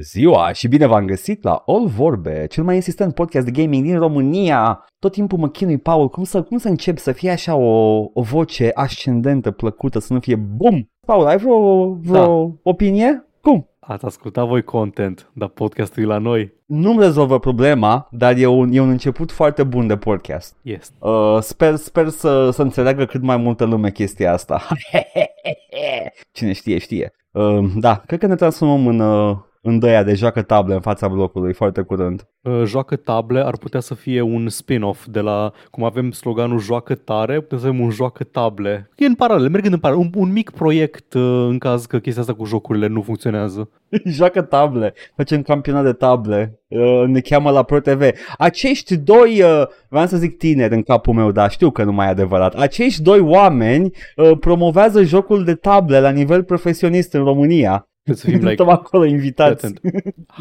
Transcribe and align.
Ziua 0.00 0.52
și 0.52 0.68
bine 0.68 0.86
v-am 0.86 1.06
găsit 1.06 1.42
la 1.42 1.62
All 1.66 1.86
Vorbe, 1.86 2.46
cel 2.50 2.64
mai 2.64 2.74
insistent 2.74 3.14
podcast 3.14 3.44
de 3.44 3.62
gaming 3.62 3.84
din 3.84 3.98
România. 3.98 4.86
Tot 4.98 5.12
timpul 5.12 5.38
mă 5.38 5.48
chinui, 5.48 5.78
Paul, 5.78 6.08
cum 6.08 6.24
să, 6.24 6.42
cum 6.42 6.58
să 6.58 6.68
încep 6.68 6.98
să 6.98 7.12
fie 7.12 7.30
așa 7.30 7.54
o, 7.54 7.98
o 8.12 8.22
voce 8.22 8.70
ascendentă, 8.74 9.50
plăcută, 9.50 9.98
să 9.98 10.12
nu 10.12 10.20
fie 10.20 10.36
bum. 10.36 10.90
Paul, 11.06 11.26
ai 11.26 11.36
vreo, 11.36 11.92
vreo 11.92 12.46
da. 12.46 12.54
opinie? 12.62 13.26
Cum? 13.40 13.68
Ați 13.80 14.04
ascultat 14.04 14.46
voi 14.46 14.62
content, 14.62 15.30
dar 15.34 15.48
podcastul 15.48 16.02
e 16.02 16.06
la 16.06 16.18
noi. 16.18 16.52
Nu-mi 16.66 17.00
rezolvă 17.00 17.38
problema, 17.38 18.08
dar 18.10 18.36
e 18.36 18.46
un, 18.46 18.72
e 18.72 18.80
un 18.80 18.88
început 18.88 19.32
foarte 19.32 19.62
bun 19.62 19.86
de 19.86 19.96
podcast. 19.96 20.56
Yes. 20.62 20.92
Uh, 20.98 21.38
sper 21.40 21.76
sper 21.76 22.08
să, 22.08 22.50
să 22.50 22.62
înțeleagă 22.62 23.04
cât 23.04 23.22
mai 23.22 23.36
multă 23.36 23.64
lume 23.64 23.90
chestia 23.90 24.32
asta. 24.32 24.62
Cine 26.32 26.52
știe, 26.52 26.78
știe. 26.78 27.12
Uh, 27.30 27.72
da, 27.76 27.96
cred 28.06 28.18
că 28.18 28.26
ne 28.26 28.34
transformăm 28.34 28.86
în, 28.86 29.00
uh, 29.00 29.36
în 29.66 29.78
dăia 29.78 30.02
de 30.02 30.14
joacă 30.14 30.42
table 30.42 30.74
în 30.74 30.80
fața 30.80 31.08
blocului 31.08 31.52
foarte 31.52 31.82
curând. 31.82 32.28
Uh, 32.42 32.62
joacă 32.64 32.96
table 32.96 33.44
ar 33.44 33.56
putea 33.56 33.80
să 33.80 33.94
fie 33.94 34.20
un 34.20 34.48
spin-off 34.48 35.06
de 35.06 35.20
la, 35.20 35.52
cum 35.70 35.84
avem 35.84 36.10
sloganul 36.10 36.58
joacă 36.58 36.94
tare, 36.94 37.40
putem 37.40 37.58
să 37.58 37.66
avem 37.66 37.80
un 37.80 37.90
joacă 37.90 38.24
table. 38.24 38.90
E 38.96 39.06
în 39.06 39.14
paralel, 39.14 39.50
mergând 39.50 39.74
în 39.74 39.80
paralel, 39.80 40.04
un, 40.04 40.22
un 40.22 40.32
mic 40.32 40.50
proiect 40.50 41.14
uh, 41.14 41.46
în 41.48 41.58
caz 41.58 41.86
că 41.86 41.98
chestia 41.98 42.22
asta 42.22 42.34
cu 42.34 42.44
jocurile 42.44 42.86
nu 42.86 43.02
funcționează. 43.02 43.70
joacă 44.04 44.42
table, 44.42 44.94
facem 45.16 45.42
campionat 45.42 45.84
de 45.84 45.92
table, 45.92 46.60
uh, 46.68 47.04
ne 47.06 47.20
cheamă 47.20 47.50
la 47.50 47.62
ProTV. 47.62 48.02
Acești 48.38 48.96
doi, 48.96 49.42
uh, 49.42 49.66
vreau 49.88 50.06
să 50.06 50.16
zic 50.16 50.38
tineri 50.38 50.74
în 50.74 50.82
capul 50.82 51.14
meu, 51.14 51.30
dar 51.30 51.50
știu 51.50 51.70
că 51.70 51.84
nu 51.84 51.92
mai 51.92 52.06
e 52.06 52.10
adevărat, 52.10 52.54
acești 52.54 53.02
doi 53.02 53.20
oameni 53.20 53.90
uh, 54.16 54.38
promovează 54.40 55.02
jocul 55.02 55.44
de 55.44 55.54
table 55.54 56.00
la 56.00 56.10
nivel 56.10 56.42
profesionist 56.42 57.12
în 57.12 57.24
România. 57.24 57.88
Să 58.12 58.26
fim 58.26 58.44
like, 58.44 58.62
acolo 58.62 59.04
invitați. 59.04 59.64
Atent. 59.66 59.80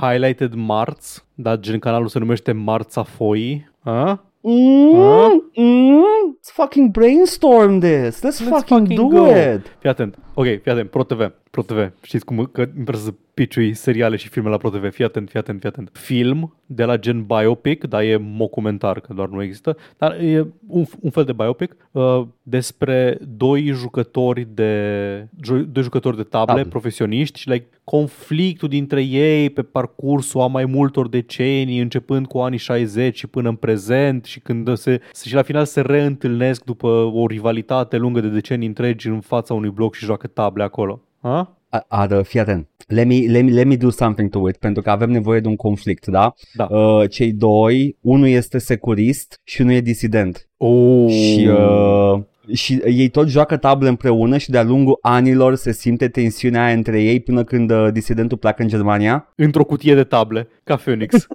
Highlighted 0.02 0.54
Marts, 0.54 1.26
dar 1.36 1.60
gen 1.60 1.80
canalul 1.80 2.08
se 2.08 2.20
numește 2.20 2.52
Marța 2.52 3.04
Foi. 3.04 3.72
A? 3.80 4.24
Mm, 4.42 5.44
mm, 5.56 6.04
let's 6.36 6.52
fucking 6.54 6.92
brainstorm 6.92 7.80
this. 7.80 8.22
Let's, 8.22 8.22
Let's 8.22 8.38
fucking, 8.50 8.88
fucking 8.88 8.96
do 8.96 9.08
go. 9.08 9.26
it. 9.28 9.76
Fii 9.80 9.90
atent. 9.90 10.18
Ok, 10.34 10.46
fii 10.46 10.72
atent. 10.72 10.90
ProTV. 10.90 11.32
ProTV. 11.54 11.92
Știți 12.02 12.26
cum 12.26 12.50
că 12.52 12.70
îmi 12.76 12.86
să 12.96 13.14
piciui 13.34 13.74
seriale 13.74 14.16
și 14.16 14.30
filme 14.30 14.50
la 14.50 14.58
ProTV. 14.58 14.92
Fii 14.92 15.04
atent, 15.06 15.30
fii 15.30 15.40
atent, 15.40 15.60
fii 15.60 15.70
atent. 15.70 15.90
Film 15.94 16.56
de 16.66 16.84
la 16.84 16.98
gen 16.98 17.24
biopic, 17.24 17.84
dar 17.84 18.02
e 18.02 18.22
documentar, 18.38 19.00
că 19.00 19.14
doar 19.14 19.28
nu 19.28 19.42
există, 19.42 19.78
dar 19.98 20.12
e 20.20 20.48
un, 20.68 20.86
un 21.00 21.10
fel 21.10 21.24
de 21.24 21.34
biopic 21.34 21.76
uh, 21.92 22.22
despre 22.44 23.18
doi 23.38 23.66
jucători 23.66 24.48
de 24.54 25.28
doi 25.72 25.84
jucători 25.84 26.16
de 26.16 26.24
table, 26.24 26.54
table. 26.54 26.70
profesioniști 26.70 27.40
și 27.40 27.50
like, 27.50 27.68
conflictul 27.84 28.70
dintre 28.70 29.02
ei 29.02 29.50
pe 29.50 29.62
parcursul 29.62 30.42
a 30.42 30.48
mai 30.48 30.66
multor 30.66 31.10
decenii, 31.10 31.80
începând 31.80 32.28
cu 32.28 32.38
anii 32.38 32.58
60 32.58 33.18
și 33.18 33.28
până 33.28 33.50
în 33.50 33.56
prezent 33.56 34.26
și 34.26 34.40
când 34.40 34.76
se, 34.78 35.02
și 35.26 35.34
la 35.34 35.42
final 35.42 35.66
se 35.66 35.82
reîntâlnesc 35.82 36.64
după 36.64 36.88
o 37.14 37.28
rivalitate 37.28 37.98
lungă 37.98 38.20
de 38.20 38.28
decenii 38.28 38.68
întregi 38.68 39.08
în 39.08 39.20
fața 39.20 39.54
unui 39.54 39.70
bloc 39.70 39.96
și 39.96 40.06
joacă 40.06 40.28
table 40.28 40.64
acolo. 40.64 41.02
Ha? 41.24 41.58
Adă, 41.88 42.22
fii 42.22 42.40
atent. 42.40 42.68
Let 42.88 43.08
me, 43.08 43.26
let, 43.28 43.44
me, 43.44 43.52
let 43.52 43.66
me 43.66 43.76
do 43.76 43.90
something 43.90 44.30
to 44.30 44.50
it, 44.50 44.58
pentru 44.58 44.82
că 44.82 44.90
avem 44.90 45.10
nevoie 45.10 45.40
de 45.40 45.48
un 45.48 45.56
conflict, 45.56 46.08
da? 46.08 46.34
Da. 46.54 46.68
Uh, 46.70 47.10
cei 47.10 47.32
doi, 47.32 47.98
unul 48.02 48.28
este 48.28 48.58
securist 48.58 49.40
și 49.44 49.62
unul 49.62 49.74
e 49.74 49.82
disident. 49.82 50.50
Oh. 50.58 51.12
Și, 51.12 51.48
uh, 51.48 52.22
și 52.54 52.82
ei 52.86 53.08
tot 53.08 53.28
joacă 53.28 53.58
table 53.58 53.90
împreună 53.90 54.38
și 54.38 54.50
de-a 54.50 54.64
lungul 54.64 54.98
anilor 55.02 55.56
se 55.56 55.72
simte 55.72 56.08
tensiunea 56.08 56.66
aia 56.66 56.74
între 56.74 57.02
ei 57.02 57.20
până 57.20 57.44
când 57.44 57.72
uh, 57.72 57.88
disidentul 57.92 58.38
pleacă 58.38 58.62
în 58.62 58.68
Germania. 58.68 59.28
Într-o 59.36 59.64
cutie 59.64 59.96
de 59.96 60.04
table, 60.04 60.48
ca 60.64 60.76
Phoenix. 60.76 61.16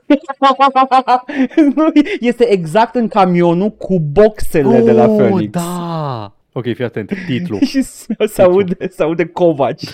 este 2.21 2.53
exact 2.53 2.95
în 2.95 3.09
camionul 3.09 3.71
cu 3.71 4.01
boxele 4.01 4.79
oh, 4.79 4.85
de 4.85 4.93
la 4.93 5.09
oh, 5.09 5.17
Phoenix. 5.17 5.51
da! 5.51 6.33
Ok, 6.59 6.75
fii 6.75 6.85
atent. 6.85 7.13
Titlu. 7.27 7.59
și 7.71 7.83
se 8.27 8.43
aude, 8.43 8.77
se 8.89 9.03
aude 9.03 9.27
Covaci. 9.27 9.85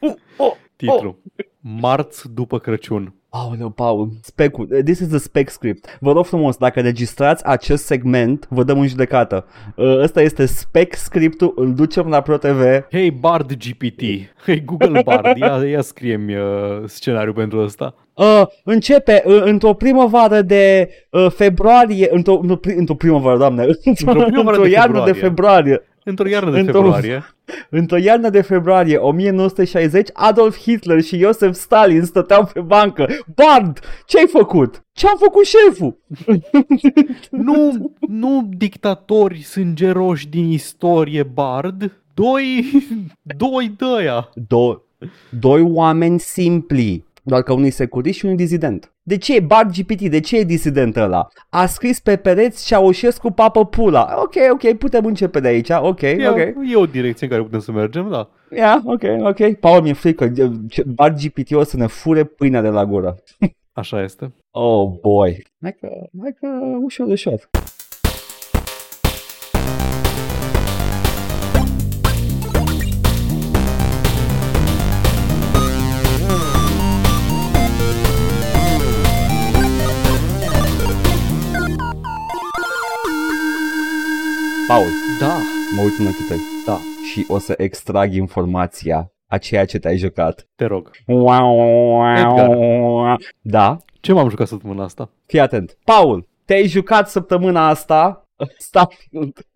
Titlu. 0.76 1.18
Marți 1.60 2.32
după 2.34 2.58
Crăciun. 2.58 3.14
Aoleu, 3.28 3.70
Paul, 3.70 4.10
specul. 4.22 4.66
This 4.84 4.98
is 4.98 5.12
a 5.12 5.18
spec 5.18 5.48
script. 5.48 5.98
Vă 6.00 6.12
rog 6.12 6.24
frumos, 6.24 6.56
dacă 6.56 6.80
registrați 6.80 7.46
acest 7.46 7.84
segment, 7.84 8.46
vă 8.50 8.62
dăm 8.62 8.80
în 8.80 8.86
judecată. 8.86 9.46
Uh, 9.76 9.98
ăsta 10.02 10.22
este 10.22 10.46
spec 10.46 10.94
scriptul, 10.94 11.52
îl 11.56 11.74
ducem 11.74 12.08
la 12.08 12.20
ProTV. 12.20 12.62
Hey 12.90 13.10
Bard 13.10 13.52
GPT, 13.52 14.00
hey 14.44 14.64
Google 14.64 15.02
Bard, 15.04 15.36
ia, 15.36 15.62
ia 15.68 15.80
scrie-mi 15.80 16.36
uh, 16.36 16.82
scenariu 16.84 17.32
pentru 17.32 17.60
ăsta. 17.60 17.94
Uh, 18.14 18.42
începe 18.64 19.22
uh, 19.26 19.40
într-o 19.44 19.74
primăvară 19.74 20.40
de 20.40 20.90
uh, 21.10 21.26
februarie, 21.30 22.08
într-o, 22.10 22.40
într-o 22.76 22.94
primăvară, 22.94 23.38
doamne, 23.38 23.62
într-o, 23.84 24.10
într-o, 24.10 24.40
într-o 24.40 24.62
de 24.62 24.68
iarnă 24.68 24.92
februarie. 24.94 25.12
de 25.12 25.18
februarie. 25.18 25.82
Într-o 26.08 26.28
iarnă 26.28 26.50
de 26.50 26.58
într-o, 26.58 26.72
februarie. 26.72 27.24
Într-o 27.80 27.96
iarnă 27.96 28.30
de 28.30 28.40
februarie 28.40 28.96
1960, 28.96 30.08
Adolf 30.12 30.58
Hitler 30.58 31.00
și 31.02 31.18
Iosef 31.18 31.54
Stalin 31.54 32.04
stăteau 32.04 32.50
pe 32.52 32.60
bancă. 32.60 33.06
Bard, 33.34 33.80
ce-ai 34.06 34.26
făcut? 34.26 34.84
Ce-a 34.92 35.14
făcut 35.18 35.44
șeful? 35.44 35.98
nu, 37.46 37.92
nu 38.08 38.48
dictatori 38.56 39.42
sângeroși 39.42 40.28
din 40.28 40.50
istorie, 40.50 41.22
Bard. 41.22 42.00
Doi, 42.14 42.64
doi 43.22 43.74
dăia. 43.76 44.28
Do- 44.40 44.82
doi 45.30 45.60
oameni 45.60 46.20
simpli 46.20 47.04
doar 47.22 47.42
că 47.42 47.52
unul 47.52 47.66
e 47.66 47.70
securist 47.70 48.18
și 48.18 48.24
unul 48.24 48.36
dizident. 48.36 48.95
De 49.08 49.16
ce 49.16 49.34
e 49.34 49.40
Bard 49.40 49.70
GPT? 49.76 50.00
De 50.00 50.20
ce 50.20 50.38
e 50.38 50.44
disident 50.44 50.96
ăla? 50.96 51.28
A 51.48 51.66
scris 51.66 52.00
pe 52.00 52.16
pereți 52.16 52.66
Ceaușescu 52.66 53.30
papă 53.30 53.66
pula. 53.66 54.14
Ok, 54.22 54.34
ok, 54.52 54.72
putem 54.72 55.04
începe 55.04 55.40
de 55.40 55.48
aici. 55.48 55.70
Ok, 55.70 56.00
e, 56.00 56.28
ok. 56.28 56.38
E 56.70 56.76
o 56.76 56.86
direcție 56.86 57.26
în 57.26 57.32
care 57.32 57.42
putem 57.42 57.60
să 57.60 57.72
mergem, 57.72 58.10
da. 58.10 58.28
Yeah, 58.50 58.80
ok, 58.84 59.02
ok. 59.20 59.54
Paul 59.54 59.82
mi-e 59.82 59.92
frică. 59.92 60.32
Bard 60.86 61.20
GPT 61.20 61.52
o 61.52 61.62
să 61.62 61.76
ne 61.76 61.86
fure 61.86 62.24
pâinea 62.24 62.60
de 62.60 62.68
la 62.68 62.84
gură. 62.86 63.16
Așa 63.72 64.02
este. 64.02 64.34
Oh, 64.50 64.88
boy. 65.00 65.46
Hai 65.62 65.76
că, 65.80 65.88
hai 66.20 66.36
că 66.40 66.48
ușor, 66.82 67.06
ușor. 67.06 67.50
Paul, 84.66 84.86
da. 85.20 85.36
mă 85.76 85.82
uit 85.82 85.98
în 85.98 86.06
ochii 86.06 86.24
tăi. 86.28 86.38
Da. 86.66 86.78
Și 87.12 87.24
o 87.28 87.38
să 87.38 87.54
extrag 87.56 88.12
informația 88.12 89.12
a 89.26 89.38
ceea 89.38 89.64
ce 89.64 89.78
te-ai 89.78 89.96
jucat. 89.96 90.48
Te 90.56 90.64
rog. 90.64 90.90
Edgar. 92.18 93.18
Da? 93.40 93.78
Ce 94.00 94.12
m-am 94.12 94.28
jucat 94.28 94.46
săptămâna 94.46 94.84
asta? 94.84 95.10
Fii 95.26 95.40
atent. 95.40 95.78
Paul, 95.84 96.28
te-ai 96.44 96.66
jucat 96.66 97.08
săptămâna 97.08 97.68
asta 97.68 98.26
Starfield. 98.58 99.46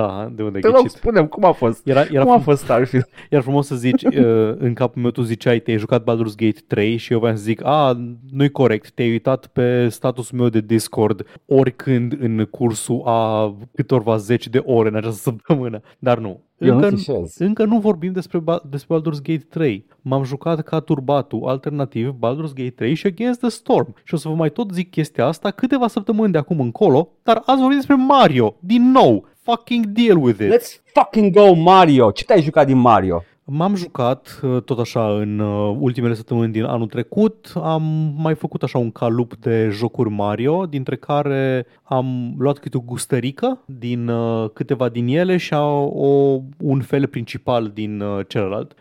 Da, 0.00 0.30
de 0.34 0.42
unde 0.42 0.58
Te 0.58 0.68
rog, 0.68 0.88
spunem 0.88 1.26
cum 1.26 1.44
a 1.44 1.52
fost. 1.52 1.86
Era, 1.86 2.00
era 2.10 2.22
cum 2.22 2.32
a 2.32 2.38
fost 2.38 2.62
Starfield? 2.62 3.08
Era 3.30 3.42
frumos 3.42 3.66
să 3.66 3.74
zici, 3.74 4.02
uh, 4.04 4.54
în 4.58 4.74
capul 4.74 5.02
meu 5.02 5.10
tu 5.10 5.22
ziceai, 5.22 5.60
te-ai 5.60 5.78
jucat 5.78 6.02
Baldur's 6.02 6.36
Gate 6.36 6.60
3 6.66 6.96
și 6.96 7.12
eu 7.12 7.18
vreau 7.18 7.36
să 7.36 7.42
zic, 7.42 7.64
a, 7.64 8.00
nu-i 8.30 8.50
corect, 8.50 8.90
te-ai 8.90 9.10
uitat 9.10 9.46
pe 9.46 9.88
statusul 9.88 10.38
meu 10.38 10.48
de 10.48 10.60
Discord 10.60 11.40
oricând 11.46 12.16
în 12.20 12.44
cursul 12.50 13.02
a 13.04 13.54
câtorva 13.74 14.16
zeci 14.16 14.48
de 14.48 14.62
ore 14.64 14.88
în 14.88 14.94
această 14.94 15.20
săptămână. 15.30 15.80
Dar 15.98 16.18
nu, 16.18 16.40
încă, 16.56 16.90
nu 16.90 17.28
încă 17.38 17.64
nu 17.64 17.78
vorbim 17.78 18.12
despre, 18.12 18.42
despre 18.70 18.96
Baldur's 18.96 19.22
Gate 19.22 19.46
3. 19.48 19.86
M-am 20.00 20.24
jucat 20.24 20.62
ca 20.62 20.80
turbatul, 20.80 21.48
alternativ 21.48 22.10
Baldur's 22.10 22.54
Gate 22.54 22.72
3 22.76 22.94
și 22.94 23.06
Against 23.06 23.40
the 23.40 23.48
Storm. 23.48 23.94
Și 24.04 24.14
o 24.14 24.16
să 24.16 24.28
vă 24.28 24.34
mai 24.34 24.50
tot 24.50 24.72
zic 24.72 24.90
chestia 24.90 25.26
asta 25.26 25.50
câteva 25.50 25.88
săptămâni 25.88 26.32
de 26.32 26.38
acum 26.38 26.60
încolo, 26.60 27.08
dar 27.22 27.42
azi 27.46 27.58
vorbim 27.58 27.76
despre 27.76 27.94
Mario, 27.94 28.56
din 28.60 28.90
nou 28.90 29.28
fucking 29.50 29.92
deal 29.92 30.16
with 30.16 30.40
it. 30.40 30.48
Let's 30.48 30.80
fucking 30.92 31.32
go 31.32 31.54
Mario. 31.54 32.12
Ce 32.12 32.24
te-ai 32.24 32.42
jucat 32.42 32.66
din 32.66 32.78
Mario? 32.78 33.24
M-am 33.52 33.74
jucat 33.74 34.40
uh, 34.42 34.62
tot 34.62 34.78
așa 34.78 35.16
în 35.16 35.38
uh, 35.38 35.76
ultimele 35.78 36.14
săptămâni 36.14 36.52
din 36.52 36.64
anul 36.64 36.86
trecut. 36.86 37.52
Am 37.54 37.82
mai 38.16 38.34
făcut 38.34 38.62
așa 38.62 38.78
un 38.78 38.90
calup 38.90 39.36
de 39.36 39.68
jocuri 39.72 40.10
Mario, 40.10 40.66
dintre 40.66 40.96
care 40.96 41.66
am 41.82 42.34
luat 42.38 42.58
câte 42.58 42.76
o 42.76 42.80
gustărică 42.80 43.60
din 43.66 44.08
uh, 44.08 44.50
câteva 44.52 44.88
din 44.88 45.06
ele 45.06 45.36
și 45.36 45.54
o, 45.54 46.38
un 46.58 46.80
fel 46.80 47.06
principal 47.06 47.70
din 47.74 48.02
celălalt. 48.28 48.74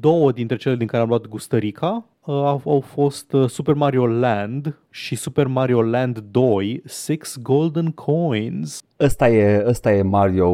Două 0.00 0.32
dintre 0.32 0.56
cele 0.56 0.76
din 0.76 0.86
care 0.86 1.02
am 1.02 1.08
luat 1.08 1.26
gustărica 1.26 2.04
au, 2.20 2.62
au 2.64 2.80
fost 2.80 3.36
Super 3.46 3.74
Mario 3.74 4.06
Land 4.06 4.78
și 4.90 5.14
Super 5.14 5.46
Mario 5.46 5.82
Land 5.82 6.18
2, 6.18 6.82
Six 6.84 7.36
Golden 7.42 7.90
Coins. 7.90 8.82
Ăsta 9.00 9.28
e, 9.28 9.64
ăsta 9.66 9.92
e 9.92 10.02
Mario 10.02 10.50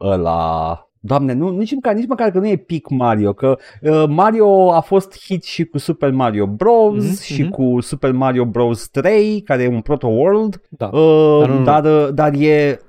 ăla 0.00 0.87
Doamne, 1.00 1.32
nu, 1.32 1.48
nici, 1.48 1.74
măcar, 1.74 1.94
nici 1.94 2.06
măcar 2.08 2.30
că 2.30 2.38
nu 2.38 2.48
e 2.48 2.56
pic 2.56 2.88
Mario, 2.88 3.32
că 3.32 3.58
uh, 3.82 4.04
Mario 4.08 4.72
a 4.72 4.80
fost 4.80 5.24
hit 5.24 5.44
și 5.44 5.64
cu 5.64 5.78
Super 5.78 6.10
Mario 6.10 6.46
Bros. 6.46 7.04
Mhm, 7.04 7.22
și 7.22 7.42
mhm. 7.42 7.50
cu 7.50 7.80
Super 7.80 8.12
Mario 8.12 8.44
Bros. 8.44 8.88
3, 8.88 9.40
care 9.40 9.62
e 9.62 9.68
un 9.68 9.80
proto-world, 9.80 10.62
Da. 10.68 10.86
uh, 10.86 11.38
Dar 11.40 11.48
nu, 11.48 11.58
nu. 11.58 11.64
dar, 11.64 11.84
uh, 11.84 12.08
dar 12.14 12.32
e... 12.34 12.80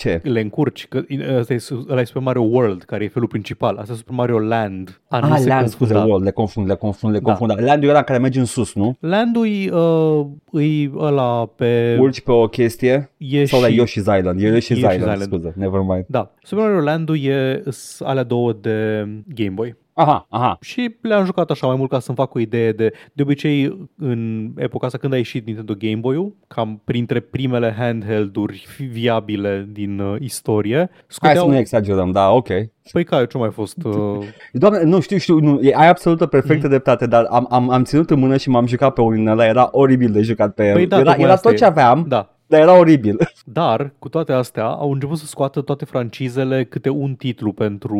Ce? 0.00 0.20
Le 0.22 0.40
încurci, 0.40 0.86
că 0.88 1.02
ăsta 1.38 1.54
e, 1.54 1.58
ăla 1.88 2.00
e 2.00 2.04
Super 2.04 2.22
Mario 2.22 2.42
World, 2.42 2.82
care 2.82 3.04
e 3.04 3.08
felul 3.08 3.28
principal. 3.28 3.76
Asta 3.76 3.92
e 3.92 3.96
Super 3.96 4.14
Mario 4.14 4.38
Land. 4.38 5.00
A, 5.08 5.18
nu 5.18 5.24
Ah, 5.32 5.38
se 5.38 5.46
Land, 5.48 5.60
confund, 5.60 5.68
scuze, 5.68 5.92
da. 5.92 6.04
World, 6.04 6.24
le 6.24 6.30
confund, 6.30 6.66
le 6.68 6.74
confund, 6.74 7.12
le 7.14 7.20
Da. 7.20 7.32
confund. 7.34 7.62
Land-ul 7.62 7.88
ăla 7.88 8.02
care 8.02 8.18
merge 8.18 8.38
în 8.38 8.44
sus, 8.44 8.74
nu? 8.74 8.96
Land-ul 9.00 9.46
e, 9.46 9.72
uh, 9.74 10.26
e 10.62 10.90
ăla 10.96 11.46
pe... 11.46 11.96
Urci 12.00 12.20
pe 12.20 12.30
o 12.32 12.46
chestie? 12.48 13.10
e 13.16 13.44
Sau 13.44 13.60
la 13.60 13.66
și- 13.68 13.80
Yoshi's 13.82 14.18
Island? 14.18 14.40
E 14.40 14.48
Yoshi's 14.58 14.60
Yoshi's 14.60 14.76
Island, 14.76 15.00
Island. 15.00 15.22
scuze, 15.22 15.52
never 15.56 15.80
mind. 15.80 16.04
Da, 16.08 16.32
Super 16.42 16.64
Mario 16.64 16.80
Land-ul 16.80 17.24
e 17.24 17.62
s- 17.68 18.00
alea 18.00 18.22
două 18.22 18.52
de 18.52 19.06
Game 19.34 19.50
Boy. 19.54 19.76
Aha, 20.00 20.26
aha. 20.30 20.58
Și 20.60 20.96
le-am 21.02 21.24
jucat 21.24 21.50
așa 21.50 21.66
mai 21.66 21.76
mult 21.76 21.90
ca 21.90 21.98
să-mi 21.98 22.16
fac 22.16 22.34
o 22.34 22.38
idee 22.38 22.72
de... 22.72 22.92
De 23.12 23.22
obicei, 23.22 23.88
în 23.98 24.50
epoca 24.56 24.86
asta 24.86 24.98
când 24.98 25.12
a 25.12 25.16
ieșit 25.16 25.46
Nintendo 25.46 25.74
Game 25.78 25.96
Boy-ul, 25.96 26.34
cam 26.48 26.80
printre 26.84 27.20
primele 27.20 27.74
handheld-uri 27.78 28.64
fi- 28.76 28.84
viabile 28.84 29.68
din 29.72 29.98
uh, 29.98 30.16
istorie, 30.20 30.76
Hai 30.76 30.88
să 31.06 31.06
scoteau... 31.08 31.48
nu 31.48 31.56
exagerăm, 31.56 32.10
da, 32.10 32.30
ok. 32.30 32.48
Păi 32.92 33.04
care, 33.04 33.26
ce 33.26 33.38
mai 33.38 33.50
fost? 33.50 33.76
Uh... 33.84 34.18
Doamne, 34.52 34.82
nu 34.82 35.00
știu, 35.00 35.16
știu, 35.16 35.38
nu, 35.38 35.60
e, 35.62 35.74
ai 35.74 35.88
absolută 35.88 36.26
perfectă 36.26 36.62
Mm. 36.64 36.68
dreptate, 36.68 37.06
dar 37.06 37.24
am, 37.30 37.46
am, 37.50 37.70
am 37.70 37.84
ținut 37.84 38.10
în 38.10 38.18
mână 38.18 38.36
și 38.36 38.48
m-am 38.48 38.66
jucat 38.66 38.92
pe 38.92 39.00
unul 39.00 39.14
din 39.14 39.26
ăla, 39.28 39.46
era 39.46 39.68
oribil 39.72 40.10
de 40.12 40.22
jucat 40.22 40.54
pe 40.54 40.66
el. 40.68 40.74
Păi 40.74 40.86
da, 40.86 40.96
era 40.96 41.04
tocmai 41.04 41.24
era 41.24 41.32
asta 41.34 41.48
tot 41.48 41.56
e. 41.58 41.60
ce 41.60 41.64
aveam, 41.64 42.04
Da, 42.08 42.29
dar 42.50 42.60
era 42.60 42.78
oribil. 42.78 43.16
Dar, 43.44 43.92
cu 43.98 44.08
toate 44.08 44.32
astea, 44.32 44.66
au 44.66 44.92
început 44.92 45.18
să 45.18 45.26
scoată 45.26 45.60
toate 45.60 45.84
francizele 45.84 46.64
câte 46.64 46.88
un 46.88 47.14
titlu 47.14 47.52
pentru, 47.52 47.98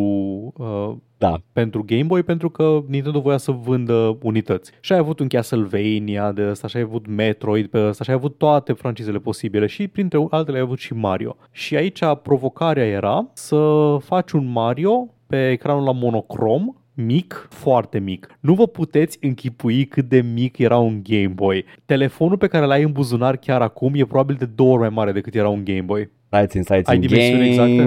uh, 0.57 0.93
Da. 1.19 1.41
pentru 1.53 1.85
Game 1.87 2.03
Boy, 2.03 2.23
pentru 2.23 2.51
că 2.51 2.81
Nintendo 2.89 3.21
voia 3.21 3.37
să 3.37 3.51
vândă 3.51 4.19
unități. 4.23 4.73
Și 4.81 4.93
ai 4.93 4.99
avut 4.99 5.19
un 5.21 5.29
Castlevania 5.29 6.33
de 6.33 6.49
ăsta, 6.51 6.69
și 6.69 6.77
ai 6.77 6.83
avut 6.83 7.07
Metroid 7.07 7.67
pe 7.67 7.87
ăsta, 7.87 8.05
și 8.05 8.11
ai 8.11 8.17
avut 8.17 8.39
toate 8.39 8.73
francizele 8.73 9.19
posibile 9.19 9.67
și 9.67 9.89
printre 9.89 10.27
altele 10.31 10.57
ai 10.57 10.63
avut 10.63 10.79
și 10.79 10.95
Mario. 10.95 11.37
Și 11.51 11.77
aici 11.77 12.01
provocarea 12.23 12.87
era 12.87 13.27
să 13.33 13.97
faci 14.01 14.31
un 14.31 14.53
Mario 14.53 15.09
pe 15.27 15.51
ecranul 15.51 15.85
la 15.85 15.93
monocrom, 15.93 16.75
mic, 16.95 17.47
foarte 17.51 17.99
mic. 17.99 18.39
Nu 18.41 18.55
vă 18.55 18.67
puteți 18.67 19.19
închipui 19.21 19.85
cât 19.85 20.09
de 20.09 20.21
mic 20.21 20.59
era 20.59 20.79
un 20.79 21.01
Game 21.03 21.33
Boy. 21.35 21.65
Telefonul 21.85 22.37
pe 22.37 22.47
care 22.47 22.67
l-ai 22.67 22.83
în 22.83 22.93
buzunar 22.93 23.37
chiar 23.37 23.63
acum 23.63 23.93
e 23.95 24.05
probabil 24.05 24.37
de 24.39 24.45
două 24.45 24.71
ori 24.71 24.81
mai 24.81 24.89
mare 24.89 25.13
decât 25.13 25.35
era 25.35 25.49
un 25.49 25.65
Game 25.65 25.81
Boy. 25.81 26.11
Stai 26.27 26.47
țin, 26.47 26.63
stai 26.63 26.83
țin. 26.83 26.93
Ai 26.93 26.99
dimensiuni 26.99 27.49
exacte? 27.49 27.83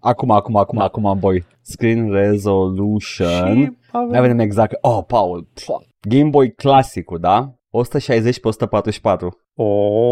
Acum, 0.00 0.30
acum, 0.30 0.56
acum, 0.56 0.78
Da. 0.78 0.84
acum, 0.84 1.16
boy. 1.18 1.44
Screen 1.62 2.10
resolution. 2.10 3.28
Și 3.56 3.76
Hai 3.92 4.02
avem... 4.08 4.20
vedem 4.20 4.38
exact. 4.38 4.78
Oh, 4.80 5.04
Paul. 5.06 5.48
Pua. 5.66 5.82
Game 6.00 6.28
Boy 6.28 6.52
clasicul, 6.52 7.18
da? 7.18 7.54
160 7.70 8.40
pe 8.40 8.48
144. 8.48 9.38
O, 9.54 9.64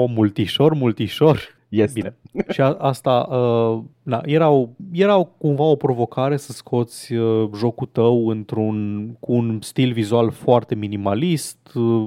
multișor, 0.06 0.75
multișor. 0.75 1.38
Este. 1.82 2.15
Bine. 2.32 2.44
Și 2.49 2.61
a, 2.61 2.76
asta, 2.79 3.11
uh, 3.31 3.82
na, 4.03 4.21
erau, 4.25 4.75
erau 4.93 5.35
cumva 5.38 5.62
o 5.65 5.75
provocare 5.76 6.37
să 6.37 6.53
scoți 6.53 7.12
uh, 7.15 7.49
jocul 7.56 7.88
tău 7.93 8.29
într-un, 8.29 9.09
cu 9.21 9.32
un 9.32 9.59
stil 9.62 9.93
vizual 9.93 10.31
foarte 10.31 10.75
minimalist, 10.75 11.59
uh, 11.75 12.05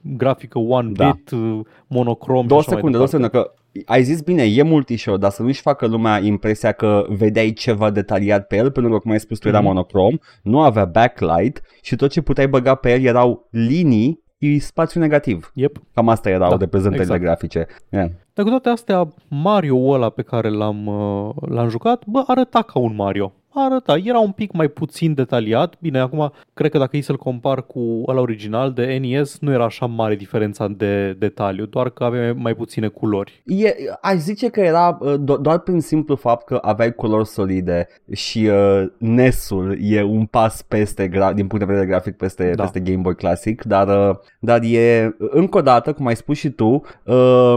grafică 0.00 0.58
one 0.58 0.90
Da. 0.92 1.10
bit, 1.10 1.30
uh, 1.30 1.60
monocrom 1.86 2.46
Două 2.46 2.60
și 2.60 2.66
așa 2.68 2.76
secunde, 2.76 2.98
mai 2.98 3.06
două 3.06 3.20
departe. 3.20 3.38
secunde, 3.40 3.54
că 3.84 3.92
ai 3.92 4.02
zis 4.02 4.20
bine, 4.20 4.42
e 4.42 4.62
multișor, 4.62 5.16
dar 5.18 5.30
să 5.30 5.42
nu-și 5.42 5.60
facă 5.60 5.86
lumea 5.86 6.18
impresia 6.18 6.72
că 6.72 7.06
vedeai 7.08 7.52
ceva 7.52 7.90
detaliat 7.90 8.46
pe 8.46 8.56
el, 8.56 8.70
pentru 8.70 8.92
că, 8.92 8.98
cum 8.98 9.10
ai 9.10 9.20
spus 9.20 9.38
tu, 9.38 9.48
era 9.48 9.58
Mhm. 9.58 9.66
monocrom, 9.66 10.16
nu 10.42 10.60
avea 10.60 10.84
backlight 10.84 11.60
și 11.82 11.96
tot 11.96 12.10
ce 12.10 12.20
puteai 12.20 12.48
băga 12.48 12.74
pe 12.74 12.92
el 12.92 13.02
erau 13.02 13.46
linii 13.50 14.22
și 14.40 14.58
spațiu 14.58 15.00
negativ. 15.00 15.52
Yep. 15.54 15.76
Cam 15.94 16.08
asta 16.08 16.30
erau 16.30 16.50
Da, 16.50 16.56
reprezentările 16.56 17.02
exact. 17.14 17.22
grafice. 17.22 17.66
Yeah. 17.90 18.10
Dar 18.32 18.44
cu 18.44 18.50
toate 18.50 18.68
astea, 18.68 19.08
Mario-ul 19.28 19.94
ăla 19.94 20.10
pe 20.10 20.22
care 20.22 20.48
l-am, 20.48 20.86
uh, 20.86 21.34
l-am 21.48 21.68
jucat, 21.68 22.02
bă, 22.06 22.24
arăta 22.26 22.62
ca 22.62 22.78
un 22.78 22.94
Mario. 22.94 23.32
Arăta, 23.56 23.96
era 24.04 24.18
un 24.18 24.30
pic 24.30 24.52
mai 24.52 24.68
puțin 24.68 25.14
detaliat. 25.14 25.74
Bine, 25.80 25.98
acum, 25.98 26.32
cred 26.54 26.70
că 26.70 26.78
dacă 26.78 26.96
e 26.96 27.00
să-l 27.00 27.16
compar 27.16 27.62
cu 27.62 28.02
ăla 28.06 28.20
original 28.20 28.72
de 28.72 28.98
NES, 29.00 29.38
nu 29.40 29.52
era 29.52 29.64
așa 29.64 29.86
mare 29.86 30.14
diferența 30.14 30.68
de 30.68 31.12
detaliu, 31.12 31.64
doar 31.66 31.90
că 31.90 32.04
avea 32.04 32.34
mai 32.36 32.54
puține 32.54 32.88
culori. 32.88 33.42
E, 33.44 33.74
aș 34.00 34.14
zice 34.14 34.48
că 34.48 34.60
era 34.60 34.98
uh, 35.00 35.14
do- 35.14 35.40
doar 35.40 35.58
prin 35.58 35.80
simplu 35.80 36.14
fapt 36.14 36.44
că 36.46 36.58
aveai 36.62 36.92
culori 36.92 37.26
solide 37.26 37.88
și 38.12 38.46
uh, 38.52 38.86
NES-ul 38.98 39.76
e 39.80 40.02
un 40.02 40.24
pas 40.26 40.62
peste, 40.62 41.08
gra- 41.08 41.34
din 41.34 41.46
punct 41.46 41.66
de 41.66 41.72
vedere 41.72 41.86
grafic, 41.86 42.16
peste, 42.16 42.50
Da. 42.54 42.62
peste 42.62 42.80
Game 42.80 43.00
Boy 43.00 43.14
Classic, 43.14 43.62
dar, 43.62 44.08
uh, 44.08 44.16
dar 44.38 44.60
e, 44.62 45.14
încă 45.18 45.58
o 45.58 45.62
dată, 45.62 45.92
cum 45.92 46.06
ai 46.06 46.16
spus 46.16 46.36
și 46.38 46.50
tu, 46.50 46.82
uh, 47.04 47.54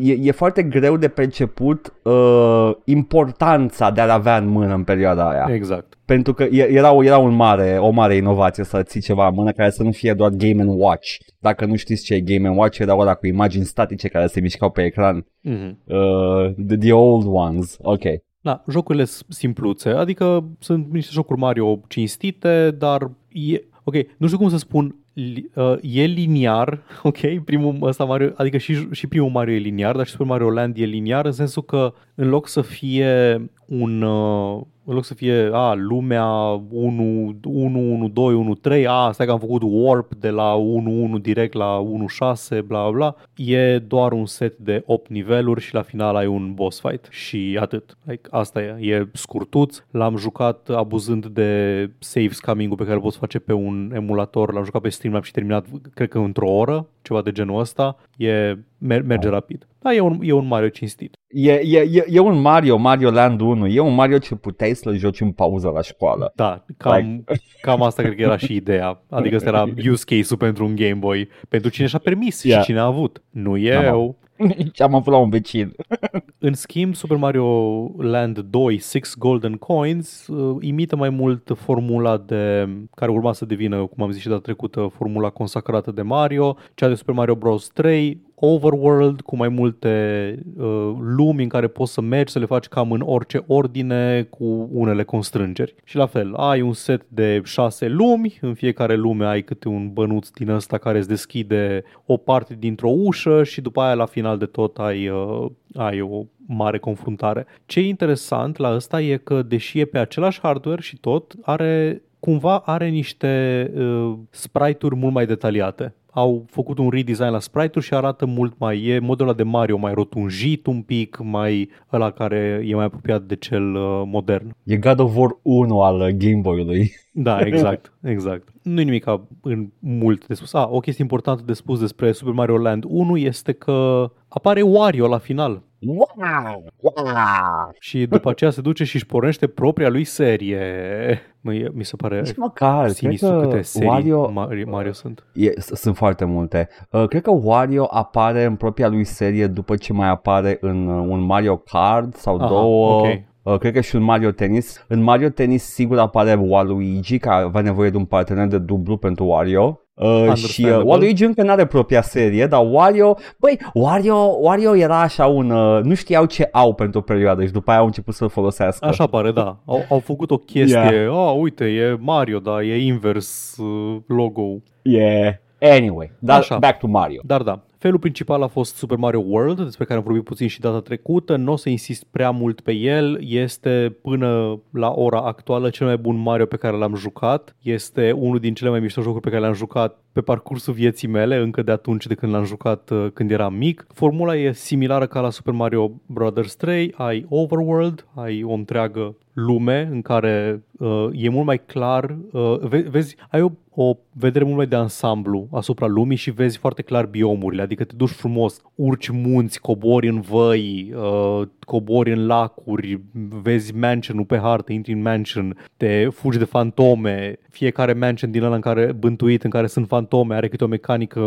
e, 0.00 0.12
e 0.12 0.30
foarte 0.32 0.62
greu 0.62 0.96
de 0.96 1.08
perceput 1.08 1.94
uh, 2.02 2.70
importanța 2.84 3.90
de 3.90 4.00
a 4.00 4.12
avea 4.12 4.36
în 4.36 4.46
mână 4.46 4.74
în 4.74 4.84
perioada 4.84 5.20
aia. 5.28 5.54
Exact. 5.54 5.98
Pentru 6.04 6.34
că 6.34 6.42
e- 6.42 6.70
era, 6.70 6.90
era 7.02 7.18
un 7.18 7.34
mare, 7.34 7.78
o 7.80 7.90
mare 7.90 8.14
inovație 8.14 8.64
să 8.64 8.82
ții 8.82 9.00
ceva 9.00 9.28
în 9.28 9.34
mână 9.34 9.52
care 9.52 9.70
să 9.70 9.82
nu 9.82 9.90
fie 9.90 10.14
doar 10.14 10.30
Game 10.30 10.64
Watch. 10.64 11.16
Dacă 11.38 11.64
nu 11.64 11.76
știți 11.76 12.04
ce 12.04 12.14
e 12.14 12.20
Game 12.20 12.48
Watch, 12.48 12.78
era 12.78 12.96
ăla 12.96 13.14
cu 13.14 13.26
imagini 13.26 13.64
statice 13.64 14.08
care 14.08 14.26
se 14.26 14.40
mișcau 14.40 14.70
pe 14.70 14.84
ecran. 14.84 15.26
Mm-hmm. 15.48 15.74
Uh, 15.84 16.54
the, 16.66 16.76
the 16.76 16.92
old 16.92 17.26
ones. 17.26 17.76
Ok. 17.80 18.02
Da, 18.40 18.62
jocurile 18.70 19.04
sunt 19.04 19.32
simpluțe, 19.32 19.88
adică 19.88 20.44
sunt 20.58 20.92
niște 20.92 21.10
jocuri 21.12 21.40
Mario 21.40 21.80
cinstite, 21.88 22.74
dar 22.78 23.10
e, 23.28 23.60
ok, 23.84 23.94
nu 24.16 24.26
știu 24.26 24.38
cum 24.38 24.48
să 24.48 24.56
spun, 24.56 24.96
li, 25.12 25.50
uh, 25.54 25.74
e 25.82 26.04
liniar, 26.04 26.82
ok, 27.02 27.44
primul 27.44 27.78
ăsta 27.82 28.04
Mario, 28.04 28.32
adică 28.34 28.56
și, 28.56 28.88
și 28.90 29.06
primul 29.06 29.30
Mario 29.30 29.54
e 29.54 29.58
liniar, 29.58 29.96
dar 29.96 30.06
și 30.06 30.12
Super 30.12 30.26
Mario 30.26 30.50
Land 30.50 30.76
e 30.78 30.84
liniar 30.84 31.24
în 31.26 31.32
sensul 31.32 31.62
că 31.62 31.94
în 32.14 32.28
loc 32.28 32.48
să 32.48 32.60
fie 32.60 33.36
un 33.80 34.02
uh, 34.02 34.60
în 34.84 34.94
loc 34.94 35.04
să 35.04 35.14
fie 35.14 35.50
a, 35.52 35.74
lumea 35.74 36.26
1, 36.70 37.34
1, 37.44 37.92
1, 37.92 38.08
2, 38.08 38.34
1, 38.34 38.54
3, 38.54 38.86
a, 38.86 39.10
stai 39.12 39.26
că 39.26 39.32
am 39.32 39.38
făcut 39.38 39.62
warp 39.64 40.14
de 40.14 40.30
la 40.30 40.54
1, 40.54 41.02
1 41.02 41.18
direct 41.18 41.52
la 41.52 41.76
1, 41.76 42.06
6, 42.06 42.60
bla 42.60 42.90
bla, 42.90 43.16
e 43.36 43.78
doar 43.78 44.12
un 44.12 44.26
set 44.26 44.58
de 44.58 44.82
8 44.86 45.10
niveluri 45.10 45.60
și 45.60 45.74
la 45.74 45.82
final 45.82 46.16
ai 46.16 46.26
un 46.26 46.54
boss 46.54 46.80
fight 46.80 47.08
și 47.10 47.58
atât. 47.60 47.96
Like, 48.04 48.28
asta 48.30 48.62
e, 48.62 48.76
e 48.80 49.08
scurtuț, 49.12 49.82
l-am 49.90 50.16
jucat 50.16 50.68
abuzând 50.68 51.26
de 51.26 51.90
save 51.98 52.28
scamming-ul 52.28 52.76
pe 52.76 52.82
care 52.82 52.94
îl 52.94 53.02
poți 53.02 53.18
face 53.18 53.38
pe 53.38 53.52
un 53.52 53.92
emulator, 53.94 54.52
l-am 54.52 54.64
jucat 54.64 54.80
pe 54.80 54.88
Streamlab 54.88 55.24
și 55.24 55.32
terminat, 55.32 55.66
cred 55.94 56.08
că 56.08 56.18
într-o 56.18 56.50
oră, 56.50 56.86
ceva 57.02 57.22
de 57.22 57.32
genul 57.32 57.60
ăsta, 57.60 57.96
e, 58.16 58.56
mer- 58.78 59.02
merge 59.02 59.28
rapid. 59.28 59.66
Da, 59.78 59.92
e 59.94 60.00
un, 60.00 60.18
e 60.22 60.32
un 60.32 60.46
Mario 60.46 60.68
cinstit. 60.68 61.16
E, 61.28 61.52
e, 61.52 61.78
e, 61.92 62.04
e 62.08 62.18
un 62.18 62.40
Mario, 62.40 62.76
Mario 62.76 63.10
Land 63.10 63.40
1. 63.40 63.66
E 63.66 63.80
un 63.80 63.94
Mario 63.94 64.18
ce 64.18 64.34
puteai 64.34 64.74
să-l 64.74 64.96
joci 64.96 65.20
în 65.20 65.30
pauză 65.32 65.68
la 65.68 65.82
școală. 65.82 66.32
Da, 66.34 66.64
cam, 66.76 67.24
cam 67.62 67.82
asta 67.82 68.02
cred 68.02 68.14
că 68.14 68.22
era 68.22 68.36
și 68.36 68.54
ideea. 68.54 69.02
Adică 69.10 69.36
ăsta 69.36 69.48
era 69.48 69.64
use 69.92 70.04
case-ul 70.16 70.38
pentru 70.38 70.64
un 70.64 70.74
Game 70.74 70.94
Boy. 70.94 71.28
Pentru 71.48 71.70
cine 71.70 71.86
și-a 71.86 71.98
permis 71.98 72.42
Yeah. 72.44 72.60
și 72.60 72.66
cine 72.66 72.78
a 72.78 72.84
avut. 72.84 73.22
Nu 73.30 73.50
N-am 73.56 73.84
eu. 73.84 74.18
și 74.74 74.82
am 74.82 74.94
avut 74.94 75.12
la 75.12 75.18
un 75.18 75.30
vecin. 75.30 75.72
În 76.38 76.54
schimb, 76.54 76.94
Super 76.94 77.16
Mario 77.16 77.90
Land 77.98 78.38
2, 78.38 78.78
Six 78.78 79.14
Golden 79.18 79.54
Coins, 79.54 80.26
uh, 80.26 80.56
imită 80.60 80.96
mai 80.96 81.10
mult 81.10 81.52
formula 81.54 82.16
de 82.16 82.68
care 82.94 83.10
urma 83.10 83.32
să 83.32 83.44
devină, 83.44 83.86
cum 83.86 84.04
am 84.04 84.10
zis 84.10 84.20
și 84.20 84.28
data 84.28 84.40
trecută, 84.40 84.90
formula 84.96 85.30
consacrată 85.30 85.90
de 85.90 86.02
Mario, 86.02 86.56
cea 86.74 86.88
de 86.88 86.94
Super 86.94 87.14
Mario 87.14 87.34
Bros. 87.34 87.68
3, 87.68 88.20
overworld 88.44 89.20
cu 89.20 89.36
mai 89.36 89.48
multe 89.48 90.34
uh, 90.56 90.94
lumi 91.00 91.42
în 91.42 91.48
care 91.48 91.66
poți 91.66 91.92
să 91.92 92.00
mergi, 92.00 92.32
să 92.32 92.38
le 92.38 92.44
faci 92.44 92.66
cam 92.66 92.92
în 92.92 93.00
orice 93.00 93.44
ordine 93.46 94.22
cu 94.22 94.68
unele 94.72 95.02
constrângeri. 95.02 95.74
Și 95.84 95.96
la 95.96 96.06
fel, 96.06 96.34
ai 96.34 96.60
un 96.60 96.72
set 96.72 97.02
de 97.08 97.40
șase 97.44 97.88
lumi, 97.88 98.38
în 98.40 98.54
fiecare 98.54 98.94
lume 98.94 99.26
ai 99.26 99.42
câte 99.42 99.68
un 99.68 99.92
bănuț 99.92 100.28
din 100.28 100.48
ăsta 100.48 100.78
care 100.78 100.98
îți 100.98 101.08
deschide 101.08 101.84
o 102.06 102.16
parte 102.16 102.56
dintr-o 102.58 102.90
ușă 102.90 103.42
și 103.44 103.60
după 103.60 103.80
aia 103.80 103.94
la 103.94 104.06
final 104.06 104.38
de 104.38 104.46
tot 104.46 104.78
ai, 104.78 105.08
uh, 105.08 105.46
ai 105.74 106.00
o 106.00 106.22
mare 106.46 106.78
confruntare. 106.78 107.46
Ce 107.66 107.80
e 107.80 107.86
interesant 107.86 108.56
la 108.56 108.74
ăsta 108.74 109.00
e 109.00 109.16
că 109.16 109.42
deși 109.42 109.80
e 109.80 109.84
pe 109.84 109.98
același 109.98 110.40
hardware 110.40 110.80
și 110.80 110.96
tot, 110.96 111.34
are 111.42 112.02
cumva 112.20 112.58
are 112.58 112.88
niște 112.88 113.72
uh, 113.76 114.12
sprite-uri 114.30 114.96
mult 114.96 115.12
mai 115.12 115.26
detaliate. 115.26 115.94
Au 116.14 116.44
făcut 116.50 116.78
un 116.78 116.90
redesign 116.90 117.30
la 117.30 117.38
sprite-uri 117.38 117.86
și 117.86 117.94
arată 117.94 118.26
mult 118.26 118.58
mai, 118.58 118.84
e 118.84 118.98
modelul 118.98 119.28
ăla 119.30 119.36
de 119.36 119.42
Mario 119.42 119.76
mai 119.76 119.94
rotunjit 119.94 120.66
un 120.66 120.82
pic, 120.82 121.18
mai 121.22 121.70
ăla 121.92 122.10
care 122.10 122.64
e 122.66 122.74
mai 122.74 122.84
apropiat 122.84 123.22
de 123.22 123.36
cel 123.36 123.74
uh, 123.74 124.02
modern. 124.04 124.54
E 124.62 124.76
God 124.76 124.98
of 124.98 125.16
War 125.16 125.38
1 125.42 125.80
al 125.82 126.00
uh, 126.00 126.08
Game 126.08 126.40
Boy-ului. 126.40 126.92
Da, 127.12 127.40
exact, 127.46 127.92
exact. 128.02 128.48
Nu 128.62 128.80
e 128.80 128.84
nimic 128.84 129.04
în 129.42 129.68
mult 129.78 130.26
de 130.26 130.34
spus. 130.34 130.52
Ah, 130.52 130.66
o 130.70 130.80
chestie 130.80 131.02
importantă 131.02 131.42
de 131.46 131.52
spus 131.52 131.80
despre 131.80 132.12
Super 132.12 132.34
Mario 132.34 132.58
Land 132.58 132.84
1 132.88 133.16
este 133.16 133.52
că 133.52 134.10
apare 134.28 134.62
Wario 134.62 135.08
la 135.08 135.18
final. 135.18 135.62
Wow! 135.86 136.64
Wow! 136.80 137.70
Și 137.78 138.06
după 138.06 138.30
aceea 138.30 138.50
se 138.50 138.60
duce 138.60 138.84
și 138.84 138.94
își 138.96 139.06
pornește 139.06 139.46
propria 139.46 139.88
lui 139.88 140.04
serie. 140.04 141.20
Mi, 141.40 141.66
mi 141.72 141.84
se 141.84 141.96
pare 141.96 142.20
Nici 142.20 142.36
măcar, 142.36 142.82
cred 142.82 142.94
sinistru 142.94 143.28
că 143.30 143.40
câte 143.40 143.62
serii 143.62 143.88
Wario, 143.88 144.30
Mario, 144.30 144.70
Mario 144.70 144.92
sunt. 144.92 145.24
e, 145.34 145.60
s- 145.60 145.66
sunt 145.80 145.96
foarte 145.96 146.24
multe. 146.24 146.68
Uh, 146.90 147.06
cred 147.08 147.22
că 147.22 147.30
Wario 147.30 147.86
apare 147.90 148.44
în 148.44 148.56
propria 148.56 148.88
lui 148.88 149.04
serie 149.04 149.46
după 149.46 149.76
ce 149.76 149.92
mai 149.92 150.08
apare 150.08 150.58
în 150.60 150.86
uh, 150.88 151.06
un 151.08 151.20
Mario 151.20 151.56
Kart 151.56 152.14
sau 152.16 152.36
Aha, 152.36 152.48
două. 152.48 152.98
ok. 153.00 153.06
Uh, 153.42 153.58
cred 153.58 153.72
că 153.72 153.80
și 153.80 153.94
în 153.96 154.02
Mario 154.02 154.30
Tennis. 154.30 154.84
În 154.88 155.02
Mario 155.02 155.28
Tennis 155.28 155.62
sigur 155.64 155.98
apare 155.98 156.34
Waluigi, 156.34 157.18
care 157.18 157.44
avea 157.44 157.60
nevoie 157.60 157.90
de 157.90 157.96
un 157.96 158.04
partener 158.04 158.46
de 158.46 158.58
dublu 158.58 158.96
pentru 158.96 159.24
Wario. 159.24 159.80
Uh, 159.94 160.06
și 160.06 160.14
uh, 160.14 160.28
Understandable. 160.28 160.88
Waluigi 160.88 161.24
încă 161.24 161.42
n-are 161.42 161.66
propria 161.66 162.02
serie, 162.02 162.46
dar 162.46 162.66
Wario, 162.70 163.16
băi, 163.38 163.58
Wario, 163.74 164.36
Wario 164.40 164.76
era 164.76 165.00
așa 165.00 165.26
un, 165.26 165.50
uh, 165.50 165.82
nu 165.82 165.94
știau 165.94 166.24
ce 166.24 166.48
au 166.52 166.74
pentru 166.74 166.98
o 166.98 167.02
perioadă 167.02 167.44
și 167.44 167.52
după 167.52 167.70
aia 167.70 167.78
au 167.80 167.86
început 167.86 168.14
să-l 168.14 168.28
folosească. 168.28 168.86
Așa 168.86 169.06
pare, 169.06 169.30
da. 169.30 169.56
Au, 169.64 169.84
au 169.88 169.98
făcut 169.98 170.30
o 170.30 170.36
chestie, 170.36 170.90
yeah. 170.92 171.12
oh, 171.12 171.34
uite, 171.40 171.64
e 171.64 171.96
Mario, 172.00 172.38
dar 172.38 172.60
e 172.60 172.84
invers 172.84 173.56
uh, 173.56 173.96
logo. 174.06 174.62
Yeah. 174.82 175.34
Anyway, 175.60 176.12
dar 176.18 176.38
Așa. 176.38 176.58
back 176.58 176.78
to 176.78 176.86
Mario. 176.86 177.20
Dar 177.24 177.42
da, 177.42 177.60
felul 177.82 177.98
principal 177.98 178.42
a 178.42 178.46
fost 178.46 178.76
Super 178.76 178.96
Mario 178.96 179.24
World, 179.26 179.60
despre 179.60 179.84
care 179.84 179.98
am 179.98 180.04
vorbit 180.04 180.24
puțin 180.24 180.48
și 180.48 180.60
data 180.60 180.80
trecută. 180.80 181.36
Nu 181.36 181.52
o 181.52 181.56
să 181.56 181.68
insist 181.68 182.04
prea 182.10 182.30
mult 182.30 182.60
pe 182.60 182.72
el. 182.72 183.18
Este 183.20 183.96
până 184.02 184.60
la 184.70 184.90
ora 184.90 185.20
actuală 185.20 185.70
cel 185.70 185.86
mai 185.86 185.96
bun 185.96 186.16
Mario 186.16 186.46
pe 186.46 186.56
care 186.56 186.76
l-am 186.76 186.94
jucat. 186.94 187.56
Este 187.62 188.12
unul 188.12 188.38
din 188.38 188.54
cele 188.54 188.70
mai 188.70 188.80
mișto 188.80 189.02
jocuri 189.02 189.22
pe 189.22 189.28
care 189.28 189.40
le-am 189.40 189.54
jucat 189.54 190.01
pe 190.12 190.20
parcursul 190.20 190.74
vieții 190.74 191.08
mele, 191.08 191.36
încă 191.36 191.62
de 191.62 191.70
atunci 191.70 192.06
de 192.06 192.14
când 192.14 192.32
l-am 192.32 192.44
jucat 192.44 192.90
uh, 192.90 193.06
când 193.14 193.30
eram 193.30 193.54
mic. 193.54 193.86
Formula 193.94 194.36
e 194.36 194.52
similară 194.52 195.06
ca 195.06 195.20
la 195.20 195.30
Super 195.30 195.54
Mario 195.54 195.90
Bros. 196.06 196.54
3. 196.54 196.94
Ai 196.96 197.26
overworld, 197.28 198.06
ai 198.14 198.42
o 198.42 198.52
întreagă 198.52 199.16
lume 199.32 199.88
în 199.92 200.02
care 200.02 200.62
uh, 200.78 201.08
e 201.12 201.28
mult 201.28 201.46
mai 201.46 201.64
clar, 201.66 202.16
uh, 202.32 202.58
ve- 202.60 202.86
vezi, 202.90 203.16
ai 203.30 203.42
o, 203.42 203.50
o 203.74 203.96
vedere 204.12 204.44
mult 204.44 204.56
mai 204.56 204.66
de 204.66 204.76
ansamblu 204.76 205.48
asupra 205.52 205.86
lumii 205.86 206.16
și 206.16 206.30
vezi 206.30 206.58
foarte 206.58 206.82
clar 206.82 207.06
biomurile, 207.06 207.62
adică 207.62 207.84
te 207.84 207.96
duci 207.96 208.10
frumos, 208.10 208.60
urci 208.74 209.08
munți, 209.08 209.60
cobori 209.60 210.08
în 210.08 210.20
văi, 210.20 210.94
uh, 210.96 211.42
cobori 211.64 212.12
în 212.12 212.26
lacuri, 212.26 213.00
vezi 213.42 213.74
mansion-ul 213.74 214.24
pe 214.24 214.38
hartă, 214.38 214.72
intri 214.72 214.92
în 214.92 215.02
mansion, 215.02 215.56
te 215.76 216.08
fugi 216.08 216.38
de 216.38 216.44
fantome, 216.44 217.38
fiecare 217.50 217.92
mansion 217.92 218.30
din 218.30 218.42
ăla 218.42 218.54
în 218.54 218.60
care 218.60 218.92
bântuit, 218.92 219.44
în 219.44 219.50
care 219.50 219.66
sunt 219.66 219.86
fantome, 219.86 220.34
are 220.34 220.48
câte 220.48 220.64
o 220.64 220.66
mecanică 220.66 221.22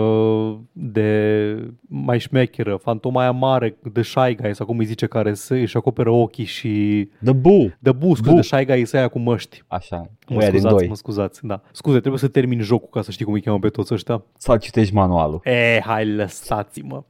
de 0.71 1.73
mai 1.81 2.19
șmecheră, 2.19 2.75
fantoma 2.75 3.21
aia 3.21 3.31
mare 3.31 3.75
de 3.93 4.01
Shy 4.01 4.35
Guy, 4.35 4.55
sau 4.55 4.65
cum 4.65 4.77
îi 4.77 4.85
zice, 4.85 5.05
care 5.05 5.33
se, 5.33 5.59
își 5.59 5.77
acoperă 5.77 6.09
ochii 6.09 6.45
și 6.45 7.07
The 7.23 7.33
Boo. 7.33 7.67
de 7.79 7.91
bu, 7.91 8.15
scuze, 8.15 8.29
Bu. 8.29 8.35
de 8.35 8.41
Shy 8.41 8.65
Guy 8.65 8.85
să 8.85 8.97
aia 8.97 9.07
cu 9.07 9.19
măști. 9.19 9.63
Așa, 9.67 10.11
Mă 10.27 10.39
ăia 10.39 10.49
din 10.49 10.59
scuzați, 10.59 10.79
doi. 10.79 10.87
mă 10.87 10.95
scuzați, 10.95 11.45
da. 11.45 11.61
Scuze, 11.71 11.99
trebuie 11.99 12.19
să 12.19 12.27
termin 12.27 12.61
jocul 12.61 12.89
ca 12.91 13.01
să 13.01 13.11
știi 13.11 13.25
cum 13.25 13.33
îi 13.33 13.41
cheamă 13.41 13.59
pe 13.59 13.69
toți 13.69 13.93
ăștia. 13.93 14.23
Sau 14.37 14.57
citești 14.57 14.93
manualul. 14.93 15.41
E, 15.43 15.79
hai, 15.79 16.07
lăsați-mă. 16.07 17.03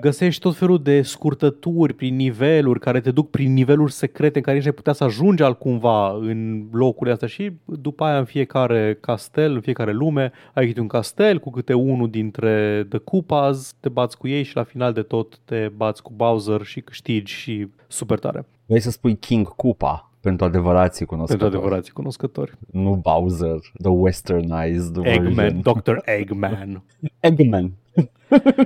Găsești 0.00 0.40
tot 0.40 0.56
felul 0.56 0.82
de 0.82 1.02
scurtături 1.02 1.94
prin 1.94 2.16
niveluri 2.16 2.80
care 2.80 3.00
te 3.00 3.10
duc 3.10 3.30
prin 3.30 3.52
niveluri 3.52 3.92
secrete 3.92 4.36
în 4.38 4.42
care 4.42 4.56
nici 4.56 4.64
nu 4.64 4.70
ai 4.70 4.76
putea 4.76 4.92
să 4.92 5.04
ajungi 5.04 5.42
altcumva 5.42 6.10
în 6.10 6.68
locurile 6.72 7.12
astea 7.12 7.28
și 7.28 7.52
după 7.64 8.04
aia 8.04 8.18
în 8.18 8.24
fiecare 8.24 8.98
castel, 9.00 9.54
în 9.54 9.60
fiecare 9.60 9.92
lume, 9.92 10.32
ai 10.54 10.66
câte 10.66 10.80
un 10.80 10.86
castel 10.86 11.38
cu 11.38 11.50
câte 11.50 11.72
unul 11.72 12.10
dintre 12.10 12.86
The 12.88 12.98
Koopas, 12.98 13.74
te 13.80 13.88
bați 13.88 14.18
cu 14.18 14.28
ei 14.28 14.42
și 14.42 14.56
la 14.56 14.62
final 14.62 14.92
de 14.92 15.02
tot 15.02 15.38
te 15.44 15.70
bați 15.76 16.02
cu 16.02 16.12
Bowser 16.16 16.62
și 16.62 16.80
câștigi 16.80 17.32
și 17.32 17.68
super 17.88 18.18
tare. 18.18 18.46
Vrei 18.66 18.80
să 18.80 18.90
spui 18.90 19.16
King 19.16 19.48
Koopa 19.48 20.10
pentru 20.20 20.46
adevărații 20.46 21.06
cunoscători. 21.06 21.42
Pentru 21.42 21.58
adevărații 21.58 21.92
cunoscători. 21.92 22.52
Nu 22.72 23.00
Bowser, 23.02 23.58
the 23.82 23.90
westernized 23.90 24.96
version. 24.96 25.26
Eggman, 25.26 25.60
Dr. 25.60 25.96
Eggman. 26.18 26.82
Eggman. 27.20 27.72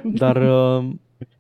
Dar 0.05 0.37
uh, 0.37 0.91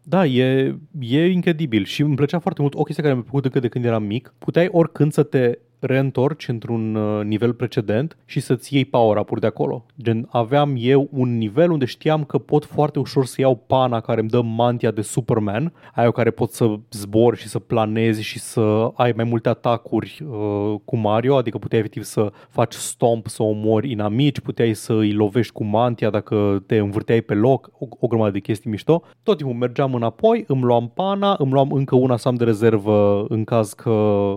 da, 0.03 0.27
e, 0.27 0.77
e 0.99 1.27
incredibil 1.31 1.85
și 1.85 2.03
îmi 2.03 2.15
plăcea 2.15 2.39
foarte 2.39 2.61
mult 2.61 2.75
o 2.75 2.83
chestie 2.83 3.03
care 3.03 3.15
mi-a 3.15 3.23
plăcut 3.23 3.45
încă 3.45 3.61
de 3.61 3.69
când 3.69 3.85
eram 3.85 4.03
mic. 4.03 4.35
Puteai 4.39 4.69
oricând 4.71 5.13
să 5.13 5.23
te 5.23 5.59
reîntorci 5.83 6.49
într-un 6.49 6.95
uh, 6.95 7.25
nivel 7.25 7.53
precedent 7.53 8.17
și 8.25 8.41
să-ți 8.41 8.75
iei 8.75 8.85
power 8.85 9.17
up 9.17 9.41
de 9.41 9.47
acolo. 9.47 9.85
Gen, 10.03 10.29
aveam 10.31 10.75
eu 10.79 11.09
un 11.13 11.39
nivel 11.39 11.71
unde 11.71 11.85
știam 11.85 12.25
că 12.25 12.39
pot 12.39 12.65
foarte 12.65 12.99
ușor 12.99 13.25
să 13.25 13.41
iau 13.41 13.57
pana 13.67 14.01
care 14.01 14.21
îmi 14.21 14.29
dă 14.29 14.43
mantia 14.43 14.91
de 14.91 15.03
Superman, 15.03 15.73
aia 15.95 16.07
cu 16.07 16.13
care 16.13 16.31
pot 16.31 16.51
să 16.51 16.79
zbor 16.91 17.37
și 17.37 17.49
să 17.49 17.59
planezi 17.59 18.23
și 18.23 18.39
să 18.39 18.91
ai 18.95 19.13
mai 19.17 19.25
multe 19.25 19.49
atacuri 19.49 20.25
uh, 20.31 20.75
cu 20.85 20.97
Mario, 20.97 21.37
adică 21.37 21.59
puteai 21.59 21.81
efectiv 21.81 22.03
să 22.03 22.33
faci 22.49 22.73
stomp, 22.75 23.27
să 23.27 23.43
omori 23.43 23.91
inamici, 23.91 24.41
puteai 24.41 24.75
să 24.75 24.93
îi 24.93 25.13
lovești 25.13 25.53
cu 25.53 25.65
mantia 25.65 26.11
dacă 26.11 26.63
te 26.67 26.77
învârteai 26.77 27.21
pe 27.21 27.35
loc, 27.35 27.71
o, 27.79 27.87
o 28.01 28.07
grămadă 28.07 28.31
de 28.31 28.39
chestii 28.39 28.71
mișto. 28.71 29.03
Tot 29.23 29.37
timpul 29.37 29.57
mergeam 29.57 29.95
înapoi, 29.95 30.45
îmi 30.47 30.63
luam 30.63 30.91
pana, 30.95 31.37
îmi 31.39 31.53
luam 31.53 31.73
încă 31.73 31.95
una 31.95 32.17
să 32.17 32.29
am 32.29 32.35
de 32.35 32.45
rezervă 32.45 33.25
în 33.29 33.45
caz 33.45 33.73
că 33.73 33.91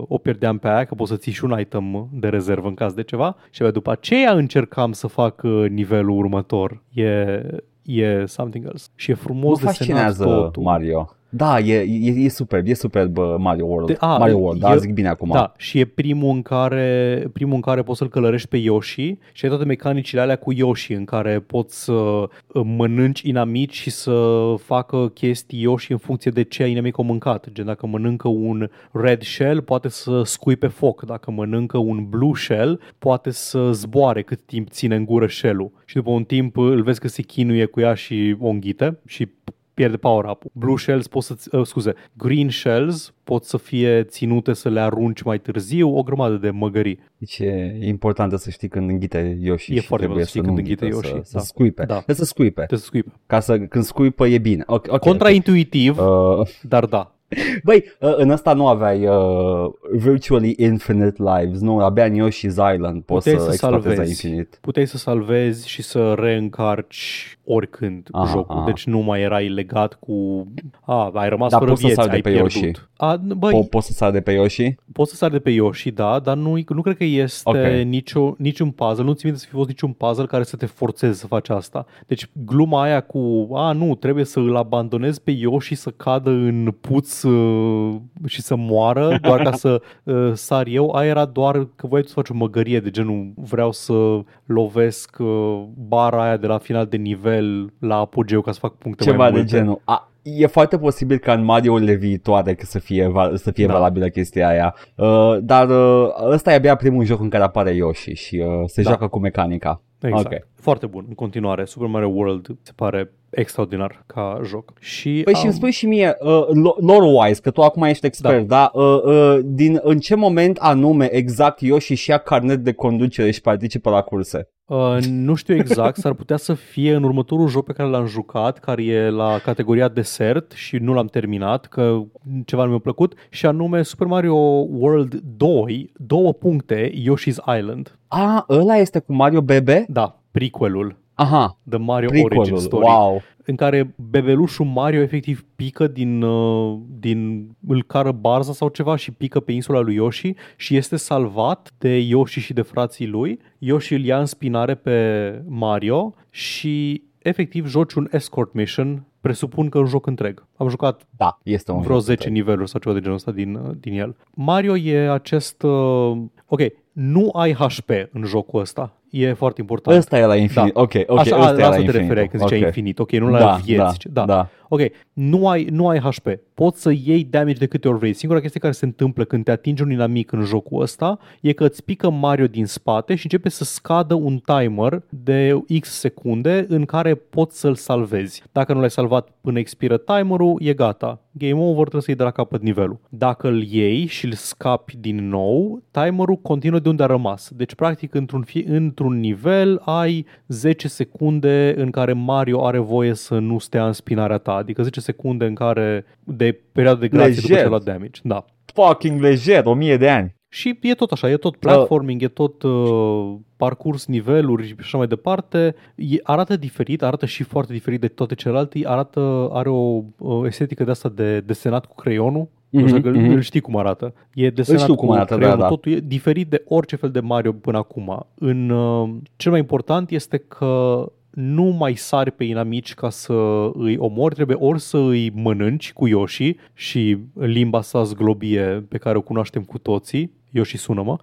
o 0.08 0.18
pierdeam 0.18 0.58
pe 0.58 0.68
aia, 0.68 0.84
că 0.84 0.94
poți 0.94 1.10
să 1.10 1.16
ții 1.16 1.32
și 1.36 1.44
un 1.44 1.58
item 1.58 2.08
de 2.12 2.28
rezervă 2.28 2.68
în 2.68 2.74
caz 2.74 2.92
de 2.92 3.02
ceva. 3.02 3.36
Și 3.50 3.62
abia 3.62 3.72
după 3.72 3.90
aceea 3.90 4.32
încercam 4.32 4.92
să 4.92 5.06
fac 5.06 5.42
uh, 5.42 5.68
nivelul 5.68 6.18
următor. 6.18 6.82
E, 6.92 7.40
e 7.82 8.24
something 8.26 8.64
else. 8.64 8.88
Și 8.94 9.10
e 9.10 9.14
frumos 9.14 9.60
Mă 9.60 9.66
desenat 9.66 9.76
fascinează 9.76 10.24
totul. 10.24 10.62
Mario. 10.62 11.15
Da, 11.28 11.58
e, 11.58 11.74
e, 11.74 12.10
e 12.10 12.28
superb, 12.28 12.66
e 12.66 12.74
superb 12.74 13.18
uh, 13.18 13.34
Mario 13.38 13.64
World. 13.66 13.86
De- 13.86 13.96
a, 14.00 14.16
Mario 14.18 14.36
World, 14.36 14.60
da, 14.60 14.74
e- 14.74 14.78
zic 14.78 14.92
bine 14.92 15.08
acum. 15.08 15.30
Da, 15.32 15.52
și 15.56 15.78
e 15.78 15.84
primul 15.84 16.34
în 16.34 16.42
care, 16.42 17.24
primul 17.32 17.54
în 17.54 17.60
care 17.60 17.82
poți 17.82 17.98
să-l 17.98 18.08
călărești 18.08 18.48
pe 18.48 18.56
Yoshi 18.56 19.16
și 19.32 19.44
ai 19.44 19.50
toate 19.50 19.64
mecanicile 19.64 20.20
alea 20.20 20.36
cu 20.36 20.52
Yoshi 20.52 20.92
în 20.92 21.04
care 21.04 21.40
poți 21.40 21.84
să 21.84 21.92
uh, 21.92 22.28
mănânci 22.64 23.20
inamici 23.20 23.74
și 23.74 23.90
să 23.90 24.54
facă 24.58 25.08
chestii 25.08 25.60
Yoshi 25.60 25.92
în 25.92 25.98
funcție 25.98 26.30
de 26.30 26.42
ce 26.42 26.66
inamic 26.66 26.98
au 26.98 27.04
mâncat. 27.04 27.46
Gen, 27.52 27.64
dacă 27.64 27.86
mănâncă 27.86 28.28
un 28.28 28.68
red 28.92 29.22
shell, 29.22 29.62
poate 29.62 29.88
să 29.88 30.22
scui 30.24 30.56
pe 30.56 30.66
foc. 30.66 31.02
Dacă 31.02 31.30
mănâncă 31.30 31.78
un 31.78 32.06
blue 32.08 32.34
shell, 32.34 32.80
poate 32.98 33.30
să 33.30 33.72
zboare 33.72 34.22
cât 34.22 34.40
timp 34.46 34.68
ține 34.70 34.94
în 34.94 35.04
gură 35.04 35.26
shell-ul. 35.26 35.70
Și 35.84 35.94
după 35.94 36.10
un 36.10 36.24
timp 36.24 36.56
îl 36.56 36.82
vezi 36.82 37.00
că 37.00 37.08
se 37.08 37.22
chinuie 37.22 37.64
cu 37.64 37.80
ea 37.80 37.94
și 37.94 38.36
o 38.40 38.48
înghite 38.48 38.98
și 39.06 39.28
pierde 39.76 39.96
power 39.96 40.24
up 40.24 40.42
Blue 40.52 40.76
shells 40.76 41.06
pot 41.06 41.22
să, 41.22 41.36
uh, 41.52 41.66
scuze, 41.66 41.94
green 42.12 42.48
shells 42.48 43.14
pot 43.24 43.44
să 43.44 43.56
fie 43.56 44.02
ținute 44.02 44.52
să 44.52 44.68
le 44.68 44.80
arunci 44.80 45.22
mai 45.22 45.38
târziu, 45.38 45.96
o 45.96 46.02
grămadă 46.02 46.36
de 46.36 46.50
măgării. 46.50 46.98
Deci 47.18 47.38
e 47.38 47.78
important 47.82 48.38
să 48.38 48.50
știi 48.50 48.68
când 48.68 48.90
înghite 48.90 49.38
Yoshi 49.40 49.74
E 49.74 49.80
și 49.80 49.86
foarte 49.86 50.04
trebuie 50.04 50.24
important 50.24 50.24
să 50.24 50.28
știi 50.28 50.40
să 50.40 50.46
când 50.46 50.56
nu 50.58 50.62
înghite 50.62 50.84
înghită, 50.84 51.08
Yoshi, 51.08 51.28
Să, 51.28 51.32
da. 51.34 51.40
să 51.40 51.46
scuipe. 51.46 51.84
Da. 51.84 51.94
Trebuie 51.94 52.16
să 52.16 52.24
scuipe. 52.24 52.54
Trebuie 52.64 52.78
să 52.78 52.84
scuipe. 52.84 53.12
Ca 53.26 53.40
să 53.40 53.58
când 53.58 53.84
scuipă 53.84 54.26
e 54.26 54.38
bine. 54.38 54.62
Ok, 54.66 54.84
okay, 54.86 54.98
Contraintuitiv, 54.98 55.98
Uh, 55.98 56.46
dar 56.62 56.84
da. 56.84 57.10
băi, 57.64 57.84
uh, 58.00 58.14
în 58.16 58.30
asta 58.30 58.52
nu 58.52 58.68
aveai 58.68 59.06
uh, 59.06 59.72
virtually 59.92 60.54
infinite 60.58 61.22
lives, 61.22 61.60
nu, 61.60 61.78
abia 61.78 62.04
în 62.04 62.28
Yoshi's 62.28 62.74
Island 62.74 63.02
poți 63.02 63.30
Puteai 63.30 63.36
să, 63.36 63.44
să 63.44 63.50
exploatezi 63.52 63.86
la 63.88 63.94
salvezi. 63.94 64.24
infinit. 64.26 64.58
Puteai 64.60 64.86
să 64.86 64.96
salvezi 64.96 65.68
și 65.68 65.82
să 65.82 66.14
reîncarci 66.18 67.35
oricând 67.46 68.08
Aha, 68.12 68.26
jocul. 68.32 68.56
aha. 68.56 68.64
Deci 68.66 68.86
nu 68.86 68.98
mai 68.98 69.20
erai 69.20 69.48
legat 69.48 69.94
cu... 69.94 70.46
A, 70.84 71.10
ai 71.14 71.28
rămas 71.28 71.50
Dar 71.50 71.58
fără 71.58 71.70
poți 71.70 71.80
să 71.82 71.86
vieți, 71.86 72.00
sari 72.02 72.10
de 72.10 72.16
ai 72.16 72.22
pe 72.22 72.30
pierdut. 72.30 72.52
Yoshi. 72.52 72.80
A, 72.96 73.16
băi, 73.16 73.52
Po- 73.64 73.68
poți 73.70 73.86
să 73.86 73.92
sari 73.92 74.12
de 74.12 74.20
pe 74.20 74.32
Yoshi? 74.32 74.74
Poți 74.92 75.10
să 75.10 75.16
sari 75.16 75.32
de 75.32 75.38
pe 75.38 75.50
Yoshi, 75.50 75.90
da, 75.90 76.18
dar 76.18 76.36
nu, 76.36 76.58
nu 76.68 76.82
cred 76.82 76.96
că 76.96 77.04
este 77.04 77.48
Ok. 77.50 77.84
nicio, 77.84 78.34
niciun 78.38 78.70
puzzle, 78.70 79.04
nu 79.04 79.12
ți 79.12 79.24
minte 79.24 79.40
să 79.40 79.46
fi 79.48 79.54
fost 79.54 79.68
niciun 79.68 79.92
puzzle 79.92 80.26
care 80.26 80.42
să 80.42 80.56
te 80.56 80.66
forțeze 80.66 81.12
să 81.12 81.26
faci 81.26 81.48
asta. 81.48 81.86
Deci 82.06 82.28
gluma 82.32 82.82
aia 82.82 83.00
cu, 83.00 83.48
a, 83.54 83.72
nu, 83.72 83.94
trebuie 83.94 84.24
să 84.24 84.38
îl 84.38 84.56
abandonezi 84.56 85.22
pe 85.22 85.30
Yoshi 85.30 85.74
să 85.74 85.90
cadă 85.90 86.30
în 86.30 86.74
puț 86.80 87.22
uh, 87.22 87.94
și 88.26 88.40
să 88.42 88.56
moară, 88.56 89.18
doar 89.22 89.42
ca 89.42 89.52
să 89.52 89.82
uh, 90.04 90.30
sar 90.34 90.66
eu, 90.66 90.90
aia 90.90 91.08
era 91.08 91.24
doar 91.24 91.68
că 91.76 91.86
voiai 91.86 92.02
tu 92.02 92.08
să 92.08 92.14
faci 92.14 92.28
o 92.28 92.34
măgărie 92.34 92.80
de 92.80 92.90
genul, 92.90 93.32
vreau 93.34 93.72
să 93.72 94.20
lovesc 94.44 95.16
uh, 95.18 95.62
bara 95.88 96.22
aia 96.22 96.36
de 96.36 96.46
la 96.46 96.58
final 96.58 96.86
de 96.86 96.96
nivel 96.96 97.35
la 97.80 97.96
apogeu 97.96 98.40
ca 98.40 98.52
să 98.52 98.58
fac 98.58 98.74
puncte 98.74 99.04
Ceva 99.04 99.16
mai 99.16 99.30
de 99.30 99.36
multe. 99.36 99.56
genul. 99.56 99.80
A, 99.84 100.10
e 100.22 100.46
foarte 100.46 100.78
posibil 100.78 101.18
ca 101.18 101.32
în 101.32 101.44
Mario-urile 101.44 101.94
viitoare 101.94 102.54
că 102.54 102.64
să 102.64 102.78
fie, 102.78 103.06
val- 103.08 103.36
să 103.36 103.50
fie 103.50 103.66
Da. 103.66 103.72
valabilă 103.72 104.08
chestia 104.08 104.48
aia. 104.48 104.74
Uh, 104.96 105.36
dar 105.42 105.68
uh, 105.68 106.08
ăsta 106.30 106.52
e 106.52 106.54
abia 106.54 106.76
primul 106.76 107.04
joc 107.04 107.20
în 107.20 107.28
care 107.28 107.42
apare 107.44 107.70
Yoshi 107.74 108.12
și 108.12 108.36
uh, 108.46 108.62
se 108.66 108.82
Da. 108.82 108.88
joacă 108.88 109.06
cu 109.08 109.18
mecanica. 109.18 109.80
Exact. 110.00 110.32
Ok. 110.32 110.46
Foarte 110.54 110.86
bun. 110.86 111.04
În 111.08 111.14
continuare, 111.14 111.64
Super 111.64 111.88
Mario 111.88 112.08
World 112.08 112.46
se 112.62 112.72
pare 112.76 113.12
extraordinar 113.30 114.02
ca 114.06 114.40
joc. 114.44 114.72
Și 114.80 115.20
Păi 115.24 115.32
am... 115.32 115.38
și 115.40 115.46
îmi 115.46 115.54
spui 115.54 115.70
și 115.70 115.86
mie, 115.86 116.16
uh, 116.20 116.46
lo- 116.46 116.76
lore-wise, 116.86 117.40
că 117.40 117.50
tu 117.50 117.62
acum 117.62 117.82
ești 117.82 118.06
expert, 118.06 118.46
da? 118.46 118.70
da? 118.74 118.80
Uh, 118.80 119.02
uh, 119.02 119.38
din, 119.44 119.80
în 119.82 119.98
ce 119.98 120.14
moment 120.14 120.56
anume 120.58 121.12
exact 121.14 121.60
Yoshi 121.60 121.94
și 121.94 122.10
ia 122.10 122.18
carnet 122.18 122.58
de 122.58 122.72
conducere 122.72 123.30
și 123.30 123.40
participă 123.40 123.90
la 123.90 124.00
curse? 124.02 124.48
Uh, 124.66 124.96
nu 125.08 125.34
știu 125.34 125.54
exact, 125.54 125.96
s-ar 125.96 126.12
putea 126.12 126.36
să 126.36 126.54
fie 126.54 126.94
în 126.94 127.02
următorul 127.02 127.48
joc 127.48 127.64
pe 127.64 127.72
care 127.72 127.88
l-am 127.88 128.06
jucat, 128.06 128.58
care 128.58 128.84
e 128.84 129.10
la 129.10 129.38
categoria 129.38 129.88
desert 129.88 130.52
și 130.52 130.76
nu 130.76 130.92
l-am 130.92 131.06
terminat, 131.06 131.66
că 131.66 132.02
ceva 132.44 132.62
nu 132.64 132.68
mi-a 132.68 132.78
plăcut, 132.78 133.14
și 133.30 133.46
anume 133.46 133.82
Super 133.82 134.06
Mario 134.06 134.34
World 134.70 135.14
2, 135.36 135.92
două 135.96 136.32
puncte, 136.32 136.92
Yoshi's 136.92 137.56
Island. 137.58 137.98
A, 138.08 138.44
ăla 138.48 138.76
este 138.76 138.98
cu 138.98 139.12
Mario 139.12 139.40
Bebe? 139.40 139.84
Da, 139.88 140.18
prequelul. 140.30 140.96
Aha, 141.14 141.58
The 141.68 141.78
Mario 141.78 142.08
prequelul, 142.08 142.38
Origin 142.38 142.58
Story. 142.58 142.84
wow. 142.84 143.22
În 143.46 143.56
care 143.56 143.94
bebelușul 144.10 144.66
Mario 144.66 145.00
efectiv 145.00 145.44
pică 145.56 145.86
din, 145.86 146.22
uh, 146.22 146.78
din 146.98 147.48
îl 147.66 147.82
cară 147.82 148.12
barza 148.12 148.52
sau 148.52 148.68
ceva 148.68 148.96
și 148.96 149.10
pică 149.10 149.40
pe 149.40 149.52
insula 149.52 149.80
lui 149.80 149.94
Yoshi 149.94 150.34
și 150.56 150.76
este 150.76 150.96
salvat 150.96 151.72
de 151.78 151.98
Yoshi 151.98 152.40
și 152.40 152.52
de 152.52 152.62
frații 152.62 153.06
lui. 153.06 153.38
Yoshi 153.58 153.94
îl 153.94 154.04
ia 154.04 154.18
în 154.18 154.26
spinare 154.26 154.74
pe 154.74 155.42
Mario 155.46 156.14
și 156.30 157.02
efectiv 157.18 157.66
joci 157.66 157.92
un 157.92 158.08
escort 158.10 158.52
mission, 158.52 159.06
presupun 159.20 159.68
că 159.68 159.78
un 159.78 159.86
joc 159.86 160.06
întreg. 160.06 160.46
Am 160.56 160.68
jucat 160.68 161.06
Da, 161.16 161.38
este 161.42 161.72
un 161.72 161.80
vreo 161.80 161.94
joc 161.94 162.02
10 162.02 162.12
întreg. 162.12 162.32
niveluri 162.32 162.68
sau 162.68 162.80
ceva 162.80 162.94
de 162.94 163.00
genul 163.00 163.16
ăsta 163.16 163.30
din, 163.30 163.54
uh, 163.54 163.70
din 163.80 163.98
el. 163.98 164.16
Mario 164.34 164.76
e 164.76 165.10
acest... 165.10 165.62
Uh, 165.62 166.16
ok, 166.46 166.60
nu 166.92 167.30
ai 167.32 167.52
HP 167.52 167.90
în 168.12 168.24
jocul 168.24 168.60
ăsta. 168.60 169.00
E 169.20 169.32
foarte 169.32 169.60
important. 169.60 169.98
Ăsta 169.98 170.18
e 170.18 170.24
la 170.24 170.36
infinit. 170.36 170.72
Da. 170.74 170.80
Ok, 170.80 170.92
ok, 171.06 171.18
Așa, 171.18 171.36
ăsta 171.38 171.46
a, 171.46 171.50
e 171.50 171.52
la 171.52 171.58
la 171.58 171.64
asta 171.64 171.70
te 171.70 171.80
infinit. 171.80 172.00
refereai 172.00 172.28
când 172.28 172.42
ziceai 172.42 172.58
Ok. 172.60 172.66
infinit. 172.66 172.98
Ok, 172.98 173.12
nu 173.12 173.28
la 173.28 173.38
Da, 173.38 173.58
vieți. 173.64 173.98
da, 174.08 174.24
da. 174.24 174.24
da. 174.24 174.48
Ok, 174.68 174.80
nu 175.12 175.48
ai, 175.48 175.66
nu 175.70 175.88
ai 175.88 175.98
HP. 175.98 176.26
Poți 176.54 176.82
să 176.82 176.90
iei 177.04 177.24
damage 177.24 177.58
de 177.58 177.66
câte 177.66 177.88
ori 177.88 177.98
vrei. 177.98 178.12
Singura 178.12 178.40
chestie 178.40 178.60
care 178.60 178.72
se 178.72 178.84
întâmplă 178.84 179.24
când 179.24 179.44
te 179.44 179.50
atingi 179.50 179.82
un 179.82 179.90
inamic 179.90 180.32
în 180.32 180.42
jocul 180.42 180.82
ăsta 180.82 181.18
e 181.40 181.52
că 181.52 181.64
îți 181.64 181.84
pică 181.84 182.10
Mario 182.10 182.46
din 182.46 182.66
spate 182.66 183.14
și 183.14 183.24
începe 183.24 183.48
să 183.48 183.64
scadă 183.64 184.14
un 184.14 184.38
timer 184.44 185.02
de 185.08 185.58
X 185.80 185.88
secunde 185.98 186.66
în 186.68 186.84
care 186.84 187.14
poți 187.14 187.60
să-l 187.60 187.74
salvezi. 187.74 188.42
Dacă 188.52 188.72
nu 188.72 188.80
l-ai 188.80 188.90
salvat 188.90 189.28
până 189.40 189.58
expiră 189.58 189.96
timerul, 189.96 190.56
e 190.62 190.72
gata. 190.72 191.20
Game 191.38 191.60
over, 191.60 191.80
trebuie 191.80 192.02
să 192.02 192.06
iei 192.10 192.18
de 192.18 192.22
la 192.24 192.30
capăt 192.30 192.62
nivelul. 192.62 192.98
Dacă 193.08 193.48
îl 193.48 193.62
iei 193.62 194.06
și 194.06 194.24
îl 194.24 194.32
scapi 194.32 194.96
din 194.96 195.28
nou, 195.28 195.82
timerul 195.90 196.36
continuă 196.36 196.78
de 196.78 196.88
unde 196.88 197.02
a 197.02 197.06
rămas. 197.06 197.50
Deci, 197.56 197.74
practic, 197.74 198.14
într-un, 198.14 198.42
fi, 198.42 198.58
într-un 199.06 199.20
nivel 199.20 199.80
ai 199.84 200.26
10 200.48 200.88
secunde 200.88 201.74
în 201.76 201.90
care 201.90 202.12
Mario 202.12 202.66
are 202.66 202.78
voie 202.78 203.14
să 203.14 203.38
nu 203.38 203.58
stea 203.58 203.86
în 203.86 203.92
spinarea 203.92 204.38
ta. 204.38 204.52
Adică 204.52 204.82
10 204.82 205.00
secunde 205.00 205.44
în 205.44 205.54
care 205.54 206.04
de 206.24 206.60
perioadă 206.72 207.00
de 207.00 207.08
grație 207.08 207.34
după 207.34 207.46
ce 207.46 207.52
Lejer. 207.52 207.66
a 207.66 207.68
luat 207.68 207.82
damage. 207.82 208.20
Da. 208.22 208.44
Fucking 208.74 209.20
lejer, 209.20 209.64
o 209.64 209.74
mie 209.74 209.96
de 209.96 210.08
ani. 210.08 210.34
Și 210.48 210.78
e 210.82 210.94
tot 210.94 211.12
așa, 211.12 211.30
e 211.30 211.36
tot 211.36 211.56
platforming, 211.56 212.22
e 212.22 212.28
tot 212.28 212.62
uh, 212.62 213.34
parcurs 213.56 214.06
niveluri 214.06 214.66
și 214.66 214.74
așa 214.78 214.98
mai 214.98 215.06
departe. 215.06 215.74
E, 215.94 216.16
arată 216.22 216.56
diferit, 216.56 217.02
arată 217.02 217.26
și 217.26 217.42
foarte 217.42 217.72
diferit 217.72 218.00
de 218.00 218.08
toate 218.08 218.34
celelalte. 218.34 218.80
Arată, 218.84 219.48
are 219.52 219.68
o 219.68 220.02
uh, 220.18 220.44
estetică 220.44 220.84
de 220.84 220.90
asta 220.90 221.08
de 221.08 221.40
desenat 221.40 221.86
cu 221.86 221.94
creionul. 221.94 222.48
Nu 222.80 222.86
știu 222.86 222.98
Mhm, 222.98 223.06
dacă 223.06 223.18
mhm. 223.18 223.34
îl 223.34 223.40
știi 223.40 223.60
cum 223.60 223.76
arată. 223.76 224.14
E 224.34 224.50
desenat 224.50 224.80
știu 224.80 224.94
cu 224.94 225.04
cum 225.04 225.14
arată, 225.14 225.32
da, 225.32 225.36
creionul, 225.36 225.60
da. 225.62 225.68
totul 225.68 225.92
e 225.92 226.00
diferit 226.00 226.48
de 226.48 226.62
orice 226.68 226.96
fel 226.96 227.10
de 227.10 227.20
Mario 227.20 227.52
până 227.52 227.78
acum. 227.78 228.26
În, 228.34 228.70
uh, 228.70 229.08
cel 229.36 229.50
mai 229.50 229.60
important 229.60 230.10
este 230.10 230.36
că 230.38 231.04
nu 231.30 231.64
mai 231.64 231.94
sari 231.94 232.30
pe 232.30 232.44
inamici 232.44 232.94
ca 232.94 233.10
să 233.10 233.70
îi 233.74 233.96
omori, 233.96 234.34
trebuie 234.34 234.56
ori 234.60 234.80
să 234.80 234.96
îi 234.98 235.30
mănânci 235.34 235.92
cu 235.92 236.06
Yoshi 236.06 236.56
și 236.74 237.18
limba 237.32 237.80
sa 237.80 238.02
zglobie 238.02 238.84
pe 238.88 238.98
care 238.98 239.16
o 239.16 239.20
cunoaștem 239.20 239.62
cu 239.62 239.78
toții, 239.78 240.32
Yoshi 240.50 240.76
sună-mă, 240.76 241.16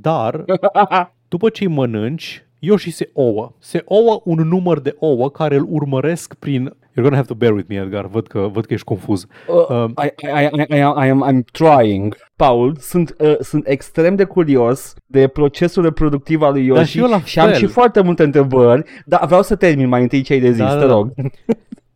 dar 0.00 0.44
după 1.28 1.48
ce 1.48 1.64
îi 1.64 1.70
mănânci, 1.70 2.46
Yoshi 2.58 2.90
se 2.90 3.10
ouă. 3.12 3.52
Se 3.58 3.82
ouă 3.84 4.20
un 4.24 4.48
număr 4.48 4.80
de 4.80 4.96
ouă 4.98 5.30
care 5.30 5.56
îl 5.56 5.66
urmăresc 5.70 6.34
prin... 6.34 6.76
You're 6.98 7.02
gonna 7.02 7.16
have 7.16 7.28
to 7.28 7.34
bear 7.34 7.52
with 7.52 7.68
me, 7.68 7.76
Edgar. 7.76 8.06
Văd 8.06 8.26
că, 8.26 8.48
văd 8.52 8.64
că 8.66 8.72
ești 8.72 8.84
confuz. 8.86 9.26
Uh, 9.68 9.84
I, 10.04 10.26
I, 10.26 10.48
I, 10.52 10.76
I, 10.76 10.78
I 10.78 11.08
am, 11.08 11.24
I'm 11.28 11.44
trying. 11.52 12.16
Paul, 12.36 12.76
sunt, 12.80 13.14
uh, 13.18 13.36
sunt 13.40 13.66
extrem 13.68 14.14
de 14.16 14.24
curios 14.24 14.94
de 15.06 15.26
procesul 15.28 15.82
reproductiv 15.82 16.42
al 16.42 16.52
lui 16.52 16.64
Yoshi 16.66 16.80
Da, 16.80 16.84
și 16.86 16.98
eu 16.98 17.06
la 17.06 17.20
și 17.20 17.38
am 17.38 17.46
fel. 17.48 17.56
și 17.56 17.66
foarte 17.66 18.00
multe 18.00 18.22
întrebări, 18.22 18.82
dar 19.04 19.26
vreau 19.26 19.42
să 19.42 19.56
termin 19.56 19.88
mai 19.88 20.02
întâi 20.02 20.22
ce 20.22 20.32
ai 20.32 20.40
de 20.40 20.50
zis, 20.50 20.58
Da, 20.62 20.74
da, 20.74 20.80
te 20.80 20.86
da. 20.86 20.92
rog. 20.92 21.12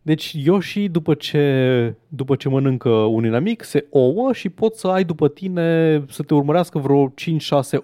Deci 0.05 0.35
Yoshi, 0.43 0.87
după 0.89 1.13
ce, 1.13 1.95
după 2.07 2.35
ce 2.35 2.49
mănâncă 2.49 2.89
un 2.89 3.25
inamic, 3.25 3.63
se 3.63 3.85
ouă 3.89 4.33
și 4.33 4.49
poți 4.49 4.79
să 4.79 4.87
ai 4.87 5.03
după 5.03 5.27
tine 5.27 6.01
să 6.09 6.23
te 6.23 6.33
urmărească 6.33 6.77
vreo 6.79 7.09
5-6 7.09 7.13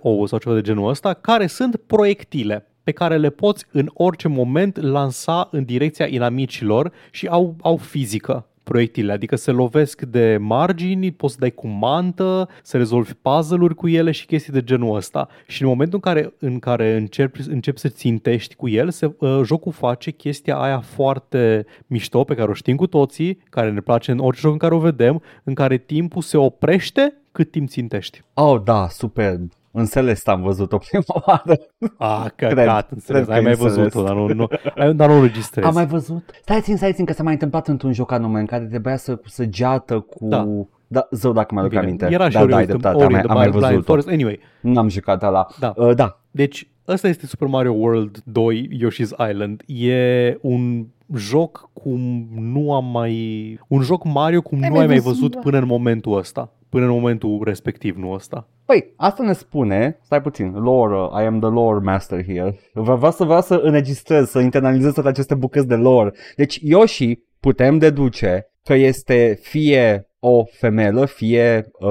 ouă 0.02 0.28
sau 0.28 0.40
ceva 0.40 0.56
de 0.56 0.62
genul 0.62 0.90
ăsta, 0.90 1.14
care 1.14 1.48
sunt 1.48 1.76
proiectile 1.88 2.69
pe 2.84 2.92
care 2.92 3.18
le 3.18 3.30
poți 3.30 3.66
în 3.72 3.90
orice 3.94 4.28
moment 4.28 4.82
lansa 4.82 5.48
în 5.52 5.64
direcția 5.64 6.08
inamicilor 6.08 6.92
și 7.12 7.28
au, 7.28 7.56
au 7.62 7.78
fizică 7.78 8.50
proiectile, 8.70 9.12
adică 9.12 9.36
se 9.36 9.52
lovesc 9.52 10.02
de 10.02 10.38
margini, 10.40 11.12
poți 11.12 11.34
să 11.34 11.40
dai 11.40 11.52
cu 11.52 11.68
mantă, 11.68 12.50
să 12.64 12.78
rezolvi 12.78 13.14
puzzle-uri 13.14 13.76
cu 13.76 13.88
ele 13.88 14.12
și 14.12 14.26
chestii 14.26 14.54
de 14.54 14.64
genul 14.64 14.96
ăsta. 14.96 15.28
Și 15.48 15.62
în 15.62 15.68
momentul 15.68 16.00
în 16.04 16.14
care, 16.14 16.34
în 16.40 16.60
care 16.60 16.96
începi, 16.96 17.42
începi 17.48 17.80
să 17.80 17.88
țintești 17.88 18.56
cu 18.56 18.70
el, 18.70 18.90
se, 18.90 19.14
uh, 19.20 19.42
jocul 19.44 19.72
face 19.72 20.12
chestia 20.12 20.58
aia 20.58 20.80
foarte 20.80 21.66
mișto 21.88 22.24
pe 22.24 22.36
care 22.36 22.50
o 22.50 22.54
știm 22.54 22.76
cu 22.76 22.88
toții, 22.88 23.38
care 23.50 23.72
ne 23.72 23.82
place 23.82 24.12
în 24.12 24.20
orice 24.20 24.42
joc 24.42 24.52
în 24.52 24.58
care 24.58 24.74
o 24.74 24.80
vedem, 24.80 25.22
în 25.44 25.54
care 25.54 25.78
timpul 25.78 26.22
se 26.22 26.38
oprește 26.38 27.14
cât 27.32 27.52
timp 27.52 27.70
țintești. 27.70 28.22
Oh, 28.34 28.62
da, 28.64 28.88
superb. 28.88 29.52
În 29.80 29.86
Celeste 29.86 30.30
am 30.32 30.42
văzut-o 30.42 30.78
prima 30.78 31.04
oară. 31.26 31.60
Ah, 31.98 32.26
Cred, 32.36 32.54
căcat, 32.56 32.92
înțeles, 32.92 33.26
cred 33.26 33.30
ai 33.36 33.38
că 33.38 33.44
mai 33.44 33.52
înțeles. 33.52 33.76
văzut-o, 33.76 34.04
dar 34.04 34.16
nu, 34.16 34.28
nu, 34.34 34.48
ai- 34.76 34.94
dar 34.94 35.10
nu 35.10 35.16
înregistrezi. 35.16 35.68
Am 35.68 35.74
mai 35.74 35.86
văzut? 35.86 36.24
Stai 36.42 36.62
țin, 36.62 36.78
stai 36.78 36.94
țin, 36.94 37.06
că 37.06 37.14
s-a 37.14 37.24
mai 37.24 37.34
întâmplat 37.34 37.68
într-un 37.68 37.94
joc 37.94 38.12
anume 38.12 38.40
în 38.40 38.46
care 38.46 38.66
trebuia 38.66 38.96
să 38.98 39.16
cu 39.16 39.28
săgeată 39.30 40.00
cu... 40.00 40.28
Da. 40.28 40.48
Da, 40.92 41.08
zău 41.12 41.32
dacă 41.32 41.54
mi-aduc 41.54 41.72
Bine, 41.72 41.82
aminte. 41.84 42.08
Era 42.12 42.30
și 42.30 42.34
da, 42.36 42.42
Ori 42.42 42.50
da, 42.50 42.56
ai 42.56 42.62
in 42.62 42.68
the- 42.70 42.78
dreptate, 42.78 43.04
am, 43.04 43.06
Ori 43.06 43.14
in 43.14 43.16
mai- 43.16 43.22
the 43.22 43.32
am 43.32 43.38
mai 43.38 43.50
Blind 43.50 43.64
văzut-o. 43.66 43.86
Forest. 43.86 44.08
Anyway, 44.08 44.40
N-am 44.62 44.90
jucat 44.90 45.24
ăla. 45.24 45.48
Da. 45.60 45.74
Uh, 45.76 45.96
da. 45.96 46.20
Deci, 46.32 46.68
ăsta 46.88 47.08
este 47.08 47.26
Super 47.26 47.48
Mario 47.48 47.72
World 47.74 48.22
2 48.26 48.70
Yoshi's 48.84 49.30
Island. 49.32 49.64
E 49.66 50.38
un 50.42 50.86
joc 51.16 51.70
cum 51.74 52.28
nu 52.40 52.74
am 52.74 52.86
mai... 52.86 53.60
Un 53.68 53.82
joc 53.82 54.04
Mario 54.06 54.42
cum 54.42 54.58
Ai 54.62 54.68
nu 54.68 54.74
mai 54.74 54.82
ai 54.82 54.88
mai 54.88 54.96
văzut, 55.00 55.14
văzut 55.20 55.34
da. 55.34 55.40
până 55.40 55.58
în 55.58 55.66
momentul 55.66 56.18
ăsta. 56.18 56.54
Până 56.70 56.86
în 56.86 56.92
momentul 56.92 57.42
respectiv, 57.44 57.96
nu 57.96 58.12
ăsta. 58.12 58.48
Păi, 58.66 58.94
asta 58.96 59.24
ne 59.24 59.34
spune, 59.34 60.00
stai 60.02 60.22
puțin, 60.22 60.52
lore, 60.54 60.96
uh, 60.96 61.22
I 61.22 61.26
am 61.26 61.40
the 61.40 61.50
lore 61.50 61.80
master 61.84 62.24
here. 62.26 62.60
Vreau, 62.74 62.98
vreau 62.98 63.12
să 63.12 63.24
vreau 63.24 63.42
să 63.42 63.60
înregistrez, 63.64 64.30
să 64.30 64.40
internalizez 64.40 64.94
toate 64.94 65.10
aceste 65.10 65.36
bucăți 65.36 65.68
de 65.68 65.76
lore. 65.76 66.14
Deci 66.36 66.60
Yoshi 66.62 67.20
putem 67.40 67.78
deduce 67.78 68.52
că 68.64 68.74
este 68.74 69.40
fie 69.42 70.04
o 70.20 70.44
femelă, 70.46 71.06
fie 71.06 71.70
uh, 71.80 71.90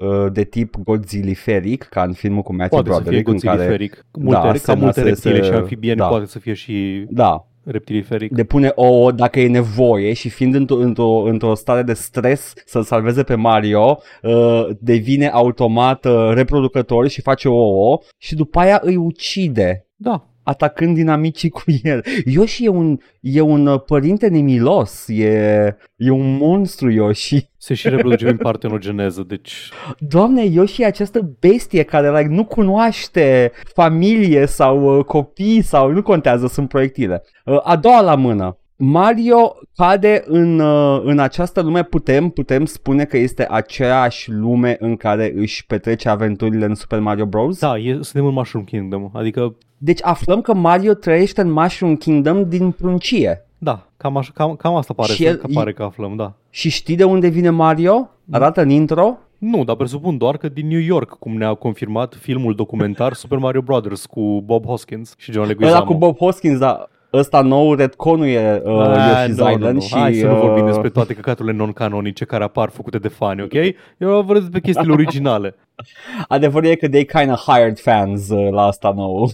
uh, 0.00 0.32
de 0.32 0.44
tip 0.44 0.76
godzilliferic, 0.84 1.82
ca 1.82 2.02
în 2.02 2.12
filmul 2.12 2.42
cu 2.42 2.54
Matthew 2.54 2.82
Poate 2.82 3.04
să 3.04 3.10
fie 3.10 3.20
Broderick, 3.22 3.28
în 3.28 3.38
care, 3.38 3.56
goțiliferic. 3.56 4.06
Multe, 4.18 4.40
Da, 4.40 4.40
ca 4.52 4.54
se 4.54 4.72
multe 4.74 4.84
lasă 4.86 5.02
reptile 5.08 5.42
să- 5.44 5.50
și 5.50 5.56
amfibieni 5.58 5.98
da. 5.98 6.06
poate 6.06 6.26
să 6.26 6.38
fie 6.38 6.52
și 6.54 7.06
da, 7.08 7.46
reptiliferic. 7.64 8.32
depune 8.32 8.72
ouă 8.74 9.12
dacă 9.12 9.40
e 9.40 9.48
nevoie 9.48 10.12
și 10.12 10.28
fiind 10.28 10.54
într-o, 10.54 10.76
într-o, 10.76 11.22
într-o 11.22 11.54
stare 11.54 11.82
de 11.82 11.92
stres 11.92 12.52
să-l 12.64 12.82
salveze 12.82 13.22
pe 13.22 13.34
Mario, 13.34 14.00
uh, 14.22 14.66
devine 14.80 15.28
automat 15.28 16.04
uh, 16.04 16.30
reproducător 16.34 17.08
și 17.08 17.20
face 17.20 17.48
ouă 17.48 18.00
și 18.18 18.34
după 18.34 18.58
aia 18.58 18.80
îi 18.82 18.96
ucide 18.96 19.86
Da. 19.96 20.24
Atacând 20.42 20.94
dinamicii 20.94 21.48
cu 21.48 21.62
el. 21.82 22.04
Yoshi 22.24 22.64
e 22.64 22.68
un, 22.68 22.98
e 23.20 23.40
un 23.40 23.66
uh, 23.66 23.82
părinte 23.82 24.28
nemilos, 24.28 25.08
e, 25.08 25.76
e 25.96 26.10
un 26.10 26.36
monstru 26.36 26.90
Yoshi. 26.90 27.48
Se 27.56 27.74
și 27.74 27.88
reproduce 27.88 28.24
prin 28.24 28.36
partenogeneză, 28.36 29.22
deci... 29.22 29.52
Doamne, 29.98 30.44
Yoshi 30.44 30.82
e 30.82 30.86
această 30.86 31.36
bestie 31.40 31.82
care 31.82 32.18
like, 32.18 32.34
nu 32.34 32.44
cunoaște 32.44 33.52
familie 33.74 34.46
sau 34.46 34.98
uh, 34.98 35.04
copii 35.04 35.62
sau 35.62 35.90
nu 35.90 36.02
contează, 36.02 36.46
sunt 36.46 36.68
proiectile. 36.68 37.22
Uh, 37.44 37.60
a 37.62 37.76
doua 37.76 38.00
la 38.00 38.14
mână. 38.14 38.58
Mario 38.82 39.56
cade 39.76 40.22
în, 40.26 40.58
uh, 40.58 41.00
în 41.04 41.18
această 41.18 41.60
lume, 41.60 41.82
putem, 41.82 42.28
putem 42.28 42.64
spune 42.64 43.04
că 43.04 43.16
este 43.16 43.46
aceeași 43.50 44.30
lume 44.30 44.76
în 44.80 44.96
care 44.96 45.32
își 45.36 45.66
petrece 45.66 46.08
aventurile 46.08 46.64
în 46.64 46.74
Super 46.74 47.00
Mario 47.00 47.26
Bros. 47.26 47.58
Da, 47.58 47.78
e, 47.78 47.92
suntem 47.92 48.26
în 48.26 48.32
Mushroom 48.32 48.64
Kingdom, 48.64 49.10
adică 49.12 49.54
Deci 49.78 49.98
aflăm 50.02 50.40
că 50.40 50.54
Mario 50.54 50.92
trăiește 50.94 51.40
în 51.40 51.50
Mushroom 51.50 51.96
Kingdom 51.96 52.48
din 52.48 52.70
pruncie. 52.70 53.46
da, 53.58 53.86
cam, 53.96 54.16
așa, 54.16 54.30
cam, 54.34 54.56
cam 54.56 54.74
asta 54.74 54.94
pare, 54.94 55.12
Și 55.12 55.22
să, 55.22 55.28
el- 55.28 55.36
că 55.36 55.46
pare 55.54 55.72
că 55.72 55.82
aflăm, 55.82 56.16
da. 56.16 56.32
Și 56.50 56.68
știi 56.70 56.96
de 56.96 57.04
unde 57.04 57.28
vine 57.28 57.50
Mario? 57.50 58.10
Arată 58.30 58.60
în 58.62 58.68
intro. 58.68 59.18
Nu, 59.38 59.64
dar 59.64 59.76
presupun 59.76 60.16
doar 60.18 60.36
că 60.36 60.48
din 60.48 60.66
New 60.68 60.80
York, 60.80 61.16
cum 61.18 61.36
ne-a 61.36 61.54
confirmat 61.54 62.14
filmul 62.20 62.54
documentar 62.54 63.12
Super 63.12 63.38
Mario 63.38 63.60
Brothers 63.60 64.06
cu 64.06 64.42
Bob 64.44 64.64
Hoskins 64.64 65.14
și 65.18 65.32
John 65.32 65.44
Ăla 65.44 65.52
Leguizamo. 65.52 65.84
cu 65.84 65.94
Bob 65.94 66.16
Hoskins, 66.16 66.58
da. 66.58 66.88
Ăsta 67.12 67.40
nou, 67.40 67.74
retconul 67.74 68.26
e 68.26 68.62
uh, 68.64 68.78
Ah, 68.80 69.26
Yoshi's 69.26 69.34
nu, 69.36 69.44
nu, 69.44 69.50
Island 69.50 69.74
nu. 69.74 69.80
și... 69.80 69.94
Hai 69.98 70.14
să 70.14 70.26
nu 70.26 70.34
vorbim 70.36 70.62
uh, 70.64 70.68
despre 70.70 70.88
toate 70.90 71.14
căcaturile 71.14 71.54
non-canonice 71.54 72.24
care 72.24 72.44
apar 72.44 72.68
făcute 72.68 72.98
de 72.98 73.08
fani, 73.08 73.42
ok? 73.42 73.52
Eu 73.98 74.08
vorbesc 74.08 74.40
despre 74.40 74.60
chestiile 74.60 74.92
originale. 74.92 75.54
Adevărul 76.28 76.68
e 76.68 76.74
că 76.74 76.88
they 76.88 77.04
kind 77.04 77.30
of 77.30 77.40
hired 77.46 77.78
fans 77.78 78.28
uh, 78.28 78.48
la 78.50 78.62
asta 78.62 78.92
nou. 78.96 79.22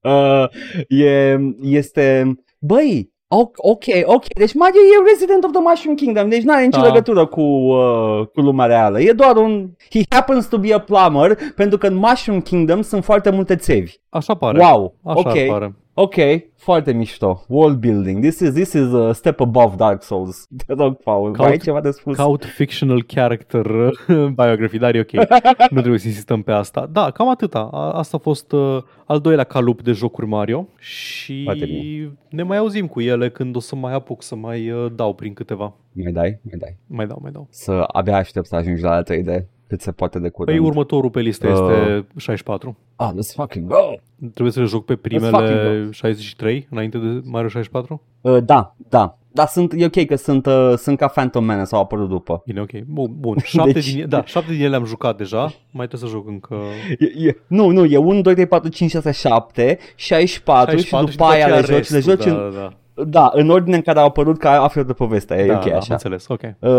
uh, 0.00 0.44
e, 0.88 1.38
este... 1.62 2.34
Băi, 2.60 3.10
o- 3.28 3.50
ok, 3.56 3.82
ok, 4.04 4.24
deci 4.38 4.54
Mario 4.54 4.80
e 4.80 5.10
Resident 5.10 5.44
of 5.44 5.50
the 5.50 5.60
Mushroom 5.60 5.96
Kingdom, 5.96 6.28
deci 6.28 6.42
nu 6.42 6.52
are 6.52 6.64
nicio 6.64 6.80
Da. 6.80 6.86
legătură 6.86 7.26
cu, 7.26 7.40
uh, 7.40 8.26
cu 8.34 8.40
lumea 8.40 8.66
reală. 8.66 9.00
E 9.00 9.12
doar 9.12 9.36
un... 9.36 9.70
He 9.90 10.00
happens 10.08 10.46
to 10.46 10.58
be 10.58 10.72
a 10.74 10.78
plumber, 10.80 11.36
pentru 11.56 11.78
că 11.78 11.86
în 11.86 11.94
Mushroom 11.94 12.40
Kingdom 12.40 12.82
sunt 12.82 13.04
foarte 13.04 13.30
multe 13.30 13.56
țevi. 13.56 13.92
Așa 14.08 14.34
pare. 14.34 14.58
Wow, 14.58 14.94
Așa 15.04 15.18
ok. 15.18 15.46
pare. 15.46 15.74
Ok, 15.98 16.14
foarte 16.56 16.92
mișto. 16.92 17.44
World 17.48 17.78
building. 17.78 18.20
This 18.20 18.40
is, 18.40 18.52
this 18.52 18.72
is 18.72 18.92
a 18.92 19.12
step 19.12 19.40
above 19.40 19.76
Dark 19.76 20.02
Souls. 20.02 20.46
Te 20.66 20.72
rog, 20.72 20.94
Paul, 20.96 21.24
Caut- 21.32 21.38
mai 21.38 21.50
ai 21.50 21.56
ceva 21.58 21.80
de 21.80 21.90
spus? 21.90 22.16
Caut 22.16 22.44
fictional 22.44 23.02
character 23.02 23.66
biography, 24.40 24.78
dar 24.78 24.94
e 24.94 25.00
ok. 25.00 25.12
nu 25.70 25.78
trebuie 25.80 25.98
să 25.98 26.06
insistăm 26.06 26.42
pe 26.42 26.52
asta. 26.52 26.88
Da, 26.92 27.10
cam 27.10 27.28
atâta. 27.28 27.68
A- 27.72 27.90
Asta 27.92 28.16
a 28.16 28.20
fost 28.20 28.52
uh, 28.52 28.82
al 29.06 29.20
doilea 29.20 29.44
calup 29.44 29.82
de 29.82 29.92
jocuri 29.92 30.26
Mario 30.26 30.68
și 30.78 31.42
Foarte 31.44 31.64
bine. 31.64 32.12
ne 32.30 32.42
mai 32.42 32.56
auzim 32.56 32.86
cu 32.86 33.00
ele 33.00 33.30
când 33.30 33.56
o 33.56 33.60
să 33.60 33.76
mai 33.76 33.92
apuc 33.92 34.22
să 34.22 34.34
mai 34.34 34.70
uh, 34.70 34.92
dau 34.94 35.14
prin 35.14 35.32
câteva. 35.32 35.74
Mai 35.92 36.12
dai, 36.12 36.38
mai 36.42 36.58
dai. 36.58 36.76
Mai 36.86 37.06
dau, 37.06 37.18
mai 37.22 37.30
dau. 37.32 37.46
Să 37.50 37.84
abia 37.86 38.16
aștept 38.16 38.46
să 38.46 38.56
ajungi 38.56 38.82
la 38.82 38.94
la 38.94 39.02
3D 39.02 39.44
cât 39.68 39.80
se 39.80 39.92
poate 39.92 40.18
de 40.18 40.28
curând. 40.28 40.58
Păi 40.58 40.66
următorul 40.68 41.10
pe 41.10 41.20
listă 41.20 41.46
Uh. 41.46 41.52
este 41.52 42.06
64. 42.16 42.76
Ah, 42.96 43.10
let's 43.12 43.34
fucking 43.34 43.66
go! 43.68 43.92
Trebuie 44.32 44.52
să 44.52 44.60
le 44.60 44.66
joc 44.66 44.84
pe 44.84 44.94
fucking 44.94 45.20
primele 45.22 45.88
63 45.90 46.66
înainte 46.70 46.98
de 46.98 47.20
Mario 47.24 47.48
64? 47.48 48.02
Uh, 48.20 48.36
da, 48.44 48.74
da. 48.88 49.18
Dar 49.32 49.46
sunt, 49.46 49.72
e 49.76 49.84
ok 49.84 50.06
că 50.06 50.16
sunt, 50.16 50.46
uh, 50.46 50.72
sunt 50.76 50.98
ca 50.98 51.06
Phantom 51.06 51.44
Man 51.44 51.64
sau 51.64 51.80
apărut 51.80 52.08
după. 52.08 52.42
Bine, 52.46 52.60
ok. 52.60 52.70
Bun, 52.86 53.10
bun. 53.18 53.36
Șapte, 53.44 53.72
Deci- 53.72 53.94
din, 53.94 54.08
da, 54.08 54.24
șapte 54.24 54.52
din 54.52 54.62
ele 54.64 54.76
am 54.76 54.84
jucat 54.84 55.16
deja. 55.16 55.52
Mai 55.70 55.86
trebuie 55.86 56.10
să 56.10 56.16
joc 56.16 56.28
încă... 56.28 56.56
E, 56.98 57.26
e, 57.28 57.36
nu, 57.46 57.70
nu, 57.70 57.84
e 57.84 57.96
1, 57.96 58.20
2, 58.20 58.32
3, 58.34 58.46
4, 58.46 58.68
5, 58.68 58.90
6, 58.90 59.10
7, 59.12 59.78
64, 59.94 60.76
64 60.76 61.10
și 61.10 61.16
după 61.16 61.28
aia 61.30 61.46
le 61.46 61.62
joci, 61.74 61.88
le 61.90 62.00
joci 62.00 62.24
da, 62.24 62.30
în, 62.30 62.50
da, 62.52 62.58
da, 62.58 62.72
în 63.32 63.50
ordine 63.50 63.76
în 63.76 63.82
care 63.82 63.98
au 63.98 64.06
apărut 64.06 64.38
ca 64.38 64.62
află 64.62 64.82
de 64.82 64.92
poveste. 64.92 65.34
E 65.34 65.46
da, 65.46 65.54
ok 65.56 65.64
da, 65.64 65.70
am 65.70 65.76
așa. 65.76 65.92
înțeles, 65.92 66.26
ok. 66.28 66.40
Uh, 66.60 66.70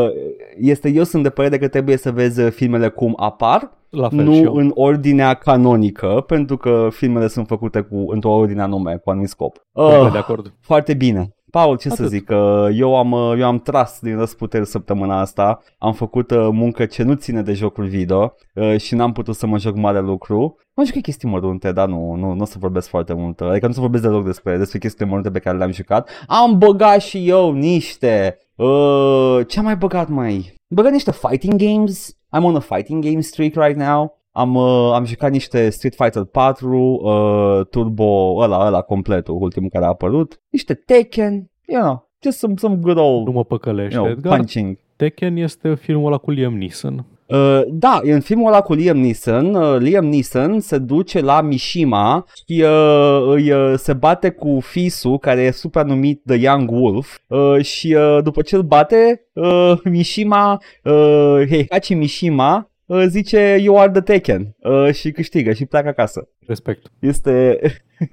Este, 0.59 0.89
eu 0.89 1.03
sunt 1.03 1.23
de 1.23 1.29
părere 1.29 1.57
că 1.57 1.67
trebuie 1.67 1.97
să 1.97 2.11
vezi 2.11 2.41
uh, 2.41 2.51
filmele 2.51 2.87
cum 2.87 3.13
apar, 3.19 3.71
La 3.89 4.09
fel 4.09 4.23
nu 4.23 4.33
și 4.33 4.41
eu. 4.41 4.53
în 4.55 4.71
ordinea 4.73 5.33
canonică, 5.33 6.23
pentru 6.27 6.57
că 6.57 6.87
filmele 6.91 7.27
sunt 7.27 7.47
făcute 7.47 7.81
cu, 7.81 8.05
într-o 8.11 8.31
ordine 8.31 8.61
anume, 8.61 8.95
cu 9.03 9.09
anumit 9.09 9.29
scop. 9.29 9.55
Complet 9.73 10.01
Uh, 10.01 10.11
de 10.11 10.17
acord. 10.17 10.53
Foarte 10.61 10.93
bine. 10.93 11.35
Paul, 11.51 11.77
ce 11.77 11.89
să 11.89 12.01
Atât. 12.01 12.07
zic, 12.07 12.29
uh, 12.29 12.67
eu 12.73 12.95
am, 12.95 13.11
uh, 13.11 13.33
eu 13.39 13.45
am 13.45 13.59
tras 13.59 13.99
din 14.01 14.17
răsputeri 14.17 14.65
săptămâna 14.65 15.19
asta, 15.19 15.61
am 15.77 15.93
făcut 15.93 16.31
uh, 16.31 16.47
muncă 16.51 16.85
ce 16.85 17.03
nu 17.03 17.13
ține 17.13 17.41
de 17.41 17.53
jocul 17.53 17.87
video 17.87 18.35
uh, 18.53 18.79
și 18.79 18.95
n-am 18.95 19.11
putut 19.11 19.35
să 19.35 19.47
mă 19.47 19.57
joc 19.57 19.75
mare 19.75 19.99
lucru. 20.01 20.57
Am 20.73 20.85
jucat 20.85 21.01
chestii 21.01 21.29
mărunte, 21.29 21.71
dar 21.71 21.87
nu, 21.87 22.13
nu, 22.13 22.33
nu 22.33 22.41
o 22.41 22.45
să 22.45 22.55
vorbesc 22.59 22.89
foarte 22.89 23.13
mult, 23.13 23.41
adică 23.41 23.65
nu 23.65 23.71
o 23.71 23.75
să 23.75 23.79
vorbesc 23.79 24.03
deloc 24.03 24.25
despre, 24.25 24.57
despre 24.57 24.79
chestiile 24.79 25.09
mărunte 25.09 25.31
pe 25.31 25.39
care 25.39 25.57
le-am 25.57 25.71
jucat. 25.71 26.09
Am 26.27 26.57
băgat 26.57 27.01
și 27.01 27.29
eu 27.29 27.51
niște, 27.51 28.37
uh, 28.55 29.39
ce 29.47 29.59
am 29.59 29.65
mai 29.65 29.75
băgat 29.75 30.07
mai? 30.07 30.33
Am 30.33 30.75
băgat 30.75 30.91
niște 30.91 31.11
fighting 31.11 31.55
games, 31.55 32.11
I'm 32.37 32.43
on 32.43 32.55
a 32.55 32.59
fighting 32.59 33.03
game 33.03 33.19
streak 33.19 33.53
right 33.53 33.77
now. 33.77 34.17
Am, 34.37 34.55
uh, 34.55 34.91
am 34.93 35.05
jucat 35.05 35.31
niște 35.31 35.69
Street 35.69 35.95
Fighter 35.95 36.23
4, 36.23 36.79
uh, 36.79 37.65
Turbo, 37.65 38.35
ăla, 38.37 38.65
ăla 38.65 38.81
completul, 38.81 39.37
ultimul 39.41 39.69
care 39.69 39.85
a 39.85 39.87
apărut, 39.87 40.41
niște 40.49 40.73
Tekken, 40.73 41.49
you 41.67 41.81
know, 41.81 42.09
just 42.23 42.37
some, 42.37 42.53
some 42.57 42.75
good 42.75 42.97
old, 42.97 43.25
Nu 43.25 43.31
mă 43.31 43.43
păcălește, 43.43 43.95
you 43.95 44.03
know, 44.03 44.15
Edgar. 44.17 44.35
punching. 44.35 44.77
Tekken 44.95 45.35
este 45.35 45.75
filmul 45.75 46.07
ăla 46.07 46.17
cu 46.17 46.31
Liam 46.31 46.57
Neeson. 46.57 47.05
Uh, 47.25 47.61
da, 47.67 47.99
în 48.03 48.19
filmul 48.19 48.47
ăla 48.47 48.61
cu 48.61 48.73
Liam 48.73 48.97
Neeson, 48.97 49.55
uh, 49.55 49.77
Liam 49.79 50.05
Neeson 50.05 50.59
se 50.59 50.77
duce 50.77 51.19
la 51.19 51.41
Mishima 51.41 52.25
și 52.45 52.63
uh, 52.63 53.33
îi, 53.33 53.51
uh, 53.51 53.73
se 53.75 53.93
bate 53.93 54.29
cu 54.29 54.59
fisul 54.61 55.17
care 55.17 55.41
e 55.41 55.51
super 55.51 55.83
numit 55.85 56.21
The 56.25 56.35
Young 56.35 56.71
Wolf 56.71 57.17
uh, 57.27 57.61
și 57.61 57.93
uh, 57.93 58.23
după 58.23 58.41
ce 58.41 58.55
îl 58.55 58.61
bate, 58.61 59.21
uh, 59.33 59.73
Mishima, 59.83 60.61
uh, 60.83 61.41
Heihachi 61.49 61.93
Mishima 61.93 62.55
uh, 62.55 62.75
zice 63.07 63.57
You 63.59 63.79
are 63.79 63.91
the 63.91 64.01
Tekken 64.01 64.55
uh, 64.59 64.93
și 64.93 65.11
câștigă 65.11 65.53
și 65.53 65.65
pleacă 65.65 65.87
acasă. 65.87 66.29
Respect. 66.47 66.91
Este... 66.99 67.59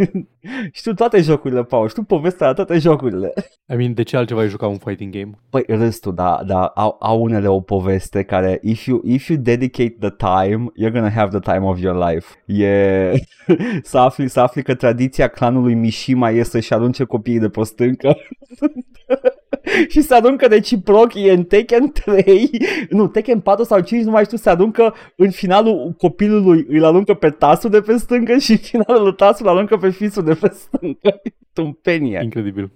știu 0.73 0.95
toate 0.95 1.21
jocurile, 1.21 1.65
Paul, 1.65 1.89
știu 1.89 2.03
povestea 2.03 2.47
la 2.47 2.53
toate 2.53 2.79
jocurile. 2.79 3.33
I 3.73 3.77
mean, 3.77 3.95
de 3.95 4.03
ce 4.03 4.17
altceva 4.17 4.41
ai 4.41 4.49
jucat 4.49 4.69
un 4.69 4.79
fighting 4.79 5.13
game? 5.13 5.31
Păi 5.51 5.65
restul, 5.67 6.15
da, 6.15 6.41
da, 6.47 6.65
au, 6.67 6.97
au 7.01 7.23
unele 7.23 7.49
o 7.49 7.61
poveste 7.61 8.23
care 8.23 8.59
if 8.63 8.87
you, 8.87 9.01
if 9.05 9.29
you 9.29 9.39
dedicate 9.39 9.97
the 10.01 10.11
time, 10.11 10.73
you're 10.81 10.93
gonna 10.93 11.11
have 11.11 11.39
the 11.39 11.53
time 11.53 11.67
of 11.67 11.81
your 11.81 12.09
life. 12.09 12.43
E 12.47 13.13
să 13.83 13.99
afli, 13.99 14.29
să 14.29 14.41
afli 14.41 14.63
că 14.63 14.75
tradiția 14.75 15.29
clanului 15.29 15.75
Mishima 15.75 16.31
este 16.31 16.51
să-și 16.51 16.73
arunce 16.73 17.05
copiii 17.05 17.39
de 17.39 17.49
pe 17.49 17.61
o 17.61 17.65
stâncă. 17.65 18.17
și 19.93 20.01
se 20.01 20.15
aruncă 20.15 20.47
reciproc, 20.47 21.15
e 21.15 21.33
în 21.33 21.45
Tekken 21.45 21.93
3, 21.93 22.51
nu, 22.91 23.07
Tekken 23.07 23.41
4 23.41 23.65
sau 23.65 23.81
5, 23.81 24.05
nu 24.05 24.11
mai 24.11 24.25
știu, 24.25 24.37
se 24.37 24.51
aruncă 24.51 24.95
în 25.17 25.31
finalul 25.31 25.95
copilului, 25.99 26.67
îl 26.69 26.85
aruncă 26.85 27.15
pe 27.15 27.31
tasul 27.31 27.71
de 27.71 27.81
pe 27.81 27.97
stâncă 27.97 28.37
și 28.37 28.51
în 28.51 28.57
finalul 28.57 29.13
tasul 29.13 29.47
îl 29.47 29.53
aruncă 29.53 29.77
pe 29.77 29.91
fisul 29.91 30.25
de 30.25 30.35
pe 30.35 30.53
stâncă. 30.55 31.21
Tâmpenie. 31.53 32.21
Incredibil. 32.23 32.71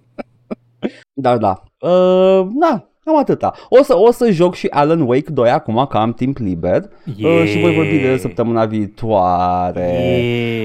Dar 1.12 1.37
da, 1.37 1.62
uh, 1.79 2.46
da, 2.61 2.88
cam 3.05 3.18
atâta. 3.18 3.53
O 3.68 3.83
să, 3.83 3.96
o 3.96 4.11
să 4.11 4.31
joc 4.31 4.55
și 4.55 4.66
Alan 4.66 5.01
Wake 5.01 5.31
2 5.31 5.51
acum 5.51 5.87
că 5.90 5.96
am 5.96 6.12
timp 6.12 6.38
liber 6.38 6.83
uh, 7.22 7.44
și 7.46 7.59
voi 7.59 7.74
vorbi 7.74 7.98
de 7.98 8.09
el 8.09 8.18
săptămâna 8.18 8.64
viitoare. 8.64 9.90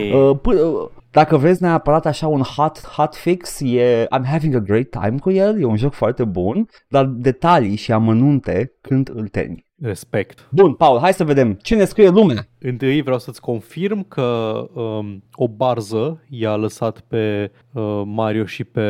Yeah. 0.05 0.29
Uh, 0.29 0.37
p- 0.37 0.59
uh, 0.59 0.89
dacă 1.13 1.37
vreți 1.37 1.61
neapărat 1.61 2.05
așa 2.05 2.27
un 2.27 2.41
hot, 2.41 2.81
hot 2.81 3.15
fix, 3.15 3.59
e, 3.59 4.05
I'm 4.05 4.25
having 4.25 4.55
a 4.55 4.59
great 4.59 4.89
time 4.89 5.15
cu 5.19 5.31
el, 5.31 5.61
e 5.61 5.65
un 5.65 5.77
joc 5.77 5.93
foarte 5.93 6.23
bun, 6.23 6.69
dar 6.87 7.05
detalii 7.05 7.75
și 7.75 7.91
amănunte 7.91 8.73
când 8.81 9.11
îl 9.13 9.27
termin. 9.27 9.65
Respect. 9.81 10.47
Bun, 10.51 10.73
Paul, 10.73 10.99
hai 10.99 11.13
să 11.13 11.23
vedem 11.23 11.53
ce 11.53 11.75
ne 11.75 11.85
scrie 11.85 12.09
lumea. 12.09 12.47
Întâi 12.59 13.01
vreau 13.01 13.19
să-ți 13.19 13.41
confirm 13.41 14.07
că 14.07 14.53
um, 14.73 15.23
o 15.33 15.47
barză 15.47 16.23
i-a 16.29 16.55
lăsat 16.55 16.99
pe 16.99 17.51
uh, 17.73 18.01
Mario 18.05 18.45
și 18.45 18.63
pe 18.63 18.81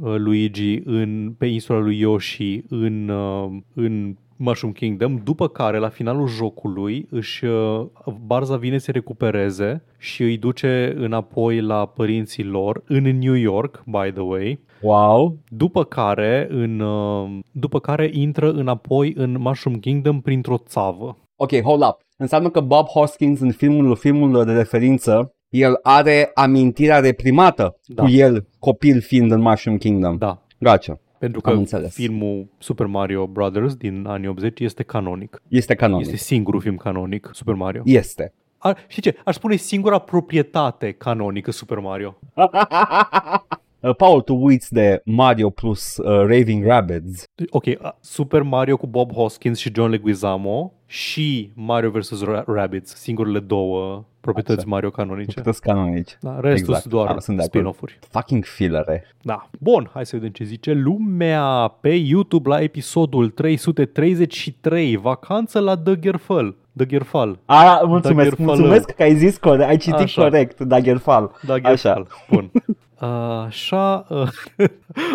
uh, 0.00 0.14
Luigi 0.16 0.80
în, 0.84 1.34
pe 1.38 1.46
insula 1.46 1.78
lui 1.78 1.98
Yoshi 1.98 2.62
în, 2.68 3.08
uh, 3.08 3.60
în 3.74 4.16
Mushroom 4.42 4.72
Kingdom, 4.72 5.20
după 5.24 5.48
care 5.48 5.78
la 5.78 5.88
finalul 5.88 6.26
jocului 6.26 7.06
își, 7.10 7.44
uh, 7.44 7.86
barza 8.26 8.56
vine 8.56 8.78
să 8.78 8.90
recupereze 8.90 9.82
și 9.98 10.22
îi 10.22 10.36
duce 10.36 10.94
înapoi 10.96 11.60
la 11.60 11.86
părinții 11.86 12.44
lor 12.44 12.82
în 12.86 13.02
New 13.18 13.34
York, 13.34 13.82
by 13.86 14.12
the 14.12 14.22
way, 14.22 14.60
Wow, 14.82 15.38
după 15.48 15.84
care, 15.84 16.46
în, 16.50 16.80
uh, 16.80 17.38
după 17.52 17.78
care 17.80 18.10
intră 18.12 18.50
înapoi 18.50 19.12
în 19.16 19.36
Mushroom 19.38 19.76
Kingdom 19.76 20.20
printr-o 20.20 20.56
țavă. 20.66 21.18
Ok, 21.36 21.60
hold 21.60 21.82
up. 21.82 21.96
Înseamnă 22.16 22.50
că 22.50 22.60
Bob 22.60 22.86
Hoskins 22.86 23.40
în 23.40 23.52
filmul, 23.52 23.96
filmul 23.96 24.44
de 24.44 24.52
referință, 24.52 25.34
el 25.48 25.78
are 25.82 26.30
amintirea 26.34 26.98
reprimată 26.98 27.76
Da. 27.86 28.02
cu 28.02 28.08
el, 28.08 28.46
copil 28.58 29.00
fiind 29.00 29.30
în 29.30 29.40
Mushroom 29.40 29.76
Kingdom. 29.78 30.16
Da, 30.16 30.42
Gotcha. 30.58 31.00
Pentru 31.20 31.40
Am 31.44 31.52
că 31.52 31.58
înțeles. 31.58 31.94
filmul 31.94 32.46
Super 32.58 32.86
Mario 32.86 33.26
Brothers 33.26 33.74
din 33.74 34.04
anii 34.06 34.28
80 34.28 34.60
este 34.60 34.82
canonic. 34.82 35.42
Este 35.48 35.74
canonic. 35.74 36.04
Este 36.06 36.16
singurul 36.16 36.60
film 36.60 36.76
canonic, 36.76 37.30
Super 37.32 37.54
Mario. 37.54 37.82
Este. 37.84 38.32
Ar, 38.58 38.76
știi 38.88 39.02
ce? 39.02 39.16
Aș 39.24 39.34
spune 39.34 39.56
singura 39.56 39.98
proprietate 39.98 40.92
canonică 40.92 41.50
Super 41.50 41.78
Mario. 41.78 42.18
Uh, 42.34 43.94
Paul, 43.96 44.20
tu 44.20 44.34
uiți 44.34 44.72
de 44.72 45.02
Mario 45.04 45.50
plus 45.50 45.96
uh, 45.96 46.04
Raving 46.06 46.64
Rabbids. 46.64 47.24
Ok, 47.50 47.64
a- 47.82 47.96
Super 48.00 48.42
Mario 48.42 48.76
cu 48.76 48.86
Bob 48.86 49.12
Hoskins 49.12 49.58
și 49.58 49.70
John 49.74 49.90
Leguizamo 49.90 50.72
și 50.86 51.50
Mario 51.54 51.90
vs. 51.90 52.22
Ra- 52.24 52.44
Rabbids, 52.46 52.94
singurele 52.94 53.38
două 53.40 54.04
proprietăți 54.20 54.58
Așa. 54.58 54.68
Mario 54.68 54.90
canonice. 54.90 55.40
Toți 55.40 55.60
canonice. 55.60 56.16
Da, 56.20 56.30
restul 56.40 56.50
Exact. 56.52 56.80
sunt 56.80 56.92
doar 56.92 57.06
Ah, 57.08 57.16
sunt 57.18 57.36
de 57.36 57.42
acord. 57.42 57.54
spin-off-uri. 57.54 57.98
Fucking 58.10 58.44
fillere. 58.44 59.06
Da. 59.22 59.48
Bun, 59.58 59.90
hai 59.92 60.06
să 60.06 60.16
vedem 60.16 60.30
ce 60.30 60.44
zice 60.44 60.72
lumea 60.72 61.76
pe 61.80 61.88
YouTube 61.94 62.48
la 62.48 62.60
episodul 62.62 63.28
333, 63.30 64.96
vacanță 64.96 65.58
la 65.60 65.74
Dăgherfăl. 65.74 66.54
Dăgherfal. 66.72 67.38
A, 67.44 67.80
mulțumesc, 67.86 68.28
Daggerfall. 68.28 68.58
mulțumesc 68.58 68.90
că 68.90 69.02
ai 69.02 69.14
zis 69.16 69.36
corect, 69.36 69.68
ai 69.68 69.76
citit 69.76 69.94
Așa. 69.98 70.22
corect, 70.22 70.60
Daggerfall. 70.60 71.30
Dagherfal. 71.46 72.06
Bun. 72.30 72.50
Uh, 73.00 73.44
așa, 73.46 74.06
uh, 74.08 74.28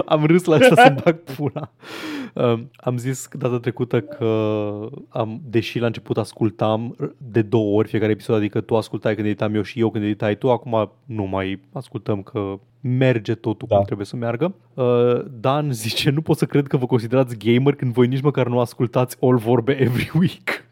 am 0.06 0.26
râs 0.26 0.44
la 0.44 0.56
asta 0.56 0.76
să 0.76 0.96
bag 1.04 1.20
pula. 1.20 1.72
Uh, 2.34 2.60
am 2.76 2.98
zis 2.98 3.28
data 3.38 3.60
trecută 3.60 4.02
că, 4.02 4.26
am, 5.10 5.42
deși 5.44 5.80
la 5.80 5.86
început 5.86 6.18
ascultam 6.18 6.96
de 7.18 7.42
două 7.42 7.78
ori 7.78 7.88
fiecare 7.88 8.12
episod, 8.12 8.36
adică 8.36 8.62
tu 8.62 8.76
ascultai 8.76 9.16
când 9.16 9.28
editam 9.28 9.56
eu 9.56 9.62
și 9.62 9.80
eu 9.80 9.90
când 9.90 10.04
editai 10.04 10.38
tu, 10.38 10.52
acum 10.52 10.92
nu 11.06 11.24
mai 11.24 11.62
ascultăm 11.74 12.22
că 12.22 12.60
merge 12.82 13.36
totul 13.36 13.68
da. 13.68 13.76
cum 13.76 13.86
trebuie 13.86 14.06
să 14.06 14.16
meargă. 14.16 14.56
Uh, 14.74 15.26
Dan 15.32 15.72
zice, 15.72 16.10
nu 16.10 16.22
pot 16.22 16.38
să 16.38 16.46
cred 16.46 16.68
că 16.68 16.78
vă 16.78 16.86
considerați 16.86 17.38
gamer 17.38 17.76
când 17.76 17.94
voi 17.94 18.08
nici 18.08 18.22
măcar 18.22 18.48
nu 18.48 18.60
ascultați 18.60 19.18
all 19.22 19.38
vorbe 19.38 19.72
every 19.72 20.12
week. 20.14 20.66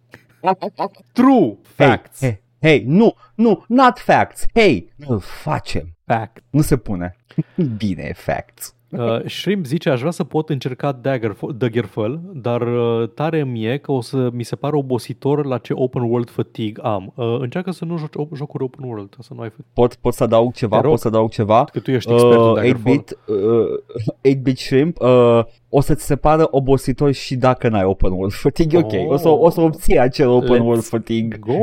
True. 1.13 1.57
Facts. 1.61 2.19
Hey, 2.19 2.41
hey, 2.61 2.77
hey, 2.77 2.83
nu, 2.87 3.15
nu, 3.35 3.63
not 3.67 3.97
facts. 3.97 4.45
Hey, 4.53 4.93
îl 5.07 5.19
facem. 5.19 5.92
Fact. 6.05 6.43
Nu 6.49 6.61
se 6.61 6.77
pune. 6.77 7.15
Bine, 7.77 8.11
facts. 8.15 8.75
Uh, 8.97 9.25
Shrimp 9.25 9.65
zice, 9.65 9.89
aș 9.89 9.99
vrea 9.99 10.11
să 10.11 10.23
pot 10.23 10.49
încerca 10.49 10.91
Dagger, 10.91 11.37
Daggerfall, 11.55 12.19
dar 12.33 12.61
uh, 12.61 13.09
tare 13.09 13.43
mie 13.43 13.77
că 13.77 13.91
o 13.91 14.01
să 14.01 14.29
mi 14.33 14.43
se 14.43 14.55
pare 14.55 14.75
obositor 14.75 15.45
la 15.45 15.57
ce 15.57 15.73
open 15.73 16.01
world 16.01 16.29
fatigue 16.29 16.83
am. 16.83 17.13
Uh, 17.15 17.37
încearcă 17.39 17.71
să 17.71 17.85
nu 17.85 17.97
joci 17.97 18.09
op- 18.09 18.35
jocuri 18.35 18.63
open 18.63 18.89
world, 18.89 19.15
să 19.19 19.33
nu 19.33 19.41
ai 19.41 19.49
fatigue. 19.49 19.71
Pot, 19.73 19.95
pot 19.95 20.13
să 20.13 20.23
adaug 20.23 20.53
ceva? 20.53 20.75
Te 20.75 20.81
rog. 20.81 20.91
Pot 20.91 20.99
să 20.99 21.07
adaug 21.07 21.29
ceva? 21.29 21.63
Că 21.63 21.79
tu 21.79 21.91
ești 21.91 22.11
expertul 22.11 22.47
Uh, 22.49 22.55
Daggerfall. 22.55 22.95
8-bit, 22.97 23.17
uh, 23.27 24.35
8-bit 24.35 24.57
shrimp, 24.57 24.99
uh, 24.99 25.43
o 25.69 25.81
să-ți 25.81 26.05
se 26.05 26.15
pară 26.15 26.47
obositor 26.51 27.11
și 27.11 27.35
dacă 27.35 27.69
n-ai 27.69 27.83
open 27.83 28.11
world 28.11 28.33
fatigue, 28.33 28.77
ok. 28.77 29.11
O 29.11 29.17
să, 29.17 29.29
o 29.29 29.49
să 29.49 29.61
obții 29.61 29.99
acel 29.99 30.29
open 30.29 30.57
Let's 30.61 30.63
world 30.65 30.83
fatigue. 30.83 31.37
Go! 31.39 31.53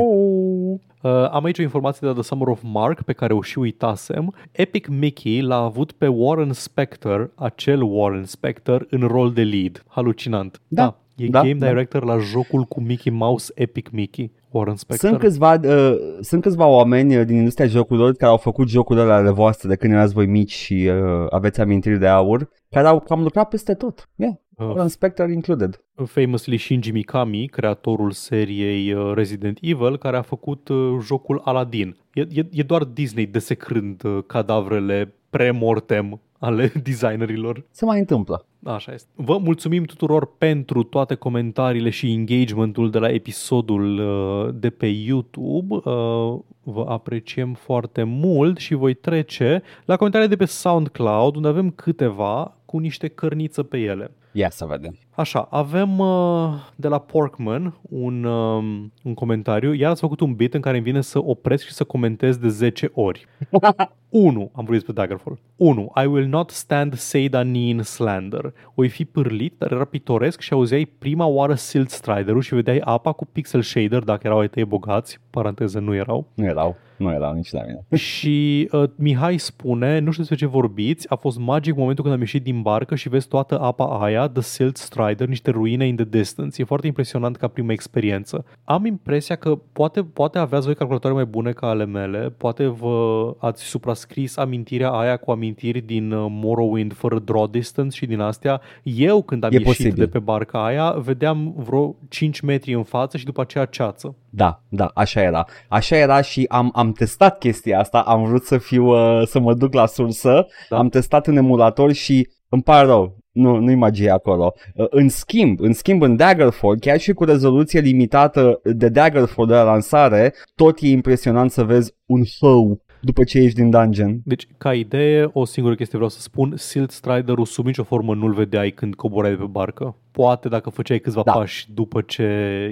Uh, 1.01 1.29
am 1.31 1.43
aici 1.43 1.59
o 1.59 1.61
informație 1.61 1.99
de 2.01 2.07
la 2.07 2.13
The 2.13 2.23
Summer 2.23 2.47
of 2.47 2.61
Mark 2.63 3.01
pe 3.01 3.13
care 3.13 3.33
o 3.33 3.41
și 3.41 3.59
uitasem. 3.59 4.33
Epic 4.51 4.87
Mickey 4.87 5.41
l-a 5.41 5.63
avut 5.63 5.91
pe 5.91 6.07
Warren 6.07 6.53
Spector, 6.53 7.31
acel 7.35 7.81
Warren 7.81 8.25
Spector, 8.25 8.87
în 8.89 9.07
rol 9.07 9.31
de 9.31 9.43
lead. 9.43 9.83
Halucinant. 9.87 10.61
Da, 10.67 10.97
e 11.15 11.27
da, 11.27 11.41
game 11.41 11.53
da. 11.53 11.67
director 11.67 12.03
la 12.03 12.17
jocul 12.17 12.63
cu 12.63 12.81
Mickey 12.81 13.11
Mouse 13.11 13.51
Epic 13.55 13.89
Mickey. 13.89 14.31
Warren 14.51 14.75
Spector. 14.75 15.09
Sunt 15.09 15.21
câțiva, 15.21 15.53
uh, 15.53 15.95
sunt 16.21 16.41
câțiva 16.41 16.65
oameni 16.65 17.17
uh, 17.17 17.25
din 17.25 17.35
industria 17.35 17.65
jocurilor 17.67 18.13
care 18.13 18.31
au 18.31 18.37
făcut 18.37 18.67
jocurile 18.67 19.11
ale 19.11 19.29
voastre 19.29 19.67
de 19.69 19.75
când 19.75 19.93
erați 19.93 20.13
voi 20.13 20.25
mici 20.25 20.51
și 20.51 20.89
uh, 20.91 21.25
aveți 21.29 21.61
amintiri 21.61 21.99
de 21.99 22.07
aur, 22.07 22.49
care 22.69 22.87
au 22.87 22.99
cam 22.99 23.21
lucrat 23.21 23.49
peste 23.49 23.73
tot. 23.73 24.09
Yeah. 24.15 24.33
Uh, 24.61 24.67
Warren 24.67 24.89
Spector 24.89 25.29
included. 25.29 25.79
famously 26.05 26.57
Shinji 26.57 26.91
Mikami, 26.91 27.47
creatorul 27.47 28.11
seriei 28.11 28.93
uh, 28.93 29.11
Resident 29.13 29.57
Evil, 29.61 29.97
care 29.97 30.17
a 30.17 30.21
făcut 30.21 30.67
uh, 30.67 30.97
jocul 31.01 31.41
Aladdin. 31.43 31.97
E, 32.13 32.21
e, 32.21 32.47
e 32.51 32.63
doar 32.63 32.83
Disney 32.83 33.25
desecrând 33.25 34.03
uh, 34.03 34.23
cadavrele 34.27 35.13
pre-mortem 35.29 36.19
ale 36.39 36.71
designerilor. 36.83 37.65
Se 37.71 37.85
mai 37.85 37.99
întâmplă. 37.99 38.45
Așa 38.63 38.93
este. 38.93 39.09
Vă 39.15 39.37
mulțumim 39.37 39.83
tuturor 39.83 40.37
pentru 40.37 40.83
toate 40.83 41.15
comentariile 41.15 41.89
și 41.89 42.11
engagementul 42.11 42.89
de 42.89 42.99
la 42.99 43.09
episodul 43.09 43.99
uh, 43.99 44.53
de 44.59 44.69
pe 44.69 44.87
YouTube. 44.87 45.75
Uh, 45.75 46.39
Vă 46.63 46.85
apreciem 46.87 47.53
foarte 47.53 48.03
mult 48.03 48.57
și 48.57 48.73
voi 48.73 48.93
trece 48.93 49.61
la 49.85 49.95
comentariile 49.95 50.35
de 50.35 50.43
pe 50.43 50.49
SoundCloud, 50.49 51.35
unde 51.35 51.47
avem 51.47 51.69
câteva 51.69 52.57
cu 52.65 52.77
niște 52.77 53.07
cărniță 53.07 53.63
pe 53.63 53.77
ele. 53.77 54.11
Ia 54.31 54.49
să 54.49 54.65
vedem. 54.65 54.97
Așa, 55.15 55.47
avem 55.49 55.99
uh, 55.99 56.53
de 56.75 56.87
la 56.87 56.99
Porkman 56.99 57.79
un, 57.81 58.23
uh, 58.23 58.63
un 59.03 59.13
comentariu. 59.13 59.73
Iar 59.73 59.91
ați 59.91 60.01
făcut 60.01 60.19
un 60.19 60.33
bit 60.33 60.53
în 60.53 60.61
care 60.61 60.75
îmi 60.75 60.85
vine 60.85 61.01
să 61.01 61.19
opresc 61.23 61.65
și 61.65 61.73
să 61.73 61.83
comentez 61.83 62.37
de 62.37 62.47
10 62.47 62.91
ori. 62.93 63.25
1. 64.09 64.39
Am 64.41 64.49
vorbit 64.53 64.73
despre 64.73 64.93
Daggerfall. 64.93 65.39
1. 65.55 65.91
I 66.03 66.05
will 66.05 66.27
not 66.27 66.49
stand 66.49 66.93
Seidanin 66.93 67.81
slander. 67.81 68.53
Oi 68.75 68.89
fi 68.89 69.05
pârlit, 69.05 69.53
dar 69.57 69.71
era 69.71 69.85
pitoresc 69.85 70.39
și 70.39 70.53
auzeai 70.53 70.85
prima 70.99 71.25
oară 71.25 71.53
Silt 71.53 71.89
Strider-ul 71.89 72.41
și 72.41 72.53
vedeai 72.53 72.81
apa 72.83 73.11
cu 73.11 73.25
pixel 73.25 73.61
shader 73.61 74.03
dacă 74.03 74.27
erau 74.27 74.39
ai 74.39 74.47
tăi 74.47 74.65
bogați. 74.65 75.19
Paranteză, 75.29 75.79
nu 75.79 75.95
erau. 75.95 76.27
Nu 76.33 76.45
erau. 76.45 76.75
Nu 77.01 77.11
erau 77.11 77.33
nici 77.33 77.51
la 77.51 77.61
mine. 77.61 77.85
Și 77.97 78.69
uh, 78.71 78.83
Mihai 78.95 79.37
spune, 79.37 79.99
nu 79.99 80.11
știu 80.11 80.23
despre 80.23 80.35
ce 80.35 80.45
vorbiți, 80.45 81.09
a 81.09 81.15
fost 81.15 81.39
magic 81.39 81.75
momentul 81.75 82.03
când 82.03 82.15
am 82.15 82.21
ieșit 82.21 82.43
din 82.43 82.61
barcă 82.61 82.95
și 82.95 83.09
vezi 83.09 83.27
toată 83.27 83.59
apa 83.59 83.85
aia, 83.85 84.20
The 84.27 84.41
Silt 84.41 84.77
Strider, 84.77 85.27
niște 85.27 85.51
ruine 85.51 85.87
in 85.87 85.95
the 85.95 86.05
distance. 86.05 86.61
E 86.61 86.65
foarte 86.65 86.87
impresionant 86.87 87.37
ca 87.37 87.47
prima 87.47 87.71
experiență. 87.71 88.45
Am 88.63 88.85
impresia 88.85 89.35
că 89.35 89.55
poate, 89.73 90.03
poate 90.03 90.37
aveați 90.37 90.65
voi 90.65 90.75
calculatoare 90.75 91.15
mai 91.15 91.25
bune 91.25 91.51
ca 91.51 91.67
ale 91.67 91.85
mele, 91.85 92.33
poate 92.37 92.65
vă 92.67 93.35
ați 93.39 93.63
suprascris 93.63 94.37
amintirea 94.37 94.89
aia 94.89 95.17
cu 95.17 95.31
amintiri 95.31 95.81
din 95.81 96.11
uh, 96.11 96.25
Morrowind 96.29 96.93
fără 96.93 97.19
draw 97.19 97.47
distance 97.47 97.97
și 97.97 98.05
din 98.05 98.19
astea. 98.19 98.61
Eu 98.83 99.21
când 99.21 99.43
am 99.43 99.49
E 99.51 99.53
ieșit 99.53 99.67
posibil. 99.67 99.93
de 100.05 100.07
pe 100.07 100.19
barca 100.19 100.65
aia, 100.65 100.91
vedeam 100.91 101.53
vreo 101.57 101.95
5 102.09 102.39
metri 102.39 102.73
în 102.73 102.83
față 102.83 103.17
și 103.17 103.25
după 103.25 103.41
aceea 103.41 103.65
ceață. 103.65 104.15
Da, 104.29 104.61
da, 104.69 104.91
așa 104.93 105.21
era. 105.21 105.45
Așa 105.67 105.95
era 105.95 106.21
și 106.21 106.45
am, 106.49 106.71
am 106.75 106.91
testat 106.91 107.37
chestia 107.37 107.79
asta, 107.79 107.99
am 107.99 108.23
vrut 108.23 108.43
să 108.43 108.57
fiu, 108.57 108.85
uh, 108.85 109.27
să 109.27 109.39
mă 109.39 109.53
duc 109.53 109.73
la 109.73 109.85
sursă, 109.85 110.45
Da. 110.69 110.77
am 110.77 110.89
testat 110.89 111.27
în 111.27 111.37
emulator 111.37 111.91
și 111.91 112.29
îmi 112.49 112.61
pare 112.63 112.85
rău, 112.85 113.17
nu, 113.31 113.57
nu-i 113.57 113.75
magie 113.75 114.09
acolo. 114.09 114.53
Uh, 114.75 114.85
În 114.89 115.09
schimb, 115.09 115.59
în 115.59 115.73
schimb 115.73 116.01
în 116.01 116.15
Daggerfall, 116.15 116.79
chiar 116.79 116.99
și 116.99 117.13
cu 117.13 117.23
rezoluție 117.23 117.79
limitată 117.79 118.59
de 118.63 118.89
Daggerfall 118.89 119.47
de 119.47 119.53
la 119.53 119.63
lansare, 119.63 120.33
tot 120.55 120.77
e 120.81 120.87
impresionant 120.87 121.51
să 121.51 121.63
vezi 121.63 121.93
un 122.05 122.21
hău 122.39 122.81
după 123.03 123.23
ce 123.23 123.39
ieși 123.39 123.55
din 123.55 123.69
dungeon. 123.69 124.21
Deci, 124.23 124.47
ca 124.57 124.73
idee, 124.73 125.29
o 125.33 125.45
singură 125.45 125.75
chestie 125.75 125.97
vreau 125.97 126.09
să 126.09 126.21
spun, 126.21 126.53
Silt 126.55 126.91
Strider-ul 126.91 127.45
sub 127.45 127.65
nicio 127.65 127.83
formă 127.83 128.15
nu-l 128.15 128.33
vedeai 128.33 128.69
când 128.71 128.95
coborai 128.95 129.29
de 129.29 129.35
pe 129.35 129.45
barcă. 129.49 129.95
Poate 130.11 130.47
dacă 130.47 130.69
făceai 130.69 130.99
câțiva 130.99 131.21
Da. 131.25 131.31
pași 131.31 131.71
după 131.73 132.01
ce, 132.01 132.23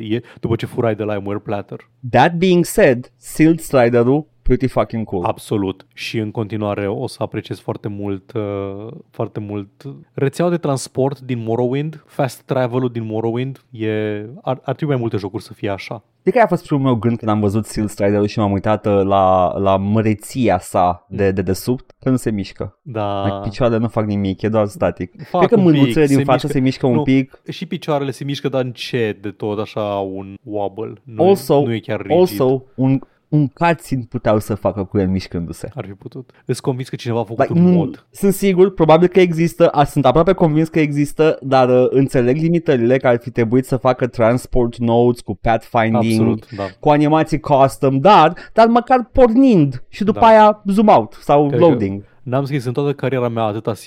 e, 0.10 0.22
după 0.40 0.56
ce 0.56 0.66
furai 0.66 0.96
de 0.96 1.04
la 1.04 1.14
Emware 1.14 1.40
Platter. 1.40 1.90
That 2.10 2.36
being 2.36 2.66
said, 2.66 3.12
Silt 3.18 3.60
Strider-ul, 3.60 4.26
pretty 4.56 4.68
fucking 4.68 5.06
cool. 5.06 5.24
Absolut. 5.26 5.86
Și 5.94 6.18
în 6.18 6.32
continuare 6.32 6.88
o 6.88 7.08
să 7.08 7.18
apreciez 7.24 7.60
foarte 7.60 7.88
mult, 7.88 8.32
uh, 8.36 8.88
foarte 9.12 9.40
mult 9.40 9.70
rețeaua 10.14 10.50
de 10.52 10.58
transport 10.58 11.20
din 11.20 11.44
Morrowind, 11.44 12.04
fast 12.08 12.42
travel-ul 12.42 12.90
din 12.90 13.06
Morrowind, 13.06 13.62
e, 13.72 13.90
ar, 14.42 14.60
ar 14.64 14.76
trebui 14.76 14.94
mai 14.94 15.02
multe 15.02 15.18
jocuri 15.18 15.44
să 15.44 15.54
fie 15.54 15.70
așa. 15.70 16.04
De 16.24 16.32
care 16.32 16.44
a 16.44 16.48
fost 16.48 16.66
primul 16.66 16.84
meu 16.84 16.96
gând 16.96 17.18
când 17.18 17.32
am 17.32 17.40
văzut 17.40 17.66
Seal 17.66 17.88
Strider 17.88 18.26
și 18.28 18.40
m-am 18.40 18.52
uitat 18.52 18.86
uh, 18.86 19.02
la, 19.04 19.58
la 19.58 19.78
măreția 19.78 20.60
sa 20.60 21.06
de, 21.10 21.32
de 21.32 21.42
desubt, 21.42 21.96
că 22.00 22.10
nu 22.10 22.16
se 22.16 22.32
mișcă. 22.32 22.80
Da. 22.82 23.24
Like, 23.26 23.50
picioarele 23.50 23.80
nu 23.80 23.88
fac 23.88 24.06
nimic, 24.06 24.42
e 24.42 24.50
doar 24.50 24.66
static. 24.68 25.12
Fac 25.30 25.40
Cred 25.46 25.60
că 25.60 25.66
un 25.66 25.72
pic, 25.72 25.80
mânuțele 25.82 26.06
din 26.06 26.18
se 26.18 26.24
față 26.24 26.34
mișcă. 26.46 26.58
se 26.58 26.60
mișcă 26.60 26.86
un 26.88 26.94
Nu, 26.96 27.02
pic. 27.04 27.42
Și 27.50 27.66
picioarele 27.66 28.12
se 28.12 28.24
mișcă, 28.24 28.50
dar 28.50 28.64
încet 28.64 29.22
de 29.22 29.30
tot, 29.32 29.60
așa 29.60 29.82
un 29.84 30.36
wobble. 30.44 30.94
Nu, 31.04 31.24
Also, 31.24 31.62
nu 31.66 31.74
e 31.74 31.80
chiar 31.80 32.02
rigid. 32.02 32.18
also 32.20 32.64
un, 32.76 33.00
un 33.30 33.48
cutscene 33.48 34.04
puteau 34.10 34.40
să 34.40 34.56
facă 34.56 34.84
cu 34.84 34.98
el 35.00 35.08
mișcându-se. 35.08 35.70
Ar 35.76 35.86
fi 35.86 35.92
putut. 35.92 36.32
Îți 36.46 36.62
convins 36.62 36.90
că 36.90 36.96
cineva 36.96 37.20
a 37.20 37.24
făcut 37.24 37.48
Like, 37.48 37.60
un 37.60 37.66
nu, 37.66 37.76
mod. 37.78 38.08
sunt 38.12 38.34
sigur, 38.34 38.74
probabil 38.74 39.08
că 39.08 39.20
există, 39.20 39.68
a, 39.68 39.84
sunt 39.84 40.06
aproape 40.06 40.34
convins 40.34 40.68
că 40.70 40.80
există, 40.80 41.38
dar 41.42 41.70
uh, 41.70 41.88
înțeleg 41.90 42.38
limitările 42.38 42.98
că 42.98 43.08
ar 43.08 43.18
fi 43.22 43.30
trebuit 43.32 43.66
să 43.66 43.78
facă 43.78 44.08
transport 44.08 44.78
nodes 44.78 45.20
cu 45.22 45.36
pathfinding, 45.42 45.96
Absolut, 45.96 46.48
da. 46.56 46.64
cu 46.80 46.90
animații 46.90 47.40
custom, 47.40 48.00
dar, 48.00 48.34
dar 48.54 48.68
măcar 48.68 49.10
pornind 49.14 49.84
și 49.90 50.04
după 50.04 50.20
Da. 50.20 50.26
aia 50.28 50.62
zoom 50.66 50.88
out 50.88 51.14
sau 51.22 51.48
Cred 51.48 51.60
că- 51.60 51.66
loading. 51.66 52.04
N-am 52.24 52.46
scris 52.46 52.66
în 52.66 52.74
toată 52.74 52.94
cariera 52.94 53.28
mea 53.28 53.44
atâta 53.44 53.72
C++ 53.72 53.86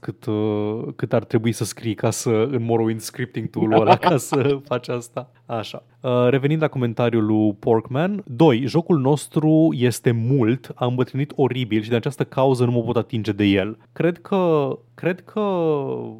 cât, 0.00 0.24
uh, 0.26 0.82
cât 0.96 1.12
ar 1.12 1.24
trebui 1.24 1.52
să 1.52 1.64
scrii 1.64 1.94
ca 1.94 2.10
să, 2.10 2.30
în 2.50 2.62
Morrowind 2.62 3.00
scripting 3.00 3.50
tool-ul 3.50 3.80
ăla 3.80 3.96
ca 3.96 4.16
să 4.16 4.58
faci 4.68 4.88
asta. 4.88 5.30
Așa. 5.46 5.82
Uh, 6.00 6.26
revenind 6.28 6.62
la 6.62 6.68
comentariul 6.68 7.26
lui 7.26 7.54
Porkman. 7.58 8.22
2. 8.26 8.66
Jocul 8.66 8.98
nostru 8.98 9.68
este 9.72 10.10
mult, 10.10 10.72
a 10.74 10.86
îmbătrânit 10.86 11.32
oribil 11.36 11.82
și 11.82 11.88
de 11.88 11.96
această 11.96 12.24
cauză 12.24 12.64
nu 12.64 12.70
mă 12.70 12.82
pot 12.82 12.96
atinge 12.96 13.32
de 13.32 13.44
el. 13.44 13.78
Cred 13.92 14.18
că, 14.18 14.70
cred 14.94 15.20
că 15.20 15.40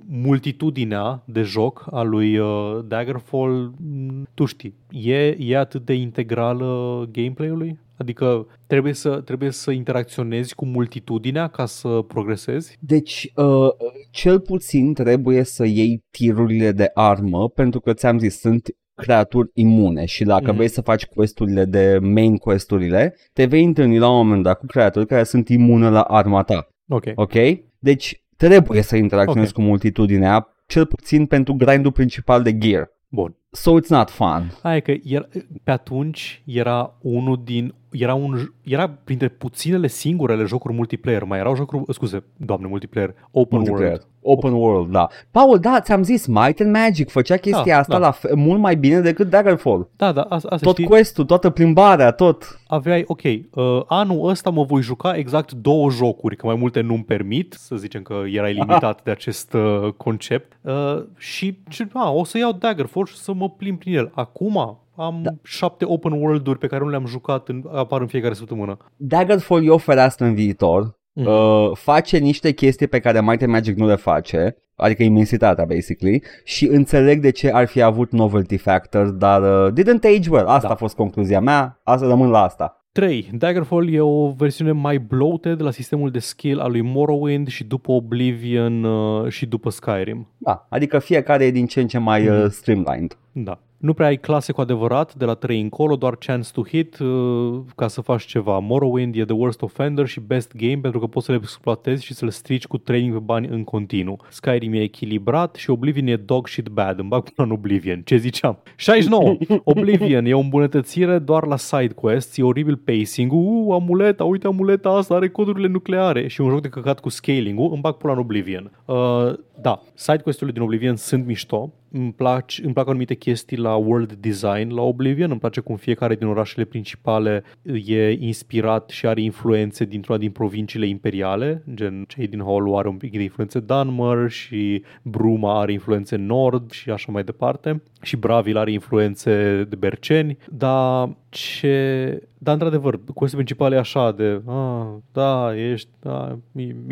multitudinea 0.09 1.23
de 1.25 1.43
joc 1.43 1.87
a 1.91 2.03
lui 2.03 2.39
uh, 2.39 2.79
Daggerfall, 2.87 3.73
m, 3.77 4.29
tu 4.35 4.45
știi, 4.45 4.75
e, 4.91 5.37
e 5.39 5.59
atât 5.59 5.85
de 5.85 5.95
integrală 5.95 7.09
gameplay-ului? 7.13 7.79
Adică 7.99 8.47
trebuie 8.67 8.93
să, 8.93 9.21
trebuie 9.21 9.51
să 9.51 9.71
interacționezi 9.71 10.55
cu 10.55 10.67
multitudinea 10.67 11.49
ca 11.49 11.67
să 11.67 11.89
progresezi? 11.89 12.77
Deci, 12.81 13.33
uh, 13.37 13.69
cel 14.11 14.41
puțin 14.41 14.95
trebuie 14.95 15.43
să 15.43 15.65
iei 15.67 16.05
tirurile 16.11 16.73
de 16.73 16.91
armă, 16.95 17.49
pentru 17.49 17.81
că 17.81 17.93
ți-am 17.93 18.19
zis, 18.19 18.39
sunt 18.41 18.69
creaturi 18.95 19.51
imune 19.55 20.05
și 20.05 20.25
dacă 20.25 20.45
Mhm. 20.47 20.55
vrei 20.55 20.69
să 20.69 20.81
faci 20.81 21.07
questurile 21.07 21.65
de 21.65 21.99
main 22.03 22.37
questurile, 22.37 23.15
te 23.33 23.45
vei 23.45 23.65
întâlni 23.65 23.99
la 23.99 24.11
un 24.11 24.17
moment 24.17 24.43
dat 24.43 24.59
cu 24.59 24.67
creaturi 24.67 25.07
care 25.07 25.23
sunt 25.25 25.49
imune 25.49 25.89
la 25.89 26.01
arma 26.01 26.43
ta. 26.43 26.69
Ok. 26.89 27.05
Ok? 27.15 27.33
Deci 27.79 28.23
trebuie 28.37 28.83
să 28.83 28.97
interacționezi 28.97 29.51
Ok. 29.51 29.55
cu 29.57 29.63
multitudinea, 29.63 30.47
cel 30.67 30.87
puțin 30.87 31.27
pentru 31.27 31.55
grindul 31.55 31.93
principal 31.93 32.43
de 32.43 32.59
gear. 32.59 32.89
Bun. 33.09 33.37
So 33.51 33.79
it's 33.81 33.89
not 33.89 34.11
fun. 34.11 34.59
Aia 34.63 34.77
e 34.77 34.81
că 34.81 34.95
era, 35.05 35.29
pe 35.63 35.71
atunci 35.71 36.43
era 36.45 36.95
unul 37.01 37.41
din 37.45 37.75
era, 37.91 38.15
un, 38.15 38.39
era 38.63 38.89
printre 39.05 39.29
puținele 39.29 39.87
singurele 39.87 40.45
jocuri 40.45 40.75
multiplayer. 40.75 41.25
Mai 41.25 41.39
erau 41.39 41.55
jocuri, 41.55 41.83
scuze, 41.93 42.25
doamne, 42.37 42.67
multiplayer, 42.67 43.15
open 43.31 43.59
Multiplayer. 43.59 43.91
world. 43.93 44.07
Open 44.31 44.53
world, 44.53 44.91
da. 44.93 45.07
Paul, 45.31 45.59
da, 45.59 45.81
ți-am 45.81 46.03
zis, 46.03 46.27
Might 46.27 46.61
and 46.61 46.73
Magic 46.73 47.11
făcea 47.11 47.37
chestia 47.37 47.75
Da, 47.75 47.79
asta 47.79 47.93
da. 47.93 47.99
la 47.99 48.11
fe- 48.11 48.35
mult 48.35 48.61
mai 48.61 48.77
bine 48.77 49.01
decât 49.01 49.31
Daggerfall. 49.31 49.89
Da, 49.97 50.13
da, 50.13 50.21
asta, 50.23 50.49
asta 50.51 50.67
Tot 50.67 50.73
știi, 50.75 50.87
quest-ul, 50.87 51.25
toată 51.25 51.51
plimbarea, 51.51 52.11
tot. 52.11 52.61
aveai, 52.67 53.05
ok, 53.07 53.23
uh, 53.23 53.83
anul 53.87 54.29
ăsta 54.29 54.51
mă 54.51 54.65
voi 54.65 54.83
juca 54.83 55.17
exact 55.17 55.53
două 55.53 55.91
jocuri, 55.91 56.37
că 56.37 56.47
mai 56.47 56.55
multe 56.55 56.81
nu-mi 56.81 57.05
permit, 57.05 57.55
să 57.59 57.77
zicem 57.77 58.03
că 58.03 58.15
erai 58.33 58.53
limitat 58.61 59.03
de 59.03 59.11
acest 59.11 59.53
uh, 59.53 59.93
concept, 59.97 60.59
uh, 60.61 61.03
și, 61.17 61.59
și 61.69 61.87
a, 61.93 62.11
o 62.13 62.25
să 62.25 62.39
iau 62.39 62.53
Daggerfall 62.53 63.07
și 63.07 63.17
să 63.17 63.33
mă 63.33 63.51
plimb 63.51 63.79
prin 63.79 63.95
el. 63.97 64.11
Acum 64.15 64.79
am 64.97 65.19
da. 65.23 65.31
șapte 65.43 65.85
open 65.85 66.13
world-uri 66.13 66.59
pe 66.59 66.67
care 66.67 66.85
nu 66.85 66.91
le-am 66.91 67.07
jucat, 67.07 67.49
în, 67.49 67.63
apar 67.75 68.01
în 68.01 68.07
fiecare 68.07 68.35
săptămână. 68.35 68.77
Daggerfall 68.97 69.65
e 69.67 69.71
o 69.71 69.79
fereastră 69.79 70.25
în 70.27 70.35
viitor. 70.35 70.97
Mm. 71.19 71.27
Uh, 71.27 71.71
face 71.75 72.19
niște 72.19 72.53
chestii 72.53 72.87
pe 72.87 72.99
care 72.99 73.21
Might 73.23 73.43
and 73.43 73.53
Magic 73.53 73.77
nu 73.77 73.87
le 73.87 73.95
face, 73.97 74.57
adică 74.77 75.03
imensitatea, 75.03 75.65
basically, 75.65 76.23
și 76.45 76.67
înțeleg 76.67 77.21
de 77.21 77.31
ce 77.31 77.51
ar 77.53 77.67
fi 77.67 77.83
avut 77.83 78.13
novelty 78.13 78.57
factor, 78.57 79.07
dar 79.07 79.43
uh, 79.43 79.73
didn't 79.73 80.17
age 80.17 80.31
well. 80.31 80.47
Asta 80.47 80.67
Da. 80.67 80.73
a 80.75 80.77
fost 80.77 80.95
concluzia 80.97 81.41
mea, 81.41 81.81
asta 81.85 82.07
rămân 82.07 82.29
la 82.31 82.43
asta. 82.43 82.73
3. 82.93 83.31
Daggerfall 83.33 83.93
e 83.95 84.01
o 84.01 84.29
versiune 84.31 84.73
mai 84.73 84.99
bloated 84.99 85.63
la 85.63 85.71
sistemul 85.71 86.11
de 86.11 86.19
skill 86.19 86.61
al 86.61 86.71
lui 86.71 86.81
Morrowind 86.83 87.49
și 87.49 87.65
după 87.65 87.93
Oblivion 87.93 88.85
uh, 88.85 89.29
și 89.31 89.47
după 89.47 89.71
Skyrim. 89.71 90.29
Da, 90.39 90.67
adică 90.71 90.99
fiecare 90.99 91.45
e 91.45 91.51
din 91.51 91.67
ce 91.67 91.81
în 91.81 91.87
ce 91.87 91.99
mai 91.99 92.29
uh, 92.29 92.45
streamlined. 92.51 93.19
Da. 93.33 93.61
Nu 93.79 93.95
prea 93.95 94.07
ai 94.07 94.17
clase 94.17 94.53
cu 94.53 94.61
adevărat 94.61 95.15
de 95.15 95.25
la 95.25 95.35
3 95.35 95.61
încolo, 95.61 95.97
doar 95.97 96.17
chance 96.17 96.51
to 96.53 96.63
hit 96.63 96.99
uh, 96.99 97.61
ca 97.77 97.89
să 97.89 98.01
faci 98.01 98.25
ceva. 98.25 98.59
Morrowind 98.59 99.17
e 99.17 99.25
the 99.25 99.35
worst 99.35 99.63
offender 99.63 100.07
și 100.07 100.21
best 100.21 100.57
game 100.57 100.79
pentru 100.83 101.01
că 101.01 101.07
poți 101.07 101.27
să 101.27 101.33
le 101.33 101.39
exploatezi 101.43 102.05
și 102.05 102.15
să 102.15 102.25
le 102.25 102.31
strici 102.31 102.67
cu 102.67 102.79
training 102.79 103.13
pe 103.13 103.19
bani 103.19 103.47
în 103.47 103.65
continuu. 103.65 104.21
Skyrim 104.29 104.73
e 104.73 104.81
echilibrat 104.83 105.55
și 105.55 105.71
Oblivion 105.71 106.07
e 106.07 106.17
dog 106.17 106.49
shit 106.49 106.69
bad. 106.69 106.99
Îmi 106.99 107.09
bag 107.09 107.23
până 107.23 107.49
în 107.49 107.55
Oblivion. 107.55 108.03
Ce 108.05 108.17
ziceam? 108.17 108.59
69. 108.77 109.37
Oblivion 109.65 110.25
e 110.25 110.35
o 110.35 110.39
îmbunătățire 110.39 111.19
doar 111.19 111.47
la 111.47 111.57
side 111.57 111.93
quests, 111.95 112.37
e 112.37 112.43
oribil 112.43 112.77
pacing 112.77 113.33
Uh, 113.33 113.75
amuleta, 113.75 114.25
uite 114.25 114.47
amuleta 114.47 114.89
asta, 114.89 115.15
are 115.15 115.29
codurile 115.29 115.69
nucleare 115.69 116.27
și 116.29 116.41
un 116.41 116.51
joc 116.51 116.61
de 116.61 116.69
căcat 116.69 117.01
cu 117.01 117.09
scaling-ul. 117.09 117.71
Îmi 117.73 117.81
bag 117.81 117.95
pula 117.95 118.13
în 118.13 118.19
Oblivion. 118.19 118.71
Uh, 118.85 119.33
da, 119.61 119.83
side 119.95 120.19
quest-urile 120.23 120.53
din 120.53 120.63
Oblivion 120.63 120.97
sunt 120.97 121.27
mișto. 121.27 121.73
Îmi, 121.93 122.13
plac, 122.13 122.45
îmi 122.63 122.73
plac 122.73 122.89
anumite 122.89 123.15
chestii 123.15 123.57
la 123.57 123.75
world 123.75 124.13
design 124.13 124.75
la 124.75 124.83
Oblivion. 124.83 125.31
Îmi 125.31 125.41
place 125.41 125.61
cum 125.61 125.77
fiecare 125.77 126.15
din 126.15 126.27
orașele 126.27 126.65
principale 126.65 127.43
e 127.85 128.11
inspirat 128.11 128.91
și 128.91 129.07
are 129.07 129.21
influențe 129.21 129.85
dintr-una 129.85 130.19
din 130.19 130.31
provinciile 130.31 130.87
imperiale. 130.87 131.63
Gen, 131.75 132.05
cei 132.09 132.27
din 132.27 132.41
Hollow 132.41 132.79
are 132.79 132.89
un 132.89 132.97
pic 132.97 133.13
de 133.13 133.23
influențe 133.23 133.61
Dunmer 133.61 134.31
și 134.31 134.83
Bruma 135.03 135.61
are 135.61 135.73
influențe 135.73 136.17
Nord 136.17 136.71
și 136.71 136.91
așa 136.91 137.13
mai 137.13 137.25
departe. 137.25 137.83
Și 138.03 138.17
Bravil 138.17 138.57
are 138.57 138.73
influențe 138.73 139.65
de 139.69 139.77
berceni. 139.77 140.39
Dar 140.51 141.17
ce... 141.29 142.23
Dar 142.41 142.55
într-adevăr, 142.55 143.01
quest 143.15 143.35
principal 143.35 143.73
e 143.73 143.79
așa 143.79 144.13
de 144.13 144.43
ah, 144.47 144.87
da, 145.13 145.57
ești 145.57 145.89
da, 146.01 146.39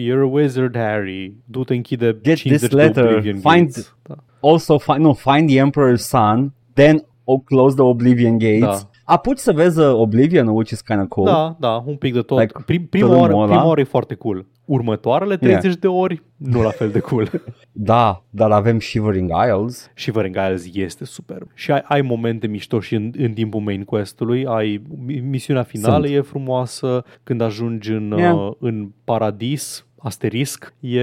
you're 0.01 0.21
a 0.21 0.27
wizard, 0.27 0.77
Harry 0.77 1.33
du-te 1.45 1.75
închide 1.75 2.17
Get 2.23 2.37
50 2.37 2.59
this 2.59 2.69
de 2.69 2.77
letter, 2.77 3.05
Oblivion 3.05 3.35
find- 3.35 3.67
gates. 3.67 3.97
Da. 4.03 4.17
Also, 4.51 4.79
find, 4.79 4.99
no, 4.99 5.13
find 5.13 5.49
the 5.49 5.59
Emperor's 5.61 6.03
son, 6.09 6.53
then 6.75 7.05
oh, 7.25 7.41
close 7.45 7.75
the 7.75 7.85
Oblivion 7.85 8.39
gates. 8.39 8.61
Da. 8.83 8.91
Apuci 9.05 9.39
să 9.39 9.53
vezi 9.53 9.79
uh, 9.81 9.93
Oblivion, 9.95 10.47
which 10.49 10.71
is 10.71 10.81
kind 10.81 11.01
of 11.01 11.09
cool. 11.09 11.27
Da, 11.27 11.57
da, 11.61 11.83
un 11.87 11.97
pic 11.97 12.13
de 12.13 12.21
tot. 12.21 12.39
Like, 12.39 12.53
Like, 12.57 12.65
Prim, 12.67 12.87
prima, 12.87 13.07
tărâmul 13.09 13.23
oară, 13.33 13.37
ăla. 13.43 13.47
prima 13.47 13.67
oară 13.69 13.81
e 13.81 13.85
foarte 13.85 14.15
cool. 14.15 14.47
Următoarele 14.65 15.37
30 15.37 15.75
de 15.77 15.87
ori, 15.87 16.23
nu 16.37 16.63
la 16.63 16.71
fel 16.71 16.91
de 16.91 16.99
cool. 16.99 17.31
Da, 17.73 18.23
dar 18.31 18.51
avem 18.51 18.81
Shivering 18.81 19.31
Isles. 19.47 19.91
și 19.95 20.03
Shivering 20.03 20.37
Isles 20.37 20.69
este 20.75 21.05
superb. 21.05 21.49
Și 21.55 21.71
ai, 21.73 21.83
ai 21.85 22.01
momente 22.01 22.47
mișto 22.47 22.81
și 22.81 22.95
în, 22.95 23.13
în 23.19 23.33
timpul 23.33 23.61
main 23.61 23.85
quest-ului. 23.85 24.47
Ai, 24.47 24.83
mi- 25.07 25.21
misiunea 25.21 25.63
finală 25.63 26.05
Sunt. 26.07 26.17
e 26.19 26.21
frumoasă. 26.21 27.05
Când 27.23 27.41
ajungi 27.41 27.93
în, 27.93 28.15
Yeah. 28.19 28.35
uh, 28.35 28.53
în 28.59 28.89
paradis, 29.05 29.86
asterisc, 30.07 30.75
e 30.81 31.01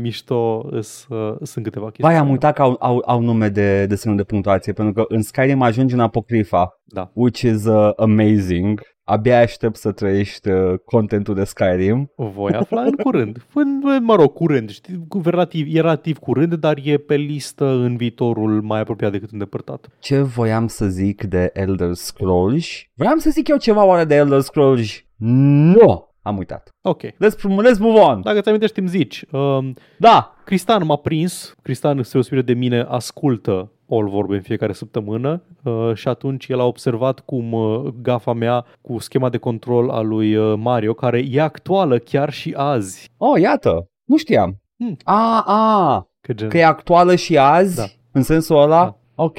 mișto, 0.00 0.66
îs, 0.70 1.06
uh, 1.08 1.34
sunt 1.42 1.64
câteva 1.64 1.84
chestii. 1.84 2.04
Vai, 2.04 2.16
am 2.16 2.30
uitat 2.30 2.54
că 2.54 2.62
au, 2.62 2.76
au, 2.80 3.02
au 3.06 3.20
nume 3.20 3.48
de, 3.48 3.86
de 3.86 3.94
semnul 3.94 4.20
de 4.20 4.26
punctuație, 4.26 4.72
pentru 4.72 4.92
că 4.94 5.14
în 5.14 5.22
Skyrim 5.22 5.62
ajungi 5.62 5.94
în 5.94 6.00
Apocrypha, 6.00 6.80
Da. 6.84 7.10
which 7.12 7.40
is 7.40 7.64
uh, 7.64 7.90
amazing. 7.96 8.80
Abia 9.06 9.40
aștept 9.40 9.76
să 9.76 9.92
trăiești 9.92 10.48
uh, 10.48 10.74
contentul 10.84 11.34
de 11.34 11.44
Skyrim. 11.44 12.12
Voi 12.16 12.52
afla 12.52 12.80
în 12.80 12.92
curând. 12.92 13.46
În, 13.54 13.80
mă 14.02 14.14
rog, 14.14 14.32
curând. 14.32 14.70
Știi, 14.70 15.04
cu- 15.08 15.20
relativ, 15.24 15.66
e 15.76 15.80
relativ 15.80 16.18
curând, 16.18 16.54
dar 16.54 16.78
e 16.84 16.96
pe 16.96 17.14
listă 17.14 17.64
în 17.66 17.96
viitorul 17.96 18.62
mai 18.62 18.80
apropiat 18.80 19.12
decât 19.12 19.30
îndepărtat. 19.30 19.86
Ce 19.98 20.20
voiam 20.20 20.66
să 20.66 20.86
zic 20.86 21.24
de 21.24 21.50
Elder 21.52 21.92
Scrolls? 21.92 22.66
Vreau 22.94 23.16
să 23.16 23.30
zic 23.30 23.48
eu 23.48 23.56
ceva 23.56 23.84
oare 23.84 24.04
de 24.04 24.14
Elder 24.14 24.40
Scrolls? 24.40 24.90
Nu! 25.16 26.13
Am 26.24 26.36
uitat. 26.36 26.68
Ok. 26.82 27.02
Let's, 27.02 27.36
let's 27.64 27.78
move 27.78 27.98
on. 27.98 28.20
Dacă 28.22 28.40
ți 28.40 28.48
amintești, 28.48 28.78
îmi 28.78 28.88
zici. 28.88 29.24
Um, 29.30 29.74
Da, 29.98 30.34
Cristan 30.44 30.86
m-a 30.86 30.96
prins, 30.96 31.54
Cristan 31.62 32.02
se 32.02 32.18
osbire 32.18 32.42
de 32.42 32.52
mine, 32.54 32.86
ascultă 32.88 33.68
all 33.90 34.08
vorbe 34.08 34.34
în 34.34 34.40
fiecare 34.42 34.72
săptămână 34.72 35.42
uh, 35.62 35.90
și 35.94 36.08
atunci 36.08 36.48
el 36.48 36.60
a 36.60 36.64
observat 36.64 37.20
cum 37.20 37.52
uh, 37.52 37.84
gafa 38.02 38.32
mea 38.32 38.64
cu 38.80 38.98
schema 38.98 39.28
de 39.28 39.38
control 39.38 39.90
a 39.90 40.00
lui 40.00 40.36
uh, 40.36 40.54
Mario, 40.58 40.92
care 40.94 41.24
e 41.30 41.40
actuală 41.40 41.98
chiar 41.98 42.32
și 42.32 42.54
azi. 42.56 43.10
Oh, 43.16 43.40
iată, 43.40 43.88
nu 44.04 44.16
știam. 44.16 44.60
Hmm. 44.76 44.96
A, 45.04 45.42
a, 45.46 46.08
Că 46.20 46.32
gen, 46.32 46.48
că 46.48 46.58
e 46.58 46.64
actuală 46.64 47.14
și 47.14 47.38
azi? 47.38 47.76
Da. 47.76 47.84
În 48.12 48.22
sensul 48.22 48.56
ăla? 48.62 48.84
Da. 48.84 48.96
Ok. 49.24 49.38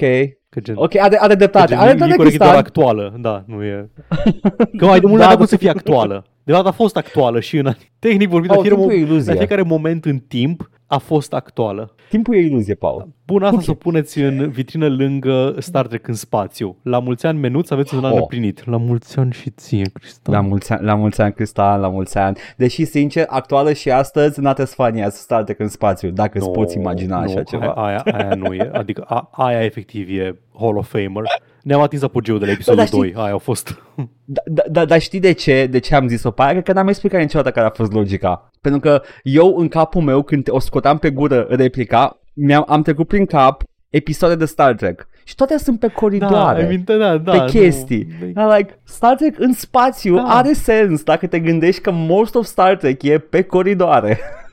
că 0.50 0.60
gen, 0.60 0.76
Ok, 0.78 0.96
are, 0.96 1.18
are 1.20 1.28
că 1.32 1.36
dreptate. 1.36 1.68
gen 1.68 1.78
Are 1.78 1.90
e 1.90 1.94
dreptate, 1.94 2.16
corect, 2.16 2.36
e 2.36 2.38
doar 2.38 2.50
Cristian. 2.62 2.66
actuală, 2.66 3.16
da, 3.20 3.44
nu 3.48 3.64
e... 3.64 3.90
Că 4.78 4.86
mai 4.86 5.00
de 5.00 5.08
mult 5.08 5.20
Da, 5.20 5.28
da, 5.28 5.34
da. 5.34 5.40
da, 5.40 5.46
să 5.46 5.58
fie 5.58 5.70
actuală. 5.70 6.26
De 6.46 6.52
fapt 6.52 6.68
a 6.68 6.72
fost 6.72 6.98
actuală 6.98 7.40
și 7.40 7.58
în 7.58 7.74
tehnic 8.00 8.30
vorbit, 8.30 8.50
Paul, 8.50 8.62
la, 8.64 8.68
fiecare, 8.70 8.82
timpul 8.88 9.02
e 9.02 9.04
mo- 9.06 9.08
iluzie. 9.10 9.32
la 9.32 9.38
fiecare 9.38 9.62
moment 9.62 10.06
în 10.06 10.18
timp 10.18 10.70
a 10.88 10.98
fost 10.98 11.34
actuală. 11.34 11.96
Timpul 12.10 12.36
e 12.36 12.40
iluzie, 12.40 12.74
Paul. 12.76 13.08
Bun, 13.26 13.44
asta 13.44 13.48
Ok. 13.48 13.54
okay. 13.54 13.66
să 13.66 13.72
o 13.72 13.74
puneți 13.74 14.20
în 14.20 14.50
vitrină 14.50 14.88
lângă 14.90 15.56
Star 15.60 15.88
Trek 15.88 16.08
în 16.08 16.14
spațiu. 16.14 16.78
La 16.84 17.00
mulți 17.00 17.26
ani 17.26 17.40
menuț 17.40 17.70
aveți 17.70 17.96
un 17.96 18.04
an 18.06 18.12
Oh. 18.12 18.18
împlinit. 18.20 18.66
La 18.66 18.78
mulți 18.78 19.20
ani 19.20 19.32
și 19.34 19.50
ție, 19.50 19.86
Cristal. 19.94 20.34
La 20.34 20.42
mulți, 20.42 20.72
ani, 20.72 20.86
la 20.86 20.96
mulți 20.96 21.22
ani, 21.22 21.34
Cristian, 21.34 21.80
la 21.80 21.88
mulți 21.90 22.18
ani. 22.18 22.38
Deși, 22.58 22.86
sincer, 22.86 23.26
actuală 23.30 23.74
și 23.74 23.92
astăzi, 23.92 24.40
not 24.40 24.60
as 24.60 24.74
funny 24.74 25.04
as 25.04 25.16
Star 25.16 25.44
Trek 25.44 25.60
în 25.60 25.68
spațiu, 25.68 26.10
dacă 26.10 26.38
îți 26.38 26.50
poți 26.52 26.78
imagina 26.78 27.18
așa 27.20 27.38
nu, 27.38 27.44
ceva. 27.44 27.72
Aia, 27.72 28.00
aia 28.14 28.36
nu 28.36 28.54
e. 28.54 28.70
Adică 28.74 29.02
a, 29.02 29.30
aia 29.32 29.64
efectiv 29.64 30.10
e 30.20 30.40
Hall 30.60 30.78
of 30.78 30.88
Famer. 30.90 31.24
Ne-am 31.66 31.82
atins 31.82 32.02
apogeul 32.02 32.40
de 32.40 32.46
la 32.46 32.52
episodul 32.52 32.78
dar 32.78 32.88
știi- 32.88 33.00
2. 33.00 33.14
Aia 33.24 33.34
a 33.34 33.38
fost. 33.38 33.82
Da, 34.28 34.42
da, 34.46 34.64
da, 34.70 34.86
dar 34.86 35.00
știi 35.02 35.20
de 35.20 35.32
ce, 35.32 35.68
de 35.72 35.80
ce 35.80 35.96
am 35.96 36.08
zis-o 36.08 36.32
pe 36.32 36.42
aia? 36.42 36.52
Cred 36.52 36.64
că 36.64 36.74
n-am 36.74 36.88
explicat 36.88 37.20
niciodată 37.22 37.52
care 37.52 37.66
a 37.66 37.70
fost 37.70 37.92
logica. 37.92 38.52
Pentru 38.62 38.80
că 38.80 39.02
eu, 39.24 39.56
în 39.58 39.68
capul 39.68 40.02
meu, 40.02 40.22
când 40.24 40.48
o 40.50 40.60
scoteam 40.60 40.98
pe 40.98 41.10
gură 41.10 41.48
replica, 41.50 42.20
mi-am, 42.34 42.66
am 42.68 42.82
trecut 42.82 43.08
prin 43.08 43.26
cap 43.26 43.64
episoade 43.90 44.36
de 44.36 44.46
Star 44.46 44.74
Trek. 44.74 45.08
Și 45.24 45.36
toate 45.36 45.58
sunt 45.58 45.80
pe 45.80 45.88
coridoare. 45.88 46.62
Da, 46.62 46.68
minte, 46.68 46.98
da, 46.98 47.18
da. 47.18 47.32
pe 47.32 47.38
nu. 47.38 47.46
chestii. 47.46 48.08
Da, 48.34 48.56
like, 48.56 48.80
Star 48.84 49.16
Trek 49.16 49.40
în 49.40 49.54
spațiu 49.54 50.16
Da. 50.16 50.24
are 50.24 50.54
sens 50.54 51.04
dacă 51.04 51.28
te 51.28 51.40
gândești 51.40 51.82
că 51.82 51.92
most 51.92 52.36
of 52.36 52.46
Star 52.46 52.76
Trek 52.76 53.04
e 53.04 53.18
pe 53.18 53.42
coridoare. 53.42 54.20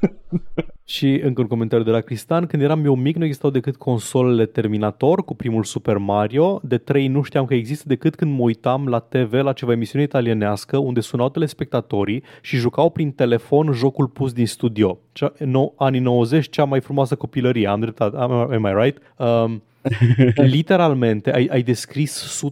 Și 0.84 1.20
încă 1.24 1.40
un 1.40 1.46
comentariu 1.46 1.84
de 1.84 1.90
la 1.90 2.00
Cristan. 2.00 2.46
Când 2.46 2.62
eram 2.62 2.84
eu 2.84 2.94
mic, 2.94 3.16
nu 3.16 3.24
existau 3.24 3.50
decât 3.50 3.76
consolele 3.76 4.46
Terminator 4.46 5.24
cu 5.24 5.34
primul 5.34 5.64
Super 5.64 5.96
Mario. 5.96 6.60
De 6.62 6.78
3 6.78 7.08
nu 7.08 7.22
știam 7.22 7.44
că 7.44 7.54
există 7.54 7.88
decât 7.88 8.14
când 8.14 8.36
mă 8.36 8.42
uitam 8.42 8.86
la 8.86 8.98
TV 8.98 9.32
la 9.32 9.52
ceva 9.52 9.72
emisiune 9.72 10.04
italienească 10.04 10.76
unde 10.76 11.00
sunau 11.00 11.28
telespectatorii 11.28 12.22
și 12.40 12.56
jucau 12.56 12.90
prin 12.90 13.10
telefon 13.10 13.72
jocul 13.72 14.06
pus 14.06 14.32
din 14.32 14.46
studio. 14.46 14.98
Cea, 15.12 15.32
no, 15.38 15.72
anii 15.76 16.00
90, 16.00 16.50
cea 16.50 16.64
mai 16.64 16.80
frumoasă 16.80 17.14
copilărie. 17.14 17.68
Am 17.68 17.80
dreptate. 17.80 18.16
Am, 18.16 18.32
am 18.32 18.64
I 18.64 18.82
right? 18.82 18.98
Um, 19.16 19.62
literalmente 20.56 21.32
ai, 21.32 21.48
ai 21.50 21.62
descris 21.62 22.42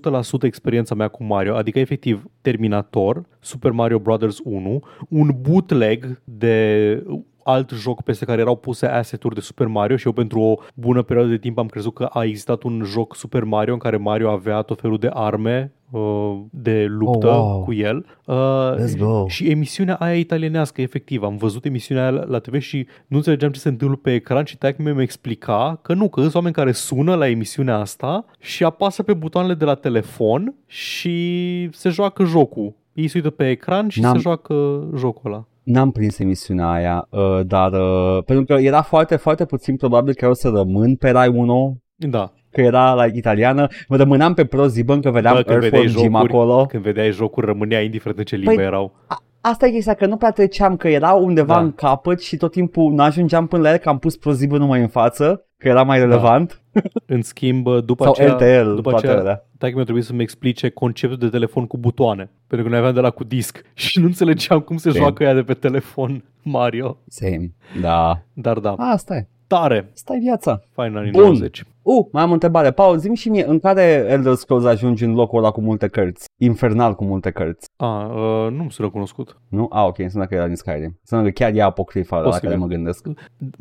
100% 0.41 0.43
experiența 0.43 0.95
mea 0.95 1.09
cu 1.09 1.25
Mario, 1.25 1.55
adică 1.55 1.79
efectiv 1.79 2.25
Terminator, 2.41 3.25
Super 3.41 3.71
Mario 3.71 3.99
Brothers 3.99 4.39
1, 4.45 4.83
un 5.09 5.37
bootleg 5.41 6.21
de 6.25 7.03
alt 7.51 7.71
joc 7.71 8.03
peste 8.03 8.25
care 8.25 8.41
erau 8.41 8.57
puse 8.57 8.87
asset-uri 8.87 9.35
de 9.35 9.41
Super 9.41 9.67
Mario 9.67 9.97
și 9.97 10.07
eu 10.07 10.13
pentru 10.13 10.41
o 10.41 10.55
bună 10.75 11.03
perioadă 11.03 11.31
de 11.31 11.39
timp 11.39 11.59
am 11.59 11.67
crezut 11.67 11.95
că 11.95 12.05
a 12.05 12.25
existat 12.25 12.63
un 12.63 12.83
joc 12.85 13.15
Super 13.17 13.45
Mario 13.45 13.73
în 13.73 13.79
care 13.79 13.97
Mario 13.97 14.29
avea 14.31 14.63
tot 14.63 14.81
felul 14.81 14.99
de 14.99 15.11
arme 15.13 15.73
uh, 15.91 16.39
de 16.51 16.87
luptă 16.89 17.27
Oh, 17.29 17.35
wow. 17.35 17.63
cu 17.63 17.73
el. 17.73 18.07
Uh, 18.27 18.75
Let's 18.77 18.99
go. 18.99 19.27
și 19.29 19.49
emisiunea 19.51 19.95
aia 19.95 20.15
italienească, 20.19 20.81
efectiv, 20.81 21.23
am 21.23 21.37
văzut 21.37 21.65
emisiunea 21.65 22.03
aia 22.03 22.13
la, 22.13 22.25
la 22.25 22.39
TV 22.39 22.59
și 22.61 22.87
nu 23.07 23.17
înțelegeam 23.17 23.51
ce 23.53 23.61
se 23.61 23.69
întâmplă 23.69 23.97
pe 24.03 24.15
ecran 24.15 24.45
și 24.45 24.57
taică 24.59 24.83
mi 24.83 25.03
explica 25.03 25.79
că 25.83 25.95
nu, 25.95 26.09
că 26.09 26.21
sunt 26.21 26.35
oameni 26.35 26.55
care 26.55 26.73
sună 26.73 27.15
la 27.15 27.29
emisiunea 27.29 27.77
asta 27.79 28.25
și 28.39 28.65
apasă 28.65 29.03
pe 29.03 29.15
butoanele 29.15 29.55
de 29.55 29.65
la 29.65 29.75
telefon 29.75 30.55
și 30.67 31.69
se 31.73 31.89
joacă 31.89 32.25
jocul 32.25 32.73
Ei 32.93 33.09
se 33.09 33.13
uită 33.19 33.31
pe 33.31 33.51
ecran 33.51 33.89
și 33.89 34.01
N-am- 34.01 34.15
se 34.15 34.21
joacă 34.21 34.85
jocul 34.97 35.33
ăla. 35.33 35.45
N-am 35.63 35.91
prins 35.91 36.19
emisiunea 36.19 36.71
aia, 36.71 37.07
uh, 37.11 37.41
dar 37.47 37.73
uh, 37.73 38.23
pentru 38.25 38.45
că 38.45 38.53
era 38.63 38.83
foarte, 38.83 39.17
foarte 39.17 39.45
puțin 39.45 39.77
probabil 39.77 40.15
că 40.15 40.25
eu 40.25 40.31
o 40.31 40.35
să 40.35 40.49
rămân 40.49 40.97
pe 40.97 41.11
Rai 41.11 41.29
1, 41.29 41.79
Da. 41.97 42.33
că 42.51 42.61
era 42.61 43.05
like, 43.05 43.19
italiană, 43.19 43.67
mă 43.89 43.97
rămâneam 43.97 44.35
pe 44.35 44.45
Pro 44.45 44.67
Zibăn 44.67 45.01
că 45.01 45.11
vedeam 45.11 45.35
Bă, 45.35 45.43
când 45.43 45.61
vedeai 45.61 45.83
Earthworm 45.83 46.05
Jim 46.07 46.13
jocuri, 46.19 46.33
acolo. 46.33 46.67
când 46.67 46.83
vedeai 46.83 47.11
jocuri, 47.13 47.47
rămânea 47.47 47.81
indiferent 47.81 48.19
de 48.19 48.25
ce 48.25 48.37
limbă 48.37 48.55
Păi, 48.55 48.65
erau. 48.65 48.93
A- 49.07 49.23
Asta 49.41 49.67
e 49.67 49.71
chestia, 49.71 49.95
că 49.95 50.07
nu 50.07 50.17
prea 50.17 50.31
treceam, 50.31 50.77
că 50.77 50.89
era 50.89 51.13
undeva 51.13 51.55
Da. 51.55 51.61
în 51.61 51.73
capăt 51.73 52.21
și 52.23 52.37
tot 52.37 52.53
timpul 52.53 52.93
nu 52.93 53.03
ajungeam 53.03 53.47
până 53.47 53.63
la 53.63 53.71
el, 53.71 53.77
că 53.77 53.89
am 53.89 53.99
pus 53.99 54.17
Pro 54.17 54.33
Zibăn 54.33 54.59
numai 54.61 54.81
în 54.81 54.89
față, 54.89 55.45
că 55.57 55.69
era 55.69 55.83
mai 55.83 55.99
relevant. 55.99 56.61
În 57.07 57.23
schimb, 57.23 57.69
după 57.85 58.03
Sau 58.05 58.13
aceea, 58.13 58.33
LTL, 58.35 58.75
după 58.75 58.91
toate 58.91 59.07
aceea, 59.07 59.21
alea. 59.21 59.45
Taică 59.59 59.75
mi-a 59.77 59.85
trebuit 59.85 60.05
să-mi 60.07 60.23
explice 60.23 60.69
conceptul 60.69 61.19
de 61.19 61.29
telefon 61.29 61.67
cu 61.67 61.79
butoane. 61.79 62.31
Pentru 62.47 62.63
că 62.67 62.69
noi 62.73 62.79
aveam 62.79 62.95
de 62.95 63.01
la 63.01 63.11
cu 63.11 63.25
disc 63.25 63.63
și 63.75 63.99
nu 63.99 64.07
înțelegeam 64.07 64.61
cum 64.61 64.77
se 64.77 64.89
Same. 64.91 65.01
joacă 65.01 65.23
ea 65.23 65.35
de 65.35 65.43
pe 65.43 65.55
telefon 65.55 66.25
Mario. 66.43 66.97
Same. 67.07 67.53
Da. 67.81 68.23
Dar 68.33 68.59
da, 68.59 68.73
Asta 68.73 69.15
e. 69.17 69.27
tare, 69.47 69.91
Asta 69.95 70.15
e 70.15 70.19
viața. 70.19 70.61
fain 70.73 70.97
anii 70.97 71.11
Bun. 71.11 71.23
90. 71.23 71.65
Uh, 71.83 72.07
mai 72.13 72.23
am 72.23 72.31
o 72.31 72.33
întrebare. 72.33 72.71
Paul, 72.71 72.99
zi 72.99 73.15
și 73.15 73.29
mie, 73.29 73.45
în 73.49 73.59
care 73.59 74.07
Elder 74.09 74.35
Scrolls 74.35 74.65
ajungi 74.65 75.05
în 75.05 75.15
locul 75.15 75.39
ăla 75.39 75.51
cu 75.51 75.61
multe 75.61 75.89
cărți? 75.89 76.25
Infernal 76.41 76.95
cu 76.95 77.05
multe 77.05 77.31
cărți. 77.31 77.67
A, 77.77 78.05
uh, 78.05 78.53
nu 78.53 78.63
mi 78.63 78.71
sună 78.71 78.89
cunoscut. 78.91 79.41
Nu? 79.49 79.67
Ah, 79.71 79.85
ok, 79.87 79.99
înseamnă 79.99 80.29
că 80.29 80.35
era 80.35 80.47
din 80.47 80.57
Skyrim. 80.57 80.97
Înseamnă 81.01 81.27
că 81.27 81.33
chiar 81.33 81.55
e 81.55 81.63
apocrifa 81.63 82.17
la 82.17 82.23
Posibil. 82.23 82.49
care 82.49 82.61
mă 82.61 82.67
gândesc. 82.67 83.07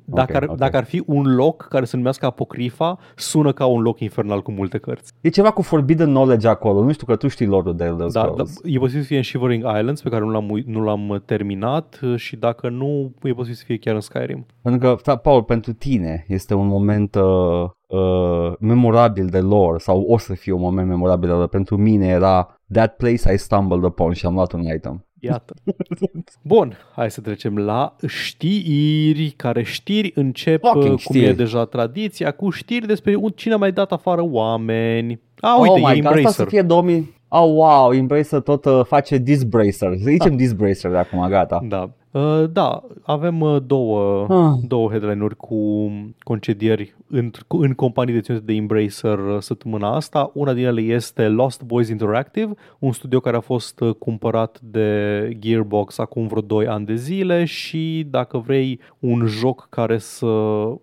Dacă, 0.05 0.31
Ok, 0.35 0.35
ar, 0.43 0.49
ok. 0.49 0.57
dacă 0.57 0.77
ar 0.77 0.83
fi 0.83 1.03
un 1.05 1.35
loc 1.35 1.67
care 1.69 1.85
se 1.85 1.95
numească 1.95 2.25
Apocrifa, 2.25 2.97
sună 3.15 3.51
ca 3.51 3.65
un 3.65 3.81
loc 3.81 3.99
infernal 3.99 4.41
cu 4.41 4.51
multe 4.51 4.77
cărți. 4.77 5.11
E 5.21 5.29
ceva 5.29 5.51
cu 5.51 5.61
Forbidden 5.61 6.09
Knowledge 6.09 6.47
acolo. 6.47 6.83
Nu 6.83 6.91
știu 6.91 7.05
că 7.05 7.15
tu 7.15 7.27
știi 7.27 7.45
lorul 7.45 7.75
de 7.75 7.83
Elder 7.83 8.07
Da, 8.07 8.21
da, 8.21 8.27
Scrolls. 8.27 8.59
e 8.63 8.77
posibil 8.77 9.01
să 9.01 9.07
fie 9.07 9.17
în 9.17 9.23
Shivering 9.23 9.63
Islands, 9.77 10.01
pe 10.01 10.09
care 10.09 10.23
nu 10.23 10.29
l-am, 10.29 10.49
ui- 10.49 10.63
nu 10.65 10.81
l-am 10.83 11.21
terminat 11.25 11.99
uh, 12.03 12.15
și 12.15 12.35
dacă 12.35 12.69
nu, 12.69 13.11
e 13.23 13.29
posibil 13.33 13.53
să 13.55 13.63
fie 13.65 13.77
chiar 13.77 13.95
în 13.95 14.01
Skyrim. 14.01 14.45
Pentru 14.61 14.79
că, 14.79 14.95
da, 15.03 15.15
Paul, 15.15 15.43
pentru 15.43 15.73
tine 15.73 16.25
este 16.27 16.53
un 16.53 16.67
moment 16.67 17.15
uh, 17.15 17.69
uh, 17.89 18.53
memorabil 18.59 19.25
de 19.25 19.39
lore 19.39 19.77
sau 19.77 20.01
o 20.01 20.17
să 20.17 20.33
fie 20.33 20.51
un 20.51 20.61
moment 20.61 20.87
memorabil 20.87 21.27
de 21.29 21.33
lore. 21.35 21.47
Pentru 21.47 21.77
mine 21.77 22.07
era 22.07 22.59
That 22.73 22.95
place 22.95 23.33
I 23.33 23.37
stumbled 23.37 23.83
upon 23.83 24.13
și 24.13 24.25
am 24.25 24.33
luat 24.33 24.51
un 24.51 24.61
item. 24.75 25.03
Iată. 25.21 25.53
Bun, 26.43 26.77
hai 26.95 27.11
să 27.11 27.21
trecem 27.21 27.57
la 27.57 27.95
știri, 28.07 29.33
care 29.35 29.63
știri 29.63 30.11
încep, 30.15 30.61
Fucking 30.61 30.83
uh, 30.83 30.89
cum 30.89 30.97
știri. 30.97 31.25
e 31.25 31.33
deja 31.33 31.65
tradiția, 31.65 32.31
cu 32.31 32.49
știri 32.49 32.87
despre 32.87 33.15
un- 33.15 33.29
cine 33.35 33.53
a 33.53 33.57
mai 33.57 33.71
dat 33.71 33.91
afară 33.91 34.21
oameni. 34.23 35.19
A, 35.39 35.59
uite, 35.59 35.73
oh 35.73 35.77
e 35.77 35.93
my 35.93 36.01
God, 36.01 36.05
asta 36.05 36.07
Embracer. 36.17 36.31
să 36.31 36.45
fie 36.45 36.61
2000... 36.61 37.17
Oh, 37.31 37.49
wow, 37.53 37.91
Embracer 37.93 38.39
tot 38.39 38.65
uh, 38.65 38.81
face 38.85 39.17
Disbracer. 39.17 39.71
Să 39.97 40.09
zicem 40.09 40.35
Disbracer 40.35 40.91
de 40.91 40.97
acum, 40.97 41.27
gata. 41.29 41.59
Da. 41.67 41.89
Uh, 42.11 42.43
da, 42.51 42.83
avem 43.01 43.41
uh, 43.41 43.57
două, 43.65 44.25
Ah. 44.29 44.53
două 44.67 44.89
headline-uri 44.89 45.35
cu 45.35 45.91
concedieri 46.19 46.95
în, 47.07 47.31
cu, 47.47 47.57
în 47.57 47.73
companii 47.73 48.13
deținute 48.13 48.43
de 48.45 48.53
Embracer 48.53 49.17
uh, 49.19 49.37
săptămâna 49.39 49.95
asta. 49.95 50.31
Una 50.33 50.53
din 50.53 50.65
ele 50.65 50.81
este 50.81 51.27
Lost 51.27 51.63
Boys 51.63 51.89
Interactive, 51.89 52.51
un 52.79 52.91
studio 52.91 53.19
care 53.19 53.37
a 53.37 53.39
fost 53.39 53.79
uh, 53.79 53.93
cumpărat 53.93 54.59
de 54.61 55.29
Gearbox 55.39 55.97
acum 55.97 56.27
vreo 56.27 56.41
2 56.41 56.67
ani 56.67 56.85
de 56.85 56.95
zile 56.95 57.45
și 57.45 58.07
dacă 58.09 58.37
vrei 58.37 58.79
un 58.99 59.25
joc 59.25 59.67
care 59.69 59.97
să 59.97 60.25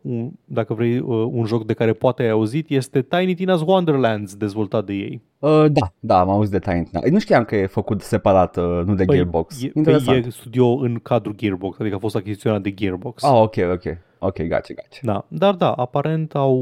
un, 0.03 0.31
dacă 0.45 0.75
vrei 0.75 0.99
uh, 0.99 1.27
un 1.31 1.45
joc 1.45 1.65
de 1.67 1.73
care 1.73 1.93
poate 1.93 2.23
ai 2.23 2.31
auzit 2.31 2.71
este 2.71 3.03
Tiny 3.03 3.35
Tina's 3.35 3.67
Wonderlands 3.67 4.35
dezvoltat 4.35 4.85
de 4.85 4.93
ei. 4.93 5.23
Uh, 5.47 5.71
da, 5.73 5.93
da, 6.01 6.21
am 6.21 6.31
auzit 6.31 6.53
de 6.53 6.59
Tiny 6.59 6.85
Tina. 6.85 7.01
Nu 7.11 7.19
știam 7.19 7.45
că 7.45 7.57
e 7.57 7.67
făcut 7.67 8.03
separat, 8.03 8.57
uh, 8.57 8.81
nu 8.85 8.95
de 8.95 9.05
Gearbox. 9.05 9.63
e, 9.63 9.71
Interesant. 9.75 10.21
păi 10.21 10.27
e 10.27 10.31
studio 10.31 10.67
în 10.67 10.99
cadrul 11.03 11.35
Gearbox, 11.37 11.79
adică 11.79 11.95
a 11.95 11.99
fost 11.99 12.17
achiziționat 12.17 12.63
de 12.63 12.75
Gearbox. 12.75 13.23
Ah, 13.23 13.41
ok, 13.41 13.55
ok. 13.73 13.99
Ok, 14.19 14.37
gotcha, 14.37 14.75
gotcha. 14.75 14.99
Da, 15.03 15.25
dar 15.29 15.55
da, 15.55 15.73
aparent 15.73 16.35
au 16.35 16.57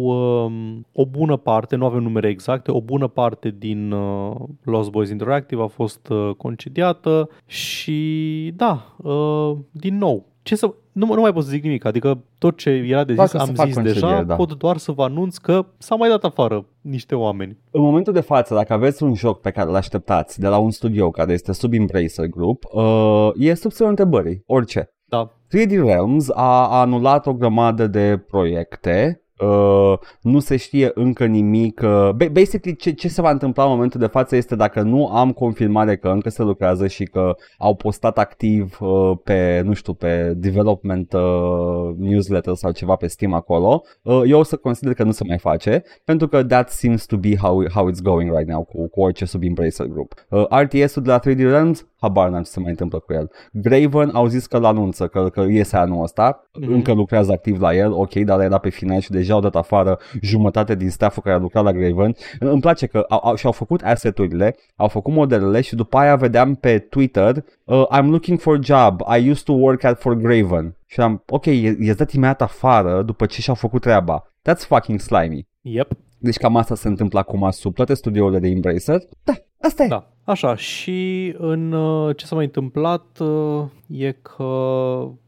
um, 0.44 0.86
o 0.92 1.06
bună 1.06 1.36
parte, 1.36 1.76
nu 1.76 1.86
avem 1.86 2.02
numere 2.02 2.28
exacte, 2.28 2.70
o 2.70 2.80
bună 2.80 3.08
parte 3.08 3.54
din 3.58 3.92
uh, 3.92 4.34
Lost 4.62 4.90
Boys 4.90 5.10
Interactive 5.10 5.62
a 5.62 5.66
fost 5.66 6.08
uh, 6.08 6.30
concediată 6.36 7.28
și 7.46 8.52
da, 8.56 8.94
uh, 8.96 9.56
din 9.70 9.98
nou, 9.98 10.26
ce 10.42 10.56
să, 10.56 10.74
nu, 10.94 11.14
nu 11.14 11.20
mai 11.20 11.32
pot 11.32 11.42
să 11.44 11.50
zic 11.50 11.62
nimic, 11.62 11.84
adică 11.84 12.24
tot 12.38 12.56
ce 12.56 12.70
era 12.70 13.04
de 13.04 13.12
zis 13.12 13.22
Dacă 13.22 13.36
se 13.36 13.38
am 13.38 13.54
fac 13.54 13.66
zis 13.66 13.74
concedieri, 13.74 14.06
deja, 14.06 14.22
da. 14.22 14.34
pot 14.34 14.52
doar 14.52 14.76
să 14.76 14.92
vă 14.92 15.02
anunț 15.02 15.36
că 15.36 15.66
s-a 15.78 15.94
mai 15.94 16.08
dat 16.08 16.24
afară 16.24 16.66
niște 16.80 17.14
oameni. 17.14 17.58
În 17.70 17.82
momentul 17.82 18.12
de 18.12 18.20
față, 18.20 18.54
dacă 18.54 18.72
aveți 18.72 19.02
un 19.02 19.14
joc 19.14 19.40
pe 19.40 19.50
care 19.50 19.68
îl 19.68 19.74
așteptați 19.74 20.40
de 20.40 20.48
la 20.48 20.58
un 20.58 20.70
studio 20.70 21.10
care 21.10 21.32
este 21.32 21.52
sub 21.52 21.72
Embracer 21.72 22.26
Group, 22.26 22.64
uh, 22.72 23.30
e 23.38 23.54
sub 23.54 23.70
semnul 23.70 23.96
întrebării, 23.98 24.42
orice. 24.46 24.88
Da, 25.04 25.30
3D 25.48 25.70
Realms 25.70 26.30
a 26.30 26.80
anulat 26.80 27.26
o 27.26 27.34
grămadă 27.34 27.86
de 27.86 28.24
proiecte, 28.28 29.23
uh, 29.38 29.98
nu 30.20 30.38
se 30.38 30.56
știe 30.56 30.90
încă 30.94 31.24
nimic. 31.26 31.80
Uh, 31.84 31.88
ba- 31.90 32.28
basically, 32.32 32.76
ce, 32.76 32.90
ce 32.92 33.08
se 33.08 33.20
va 33.20 33.30
întâmpla 33.30 33.64
în 33.64 33.70
momentul 33.70 34.00
de 34.00 34.06
față 34.06 34.36
este 34.36 34.56
dacă 34.56 34.80
nu 34.82 35.06
am 35.06 35.32
confirmare 35.32 35.96
că 35.96 36.08
încă 36.08 36.28
se 36.30 36.42
lucrează 36.42 36.86
și 36.86 37.04
că 37.04 37.34
au 37.58 37.74
postat 37.74 38.18
activ 38.18 38.78
uh, 38.80 39.12
pe, 39.24 39.62
nu 39.64 39.72
știu, 39.72 39.92
pe 39.94 40.32
development 40.36 41.12
uh, 41.12 41.94
newsletter 41.96 42.54
sau 42.54 42.70
ceva 42.70 42.94
pe 42.96 43.06
Steam 43.06 43.32
acolo, 43.32 43.82
uh, 44.02 44.22
eu 44.26 44.38
o 44.38 44.42
să 44.42 44.56
consider 44.56 44.94
că 44.94 45.02
nu 45.02 45.10
se 45.10 45.24
mai 45.26 45.38
face, 45.38 45.82
pentru 46.04 46.28
că 46.28 46.44
that 46.44 46.70
seems 46.70 47.04
to 47.06 47.16
be 47.16 47.36
how, 47.36 47.64
how 47.74 47.90
it's 47.90 48.02
going 48.02 48.36
right 48.36 48.48
now 48.48 48.62
cu, 48.64 48.88
cu 48.88 49.00
orice 49.00 49.24
sub 49.24 49.42
Embracer 49.42 49.86
Group. 49.86 50.14
Uh, 50.30 50.44
RTS-ul 50.60 51.02
de 51.02 51.10
la 51.10 51.18
3D 51.20 51.38
Realms, 51.38 51.86
habar 52.00 52.28
n-am 52.28 52.42
ce 52.42 52.50
se 52.50 52.60
mai 52.60 52.70
întâmplă 52.70 52.98
cu 52.98 53.12
el. 53.12 53.30
Graven 53.52 54.10
au 54.12 54.26
zis 54.26 54.46
că 54.46 54.58
l-anunță, 54.58 55.06
că, 55.06 55.28
că 55.32 55.44
iese 55.48 55.76
anul 55.76 56.02
ăsta, 56.02 56.48
Mhm. 56.52 56.64
mm-hmm. 56.66 56.74
încă 56.74 56.92
lucrează 56.92 57.32
activ 57.32 57.60
la 57.60 57.74
el, 57.74 57.92
ok, 57.92 58.14
dar 58.14 58.40
era 58.40 58.58
pe 58.58 58.68
final 58.68 59.00
și 59.00 59.10
deja 59.24 59.34
au 59.34 59.40
dat 59.40 59.56
afară 59.56 59.98
jumătate 60.20 60.74
din 60.74 60.90
stafful 60.90 61.22
care 61.22 61.34
a 61.34 61.38
lucrat 61.38 61.64
la 61.64 61.72
Graven. 61.72 62.14
Îmi 62.38 62.60
place 62.60 62.86
că 62.86 63.04
au, 63.08 63.20
au, 63.22 63.34
și-au 63.34 63.52
făcut 63.52 63.80
asset-urile, 63.82 64.56
au 64.76 64.88
făcut 64.88 65.12
modelele 65.12 65.60
și 65.60 65.74
după 65.74 65.96
aia 65.96 66.16
vedeam 66.16 66.54
pe 66.54 66.78
Twitter 66.78 67.44
uh, 67.64 67.84
I'm 67.98 68.04
looking 68.06 68.38
for 68.40 68.58
job, 68.62 69.00
I 69.18 69.30
used 69.30 69.44
to 69.44 69.52
work 69.52 69.84
at 69.84 70.00
for 70.00 70.14
Graven. 70.14 70.76
Și 70.86 71.00
am, 71.00 71.22
ok, 71.28 71.46
e- 71.46 71.76
i-ați 71.80 71.98
dat 71.98 72.12
imediat 72.12 72.42
afară 72.42 73.02
după 73.02 73.26
ce 73.26 73.40
și-au 73.40 73.54
făcut 73.54 73.80
treaba. 73.80 74.32
That's 74.48 74.66
fucking 74.66 75.00
slimy. 75.00 75.46
yep, 75.60 75.90
Deci 76.18 76.36
cam 76.36 76.56
asta 76.56 76.74
se 76.74 76.88
întâmplă 76.88 77.18
acum 77.18 77.50
sub 77.50 77.74
toate 77.74 77.94
studiourile 77.94 78.38
de 78.38 78.48
Embracer. 78.48 79.00
Da, 79.24 79.32
asta 79.60 79.84
e. 79.84 79.88
da. 79.88 80.08
Așa, 80.24 80.56
și 80.56 81.34
în 81.38 81.72
uh, 81.72 82.16
ce 82.16 82.26
s-a 82.26 82.34
mai 82.34 82.44
întâmplat 82.44 83.18
uh, 83.20 83.64
e 83.86 84.12
că 84.12 84.42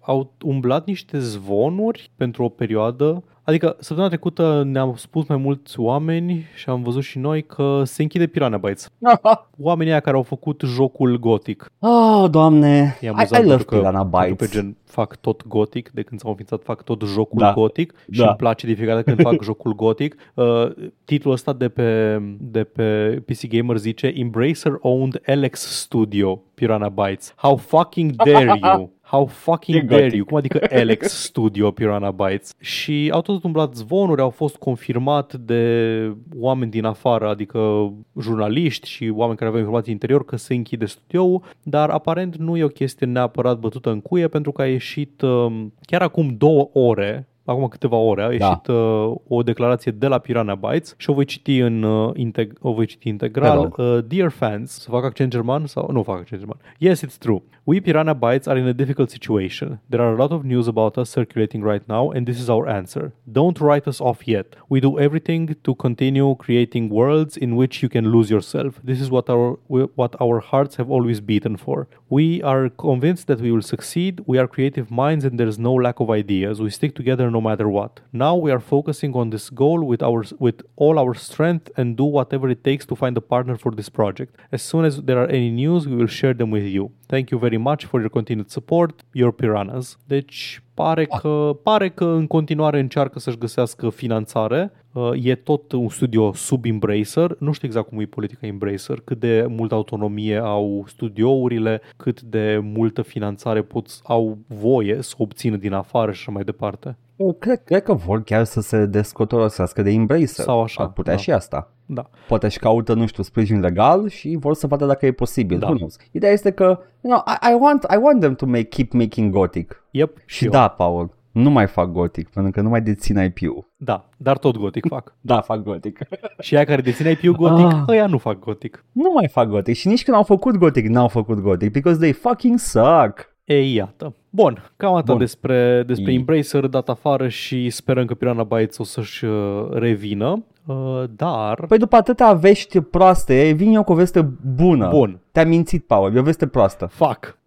au 0.00 0.34
umblat 0.42 0.86
niște 0.86 1.18
zvonuri 1.18 2.10
pentru 2.16 2.44
o 2.44 2.48
perioadă. 2.48 3.24
Adică 3.46 3.76
săptămâna 3.78 4.08
trecută 4.08 4.62
ne-au 4.66 4.96
spus 4.96 5.26
mai 5.26 5.36
mulți 5.36 5.80
oameni 5.80 6.44
și 6.54 6.68
am 6.68 6.82
văzut 6.82 7.02
și 7.02 7.18
noi 7.18 7.42
că 7.42 7.82
se 7.84 8.02
închide 8.02 8.26
Piranha 8.26 8.56
Bytes. 8.56 8.88
Oamenii 9.58 9.92
aia 9.92 10.00
care 10.00 10.16
au 10.16 10.22
făcut 10.22 10.62
jocul 10.64 11.18
Gothic. 11.18 11.72
Oh, 11.78 12.24
doamne. 12.30 12.96
E 13.00 13.06
I, 13.06 13.08
amuzant 13.08 13.30
I 13.30 13.46
love 13.46 13.48
pentru 13.48 13.64
că, 13.66 13.76
Piranha 13.76 14.04
pentru 14.06 14.34
Bytes. 14.34 14.48
că 14.50 14.54
gen 14.56 14.76
fac 14.84 15.16
tot 15.16 15.46
Gothic, 15.46 15.90
de 15.90 16.02
când 16.02 16.20
s-au 16.20 16.30
înființat 16.30 16.62
fac 16.62 16.82
tot 16.82 17.02
jocul 17.02 17.38
Da. 17.38 17.52
Gothic 17.52 17.94
și 18.10 18.18
Da. 18.20 18.26
îmi 18.26 18.36
place 18.36 18.66
de 18.66 18.72
fiecare 18.72 18.96
dată 19.02 19.14
când 19.14 19.28
fac 19.28 19.42
jocul 19.50 19.74
Gothic. 19.74 20.16
Uh, 20.34 20.70
titlul 21.04 21.32
ăsta 21.32 21.52
de 21.52 21.68
pe, 21.68 22.18
de 22.40 22.64
pe 22.64 23.08
PC 23.26 23.46
Gamer 23.48 23.76
zice 23.76 24.06
Embracer 24.06 24.72
owned 24.80 25.20
Alex 25.26 25.60
Studio 25.80 26.42
Piranha 26.54 26.88
Bytes. 26.88 27.34
How 27.36 27.56
fucking 27.56 28.12
dare 28.14 28.58
you? 28.62 28.90
How 29.08 29.26
fucking 29.26 29.76
E 29.76 29.80
dare 29.86 30.00
Gothic. 30.02 30.16
you? 30.16 30.24
Cum 30.24 30.36
adică 30.36 30.60
Alex 30.70 31.22
Studio 31.22 31.70
Piranha 31.70 32.10
Bytes? 32.10 32.52
Și 32.60 33.10
au 33.12 33.20
tot 33.22 33.42
umblat 33.44 33.74
zvonuri, 33.74 34.20
au 34.20 34.30
fost 34.30 34.56
confirmat 34.56 35.34
de 35.34 36.12
oameni 36.38 36.70
din 36.70 36.84
afară, 36.84 37.28
adică 37.28 37.92
jurnaliști 38.20 38.88
și 38.88 39.12
oameni 39.14 39.36
care 39.36 39.48
aveau 39.48 39.62
informații 39.62 39.92
interior 39.92 40.24
că 40.24 40.36
se 40.36 40.54
închide 40.54 40.84
studioul, 40.86 41.42
dar 41.62 41.88
aparent 41.90 42.36
nu 42.36 42.56
e 42.56 42.64
o 42.64 42.68
chestie 42.68 43.06
neapărat 43.06 43.58
bătută 43.58 43.90
în 43.90 44.00
cuie 44.00 44.28
pentru 44.28 44.52
că 44.52 44.62
a 44.62 44.66
ieșit 44.66 45.20
um, 45.20 45.72
chiar 45.80 46.02
acum 46.02 46.34
două 46.38 46.68
ore 46.72 47.28
acum 47.44 47.66
câteva 47.68 47.96
ore 47.96 48.22
a 48.22 48.30
ieșit 48.32 48.66
uh, 48.66 49.14
o 49.28 49.42
declarație 49.42 49.92
de 49.92 50.06
la 50.06 50.18
Piranha 50.18 50.54
Bytes 50.54 50.94
și 50.96 51.10
o 51.10 51.12
voi 51.12 51.24
citi 51.24 51.58
în 51.58 51.82
uh, 51.82 52.12
integ- 52.16 52.58
o 52.60 52.72
voi 52.72 52.86
citi 52.86 53.02
Te 53.02 53.08
integral. 53.08 53.56
rog. 53.62 53.78
Uh, 53.78 53.98
dear 54.06 54.30
fans, 54.30 54.70
să 54.80 54.90
fac 54.90 55.04
accent 55.04 55.30
german 55.30 55.66
sau 55.66 55.88
nu 55.92 56.02
fac 56.02 56.18
accent 56.18 56.40
german. 56.40 56.58
Yes, 56.78 57.04
it's 57.06 57.18
true. 57.18 57.42
We 57.68 57.80
Piranha 57.80 58.14
Bytes 58.14 58.46
are 58.46 58.56
in 58.56 58.68
a 58.68 58.72
difficult 58.72 59.10
situation. 59.10 59.80
There 59.90 60.00
are 60.00 60.12
a 60.12 60.16
lot 60.16 60.30
of 60.30 60.44
news 60.44 60.68
about 60.68 60.96
us 60.96 61.10
circulating 61.10 61.62
right 61.62 61.82
now, 61.88 62.12
and 62.12 62.24
this 62.24 62.38
is 62.38 62.48
our 62.48 62.68
answer. 62.68 63.12
Don't 63.32 63.60
write 63.60 63.88
us 63.88 64.00
off 64.00 64.28
yet. 64.28 64.54
We 64.68 64.78
do 64.78 65.00
everything 65.00 65.56
to 65.64 65.74
continue 65.74 66.36
creating 66.36 66.90
worlds 66.90 67.36
in 67.36 67.56
which 67.56 67.82
you 67.82 67.88
can 67.88 68.12
lose 68.12 68.30
yourself. 68.30 68.78
This 68.84 69.00
is 69.00 69.10
what 69.10 69.28
our 69.28 69.58
what 69.96 70.14
our 70.20 70.38
hearts 70.38 70.76
have 70.76 70.88
always 70.88 71.20
beaten 71.20 71.56
for. 71.56 71.88
We 72.08 72.40
are 72.40 72.68
convinced 72.68 73.26
that 73.26 73.40
we 73.40 73.50
will 73.50 73.66
succeed. 73.74 74.22
We 74.26 74.38
are 74.38 74.46
creative 74.46 74.88
minds, 74.88 75.24
and 75.24 75.40
there 75.40 75.48
is 75.48 75.58
no 75.58 75.74
lack 75.74 75.98
of 75.98 76.08
ideas. 76.08 76.60
We 76.60 76.70
stick 76.70 76.94
together 76.94 77.32
no 77.32 77.40
matter 77.40 77.68
what. 77.68 77.98
Now 78.12 78.36
we 78.36 78.52
are 78.52 78.60
focusing 78.60 79.12
on 79.14 79.30
this 79.30 79.50
goal 79.50 79.82
with 79.82 80.04
our 80.04 80.22
with 80.38 80.62
all 80.76 81.00
our 81.00 81.14
strength 81.14 81.72
and 81.76 81.96
do 81.96 82.04
whatever 82.04 82.48
it 82.48 82.62
takes 82.62 82.86
to 82.86 82.94
find 82.94 83.16
a 83.16 83.26
partner 83.34 83.56
for 83.56 83.72
this 83.72 83.88
project. 83.88 84.36
As 84.52 84.62
soon 84.62 84.84
as 84.84 85.02
there 85.02 85.20
are 85.20 85.26
any 85.26 85.50
news, 85.50 85.88
we 85.88 85.96
will 85.96 86.14
share 86.20 86.32
them 86.32 86.52
with 86.52 86.68
you. 86.78 86.92
Thank 87.08 87.30
you 87.32 87.38
very 87.38 87.55
much 87.56 87.84
for 87.84 88.00
your 88.00 88.10
continued 88.10 88.48
support. 88.48 89.04
Your 89.12 89.32
Piranhas. 89.32 89.98
Deci 90.06 90.62
pare 90.74 91.04
că, 91.04 91.56
pare 91.62 91.88
că 91.88 92.04
în 92.04 92.26
continuare 92.26 92.80
încearcă 92.80 93.18
să-și 93.18 93.38
găsească 93.38 93.90
finanțare. 93.90 94.72
Uh, 94.92 95.10
E 95.22 95.34
tot 95.34 95.72
un 95.72 95.88
studio 95.88 96.32
sub 96.32 96.64
Embracer. 96.64 97.36
Nu 97.38 97.52
știu 97.52 97.68
exact 97.68 97.88
cum 97.88 98.00
e 98.00 98.04
politica 98.04 98.46
Embracer, 98.46 99.00
cât 99.04 99.20
de 99.20 99.46
multă 99.48 99.74
autonomie 99.74 100.36
au 100.36 100.84
studiourile, 100.86 101.80
cât 101.96 102.20
de 102.20 102.60
multă 102.62 103.02
finanțare 103.02 103.62
pot, 103.62 104.00
au 104.04 104.38
voie 104.46 105.02
să 105.02 105.14
obțină 105.18 105.56
din 105.56 105.72
afară 105.72 106.12
și 106.12 106.20
așa 106.20 106.30
mai 106.30 106.44
departe. 106.44 106.96
Eu 107.16 107.32
Cred, 107.32 107.62
cred 107.64 107.82
că 107.82 107.94
vor 107.94 108.22
chiar 108.22 108.44
să 108.44 108.60
se 108.60 108.86
descotorosească 108.86 109.82
de 109.82 109.90
Embracer. 109.90 110.26
Sau 110.26 110.62
așa, 110.62 110.82
Ar 110.82 110.90
putea 110.92 111.12
da. 111.14 111.18
și 111.18 111.30
asta. 111.32 111.70
Da. 111.86 112.10
Poate 112.28 112.48
și 112.48 112.58
caută, 112.58 112.94
nu 112.94 113.06
știu, 113.06 113.22
sprijin 113.22 113.60
legal 113.60 114.08
și 114.08 114.36
vor 114.40 114.54
să 114.54 114.66
vadă 114.66 114.86
dacă 114.86 115.06
e 115.06 115.12
posibil. 115.12 115.58
Da. 115.58 115.66
Who 115.66 115.76
knows? 115.76 115.96
Ideea 116.12 116.32
este 116.32 116.50
că, 116.50 116.64
you 117.00 117.12
know, 117.12 117.22
I, 117.26 117.52
I, 117.52 117.56
want, 117.60 117.86
I 117.94 117.96
want 118.02 118.20
them 118.20 118.34
to 118.34 118.46
make, 118.46 118.62
keep 118.64 118.92
making 118.92 119.32
Gothic. 119.32 119.84
Yep. 119.90 120.16
Și 120.24 120.44
eu. 120.44 120.50
da, 120.50 120.68
Paul, 120.68 121.14
nu 121.32 121.50
mai 121.50 121.66
fac 121.66 121.90
Gothic, 121.92 122.28
pentru 122.28 122.52
că 122.52 122.60
nu 122.60 122.68
mai 122.68 122.80
dețin 122.82 123.18
IP-ul. 123.18 123.70
Da, 123.76 124.08
dar 124.16 124.38
tot 124.38 124.56
gotic 124.56 124.86
fac. 124.94 125.14
Da, 125.20 125.40
fac 125.40 125.62
Gothic. 125.62 125.98
și 126.40 126.56
aia 126.56 126.64
care 126.64 126.80
deține 126.82 127.10
IP-ul 127.10 127.36
gotic, 127.36 127.66
Ah. 127.66 127.82
ăia 127.88 128.06
nu 128.06 128.18
fac 128.18 128.38
gotic. 128.38 128.84
nu 128.92 129.10
mai 129.14 129.28
fac 129.28 129.48
Gothic 129.48 129.74
și 129.76 129.88
nici 129.88 130.04
când 130.04 130.16
au 130.16 130.22
făcut 130.22 130.56
Gothic, 130.56 130.86
n-au 130.86 131.08
făcut 131.08 131.38
Gothic, 131.40 131.72
because 131.72 131.98
they 131.98 132.12
fucking 132.12 132.58
suck. 132.58 133.34
Ei, 133.44 133.74
iată. 133.74 134.14
Bun, 134.36 134.70
cam 134.76 134.94
atât 134.94 135.06
Bun. 135.06 135.18
despre, 135.18 135.82
despre 135.86 136.12
I- 136.12 136.14
Embracer 136.14 136.66
dat 136.66 136.88
afară 136.88 137.28
și 137.28 137.70
sperăm 137.70 138.04
că 138.04 138.14
Piranha 138.14 138.42
Bytes 138.42 138.78
o 138.78 138.84
să-și 138.84 139.24
uh, 139.24 139.68
revină. 139.70 140.44
Uh, 140.66 141.02
dar... 141.16 141.64
Păi 141.68 141.78
după 141.78 141.96
atâtea 141.96 142.32
vești 142.32 142.80
proaste, 142.80 143.52
vin 143.56 143.74
eu 143.74 143.84
cu 143.84 143.92
o 143.92 143.94
veste 143.94 144.28
bună. 144.54 144.88
Bun. 144.88 145.20
Te-a 145.32 145.44
mințit, 145.44 145.84
Paul, 145.86 146.16
e 146.16 146.18
o 146.18 146.22
veste 146.22 146.46
proastă. 146.46 146.86
Fac. 146.86 147.38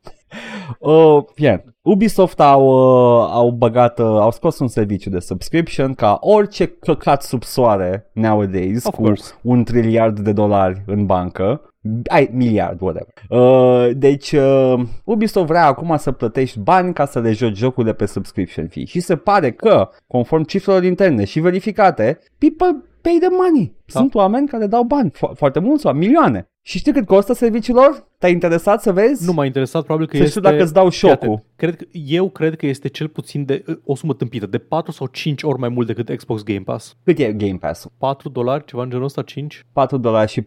Uh, 0.80 1.24
yeah. 1.36 1.60
Ubisoft 1.82 2.40
au, 2.40 2.66
uh, 2.68 3.28
au 3.32 3.50
băgat, 3.52 4.00
uh, 4.00 4.06
au 4.06 4.32
scos 4.32 4.60
un 4.60 4.68
serviciu 4.68 5.10
de 5.10 5.20
subscription 5.20 5.94
ca 5.94 6.18
orice 6.22 6.68
căcat 6.68 7.24
sub 7.24 7.44
soare 7.44 8.10
nowadays 8.14 8.86
Of 8.86 8.96
cu 8.96 9.02
course. 9.02 9.34
un 9.44 9.64
triliard 9.64 10.20
de 10.20 10.32
dolari 10.32 10.84
în 10.86 11.06
bancă. 11.06 11.62
Ai, 12.08 12.30
miliard, 12.34 12.82
whatever. 12.82 13.14
Uh, 13.30 13.90
deci, 13.98 14.32
uh, 14.32 14.74
Ubisoft 15.04 15.48
vrea 15.48 15.66
acum 15.66 15.96
să 15.98 16.12
plătești 16.12 16.60
bani 16.60 16.94
ca 16.94 17.06
să 17.06 17.20
le 17.20 17.32
joci 17.32 17.56
jocurile 17.58 17.94
pe 17.94 18.06
subscription 18.06 18.68
fee. 18.68 18.86
Și 18.86 19.00
se 19.00 19.16
pare 19.16 19.52
că, 19.52 19.90
conform 20.08 20.44
cifrelor 20.44 20.84
interne 20.84 21.24
și 21.26 21.40
verificate, 21.40 22.20
people 22.38 22.84
pay 23.02 23.18
the 23.20 23.30
money. 23.30 23.76
Da. 23.86 24.00
Sunt 24.00 24.14
oameni 24.16 24.48
care 24.48 24.68
dau 24.68 24.84
bani, 24.84 25.12
fo- 25.12 25.34
foarte 25.36 25.60
mulți 25.60 25.86
oameni, 25.86 26.06
milioane. 26.06 26.49
Și 26.62 26.78
știi 26.78 26.94
cât 26.94 27.06
costă 27.06 27.34
serviciul 27.34 27.76
lor? 27.76 28.08
Te-ai 28.18 28.32
interesat 28.32 28.82
să 28.82 28.92
vezi? 28.92 29.26
Nu 29.26 29.34
m-a 29.34 29.46
interesat, 29.46 29.84
probabil 29.84 30.08
că 30.08 30.16
Să 30.18 30.24
este... 30.24 30.38
știu 30.38 30.50
dacă 30.50 30.64
îți 30.64 30.74
dau 30.74 30.90
Fii 30.90 30.98
șocul. 30.98 31.16
atent. 31.16 31.44
Cred 31.56 31.76
că, 31.76 31.86
eu 31.92 32.30
cred 32.30 32.56
că 32.56 32.66
este 32.66 32.88
cel 32.88 33.08
puțin 33.08 33.46
de 33.46 33.64
o 33.86 33.96
sumă 33.96 34.14
tâmpită, 34.14 34.46
de 34.46 34.58
4 34.58 34.92
sau 34.92 35.08
5 35.08 35.44
ori 35.44 35.60
mai 35.60 35.70
mult 35.70 35.88
decât 35.88 36.16
Xbox 36.18 36.44
Game 36.44 36.60
Pass. 36.60 36.96
Cât 37.04 37.18
e 37.20 37.34
Game 37.34 37.58
Pass-ul? 37.60 37.92
4 37.98 38.30
dolari, 38.30 38.66
ceva 38.66 38.84
în 38.84 38.90
genul 38.90 39.06
ăsta, 39.06 39.22
5? 39.22 39.66
4 39.74 39.98
dolari 39.98 40.32
și 40.32 40.42
4-5 40.42 40.46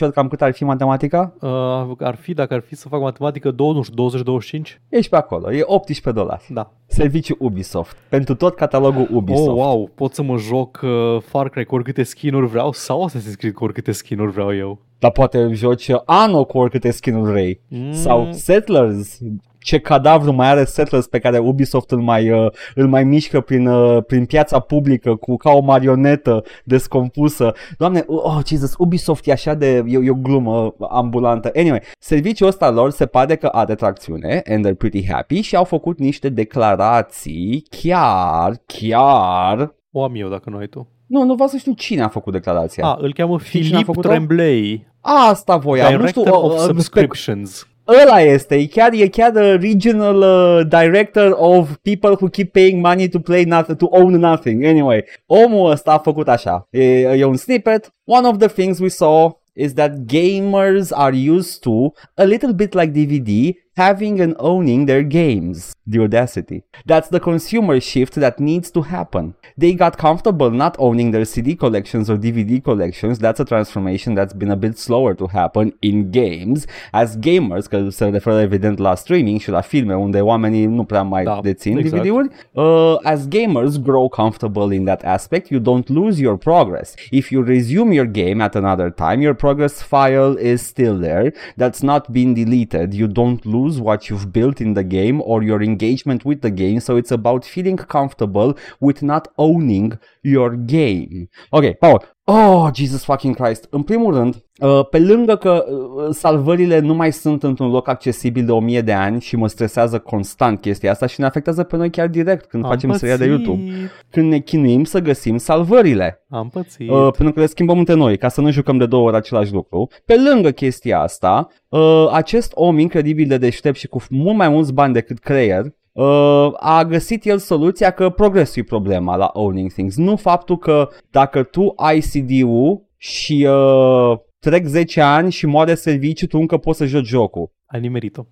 ori 0.00 0.12
cam 0.12 0.28
cât 0.28 0.42
ar 0.42 0.52
fi 0.52 0.64
matematica? 0.64 1.34
Uh, 1.40 1.50
ar 1.98 2.14
fi, 2.14 2.34
dacă 2.34 2.54
ar 2.54 2.60
fi 2.60 2.74
să 2.76 2.88
fac 2.88 3.00
matematică, 3.00 3.50
20, 3.50 3.88
20-25? 3.90 4.60
Ești 4.88 5.10
pe 5.10 5.16
acolo, 5.16 5.52
e 5.52 5.62
18 5.64 6.22
dolari. 6.22 6.44
Da. 6.48 6.72
Serviciu 6.86 7.36
Ubisoft, 7.38 7.96
pentru 8.08 8.34
tot 8.34 8.54
catalogul 8.54 9.08
Ubisoft. 9.12 9.48
Oh, 9.48 9.54
wow, 9.54 9.90
pot 9.94 10.14
să 10.14 10.22
mă 10.22 10.36
joc 10.36 10.80
uh, 10.82 11.22
Far 11.22 11.48
Cry 11.48 11.64
cu 11.64 11.74
oricâte 11.74 12.02
skin-uri 12.02 12.46
vreau 12.46 12.72
sau 12.72 13.08
Assassin's 13.08 13.36
Creed 13.38 13.54
cu 13.54 13.64
oricâte 13.64 13.92
skin-uri 13.92 14.32
vreau 14.32 14.54
eu. 14.54 14.86
Dar 14.98 15.10
poate 15.10 15.48
joci 15.52 15.90
Anno 16.04 16.44
cu 16.44 16.58
oricâte 16.58 16.90
skin-uri 16.90 17.30
vrei. 17.30 17.60
Mm. 17.68 17.92
Sau 17.92 18.28
Settlers, 18.32 19.18
ce 19.58 19.78
cadavru 19.78 20.32
mai 20.32 20.48
are 20.48 20.64
Settlers 20.64 21.06
pe 21.06 21.18
care 21.18 21.38
Ubisoft 21.38 21.90
îl 21.90 22.00
mai, 22.00 22.30
uh, 22.30 22.52
îl 22.74 22.88
mai 22.88 23.04
mișcă 23.04 23.40
prin, 23.40 23.66
uh, 23.66 24.04
prin 24.06 24.24
piața 24.24 24.58
publică 24.58 25.14
cu 25.14 25.36
ca 25.36 25.50
o 25.50 25.60
marionetă 25.60 26.44
descompusă. 26.64 27.52
Doamne, 27.78 28.04
oh 28.06 28.38
Jesus, 28.46 28.74
Ubisoft 28.78 29.26
e 29.26 29.32
așa 29.32 29.54
de, 29.54 29.84
e, 29.86 29.98
e 30.02 30.10
o 30.10 30.14
glumă 30.14 30.74
ambulantă. 30.90 31.50
Anyway, 31.56 31.80
serviciul 31.98 32.46
ăsta 32.46 32.70
lor 32.70 32.90
se 32.90 33.06
pare 33.06 33.36
că 33.36 33.46
are 33.46 33.74
tracțiune 33.74 34.42
and 34.46 34.66
they're 34.66 34.78
pretty 34.78 35.06
happy 35.10 35.40
și 35.40 35.56
au 35.56 35.64
făcut 35.64 35.98
niște 35.98 36.28
declarații 36.28 37.64
chiar, 37.70 38.62
chiar 38.66 39.74
O 39.92 40.02
am 40.02 40.14
eu 40.14 40.28
dacă 40.28 40.50
nu 40.50 40.56
ai 40.56 40.66
tu. 40.66 40.88
nu, 41.06 41.22
nu 41.24 41.34
vreau 41.34 41.48
să 41.48 41.56
știu 41.56 41.72
cine 41.72 42.02
a 42.02 42.08
făcut 42.08 42.32
declarația. 42.32 42.86
Ah, 42.86 42.96
îl 43.00 43.12
cheamă 43.12 43.38
cine 43.38 43.62
a 43.62 43.68
Filip 43.68 43.84
făcut-o? 43.84 44.08
Tremblay, 44.08 44.87
Asta 45.00 45.56
voiam, 45.56 45.92
nu 45.92 45.98
Director 45.98 46.24
știu, 46.24 46.44
of 46.44 46.52
uh, 46.52 46.58
Subscriptions. 46.58 47.66
Ăla 48.02 48.20
este, 48.20 48.54
e 48.54 48.66
chiar, 48.66 48.92
e 48.92 49.08
chiar 49.08 49.30
the 49.30 49.54
regional 49.54 50.16
uh, 50.16 50.66
director 50.68 51.34
of 51.36 51.70
people 51.82 52.10
who 52.10 52.28
keep 52.28 52.52
paying 52.52 52.80
money 52.80 53.08
to 53.08 53.18
play 53.18 53.44
not, 53.44 53.78
to 53.78 53.86
own 53.90 54.12
nothing. 54.12 54.64
Anyway, 54.64 55.04
omul 55.26 55.70
ăsta 55.70 55.92
a 55.92 55.98
făcut 55.98 56.28
așa. 56.28 56.66
E, 56.70 57.00
e 57.00 57.24
un 57.24 57.36
snippet. 57.36 57.94
One 58.04 58.26
of 58.26 58.36
the 58.36 58.48
things 58.48 58.78
we 58.78 58.88
saw 58.88 59.30
is 59.52 59.72
that 59.72 59.92
gamers 60.06 60.90
are 60.90 61.16
used 61.30 61.60
to, 61.60 61.92
a 62.14 62.24
little 62.24 62.52
bit 62.52 62.74
like 62.74 62.92
DVD, 62.92 63.54
having 63.84 64.14
and 64.24 64.34
owning 64.52 64.80
their 64.90 65.04
games. 65.20 65.58
The 65.94 66.00
audacity. 66.06 66.58
That's 66.90 67.08
the 67.14 67.20
consumer 67.30 67.76
shift 67.90 68.14
that 68.24 68.36
needs 68.38 68.68
to 68.76 68.80
happen. 68.96 69.24
They 69.62 69.72
got 69.84 69.94
comfortable 70.06 70.50
not 70.64 70.74
owning 70.86 71.08
their 71.14 71.24
CD 71.32 71.48
collections 71.64 72.06
or 72.10 72.16
DVD 72.26 72.52
collections. 72.70 73.14
That's 73.24 73.40
a 73.40 73.44
transformation 73.52 74.10
that's 74.18 74.34
been 74.40 74.50
a 74.50 74.60
bit 74.66 74.76
slower 74.86 75.12
to 75.20 75.26
happen 75.40 75.66
in 75.88 75.96
games. 76.22 76.58
As 76.92 77.08
gamers, 77.26 77.66
că 77.66 77.86
se 77.88 78.04
referă 78.04 78.40
evident 78.40 78.78
la 78.78 78.94
streaming 78.94 79.40
și 79.40 79.50
la 79.50 79.60
filme 79.60 79.94
unde 79.94 80.20
oamenii 80.20 80.66
nu 80.66 80.84
prea 80.84 81.02
mai 81.02 81.24
Da, 81.24 81.38
dețin 81.42 81.76
exact. 81.78 82.02
DVD-uri. 82.02 82.28
Uh, 82.52 82.94
as 83.02 83.28
gamers 83.28 83.74
grow 83.88 84.08
comfortable 84.08 84.74
in 84.74 84.84
that 84.84 85.02
aspect, 85.04 85.48
you 85.50 85.60
don't 85.60 85.88
lose 85.88 86.20
your 86.20 86.36
progress. 86.36 86.94
If 87.10 87.30
you 87.30 87.42
resume 87.44 87.92
your 87.94 88.06
game 88.22 88.40
at 88.44 88.54
another 88.54 88.90
time, 88.90 89.20
your 89.22 89.34
progress 89.34 89.82
file 89.82 90.34
is 90.52 90.60
still 90.66 90.96
there. 91.00 91.32
That's 91.56 91.80
not 91.82 92.02
been 92.10 92.34
deleted. 92.34 92.88
You 93.00 93.06
don't 93.20 93.42
lose 93.44 93.67
what 93.76 94.08
you've 94.08 94.32
built 94.32 94.60
in 94.60 94.74
the 94.74 94.84
game 94.84 95.20
or 95.20 95.42
your 95.42 95.62
engagement 95.62 96.24
with 96.24 96.40
the 96.40 96.50
game. 96.50 96.80
So 96.80 96.96
it's 96.96 97.10
about 97.10 97.44
feeling 97.44 97.76
comfortable 97.76 98.56
with 98.80 99.02
not 99.02 99.28
owning 99.36 99.98
your 100.22 100.56
game. 100.56 101.28
Ok, 101.52 101.74
Paul. 101.80 102.04
Oh, 102.30 102.68
Jesus 102.74 103.04
fucking 103.04 103.34
Christ. 103.36 103.66
În 103.70 103.82
primul 103.82 104.14
rând, 104.14 104.44
uh, 104.58 104.86
pe 104.90 104.98
lângă 104.98 105.36
că 105.36 105.64
uh, 105.68 106.08
salvările 106.10 106.78
nu 106.78 106.94
mai 106.94 107.12
sunt 107.12 107.42
într-un 107.42 107.70
loc 107.70 107.88
accesibil 107.88 108.44
de 108.44 108.52
1000 108.52 108.80
de 108.80 108.92
ani 108.92 109.20
și 109.20 109.36
mă 109.36 109.48
stresează 109.48 109.98
constant 109.98 110.60
chestia 110.60 110.90
asta 110.90 111.06
și 111.06 111.20
ne 111.20 111.26
afectează 111.26 111.62
pe 111.62 111.76
noi 111.76 111.90
chiar 111.90 112.08
direct 112.08 112.44
când 112.44 112.64
Am 112.64 112.70
facem 112.70 112.92
seria 112.92 113.16
de 113.16 113.26
pățit. 113.26 113.46
YouTube. 113.46 113.90
Când 114.10 114.30
ne 114.30 114.38
chinuim 114.38 114.84
să 114.84 115.00
găsim 115.00 115.36
salvările. 115.36 116.24
Am 116.28 116.48
pățit. 116.48 116.90
Uh, 116.90 117.08
pentru 117.16 117.32
că 117.32 117.40
le 117.40 117.46
schimbăm 117.46 117.78
între 117.78 117.94
noi, 117.94 118.16
ca 118.16 118.28
să 118.28 118.40
nu 118.40 118.50
jucăm 118.50 118.78
de 118.78 118.86
două 118.86 119.06
ori 119.06 119.16
același 119.16 119.52
lucru. 119.52 119.88
Pe 120.04 120.14
lângă 120.30 120.50
chestia 120.50 121.00
asta, 121.00 121.48
uh, 121.68 122.08
acest 122.12 122.52
om 122.54 122.78
incredibil 122.78 123.28
de 123.28 123.38
deștept 123.38 123.76
și 123.76 123.86
cu 123.86 124.02
mult 124.10 124.36
mai 124.36 124.48
mulți 124.48 124.72
bani 124.72 124.92
decât 124.92 125.18
creier, 125.18 125.64
uh, 126.02 126.52
a 126.56 126.84
găsit 126.84 127.24
el 127.24 127.38
soluția 127.38 127.90
că 127.90 128.10
progresul 128.10 128.62
e 128.62 128.64
problema 128.64 129.16
la 129.16 129.30
owning 129.32 129.72
things. 129.72 129.96
Nu 129.96 130.16
faptul 130.16 130.58
că 130.58 130.88
dacă 131.10 131.42
tu 131.42 131.72
ai 131.76 132.00
CD-ul 132.00 132.86
și 132.96 133.46
uh, 133.50 134.18
trec 134.38 134.64
10 134.64 135.00
ani 135.00 135.30
și 135.30 135.46
moare 135.46 135.74
serviciu, 135.74 136.26
tu 136.26 136.38
încă 136.38 136.56
poți 136.56 136.78
să 136.78 136.86
joci 136.86 137.06
jocul. 137.06 137.50
Ai 137.66 137.80
nimerit-o. 137.80 138.26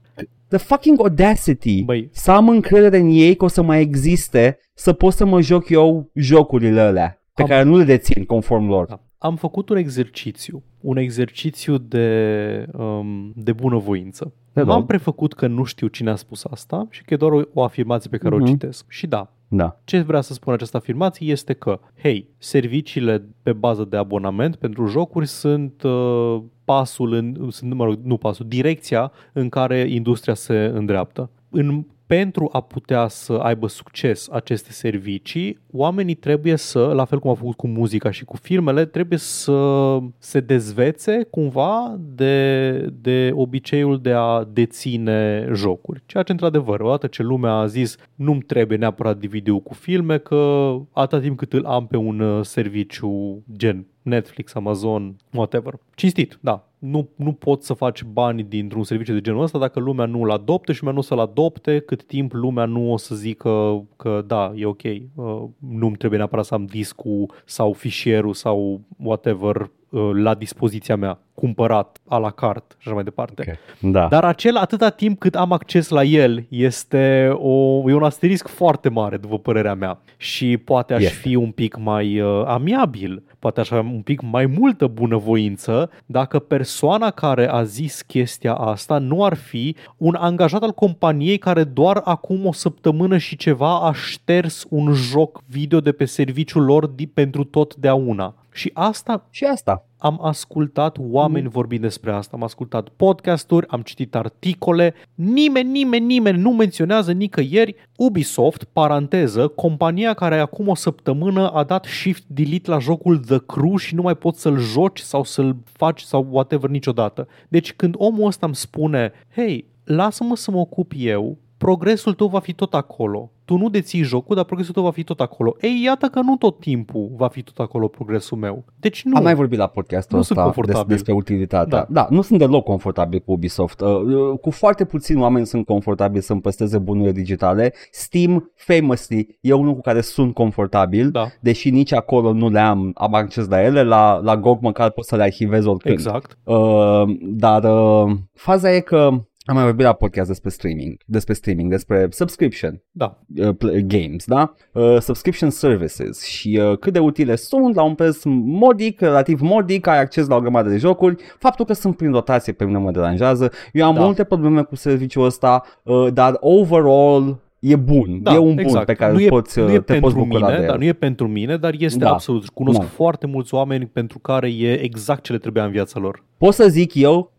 The 0.49 0.59
fucking 0.59 1.01
audacity 1.01 1.83
Băi. 1.83 2.09
Să 2.13 2.31
am 2.31 2.49
încredere 2.49 2.99
în 2.99 3.09
ei 3.09 3.35
că 3.35 3.45
o 3.45 3.49
să 3.49 3.63
mai 3.63 3.81
existe 3.81 4.59
Să 4.75 4.93
pot 4.93 5.13
să 5.13 5.25
mă 5.25 5.41
joc 5.41 5.69
eu 5.69 6.11
jocurile 6.15 6.81
alea 6.81 7.23
Pe 7.35 7.43
Am- 7.43 7.49
care 7.49 7.63
nu 7.63 7.77
le 7.77 7.85
dețin 7.85 8.25
conform 8.25 8.69
lor 8.69 8.87
Da. 8.87 9.01
Am 9.19 9.37
făcut 9.37 9.69
un 9.69 9.77
exercițiu, 9.77 10.63
un 10.81 10.97
exercițiu 10.97 11.79
de, 11.79 12.67
um, 12.73 13.33
de 13.37 13.53
bunăvoință. 13.53 14.35
Te 14.61 14.63
M-am 14.63 14.77
rog. 14.79 14.87
prefăcut 14.87 15.33
că 15.35 15.47
nu 15.47 15.65
știu 15.65 15.87
cine 15.87 16.11
a 16.11 16.15
spus 16.15 16.45
asta 16.45 16.87
și 16.91 17.03
că 17.05 17.15
e 17.15 17.17
doar 17.17 17.33
o, 17.33 17.41
o 17.53 17.63
afirmație 17.63 18.11
pe 18.11 18.17
care 18.19 18.35
Mhm. 18.35 18.45
o 18.45 18.47
citesc. 18.47 18.85
Și 18.89 19.07
da, 19.07 19.31
Da. 19.49 19.81
Ce 19.85 20.01
vrea 20.01 20.21
să 20.21 20.33
spună 20.33 20.55
această 20.55 20.77
afirmație 20.77 21.31
este 21.31 21.53
că, 21.53 21.81
hei, 22.03 22.29
serviciile 22.39 23.25
pe 23.43 23.53
bază 23.53 23.85
de 23.85 23.97
abonament 23.97 24.57
pentru 24.57 24.87
jocuri 24.87 25.27
sunt 25.27 25.83
uh, 25.83 26.43
pasul, 26.65 27.13
în, 27.13 27.49
sunt, 27.51 27.73
mă 27.75 27.85
rog, 27.85 27.99
nu 28.03 28.17
pasul, 28.17 28.47
direcția 28.49 29.13
în 29.33 29.49
care 29.49 29.79
industria 29.91 30.35
se 30.35 30.71
îndreaptă. 30.75 31.31
În 31.51 31.85
pentru 32.07 32.49
a 32.53 32.61
putea 32.61 33.09
să 33.09 33.33
aibă 33.33 33.69
succes 33.69 34.29
aceste 34.31 34.73
servicii, 34.73 35.59
oamenii 35.73 36.15
trebuie 36.15 36.57
să, 36.57 36.85
la 36.95 37.05
fel 37.05 37.19
cum 37.19 37.31
au 37.31 37.37
făcut 37.37 37.57
cu 37.57 37.67
muzica 37.67 38.11
și 38.11 38.25
cu 38.25 38.37
filmele, 38.37 38.85
trebuie 38.85 39.19
să 39.19 39.99
se 40.19 40.41
dezvețe 40.41 41.23
cumva 41.31 41.99
de, 42.01 42.73
de 43.01 43.31
obiceiul 43.35 44.01
de 44.01 44.13
a 44.13 44.45
deține 44.53 45.49
jocuri. 45.53 46.03
Ceea 46.07 46.23
ce, 46.23 46.33
într-adevăr, 46.33 46.81
odată 46.81 47.07
ce 47.07 47.23
lumea 47.23 47.53
a 47.53 47.67
zis 47.67 47.97
nu-mi 48.15 48.41
trebuie 48.41 48.79
neapărat 48.79 49.19
DVD-ul 49.19 49.61
cu 49.61 49.75
filme, 49.75 50.19
că 50.19 50.73
atâta 50.93 51.23
timp 51.23 51.39
cât 51.39 51.53
îl 51.53 51.65
am 51.65 51.87
pe 51.87 51.97
un 51.97 52.21
uh, 52.21 52.45
serviciu 52.45 53.43
gen 53.57 53.87
Netflix, 54.03 54.55
Amazon, 54.55 55.17
whatever. 55.33 55.75
Cinstit, 55.95 56.39
da. 56.41 56.69
Nu, 56.79 57.09
nu 57.17 57.33
poți 57.33 57.67
să 57.67 57.73
faci 57.73 58.05
bani 58.05 58.43
dintr-un 58.43 58.85
serviciu 58.85 59.13
de 59.13 59.21
genul 59.21 59.43
ăsta 59.43 59.59
dacă 59.59 59.81
lumea 59.81 60.07
nu-l 60.07 60.31
adoptă 60.31 60.73
și 60.73 60.79
lumea 60.79 60.95
nu 60.95 61.01
o 61.01 61.05
să-l 61.05 61.19
adopte 61.19 61.79
cât 61.79 62.05
timp 62.05 62.33
lumea 62.33 62.65
nu 62.65 62.93
o 62.93 62.97
să 62.97 63.15
zică 63.15 63.85
că 63.97 64.25
da, 64.27 64.53
e 64.55 64.67
ok, 64.67 64.83
uh, 64.83 65.45
nu-mi 65.59 65.97
trebuie 65.97 66.19
neapărat 66.19 66.45
să 66.45 66.55
am 66.55 66.65
discul 66.65 67.31
sau 67.45 67.73
fișierul 67.73 68.35
sau 68.35 68.81
whatever 68.97 69.57
uh, 69.57 69.69
la 70.15 70.35
dispoziția 70.35 70.97
mea, 70.97 71.19
cumpărat, 71.35 71.99
a 72.09 72.19
la 72.19 72.31
carte 72.31 72.75
și 72.79 72.83
așa 72.85 72.95
mai 72.95 73.05
departe. 73.05 73.43
Okay. 73.43 73.93
Da. 73.93 74.07
Dar 74.09 74.25
acel 74.25 74.57
atâta 74.57 74.89
timp 74.89 75.19
cât 75.19 75.35
am 75.35 75.53
acces 75.53 75.89
la 75.89 76.03
el 76.03 76.45
este 76.49 77.29
o, 77.33 77.83
e 77.91 77.95
un 77.95 78.03
asterisc 78.03 78.49
foarte 78.49 78.89
mare, 78.89 79.17
după 79.17 79.39
părerea 79.39 79.75
mea. 79.75 79.99
Și 80.17 80.57
poate 80.57 80.95
aș 80.95 81.03
Este. 81.03 81.15
fi 81.15 81.35
un 81.35 81.51
pic 81.51 81.77
mai 81.79 82.21
uh, 82.21 82.43
amiabil, 82.47 83.23
poate 83.39 83.61
aș 83.61 83.71
avea 83.71 83.91
un 83.93 84.01
pic 84.01 84.21
mai 84.23 84.47
multă 84.47 84.87
bunăvoință 84.87 85.91
dacă 86.07 86.39
persoana 86.39 87.11
care 87.11 87.49
a 87.49 87.63
zis 87.63 88.03
chestia 88.03 88.55
asta 88.55 88.99
nu 88.99 89.25
ar 89.25 89.35
fi 89.35 89.77
un 89.97 90.15
angajat 90.15 90.63
al 90.63 90.73
companiei 90.73 91.39
care 91.39 91.65
doar 91.65 92.01
acum 92.05 92.47
o 92.47 92.53
săptămână 92.53 93.17
și 93.19 93.37
ceva 93.37 93.81
a 93.81 93.93
șters 93.93 94.65
un 94.69 94.93
joc 94.93 95.43
video 95.47 95.81
de 95.81 95.93
pe 95.93 96.05
serviciul 96.05 96.65
lor 96.65 96.87
di- 96.87 97.07
pentru 97.15 97.45
totdeauna. 97.45 98.35
Și 98.57 98.71
asta 98.75 99.27
Și 99.31 99.45
asta. 99.45 99.87
am 99.99 100.19
ascultat 100.23 100.97
oameni 101.01 101.49
vorbind 101.49 101.81
despre 101.81 102.13
asta, 102.13 102.37
am 102.37 102.43
ascultat 102.43 102.89
podcasturi, 102.89 103.69
am 103.69 103.83
citit 103.83 104.15
articole, 104.15 104.95
nimeni, 105.15 105.71
nimeni, 105.71 106.07
nimeni 106.07 106.39
nu 106.39 106.51
menționează 106.51 107.13
nicăieri 107.13 107.75
Ubisoft, 107.97 108.65
paranteză, 108.65 109.49
compania 109.49 110.15
care 110.15 110.39
acum 110.39 110.69
o 110.69 110.75
săptămână 110.75 111.51
a 111.51 111.65
dat 111.65 111.85
shift 111.85 112.25
delete 112.27 112.71
la 112.71 112.79
jocul 112.79 113.19
The 113.19 113.39
Crew 113.39 113.77
și 113.77 113.95
nu 113.95 114.03
mai 114.03 114.15
poți 114.15 114.41
să-l 114.41 114.59
joci 114.59 115.01
sau 115.01 115.25
să-l 115.25 115.57
faci 115.65 116.01
sau 116.01 116.27
whatever 116.31 116.71
niciodată. 116.71 117.29
Deci 117.49 117.73
când 117.73 117.95
omul 117.99 118.27
ăsta 118.27 118.47
îmi 118.47 118.55
spune, 118.55 119.13
hei, 119.35 119.65
lasă-mă 119.85 120.37
să 120.37 120.51
mă 120.51 120.59
ocup 120.59 120.93
eu, 120.97 121.39
progresul 121.59 122.15
tău 122.15 122.27
va 122.27 122.39
fi 122.39 122.53
tot 122.53 122.75
acolo. 122.75 123.31
Tu 123.45 123.57
nu 123.57 123.69
deții 123.69 124.03
jocul, 124.03 124.35
dar 124.37 124.45
progresul 124.45 124.75
tău 124.75 124.83
va 124.83 124.91
fi 124.91 125.03
tot 125.05 125.21
acolo. 125.21 125.57
Ei, 125.61 125.83
iată 125.85 126.07
că 126.07 126.21
nu 126.21 126.37
tot 126.37 126.61
timpul 126.61 127.11
va 127.17 127.29
fi 127.29 127.43
tot 127.43 127.59
acolo 127.59 127.89
progresul 127.89 128.39
meu. 128.39 128.65
Deci 128.81 129.05
nu. 129.05 129.17
Am 129.17 129.23
mai 129.23 129.35
vorbit 129.35 129.59
la 129.59 129.67
podcastul 129.67 130.17
Nu 130.17 130.23
sunt 130.23 130.39
ăsta 130.39 130.51
des, 130.51 130.57
confortabil. 130.57 130.95
despre 130.97 131.13
utilitatea. 131.13 131.79
Da. 131.79 131.87
Da. 131.89 132.01
da, 132.01 132.07
nu 132.11 132.23
sunt 132.23 132.39
deloc 132.39 132.65
confortabil 132.65 133.21
cu 133.21 133.33
Ubisoft. 133.33 133.81
Uh, 133.81 133.89
uh, 133.89 134.39
cu 134.41 134.51
foarte 134.51 134.85
puțini 134.85 135.21
oameni 135.21 135.47
sunt 135.47 135.67
confortabili 135.67 136.23
să-mi 136.23 136.41
păstreze 136.41 136.79
bunurile 136.79 137.13
digitale. 137.13 137.73
Steam, 137.91 138.51
famously, 138.55 139.39
e 139.41 139.53
unul 139.53 139.75
cu 139.75 139.81
care 139.81 140.01
sunt 140.01 140.35
confortabil, 140.35 141.11
Da. 141.11 141.27
deși 141.41 141.71
nici 141.71 141.93
acolo 141.93 142.33
nu 142.33 142.49
le 142.49 142.61
am, 142.61 142.91
am 142.95 143.15
acces 143.15 143.49
la 143.49 143.63
ele. 143.63 143.83
La, 143.83 144.21
la 144.23 144.37
GOG 144.37 144.61
măcar 144.63 144.91
pot 144.91 145.05
să 145.05 145.17
le 145.17 145.23
arhivez 145.23 145.65
oricând. 145.65 145.95
Exact. 145.95 146.39
Uh, 146.45 147.03
dar 147.21 147.65
uh, 147.65 148.13
faza 148.35 148.75
e 148.75 148.81
că 148.81 149.11
am 149.49 149.55
mai 149.55 149.65
vorbit 149.65 149.85
la 149.85 149.93
podcast 149.93 150.29
despre 150.29 150.51
streaming, 150.51 150.97
despre 151.05 151.35
streaming, 151.35 151.71
despre 151.71 152.07
subscription 152.11 152.83
Da. 152.91 153.19
uh, 153.37 153.49
pl- 153.59 153.77
games, 153.85 154.25
da? 154.27 154.55
Uh, 154.73 155.01
subscription 155.01 155.51
services 155.51 156.25
și 156.25 156.61
uh, 156.63 156.79
cât 156.79 156.93
de 156.93 156.99
utile 156.99 157.37
sunt 157.37 157.75
la 157.75 157.83
un 157.83 157.95
preț 157.95 158.23
modic, 158.45 159.01
relativ 159.01 159.41
modic, 159.41 159.87
ai 159.87 159.99
acces 160.01 160.27
la 160.27 160.37
o 160.37 160.41
grămadă 160.41 160.69
de 160.69 160.77
jocuri. 160.77 161.17
Faptul 161.39 161.65
că 161.65 161.73
sunt 161.73 161.97
prin 161.97 162.11
rotație 162.11 162.53
pe 162.53 162.65
mine 162.65 162.79
mă 162.79 162.91
deranjează. 162.91 163.51
Eu 163.73 163.87
am 163.87 163.95
Da. 163.95 164.01
multe 164.05 164.25
probleme 164.25 164.63
cu 164.63 164.77
serviciul 164.77 165.25
ăsta, 165.25 165.63
uh, 165.83 166.13
dar 166.13 166.37
overall 166.41 167.39
e 167.59 167.77
bun. 167.77 168.23
Da, 168.23 168.33
e 168.35 168.39
un 168.39 168.59
exact. 168.59 168.73
bun 168.75 168.85
pe 168.85 168.95
care 168.95 169.13
nu 169.13 169.19
îl 169.19 169.25
e, 169.25 169.29
poți, 169.29 169.59
nu 169.59 169.65
uh, 169.67 169.73
e 169.73 169.77
te 169.77 169.81
pentru 169.83 170.01
poți 170.01 170.15
bucura 170.17 170.47
mine, 170.47 170.59
de 170.59 170.65
dar 170.67 170.75
el. 170.75 170.79
nu 170.81 170.85
e 170.87 170.93
pentru 170.93 171.29
mine, 171.29 171.57
dar 171.57 171.75
este 171.79 171.99
Da. 171.99 172.11
absolut. 172.11 172.49
Cunosc 172.49 172.79
Da. 172.79 172.85
foarte 172.85 173.27
mulți 173.27 173.55
oameni 173.55 173.87
pentru 173.87 174.19
care 174.19 174.49
e 174.55 174.81
exact 174.83 175.23
ce 175.23 175.33
le 175.33 175.39
trebuia 175.39 175.65
în 175.65 175.71
viața 175.71 176.01
lor. 176.01 176.25
Pot 176.39 176.55
să 176.55 176.69
zic 176.69 176.95
eu, 176.95 177.33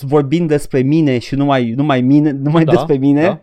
vorbind 0.00 0.48
despre 0.48 0.80
mine 0.80 1.18
și 1.18 1.34
numai, 1.34 1.70
numai, 1.70 2.00
mine, 2.00 2.30
numai 2.30 2.64
Da, 2.64 2.72
despre 2.72 2.96
mine, 2.96 3.22
da. 3.22 3.40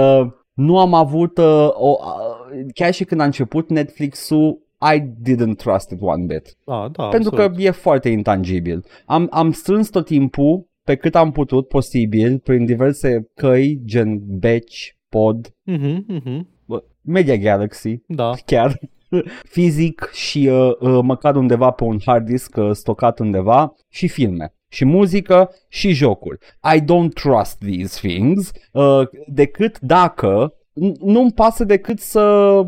uh, 0.20 0.30
nu 0.54 0.78
am 0.78 0.94
avut, 0.94 1.38
uh, 1.38 1.68
o, 1.72 1.96
uh, 2.00 2.66
chiar 2.74 2.92
și 2.94 3.04
când 3.04 3.20
a 3.20 3.24
început 3.24 3.70
Netflix-ul, 3.70 4.66
I 4.94 5.00
didn't 5.00 5.56
trust 5.56 5.90
it 5.90 5.98
one 6.00 6.24
bit. 6.24 6.56
A, 6.64 6.88
da, 6.92 7.08
pentru 7.08 7.30
absolut. 7.34 7.56
că 7.56 7.62
e 7.62 7.70
foarte 7.70 8.08
intangibil. 8.08 8.84
Am, 9.06 9.28
am 9.30 9.52
strâns 9.52 9.88
tot 9.88 10.04
timpul 10.04 10.66
pe 10.84 10.94
cât 10.94 11.14
am 11.14 11.30
putut 11.32 11.68
posibil 11.68 12.38
prin 12.38 12.64
diverse 12.64 13.30
căi, 13.34 13.80
gen 13.84 14.20
Batch, 14.38 14.88
Pod, 15.08 15.54
Mhm, 15.62 16.04
mhm. 16.08 16.48
bă, 16.64 16.84
Media 17.02 17.36
Galaxy, 17.36 18.02
Da. 18.06 18.32
chiar 18.46 18.78
fizic 19.54 20.10
și 20.12 20.48
uh, 20.52 20.70
uh, 20.80 20.98
măcar 21.02 21.36
undeva 21.36 21.70
pe 21.70 21.84
un 21.84 21.98
hard 22.04 22.26
disk 22.26 22.56
uh, 22.56 22.70
stocat 22.72 23.18
undeva 23.18 23.74
și 23.88 24.08
filme 24.08 24.52
și 24.68 24.84
muzică 24.84 25.50
și 25.68 25.92
jocuri. 25.92 26.38
I 26.76 26.80
don't 26.80 27.12
trust 27.14 27.58
these 27.58 27.98
things 28.08 28.50
uh, 28.72 29.02
decât 29.26 29.78
dacă 29.80 30.54
n- 30.54 30.98
nu-mi 31.00 31.32
pasă 31.32 31.64
decât 31.64 31.98
să 32.00 32.20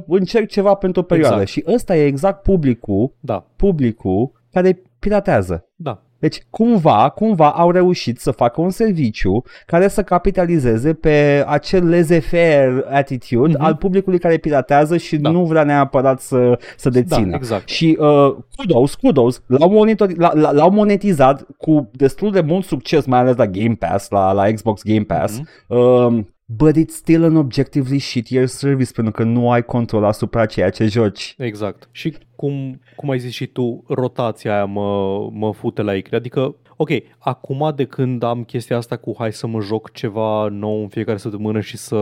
încerc 0.07 0.49
ceva 0.49 0.75
pentru 0.75 1.01
o 1.01 1.05
perioadă 1.05 1.41
Exact. 1.41 1.51
și 1.51 1.65
ăsta 1.75 1.97
e 1.97 2.07
exact 2.07 2.43
publicul, 2.43 3.13
Da. 3.21 3.47
publicul 3.57 4.33
care 4.53 4.83
piratează. 4.99 5.69
Da. 5.75 6.03
Deci 6.21 6.43
cumva, 6.51 7.09
cumva 7.09 7.51
au 7.51 7.71
reușit 7.71 8.19
să 8.21 8.31
facă 8.31 8.61
un 8.61 8.71
serviciu 8.71 9.43
care 9.67 9.89
să 9.89 10.03
capitalizeze 10.03 10.95
pe 10.95 11.45
acel 11.47 11.89
laissez-faire 11.89 12.85
attitude 12.91 13.53
Mhm. 13.57 13.63
al 13.65 13.75
publicului 13.77 14.19
care 14.19 14.37
piratează 14.37 14.97
și 14.97 15.17
Da. 15.17 15.31
nu 15.31 15.45
vrea 15.45 15.65
neapărat 15.65 16.21
să, 16.21 16.59
să 16.77 16.89
dețină. 16.89 17.31
Da, 17.31 17.37
exact. 17.37 17.69
Și 17.69 17.97
uh, 18.01 18.35
kudos, 18.57 18.95
kudos, 18.95 19.43
l-au, 19.47 19.71
monitor, 19.71 20.09
l- 20.11 20.23
l- 20.39 20.49
l-au 20.53 20.71
monetizat 20.71 21.47
cu 21.59 21.91
destul 21.93 22.31
de 22.33 22.41
mult 22.41 22.65
succes, 22.65 23.07
mai 23.07 23.19
ales 23.19 23.37
la 23.37 23.47
Game 23.47 23.75
Pass, 23.79 24.11
la, 24.11 24.33
la 24.33 24.53
Xbox 24.53 24.83
Game 24.85 25.05
Pass. 25.05 25.39
Mhm. 25.69 25.77
Um, 25.79 26.35
but 26.57 26.77
it's 26.77 26.95
still 26.95 27.25
an 27.25 27.37
objectively 27.37 27.99
shittier 27.99 28.47
service 28.47 28.93
pentru 28.93 29.13
că 29.13 29.23
nu 29.23 29.51
ai 29.51 29.65
control 29.65 30.05
asupra 30.05 30.47
ceea 30.47 30.71
ce 30.71 30.87
joci. 30.87 31.35
Exact. 31.39 31.89
Și 31.93 32.17
cum, 32.37 32.81
cum 32.97 33.11
ai 33.11 33.19
zis 33.19 33.33
și 33.33 33.47
tu, 33.47 33.85
rotația 33.89 34.55
aia 34.55 34.65
mă, 34.65 35.29
mă 35.33 35.53
fute 35.53 35.83
la 35.83 35.95
icre. 35.95 36.17
Adică, 36.17 36.55
ok, 36.77 36.91
acum 37.19 37.73
de 37.77 37.85
când 37.85 38.23
am 38.23 38.45
chestia 38.45 38.77
asta 38.77 38.97
cu 38.97 39.15
hai 39.19 39.33
să 39.33 39.47
mă 39.47 39.61
joc 39.61 39.93
ceva 39.93 40.49
nou 40.49 40.81
în 40.81 40.89
fiecare 40.89 41.19
săptămână 41.19 41.61
și 41.61 41.77
să 41.77 41.97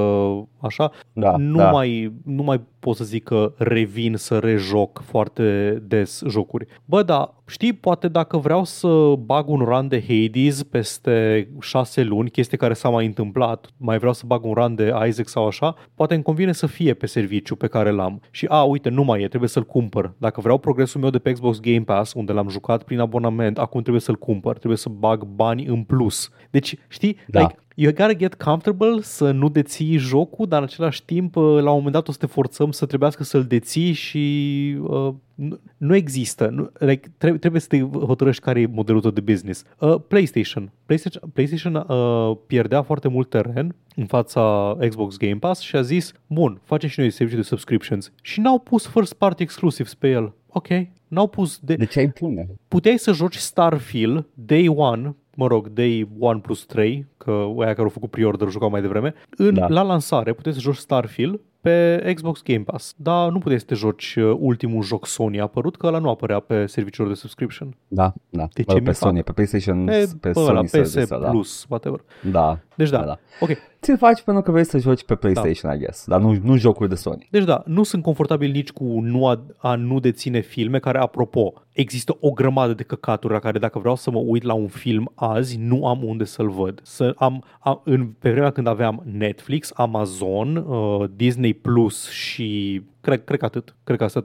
așa, 0.61 0.91
Da, 1.13 1.37
nu, 1.37 1.57
da. 1.57 1.71
mai, 1.71 2.13
nu 2.25 2.43
mai 2.43 2.61
pot 2.81 2.97
să 2.97 3.05
zic 3.05 3.25
că 3.25 3.53
revin 3.57 4.17
să 4.17 4.39
rejoc 4.39 5.03
foarte 5.07 5.79
des 5.87 6.23
jocuri. 6.29 6.67
Bă, 6.85 7.03
da, 7.03 7.35
știi, 7.47 7.73
poate 7.73 8.09
dacă 8.09 8.37
vreau 8.37 8.65
să 8.65 9.15
bag 9.25 9.49
un 9.49 9.59
run 9.59 9.89
de 9.89 10.05
Hades 10.09 10.63
peste 10.63 11.49
șase 11.61 12.03
luni, 12.03 12.31
chestie 12.31 12.59
care 12.59 12.75
s-a 12.75 12.89
mai 12.89 13.07
întâmplat, 13.07 13.67
mai 13.77 13.99
vreau 13.99 14.13
să 14.13 14.23
bag 14.27 14.45
un 14.45 14.53
run 14.53 14.75
de 14.75 14.95
Isaac 15.07 15.29
sau 15.29 15.47
așa, 15.47 15.75
poate 15.95 16.15
îmi 16.15 16.23
convine 16.23 16.53
să 16.53 16.67
fie 16.67 16.95
pe 16.95 17.07
serviciu 17.07 17.57
pe 17.57 17.67
care 17.67 17.91
l-am. 17.91 18.21
Și 18.31 18.47
a, 18.49 18.63
uite, 18.63 18.89
nu 18.89 19.05
mai 19.05 19.23
e, 19.23 19.29
trebuie 19.29 19.49
să-l 19.49 19.65
cumpăr. 19.65 20.13
Dacă 20.19 20.41
vreau 20.41 20.59
progresul 20.59 21.01
meu 21.01 21.11
de 21.11 21.19
pe 21.19 21.33
Xbox 21.33 21.61
Game 21.61 21.83
Pass, 21.83 22.13
unde 22.13 22.33
l-am 22.33 22.49
jucat 22.49 22.83
prin 22.83 22.99
abonament, 22.99 23.59
acum 23.59 23.81
trebuie 23.81 24.03
să-l 24.03 24.17
cumpăr, 24.17 24.57
trebuie 24.57 24.79
să 24.79 24.89
bag 24.89 25.25
bani 25.25 25.65
în 25.65 25.83
plus. 25.83 26.31
Deci, 26.51 26.77
știi, 26.89 27.17
Da. 27.27 27.41
like, 27.41 27.55
you 27.81 27.93
gotta 27.93 28.15
get 28.15 28.35
comfortable 28.35 29.01
să 29.01 29.31
nu 29.31 29.49
deții 29.49 29.97
jocul, 29.97 30.47
dar 30.47 30.59
în 30.59 30.65
același 30.65 31.05
timp, 31.05 31.37
uh, 31.37 31.43
la 31.45 31.71
un 31.71 31.77
moment 31.77 31.93
dat 31.93 32.09
o 32.09 32.13
să 32.13 32.19
te 32.19 32.27
forțăm 32.27 32.71
să 32.71 32.87
trebuiască 32.87 33.25
să-l 33.25 33.45
deții 33.45 33.93
și 33.93 34.77
uh, 34.81 35.15
nu, 35.35 35.61
nu 35.77 35.95
există. 35.95 36.49
Nu, 36.49 36.71
like, 36.79 37.11
trebuie, 37.19 37.39
trebuie 37.41 37.61
să 37.61 37.69
te 37.69 37.81
hotărăști 37.81 38.43
care 38.43 38.61
e 38.61 38.67
modelul 38.67 39.01
tău 39.01 39.11
de 39.11 39.21
business. 39.21 39.65
Uh, 39.79 39.95
PlayStation. 40.09 40.73
PlayStation, 40.87 41.31
PlayStation 41.33 41.75
uh, 41.75 42.37
pierdea 42.47 42.83
foarte 42.83 43.09
mult 43.09 43.31
teren 43.31 43.75
în 43.97 44.07
fața 44.07 44.77
Xbox 44.89 45.17
Game 45.17 45.35
Pass 45.35 45.61
și 45.61 45.77
a 45.77 45.83
zis, 45.83 46.13
bun, 46.27 46.61
facem 46.65 46.89
și 46.89 47.01
noi 47.01 47.11
serviciu 47.11 47.37
de 47.37 47.43
subscriptions. 47.43 48.13
Și 48.23 48.41
n-au 48.41 48.59
pus 48.59 48.87
first 48.87 49.13
party 49.13 49.43
exclusives 49.43 49.95
pe 49.95 50.11
el. 50.11 50.33
Ok, 50.49 50.69
n-au 51.09 51.27
pus 51.27 51.59
de, 51.63 51.75
De 51.75 51.85
ce 51.85 51.99
ai 51.99 52.11
pune? 52.11 52.49
puteai 52.69 52.99
să 52.99 53.13
joci 53.13 53.37
Starfield 53.37 54.27
Day 54.35 54.67
1, 54.67 55.17
mă 55.39 55.47
rog, 55.47 55.69
Day 55.69 56.09
1 56.19 56.41
plus 56.41 56.65
3, 56.67 57.07
că 57.17 57.31
aia 57.59 57.69
care 57.73 57.83
au 57.83 57.89
făcut 57.89 58.11
pre-order 58.11 58.49
jucau 58.49 58.71
mai 58.71 58.81
devreme, 58.81 59.15
în, 59.37 59.55
Da. 59.55 59.69
la 59.69 59.83
lansare 59.83 60.33
puteai 60.33 60.55
să 60.55 60.61
joci 60.61 60.77
Starfield 60.77 61.41
pe 61.69 62.01
pe 62.05 62.13
Xbox 62.13 62.43
Game 62.43 62.63
Pass. 62.63 62.95
Dar 62.97 63.31
nu 63.31 63.39
puteai 63.39 63.59
să 63.59 63.67
te 63.67 63.75
joci 63.75 64.15
uh, 64.17 64.37
ultimul 64.39 64.83
joc 64.83 65.07
Sony 65.07 65.41
apărut, 65.41 65.77
că 65.77 65.87
ăla 65.87 65.99
nu 65.99 66.09
apărea 66.09 66.41
pe 66.41 66.67
serviciul 66.67 67.09
de 67.09 67.15
subscription. 67.15 67.77
Da, 67.89 68.13
da. 68.29 68.49
De 68.53 68.63
Bă, 68.67 68.73
ce 68.73 68.79
pe 68.81 68.89
mi 68.89 68.95
Sony, 68.95 69.17
fac? 69.17 69.25
pe 69.25 69.33
PlayStation, 69.33 69.85
Pe, 69.85 70.09
pe 70.21 70.31
pe 70.31 70.39
ăla, 70.39 70.47
Sony 70.47 70.65
PS 70.65 70.91
service 70.91 71.15
ăla. 71.15 71.31
Plus, 71.31 71.67
whatever. 71.69 72.01
Da. 72.31 72.59
Deci 72.75 72.91
da, 72.91 72.99
Da, 72.99 73.05
da. 73.05 73.19
ok. 73.41 73.51
Ți-l 73.83 73.97
faci 73.97 74.23
pentru 74.23 74.43
că 74.43 74.51
vrei 74.51 74.65
să 74.65 74.79
joci 74.79 75.05
pe 75.05 75.15
PlayStation, 75.15 75.75
I 75.75 75.79
guess, 75.79 76.07
dar 76.07 76.21
nu, 76.21 76.37
nu 76.43 76.57
jocuri 76.57 76.89
de 76.89 76.95
Sony. 76.95 77.29
Deci 77.31 77.45
da, 77.45 77.63
nu 77.67 77.83
sunt 77.83 78.03
confortabil 78.03 78.51
nici 78.51 78.71
cu 78.71 78.85
nu 78.85 79.27
a, 79.27 79.45
a 79.57 79.75
nu 79.75 80.01
deține 80.01 80.41
filme, 80.41 80.79
care, 80.79 80.99
apropo, 80.99 81.53
există 81.73 82.17
o 82.21 82.31
grămadă 82.31 82.73
de 82.75 82.83
căcaturi 82.83 83.33
la 83.33 83.39
care 83.39 83.59
dacă 83.59 83.79
vreau 83.79 83.97
să 83.97 84.11
mă 84.11 84.19
uit 84.19 84.43
la 84.43 84.53
un 84.53 84.69
film 84.69 85.13
azi, 85.15 85.57
nu 85.57 85.87
am 85.87 86.03
unde 86.05 86.25
să-l 86.25 86.51
văd. 86.51 86.81
Să 86.83 87.15
am, 87.17 87.45
am, 87.61 87.81
în, 87.85 88.07
pe 88.07 88.31
vremea 88.31 88.51
când 88.51 88.67
aveam 88.67 89.03
Netflix, 89.13 89.71
Amazon, 89.75 90.57
uh, 90.57 91.05
Disney 91.17 91.55
Plus 91.63 92.11
și 92.11 92.83
cred, 93.01 93.25
cred 93.25 93.39
că 93.39 93.45
atât. 93.45 93.77
Cred 93.85 93.99
că 93.99 94.05
asta, 94.05 94.25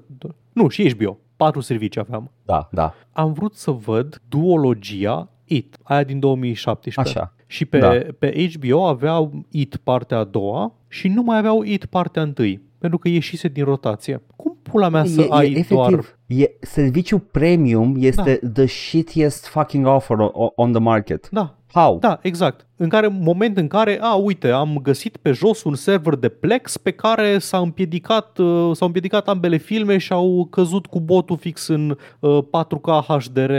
nu, 0.54 0.68
și 0.68 0.94
HBO. 0.94 1.18
Patru 1.36 1.60
servicii 1.62 2.02
aveam. 2.02 2.32
Da, 2.46 2.70
da. 2.72 2.94
Am 3.12 3.34
vrut 3.34 3.56
să 3.56 3.72
văd 3.72 4.22
duologia 4.30 5.28
It, 5.46 5.78
aia 5.84 6.04
din 6.04 6.20
2017. 6.20 7.20
Așa. 7.20 7.34
Și 7.48 7.66
pe, 7.66 7.80
Da. 7.80 7.92
pe 8.20 8.50
HBO 8.54 8.86
aveau 8.86 9.46
It 9.50 9.76
partea 9.76 10.18
a 10.18 10.24
doua 10.24 10.74
și 10.88 11.08
nu 11.08 11.22
mai 11.22 11.38
aveau 11.38 11.62
It 11.64 11.86
partea 11.86 12.22
întâi, 12.22 12.62
pentru 12.78 12.98
că 12.98 13.08
ieșise 13.08 13.48
din 13.48 13.64
rotație. 13.64 14.22
Cum 14.36 14.58
pula 14.62 14.90
mea 14.90 15.06
să 15.06 15.22
e, 15.22 15.28
ai 15.30 15.52
e, 15.52 15.66
doar... 15.70 16.18
efectiv, 16.34 16.60
e, 16.62 16.66
serviciul 16.66 17.20
premium 17.20 17.96
este 18.00 18.40
the 18.54 18.66
shittiest 18.66 19.48
fucking 19.48 19.86
offer 19.86 20.18
on, 20.20 20.50
on 20.56 20.72
the 20.72 20.82
market. 20.82 21.30
Da, 21.30 21.58
How? 21.74 21.98
da, 22.00 22.20
exact. 22.22 22.68
În 22.76 22.90
care, 22.90 23.08
moment 23.08 23.58
în 23.58 23.68
care, 23.68 23.98
a, 24.02 24.14
uite, 24.14 24.50
am 24.50 24.80
găsit 24.82 25.18
pe 25.18 25.32
jos 25.32 25.64
un 25.64 25.76
server 25.76 26.16
de 26.16 26.30
Plex 26.30 26.78
pe 26.78 26.92
care 26.92 27.38
s-a 27.38 27.58
împiedicat, 27.58 28.38
uh, 28.38 28.70
s-au 28.74 28.88
împiedicat 28.88 29.28
ambele 29.28 29.58
filme 29.58 29.98
și 29.98 30.14
au 30.14 30.48
căzut 30.50 30.86
cu 30.86 31.00
botul 31.00 31.38
fix 31.38 31.68
în 31.68 31.98
uh, 32.20 32.40
4K 32.44 33.06
HDR 33.08 33.52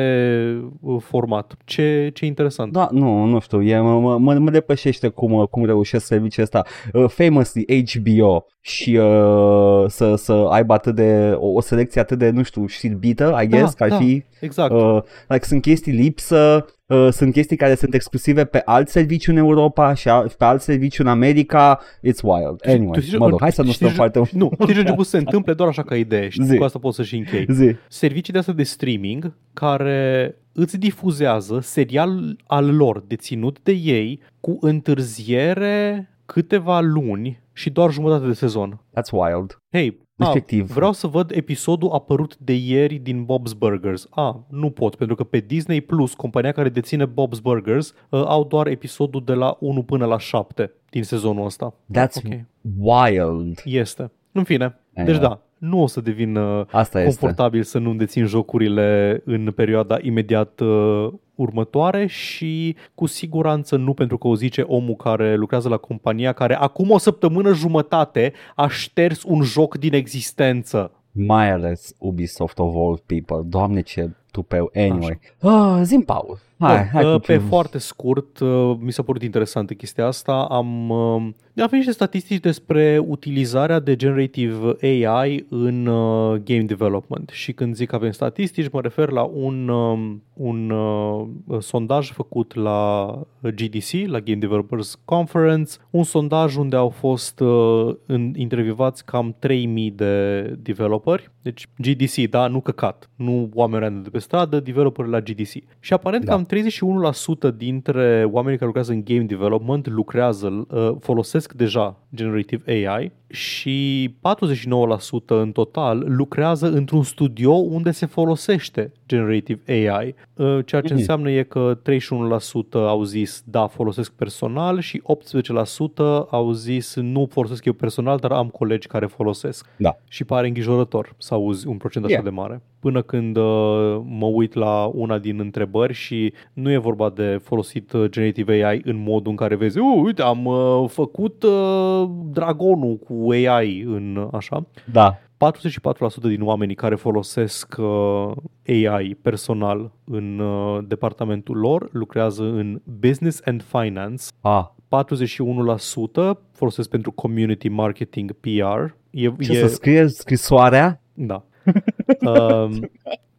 uh, 0.81 0.97
format. 1.01 1.57
Ce, 1.65 2.11
ce 2.15 2.27
interesant. 2.27 2.73
Da, 2.73 2.89
nu, 2.91 3.25
nu 3.25 3.41
știu, 3.41 3.63
e, 3.63 3.79
mă, 3.79 4.19
mă, 4.19 4.35
mă 4.35 4.51
depășește 4.51 5.09
cum, 5.09 5.47
cum 5.51 5.65
reușesc 5.65 6.07
serviciul 6.07 6.43
ăsta. 6.43 6.65
Uh, 6.93 7.09
famously 7.09 7.85
HBO 7.93 8.47
și 8.61 8.97
uh, 8.97 9.85
să, 9.87 10.15
să 10.17 10.33
aibă 10.33 10.73
atât 10.73 10.95
de, 10.95 11.35
o, 11.37 11.47
o 11.47 11.61
selecție 11.61 12.01
atât 12.01 12.19
de, 12.19 12.31
nu 12.31 12.43
știu, 12.43 12.64
știrbită, 12.67 13.39
I 13.43 13.47
guess, 13.47 13.75
că 13.75 13.83
ar 13.83 13.89
da, 13.89 13.97
fi, 13.97 14.25
Exact. 14.41 14.73
uh, 14.73 14.99
like, 15.29 15.45
sunt 15.45 15.63
chestii 15.63 15.93
lipsă, 15.93 16.67
uh, 16.87 17.09
sunt 17.11 17.33
chestii 17.33 17.57
care 17.57 17.75
sunt 17.75 17.95
exclusive 17.95 18.45
pe 18.45 18.63
alt 18.65 18.89
serviciu 18.89 19.31
în 19.31 19.37
Europa 19.37 19.95
și 19.95 20.09
al- 20.09 20.33
pe 20.39 20.45
alt 20.45 20.61
serviciu 20.61 21.03
în 21.03 21.09
America, 21.09 21.81
it's 21.83 22.23
wild. 22.23 22.61
Anyway, 22.67 22.91
Tu 22.93 23.01
știi- 23.01 23.19
mă 23.19 23.29
rog, 23.29 23.41
hai 23.41 23.53
să 23.53 23.63
nu 23.63 23.71
știi- 23.71 23.87
stăm 23.87 23.97
foarte 23.97 24.19
Nu, 24.19 24.51
știi 24.55 24.67
ce 24.73 24.77
a 24.77 24.81
început 24.85 25.05
să 25.05 25.11
se 25.11 25.17
întâmple 25.19 25.53
doar 25.55 25.69
așa 25.69 25.83
ca 25.83 25.97
idee 25.97 26.29
și 26.29 26.43
Zi. 26.45 26.57
cu 26.57 26.65
asta 26.65 26.79
pot 26.79 26.95
să 26.95 27.03
și 27.03 27.17
închei. 27.17 27.47
Zi. 27.51 27.75
Servicii 27.89 28.33
de 28.33 28.39
astea 28.39 28.55
de 28.55 28.63
streaming 28.63 29.37
care 29.53 30.35
îți 30.53 30.79
difuzează 30.79 31.59
serial 31.63 32.37
al 32.47 32.77
lor 32.77 33.05
deținut 33.07 33.59
de 33.63 33.73
ei 33.73 34.21
cu 34.41 34.59
întârziere 34.61 36.09
câteva 36.27 36.81
luni 36.81 37.43
și 37.53 37.71
doar 37.71 37.91
jumătate 37.93 38.27
de 38.27 38.33
sezon. 38.33 38.81
That's 38.91 39.11
wild. 39.13 39.57
Hei, 39.73 40.01
a, 40.17 40.29
Efectiv. 40.29 40.73
vreau 40.73 40.93
să 40.93 41.07
văd 41.07 41.31
episodul 41.35 41.91
apărut 41.93 42.37
de 42.37 42.53
ieri 42.53 42.95
din 42.95 43.25
Bob's 43.27 43.59
Burgers. 43.59 44.07
A, 44.11 44.45
nu 44.49 44.71
pot, 44.71 44.95
pentru 44.95 45.17
că 45.17 45.25
pe 45.25 45.39
Disney 45.39 45.81
Plus, 45.81 46.15
compania 46.15 46.53
care 46.53 46.69
deține 46.69 47.07
Bob's 47.07 47.41
Burgers, 47.43 47.89
uh, 48.11 48.23
au 48.27 48.45
doar 48.45 48.67
episodul 48.67 49.25
de 49.25 49.33
la 49.33 49.57
1 49.61 49.83
până 49.83 50.05
la 50.07 50.19
7 50.19 50.73
din 50.91 51.03
sezonul 51.03 51.45
ăsta. 51.45 51.75
That's 51.99 52.17
Ok. 52.25 52.33
wild. 52.79 53.61
Este. 53.65 54.11
În 54.33 54.45
fine. 54.45 54.79
Deci 54.91 55.05
Anyway. 55.07 55.19
da, 55.29 55.41
nu 55.59 55.83
o 55.83 55.87
să 55.87 56.01
devin 56.01 56.37
uh, 56.37 56.67
Asta 56.71 57.03
este. 57.03 57.19
confortabil 57.19 57.63
să 57.63 57.79
nu 57.79 57.95
dețin 57.95 58.27
jocurile 58.27 59.21
în 59.25 59.53
perioada 59.57 59.99
imediat 60.03 60.61
uh, 60.61 61.13
următoare 61.35 62.07
și 62.07 62.77
cu 62.95 63.07
siguranță 63.07 63.77
nu 63.77 63.95
pentru 63.95 64.19
că 64.19 64.27
o 64.27 64.35
zice 64.35 64.61
omul 64.61 64.95
care 64.95 65.35
lucrează 65.35 65.69
la 65.69 65.77
compania 65.77 66.33
care 66.33 66.55
acum 66.55 66.91
o 66.91 66.99
săptămână 66.99 67.53
jumătate 67.53 68.33
a 68.55 68.69
șters 68.69 69.23
un 69.23 69.43
joc 69.43 69.77
din 69.77 69.95
existență. 69.95 70.93
Mai 71.13 71.51
ales 71.51 71.95
Ubisoft 71.99 72.59
of 72.59 72.75
all 72.75 73.03
people. 73.07 73.43
Doamne 73.49 73.81
ce 73.81 74.11
tupeu. 74.35 74.71
Anyway. 74.75 75.19
Ah, 75.41 75.81
zim, 75.83 76.01
Paul. 76.01 76.39
Hai, 76.59 76.77
Bun, 76.77 76.89
hai 76.93 77.05
uh, 77.05 77.13
cu 77.13 77.19
pe 77.27 77.33
ce- 77.33 77.39
foarte 77.39 77.79
scurt, 77.79 78.39
uh, 78.39 78.77
mi 78.79 78.93
s-a 78.93 79.03
părut 79.03 79.23
interesantă 79.23 79.75
chestia 79.75 80.07
asta. 80.07 80.47
Am, 80.51 80.91
uh, 80.91 81.15
am 81.17 81.33
venit 81.55 81.71
niște 81.73 81.91
statistici 81.93 82.41
despre 82.41 82.99
utilizarea 83.07 83.81
de 83.81 83.97
generative 83.97 84.77
AI 84.83 85.47
în 85.49 85.87
uh, 85.87 86.41
game 86.45 86.63
development. 86.63 87.31
Și 87.33 87.53
când 87.53 87.75
zic 87.75 87.89
că 87.89 87.95
avem 87.95 88.11
statistici, 88.11 88.71
mă 88.71 88.81
refer 88.81 89.11
la 89.11 89.23
un, 89.23 89.69
um, 89.69 90.23
un 90.33 90.71
uh, 90.71 91.27
sondaj 91.59 92.11
făcut 92.11 92.55
la 92.55 93.11
GDC, 93.41 94.07
la 94.07 94.21
Game 94.21 94.39
Developers 94.39 94.99
Conference, 95.05 95.77
un 95.91 96.03
sondaj 96.03 96.57
unde 96.57 96.77
au 96.77 96.89
fost 96.89 97.41
uh, 97.41 97.95
în, 98.07 98.33
intervievați 98.37 99.05
cam 99.05 99.37
3000 99.39 99.91
de 99.91 100.41
developeri. 100.59 101.33
Deci 101.45 101.67
GDC, 101.79 102.31
da, 102.31 102.47
nu 102.47 102.61
căcat, 102.61 103.11
nu 103.17 103.51
oameni 103.55 103.83
random 103.83 104.03
de 104.03 104.09
pe 104.11 104.19
stradă, 104.19 104.61
developeri 104.61 105.09
la 105.09 105.21
GDC. 105.21 105.51
Și 105.81 105.93
aparent 105.93 106.25
Da. 106.25 106.33
cam 106.33 106.45
31% 106.47 107.51
dintre 107.57 108.29
oamenii 108.31 108.55
care 108.59 108.67
lucrează 108.67 108.93
în 108.93 109.03
game 109.05 109.21
development 109.23 109.89
lucrează, 109.89 110.67
uh, 110.71 110.91
folosesc 111.01 111.53
deja 111.53 111.97
generative 112.15 112.87
AI 112.89 113.13
și 113.27 114.09
49% 114.21 115.41
în 115.41 115.53
total 115.53 116.05
lucrează 116.07 116.71
într-un 116.73 117.03
studio 117.03 117.53
unde 117.53 117.91
se 117.91 118.07
folosește 118.07 118.93
generative 119.09 119.61
AI, 119.89 120.15
uh, 120.35 120.59
ceea 120.65 120.81
ce 120.81 120.89
Mhm. 120.89 120.97
înseamnă 120.97 121.31
e 121.31 121.43
că 121.43 121.79
31% 121.83 122.79
au 122.79 123.03
zis 123.03 123.43
da, 123.47 123.67
folosesc 123.67 124.13
personal 124.13 124.81
și 124.81 125.01
18% 125.03 126.27
au 126.31 126.53
zis 126.53 126.95
nu 126.97 127.27
folosesc 127.31 127.65
eu 127.65 127.73
personal, 127.73 128.19
dar 128.19 128.31
am 128.33 128.49
colegi 128.49 128.87
care 128.87 129.07
folosesc. 129.07 129.67
Da. 129.77 129.97
Și 130.09 130.25
pare 130.25 130.47
îngrijorător 130.47 131.15
să 131.19 131.34
auzi 131.35 131.67
un 131.67 131.77
procent 131.77 132.05
așa 132.05 132.13
Yeah. 132.15 132.25
de 132.25 132.31
mare. 132.31 132.63
Până 132.81 133.03
când 133.03 133.37
uh, 133.37 134.01
mă 134.05 134.27
uit 134.33 134.55
la 134.55 134.85
una 134.95 135.19
din 135.19 135.41
întrebări 135.41 135.93
și 135.93 136.33
nu 136.53 136.71
e 136.71 136.77
vorba 136.79 137.11
de 137.11 137.41
folosit 137.43 137.93
uh, 137.93 138.05
generative 138.11 138.65
AI 138.65 138.81
în 138.85 138.97
modul 138.97 139.31
în 139.31 139.37
care 139.37 139.55
vezi, 139.55 139.79
"Uh, 139.79 140.03
uite, 140.05 140.23
am 140.23 140.45
uh, 140.45 140.85
făcut 140.89 141.43
uh, 141.43 142.09
dragonul 142.31 142.97
cu 142.97 143.31
AI 143.31 143.83
în 143.87 144.17
uh, 144.17 144.29
așa. 144.33 144.67
Da. 144.93 145.19
44% 145.37 146.29
din 146.29 146.43
oamenii 146.43 146.75
care 146.75 146.95
folosesc 146.95 147.77
uh, 147.79 148.31
AI 148.67 149.17
personal 149.23 149.91
în 150.05 150.39
uh, 150.39 150.79
departamentul 150.87 151.57
lor 151.57 151.89
lucrează 151.93 152.43
în 152.43 152.81
business 153.01 153.41
and 153.45 153.63
finance. 153.63 154.25
Ah, 154.41 154.65
41% 154.89 156.39
folosesc 156.53 156.89
pentru 156.89 157.11
community 157.13 157.69
marketing 157.69 158.33
PR. 158.33 158.95
E, 159.11 159.29
ce 159.41 159.53
e, 159.53 159.55
să 159.55 159.67
scrie 159.67 160.07
scrisoarea? 160.07 161.01
Da. 161.17 161.43
Um, 162.21 162.83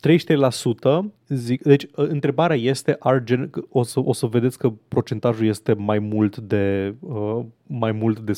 33% 0.01 1.11
zic, 1.27 1.61
deci 1.61 1.83
uh, 1.83 1.89
întrebarea 1.95 2.57
este 2.57 2.95
are 2.99 3.21
gen, 3.23 3.49
o, 3.69 3.83
să, 3.83 3.99
o 4.03 4.13
să 4.13 4.25
vedeți 4.25 4.57
că 4.57 4.71
procentajul 4.87 5.45
este 5.45 5.73
mai 5.73 5.99
mult 5.99 6.37
de 6.37 6.95
uh, 6.99 7.39
mai 7.67 7.91
mult 7.91 8.19
de 8.19 8.31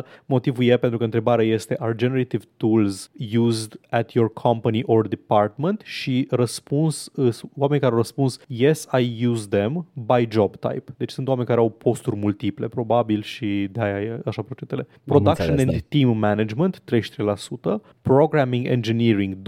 100%. 0.00 0.04
Motivul 0.26 0.64
e 0.64 0.76
pentru 0.76 0.98
că 0.98 1.04
întrebarea 1.04 1.44
este 1.44 1.76
are 1.78 1.94
generative 1.96 2.44
tools 2.56 3.10
used 3.36 3.80
at 3.90 4.12
your 4.12 4.32
company 4.32 4.82
or 4.86 5.08
department 5.08 5.82
și 5.84 6.26
răspuns 6.30 7.10
uh, 7.14 7.38
oameni 7.56 7.80
care 7.80 7.92
au 7.92 7.98
răspuns 7.98 8.38
yes 8.46 8.86
I 8.98 9.26
use 9.26 9.48
them 9.48 9.86
by 9.92 10.26
job 10.30 10.56
type. 10.56 10.94
Deci 10.96 11.10
sunt 11.10 11.28
oameni 11.28 11.46
care 11.46 11.60
au 11.60 11.70
posturi 11.70 12.16
multiple 12.16 12.68
probabil 12.68 13.22
și 13.22 13.68
de 13.72 13.80
aia 13.80 14.00
e 14.00 14.20
așa 14.24 14.42
procentele. 14.42 14.86
Production 15.04 15.50
înțeles, 15.50 15.74
and 15.74 15.84
team 15.88 16.18
management 16.18 16.82
33%, 16.92 17.80
programming 18.02 18.66
engineering 18.66 19.36
25%, 19.36 19.40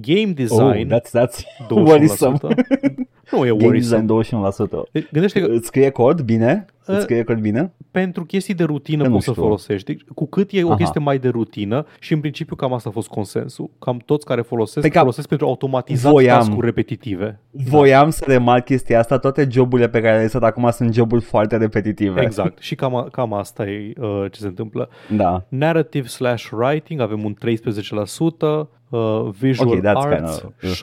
game 0.00 0.34
design 0.34 0.92
oh, 0.92 0.98
that's, 0.98 1.10
that's 1.18 1.36
21%. 1.68 1.68
worrisome. 1.68 2.38
nu 3.32 3.44
e 3.46 3.48
Game 3.48 3.64
worrisome. 3.64 4.00
design 4.00 4.46
21%. 4.46 4.90
Deci, 4.92 5.06
Gândește 5.12 5.40
că 5.40 5.46
Îți 5.52 5.66
scrie 5.66 5.90
cod 5.90 6.20
bine? 6.20 6.64
Uh, 6.86 6.94
Îți 6.94 7.02
scrie 7.02 7.22
cod 7.24 7.38
bine? 7.38 7.72
pentru 7.90 8.24
chestii 8.24 8.54
de 8.54 8.64
rutină 8.64 9.02
Că 9.02 9.08
nu 9.08 9.14
poți 9.14 9.24
să 9.26 9.30
știu. 9.30 9.42
folosești. 9.42 9.86
Deci, 9.92 10.02
cu 10.14 10.26
cât 10.26 10.48
e 10.52 10.62
o 10.64 10.68
Aha. 10.68 10.76
chestie 10.76 11.00
mai 11.00 11.18
de 11.18 11.28
rutină 11.28 11.86
și 12.00 12.12
în 12.12 12.20
principiu 12.20 12.56
cam 12.56 12.72
asta 12.72 12.88
a 12.88 12.92
fost 12.92 13.08
consensul. 13.08 13.70
Cam 13.78 14.02
toți 14.04 14.24
care 14.26 14.40
folosesc, 14.40 14.80
Pe 14.86 14.88
cap- 14.92 15.00
folosesc 15.00 15.28
pentru 15.28 15.46
automatizat 15.46 16.12
Voiam. 16.12 16.38
task-uri 16.38 16.66
repetitive. 16.66 17.40
Voiam 17.50 18.10
să 18.10 18.24
remarc 18.26 18.64
chestia 18.64 18.98
asta, 18.98 19.18
toate 19.18 19.48
joburile 19.50 19.88
pe 19.88 20.00
care 20.00 20.16
le 20.16 20.22
lăsat 20.22 20.42
acum 20.42 20.70
sunt 20.70 20.94
joburi 20.94 21.22
foarte 21.22 21.56
repetitive. 21.56 22.20
Exact. 22.22 22.58
Și 22.62 22.74
cam, 22.74 23.08
cam 23.12 23.32
asta 23.32 23.66
e 23.66 23.92
uh, 24.00 24.24
ce 24.30 24.40
se 24.40 24.46
întâmplă. 24.46 24.88
Da. 25.16 25.44
Narrative 25.48 26.06
slash 26.06 26.48
writing 26.52 27.00
avem 27.00 27.24
un 27.24 27.34
13%, 27.34 28.68
uh, 28.88 29.28
visual 29.38 29.68
Okay, 29.68 29.80
that's 29.80 29.94
arts 29.94 30.44
kinda- 30.60 30.74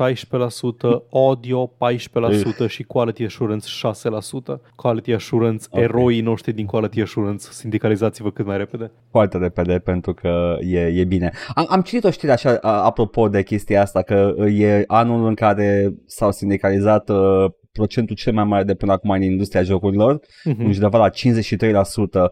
16%, 0.97 1.03
audio 1.11 1.71
14% 1.77 2.67
și 2.67 2.83
quality 2.83 3.23
assurance 3.23 3.67
6%. 3.67 4.61
Quality 4.75 5.11
assurance, 5.13 5.65
Ok. 5.69 5.81
eroii 5.81 6.21
noștri 6.21 6.53
din 6.53 6.65
quality 6.65 7.01
assurance, 7.01 7.47
sindicalizați-vă 7.51 8.31
cât 8.31 8.45
mai 8.45 8.57
repede. 8.57 8.91
foarte 9.11 9.37
repede 9.37 9.79
pentru 9.79 10.13
că 10.13 10.57
e, 10.61 10.79
e 10.79 11.03
bine. 11.03 11.31
Am, 11.55 11.65
am 11.69 11.81
citit 11.81 12.03
o 12.03 12.09
știre 12.09 12.31
așa 12.31 12.57
a- 12.61 12.83
apropo 12.83 13.27
de 13.29 13.43
chestia 13.43 13.81
asta 13.81 14.01
că 14.01 14.33
uh, 14.37 14.59
e 14.59 14.83
anul 14.87 15.27
în 15.27 15.33
care 15.33 15.93
s-au 16.05 16.31
sindicalizat 16.31 17.09
uh, 17.09 17.45
procentul 17.77 18.15
cel 18.15 18.33
mai 18.33 18.43
mare 18.43 18.63
de 18.63 18.73
până 18.73 18.91
acum 18.91 19.09
în 19.09 19.21
industria 19.21 19.63
jocurilor, 19.63 20.19
Mhm. 20.43 20.63
undeva 20.65 20.97
la 20.97 21.09
53%. 21.09 22.29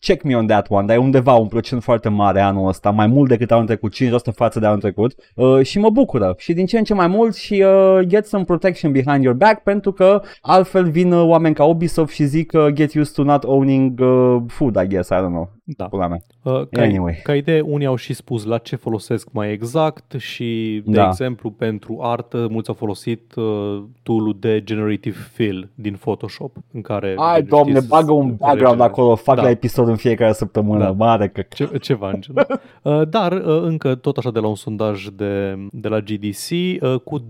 Check 0.00 0.22
me 0.22 0.36
on 0.36 0.46
that 0.46 0.66
one, 0.70 0.86
dar 0.86 0.96
e 0.96 0.98
undeva 0.98 1.34
un 1.34 1.48
procent 1.48 1.82
foarte 1.82 2.08
mare 2.08 2.40
anul 2.40 2.68
ăsta, 2.68 2.90
mai 2.90 3.06
mult 3.06 3.28
decât 3.28 3.50
anul 3.50 3.66
trecut, 3.66 3.92
5% 3.92 4.30
față 4.30 4.58
de 4.60 4.66
anul 4.66 4.80
trecut 4.80 5.14
uh, 5.34 5.62
și 5.62 5.78
mă 5.78 5.90
bucură 5.90 6.34
și 6.38 6.52
din 6.52 6.66
ce 6.66 6.78
în 6.78 6.84
ce 6.84 6.94
mai 6.94 7.06
mult 7.06 7.34
și 7.34 7.64
uh, 7.66 7.98
get 8.06 8.26
some 8.26 8.44
protection 8.44 8.92
behind 8.92 9.22
your 9.24 9.36
back 9.36 9.62
pentru 9.62 9.92
că 9.92 10.22
altfel 10.40 10.90
vin 10.90 11.12
uh, 11.12 11.26
oameni 11.26 11.54
ca 11.54 11.64
Ubisoft 11.64 12.12
și 12.14 12.24
zic 12.24 12.52
uh, 12.54 12.66
get 12.72 12.94
used 12.94 13.14
to 13.14 13.22
not 13.22 13.44
owning 13.44 14.00
uh, 14.00 14.36
food, 14.46 14.76
I 14.82 14.86
guess, 14.86 15.08
I 15.08 15.14
don't 15.14 15.26
know, 15.26 15.50
Da. 15.76 15.84
pula 15.84 16.06
mea. 16.08 16.20
Uh, 16.42 16.66
ca, 16.70 16.82
Anyway. 16.82 17.20
ca 17.22 17.34
idee, 17.34 17.60
unii 17.60 17.86
au 17.86 17.96
și 17.96 18.12
spus 18.12 18.44
la 18.44 18.58
ce 18.58 18.76
folosesc 18.76 19.28
mai 19.32 19.52
exact 19.52 20.14
și, 20.18 20.82
de 20.84 20.96
Da. 20.96 21.06
exemplu, 21.06 21.50
pentru 21.50 21.98
artă, 22.02 22.48
mulți 22.50 22.68
au 22.68 22.74
folosit 22.74 23.34
uh, 23.34 23.82
tool-ul 24.02 24.36
de 24.40 24.62
Generative 24.64 25.16
Fill 25.32 25.68
din 25.74 25.94
Photoshop, 25.94 26.56
în 26.72 26.80
care... 26.80 27.14
Ai, 27.16 27.34
știți, 27.36 27.48
domne, 27.50 27.80
bagă 27.88 28.12
un 28.12 28.28
background 28.36 28.60
regele. 28.60 28.82
acolo, 28.82 29.14
fac 29.14 29.36
Da. 29.36 29.42
la 29.42 29.50
episod 29.50 29.88
în 29.88 29.96
fiecare 29.96 30.32
săptămână, 30.32 30.84
Da. 30.84 30.90
mare 30.90 31.28
că... 31.28 31.42
Ce, 31.54 31.70
ceva 31.80 32.10
în 32.10 32.20
genul. 32.20 32.46
Uh, 32.82 33.08
Dar, 33.08 33.32
uh, 33.32 33.62
încă 33.62 33.94
tot 33.94 34.16
așa 34.16 34.30
de 34.30 34.38
la 34.38 34.46
un 34.46 34.54
sondaj 34.54 35.06
de, 35.06 35.56
de 35.72 35.88
la 35.88 36.00
GDC, 36.00 36.50
uh, 36.82 36.94
cu 37.04 37.18
27% 37.20 37.22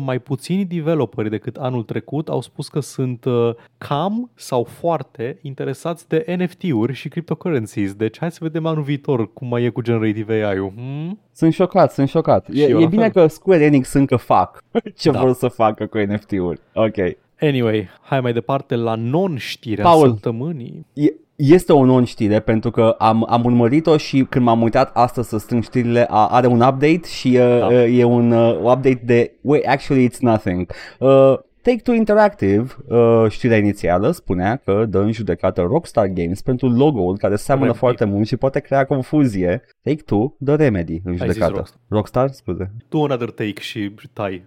mai 0.00 0.18
puțini 0.18 0.64
developeri 0.64 1.30
decât 1.30 1.56
anul 1.56 1.82
trecut 1.82 2.28
au 2.28 2.40
spus 2.40 2.68
că 2.68 2.80
sunt 2.80 3.24
uh, 3.24 3.50
cam 3.78 4.30
sau 4.34 4.64
foarte 4.64 5.38
interesați 5.42 6.08
de 6.08 6.36
NFT-uri 6.38 6.83
și 6.92 7.08
cryptocurrencies. 7.08 7.92
Deci 7.94 8.18
hai 8.18 8.30
să 8.30 8.38
vedem 8.40 8.66
anul 8.66 8.82
viitor 8.82 9.32
cum 9.32 9.48
mai 9.48 9.64
e 9.64 9.68
cu 9.68 9.80
Generative 9.82 10.32
AI-ul. 10.44 10.72
Hmm? 10.76 11.18
Sunt 11.32 11.52
șocat, 11.52 11.92
sunt 11.92 12.08
șocat. 12.08 12.46
Și 12.52 12.60
E, 12.62 12.68
eu 12.68 12.78
e 12.78 12.82
la 12.82 12.88
bine 12.88 13.08
fel. 13.08 13.22
că 13.22 13.26
Square 13.28 13.64
Enix 13.64 13.92
încă 13.92 14.16
fac 14.16 14.62
ce 14.98 15.10
Da. 15.10 15.20
vor 15.20 15.32
să 15.32 15.48
facă 15.48 15.86
cu 15.86 15.98
NFT-uri. 15.98 16.60
Ok. 16.74 16.94
Anyway, 17.40 17.88
hai 18.02 18.20
mai 18.20 18.32
departe 18.32 18.74
la 18.74 18.94
non-știrea 18.94 19.84
Paul. 19.84 20.08
săptămânii. 20.08 20.86
E, 20.92 21.04
este 21.36 21.72
o 21.72 21.84
non-știre 21.84 22.40
pentru 22.40 22.70
că 22.70 22.94
am, 22.98 23.26
am 23.28 23.44
urmărit-o 23.44 23.96
și 23.96 24.26
când 24.28 24.44
m-am 24.44 24.62
uitat 24.62 24.90
astăzi 24.96 25.28
să 25.28 25.38
strâng 25.38 25.62
știrile 25.62 26.06
a, 26.10 26.26
are 26.26 26.46
un 26.46 26.60
update 26.60 27.00
și 27.08 27.28
uh, 27.40 27.58
Da. 27.58 27.66
uh, 27.66 27.98
e 27.98 28.04
un 28.04 28.30
uh, 28.30 28.54
update 28.56 29.00
de 29.04 29.32
Wait, 29.40 29.66
actually 29.66 30.08
it's 30.08 30.18
nothing. 30.20 30.70
Uh, 30.98 31.34
Take-Two 31.64 31.94
Interactive, 31.94 32.66
uh, 32.88 33.26
știrea 33.28 33.56
inițială, 33.56 34.10
spunea 34.10 34.56
că 34.56 34.84
dă 34.88 34.98
în 34.98 35.12
judecată 35.12 35.60
Rockstar 35.60 36.06
Games 36.06 36.42
pentru 36.42 36.68
logo-ul 36.68 37.16
care 37.16 37.36
seamănă 37.36 37.64
Remedy. 37.64 37.84
foarte 37.84 38.04
mult 38.04 38.26
și 38.26 38.36
poate 38.36 38.60
crea 38.60 38.84
confuzie. 38.84 39.64
Take-Two 39.82 40.34
dă 40.38 40.54
Remedy 40.54 41.00
în 41.04 41.12
zis 41.12 41.20
judecată. 41.20 41.52
Rockstar. 41.52 41.80
Rockstar, 41.88 42.30
scuze. 42.30 42.70
Tu 42.88 43.02
another 43.02 43.30
take 43.30 43.60
și 43.60 43.94
tai. 44.12 44.44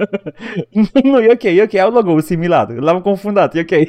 nu, 1.02 1.20
e 1.20 1.32
ok, 1.32 1.42
e 1.42 1.62
ok, 1.62 1.74
au 1.74 1.90
logo-ul 1.90 2.20
similar, 2.20 2.70
l-am 2.70 3.00
confundat, 3.00 3.54
e 3.54 3.60
ok. 3.60 3.88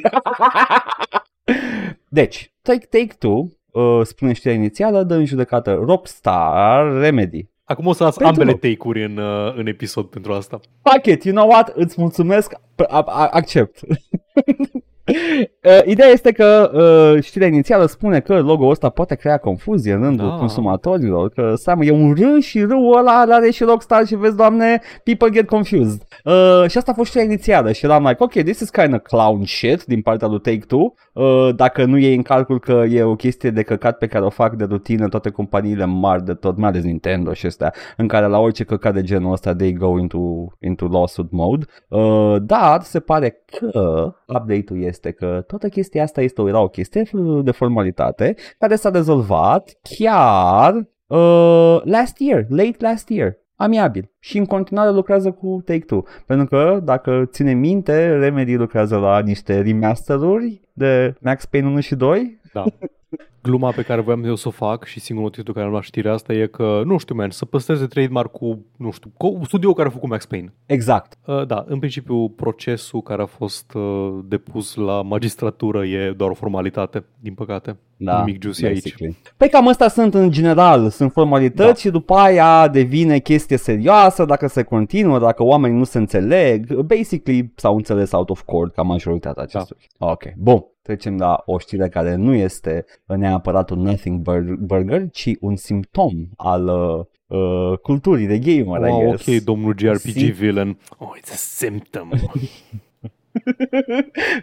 deci, 2.18 2.52
Take, 2.62 2.86
Take 2.90 3.14
Two, 3.18 3.48
uh, 3.82 4.00
spune 4.02 4.32
știrea 4.32 4.56
inițială, 4.56 5.02
dă 5.02 5.14
în 5.14 5.24
judecată 5.24 5.72
Rockstar 5.72 6.92
Remedy. 7.00 7.48
Acum 7.68 7.86
o 7.86 7.92
să 7.92 8.02
las 8.04 8.16
Pentru 8.16 8.34
ambele 8.40 8.50
loc. 8.50 8.60
take-uri 8.60 9.04
în, 9.04 9.16
uh, 9.16 9.54
în 9.56 9.66
episod 9.66 10.06
pentru 10.06 10.32
asta. 10.32 10.60
Fuck 10.82 11.06
it, 11.06 11.24
you 11.24 11.34
know 11.34 11.48
what, 11.48 11.68
îți 11.68 12.00
mulțumesc, 12.00 12.52
p- 12.54 12.86
a- 12.88 13.00
a- 13.06 13.28
accept. 13.32 13.80
Uh, 15.68 15.80
ideea 15.84 16.08
este 16.08 16.32
că 16.32 16.70
uh, 16.74 17.22
știrea 17.22 17.46
inițială 17.48 17.86
spune 17.86 18.20
că 18.20 18.40
logo-ul 18.40 18.70
ăsta 18.70 18.88
poate 18.88 19.14
crea 19.14 19.38
confuzie 19.38 19.92
în 19.92 20.02
rândul 20.02 20.28
Da. 20.28 20.34
consumatorilor, 20.34 21.28
că 21.30 21.54
seamă 21.56 21.84
e 21.84 21.90
un 21.90 22.14
R 22.14 22.40
și 22.40 22.60
R-ul 22.60 22.96
ăla 22.98 23.24
are 23.28 23.50
și 23.50 23.64
Rockstar 23.64 24.06
și 24.06 24.16
vezi, 24.16 24.36
doamne, 24.36 24.80
people 25.04 25.30
get 25.30 25.46
confused. 25.46 26.02
Uh, 26.24 26.64
și 26.68 26.78
asta 26.78 26.90
a 26.90 26.94
fost 26.94 27.08
știrea 27.08 27.26
inițială 27.26 27.72
și 27.72 27.84
eram 27.84 28.02
like, 28.02 28.22
ok, 28.22 28.32
this 28.32 28.60
is 28.60 28.70
kind 28.70 28.94
of 28.94 29.00
clown 29.02 29.44
shit 29.44 29.84
din 29.84 30.02
partea 30.02 30.28
lui 30.28 30.40
Take-Two, 30.40 30.94
uh, 31.12 31.54
dacă 31.56 31.84
nu 31.84 31.96
iei 31.96 32.14
în 32.14 32.22
calcul 32.22 32.60
că 32.60 32.84
e 32.90 33.02
o 33.02 33.14
chestie 33.14 33.50
de 33.50 33.62
căcat 33.62 33.98
pe 33.98 34.06
care 34.06 34.24
o 34.24 34.30
fac 34.30 34.54
de 34.54 34.64
rutină 34.64 35.08
toate 35.08 35.30
companiile 35.30 35.84
mari 35.84 36.24
de 36.24 36.34
tot, 36.34 36.56
mai 36.56 36.68
ales 36.68 36.82
Nintendo 36.82 37.32
și 37.32 37.46
astea, 37.46 37.72
în 37.96 38.06
care 38.08 38.26
la 38.26 38.38
orice 38.38 38.64
căcat 38.64 38.94
de 38.94 39.02
genul 39.02 39.32
ăsta 39.32 39.54
they 39.54 39.72
go 39.72 39.98
into, 39.98 40.18
into 40.60 40.86
lawsuit 40.86 41.30
mode. 41.30 41.64
Uh, 41.88 42.36
dar 42.40 42.82
se 42.82 43.00
pare 43.00 43.42
că 43.58 44.12
update-ul 44.26 44.82
este 44.82 45.10
că 45.10 45.44
toată 45.58 45.74
chestia 45.74 46.02
asta 46.02 46.20
este 46.20 46.40
o, 46.40 46.48
era 46.48 46.60
o 46.60 46.68
chestie 46.68 47.02
de 47.42 47.50
formalitate 47.50 48.34
care 48.58 48.76
s-a 48.76 48.90
rezolvat 48.90 49.78
chiar 49.82 50.74
uh, 51.06 51.80
last 51.84 52.18
year, 52.18 52.46
late 52.48 52.76
last 52.78 53.08
year. 53.08 53.36
Amiabil. 53.56 54.10
Și 54.18 54.38
în 54.38 54.44
continuare 54.44 54.90
lucrează 54.90 55.30
cu 55.30 55.62
Take-Two. 55.64 56.04
Pentru 56.26 56.46
că, 56.46 56.80
dacă 56.84 57.24
ține 57.30 57.52
minte, 57.52 58.16
Remedy 58.16 58.54
lucrează 58.54 58.96
la 58.96 59.20
niște 59.20 59.60
remasteruri 59.60 60.60
de 60.72 61.14
Max 61.20 61.46
Payne 61.46 61.66
1 61.66 61.80
și 61.80 61.94
2. 61.94 62.40
Da. 62.52 62.64
Gluma 63.42 63.70
pe 63.70 63.82
care 63.82 64.00
voiam 64.00 64.24
eu 64.24 64.34
să 64.34 64.48
o 64.48 64.50
fac 64.50 64.84
și 64.84 65.00
singurul 65.00 65.30
motiv 65.30 65.44
pe 65.44 65.52
care 65.52 65.64
am 65.64 65.70
luat 65.70 65.82
știrea 65.82 66.12
asta 66.12 66.32
e 66.32 66.46
că, 66.46 66.82
nu 66.84 66.98
știu, 66.98 67.14
man, 67.14 67.30
să 67.30 67.44
păstreze 67.44 67.86
trademark 67.86 68.30
cu, 68.32 68.64
nu 68.76 68.90
știu, 68.90 69.10
cu 69.16 69.40
studioul 69.44 69.74
care 69.74 69.88
a 69.88 69.90
făcut 69.90 70.08
Max 70.08 70.26
Payne. 70.26 70.54
Exact. 70.66 71.18
Uh, 71.26 71.46
da, 71.46 71.64
în 71.68 71.78
principiu 71.78 72.28
procesul 72.28 73.02
care 73.02 73.22
a 73.22 73.26
fost 73.26 73.72
uh, 73.74 74.18
depus 74.24 74.74
la 74.74 75.02
magistratură 75.02 75.84
e 75.84 76.12
doar 76.16 76.30
o 76.30 76.34
formalitate, 76.34 77.04
din 77.20 77.34
păcate. 77.34 77.76
Da, 78.00 78.18
Nimic 78.24 78.42
juicy 78.42 78.64
aici. 78.64 78.82
basically. 78.82 79.16
Păi 79.36 79.48
cam 79.48 79.68
astea 79.68 79.88
sunt 79.88 80.14
în 80.14 80.30
general, 80.30 80.88
sunt 80.88 81.12
formalități 81.12 81.68
Da. 81.68 81.74
și 81.74 81.90
după 81.90 82.14
aia 82.14 82.68
devine 82.68 83.18
chestie 83.18 83.56
serioasă 83.56 84.24
dacă 84.24 84.46
se 84.46 84.62
continuă, 84.62 85.18
dacă 85.18 85.42
oamenii 85.42 85.78
nu 85.78 85.84
se 85.84 85.98
înțeleg. 85.98 86.74
Basically 86.74 87.52
s-au 87.56 87.76
înțeles 87.76 88.12
out 88.12 88.30
of 88.30 88.42
court 88.42 88.74
ca 88.74 88.82
majoritatea 88.82 89.42
acestor. 89.42 89.76
Ok, 89.98 90.22
bun. 90.36 90.64
Trecem 90.82 91.16
la 91.16 91.42
o 91.46 91.58
știre 91.58 91.88
care 91.88 92.14
nu 92.14 92.34
este 92.34 92.84
neapărat 93.28 93.70
un 93.70 93.78
nothing 93.80 94.20
bur- 94.20 94.56
burger, 94.58 95.10
ci 95.10 95.30
un 95.40 95.56
simptom 95.56 96.12
al 96.36 96.66
uh, 96.68 97.04
uh, 97.38 97.78
culturii 97.78 98.26
de 98.26 98.38
gamer, 98.38 98.88
I 98.88 98.92
Wow, 98.92 99.08
guess. 99.10 99.26
ok, 99.26 99.42
domnul 99.42 99.74
JRPG 99.78 100.08
Si- 100.10 100.30
villain. 100.30 100.78
Oh, 100.98 101.08
it's 101.20 101.32
a 101.32 101.36
symptom. 101.36 102.10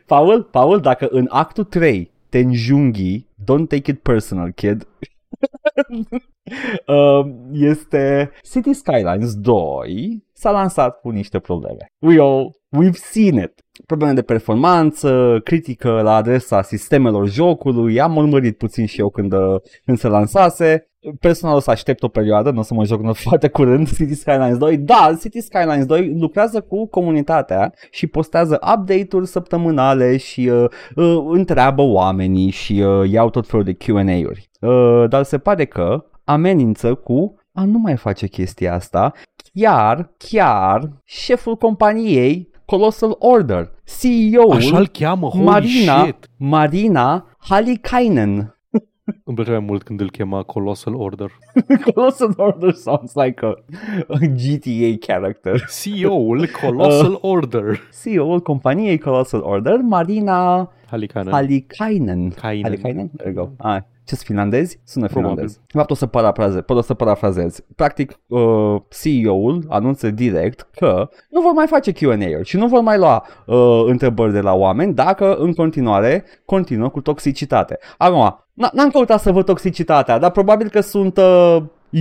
Paul, 0.06 0.44
Paul, 0.44 0.80
dacă 0.80 1.08
în 1.12 1.28
actul 1.30 1.64
3 1.64 2.12
te 2.30 2.40
înjunghi, 2.40 3.28
don't 3.44 3.68
take 3.68 3.92
it 3.92 4.00
personal, 4.02 4.52
kid. 4.52 4.88
Uh, 6.88 7.26
este 7.52 8.32
City 8.52 8.74
Skylines 8.74 9.36
2 9.36 10.24
s-a 10.34 10.52
lansat 10.52 11.00
cu 11.00 11.10
niște 11.10 11.40
probleme. 11.40 11.86
We 12.00 12.20
all, 12.22 12.56
we've 12.78 12.94
seen 12.96 13.36
it. 13.38 13.65
Probleme 13.86 14.14
de 14.14 14.22
performanță, 14.22 15.40
critică 15.44 16.02
la 16.02 16.16
adresa 16.16 16.62
sistemelor 16.62 17.30
jocului, 17.30 18.00
am 18.02 18.16
urmărit 18.16 18.58
puțin 18.58 18.86
și 18.86 19.00
eu 19.00 19.10
când, 19.10 19.34
uh, 19.34 19.56
când 19.86 19.98
se 19.98 20.08
lansase. 20.08 20.90
Personal 21.20 21.56
o 21.56 21.60
să 21.60 21.72
aștept 21.72 22.04
o 22.04 22.08
perioadă, 22.08 22.52
nu 22.52 22.60
o 22.60 22.62
să 22.62 22.74
mă 22.74 22.86
joc 22.86 23.16
foarte 23.28 23.48
curând 23.48 23.96
City 23.96 24.14
Skylines 24.14 24.58
2, 24.58 24.78
dar 24.78 25.18
City 25.20 25.42
Skylines 25.42 25.86
2 25.86 26.16
lucrează 26.20 26.62
cu 26.62 26.88
comunitatea 26.88 27.74
și 27.92 28.08
postează 28.08 28.60
update-uri 28.76 29.28
săptămânale 29.28 30.18
și 30.18 30.50
uh, 30.54 30.66
uh, 30.96 31.24
întreabă 31.28 31.82
oamenii 31.82 32.50
și 32.50 32.82
uh, 32.82 33.10
iau 33.10 33.30
tot 33.30 33.48
felul 33.48 33.66
de 33.66 33.74
Q&A-uri. 33.74 34.50
Uh, 34.62 35.10
dar 35.10 35.24
se 35.24 35.38
pare 35.38 35.66
că 35.66 36.06
amenință 36.24 36.94
cu 36.94 37.36
a 37.54 37.64
nu 37.64 37.78
mai 37.78 37.96
face 37.96 38.28
chestia 38.28 38.74
asta, 38.74 39.14
chiar, 39.54 40.12
chiar 40.18 40.92
șeful 41.04 41.56
companiei 41.56 42.54
Colossal 42.66 43.16
Order, 43.20 43.72
CEO-ul 44.00 44.52
Așa-l 44.56 44.88
cheamă, 44.88 45.28
holy 45.28 45.44
Marina, 45.44 46.04
shit. 46.04 46.30
Marina 46.38 47.26
Halikainen. 47.38 48.50
Îmi 49.26 49.36
plăcea 49.36 49.52
mai 49.52 49.60
mult 49.60 49.84
când 49.84 50.02
îl 50.02 50.10
chema 50.12 50.44
Colossal 50.44 50.96
Order. 50.96 51.32
Colossal 51.94 52.34
Order 52.38 52.74
sounds 52.74 53.14
like 53.14 53.46
a, 53.46 53.54
a 54.08 54.18
GTA 54.18 54.98
character. 55.00 55.66
CEO-ul 55.82 56.48
Colossal 56.62 57.12
Uh. 57.12 57.18
Order. 57.22 57.80
CEO-ul 58.04 58.42
companiei 58.42 58.98
Colossal 58.98 59.42
Order, 59.44 59.76
Marina 59.78 60.72
Halikanen. 60.90 61.32
Halikainen. 61.34 62.30
Kainen. 62.30 62.64
Halikainen? 62.64 63.12
There 63.18 63.32
you 63.36 63.46
go. 63.46 63.52
Ah, 63.58 63.82
ce 64.06 64.16
finlandezi? 64.16 64.80
Sună 64.84 65.06
Probabil. 65.08 65.30
finlandez. 65.30 65.56
De 65.56 65.78
fapt 65.78 65.92
o 65.92 65.94
să 65.94 66.06
parafrazez, 66.06 66.62
pot 66.66 66.78
o 66.78 66.82
să 66.82 66.94
parafrazez. 66.94 67.60
Practic, 67.76 68.20
uh, 68.28 68.76
CEO-ul 69.02 69.64
anunță 69.70 70.10
direct 70.10 70.68
că 70.76 71.10
nu 71.30 71.42
vor 71.42 71.52
mai 71.52 71.68
face 71.68 71.92
Q&A-uri 71.92 72.44
și 72.48 72.58
nu 72.58 72.68
vor 72.68 72.82
mai 72.82 72.98
lua 72.98 73.26
uh, 73.46 73.84
întrebări 73.86 74.32
de 74.34 74.40
la 74.40 74.54
oameni 74.54 74.94
dacă 74.94 75.36
în 75.36 75.54
continuare 75.54 76.24
continuă 76.46 76.90
cu 76.90 77.02
toxicitate. 77.02 77.78
Acum, 77.98 78.40
n- 78.40 78.72
n-am 78.74 78.90
căutat 78.90 79.20
să 79.22 79.32
văd 79.32 79.46
toxicitatea, 79.46 80.18
dar 80.20 80.32
probabil 80.32 80.70
că 80.70 80.80
sunt 80.82 81.18
uh, 81.18 81.58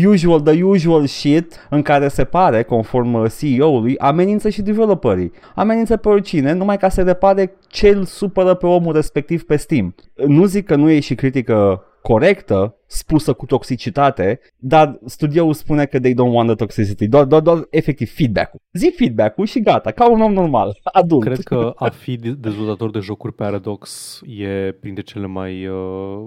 usual, 0.07 0.41
the 0.41 0.63
usual 0.63 1.07
shit 1.07 1.67
în 1.71 1.83
care 1.83 2.09
se 2.09 2.25
pare, 2.25 2.63
conform 2.63 3.13
uh, 3.15 3.31
CEO-ului, 3.39 3.99
amenință 3.99 4.49
și 4.49 4.63
developerii. 4.63 5.33
Amenință 5.55 5.97
pe 5.97 6.09
oricine, 6.09 6.53
numai 6.53 6.77
ca 6.77 6.89
să 6.89 7.03
repare 7.03 7.57
ce 7.69 7.89
îl 7.89 8.05
supără 8.05 8.55
pe 8.55 8.67
omul 8.67 8.95
respectiv 8.95 9.43
pe 9.45 9.57
Steam. 9.57 9.95
Nu 10.27 10.45
zic 10.45 10.67
că 10.67 10.75
nu 10.77 10.91
e 10.91 11.01
și 11.01 11.15
critică 11.15 11.83
corectă, 12.09 12.77
spusă 12.87 13.33
cu 13.33 13.47
toxicitate, 13.47 14.41
dar 14.57 14.99
studioul 15.05 15.53
spune 15.53 15.85
că 15.85 16.01
they 16.01 16.13
don't 16.13 16.33
want 16.33 16.47
the 16.47 16.57
toxicity, 16.57 17.09
doar, 17.09 17.25
doar, 17.25 17.41
doar 17.41 17.67
efectiv 17.71 18.13
feedback-ul. 18.15 18.61
Zi 18.73 18.95
feedback-ul 18.97 19.47
și 19.47 19.61
gata, 19.61 19.91
ca 19.91 20.11
un 20.11 20.21
om 20.21 20.33
normal, 20.33 20.79
adult. 21.03 21.23
Cred 21.23 21.41
că 21.41 21.73
a 21.77 21.89
fi 21.89 22.17
dezvoltator 22.17 22.91
de 22.91 22.99
jocuri 22.99 23.35
Paradox 23.35 24.21
e 24.27 24.73
printre 24.81 25.03
cele 25.03 25.27
mai 25.27 25.67
uh, 25.67 25.77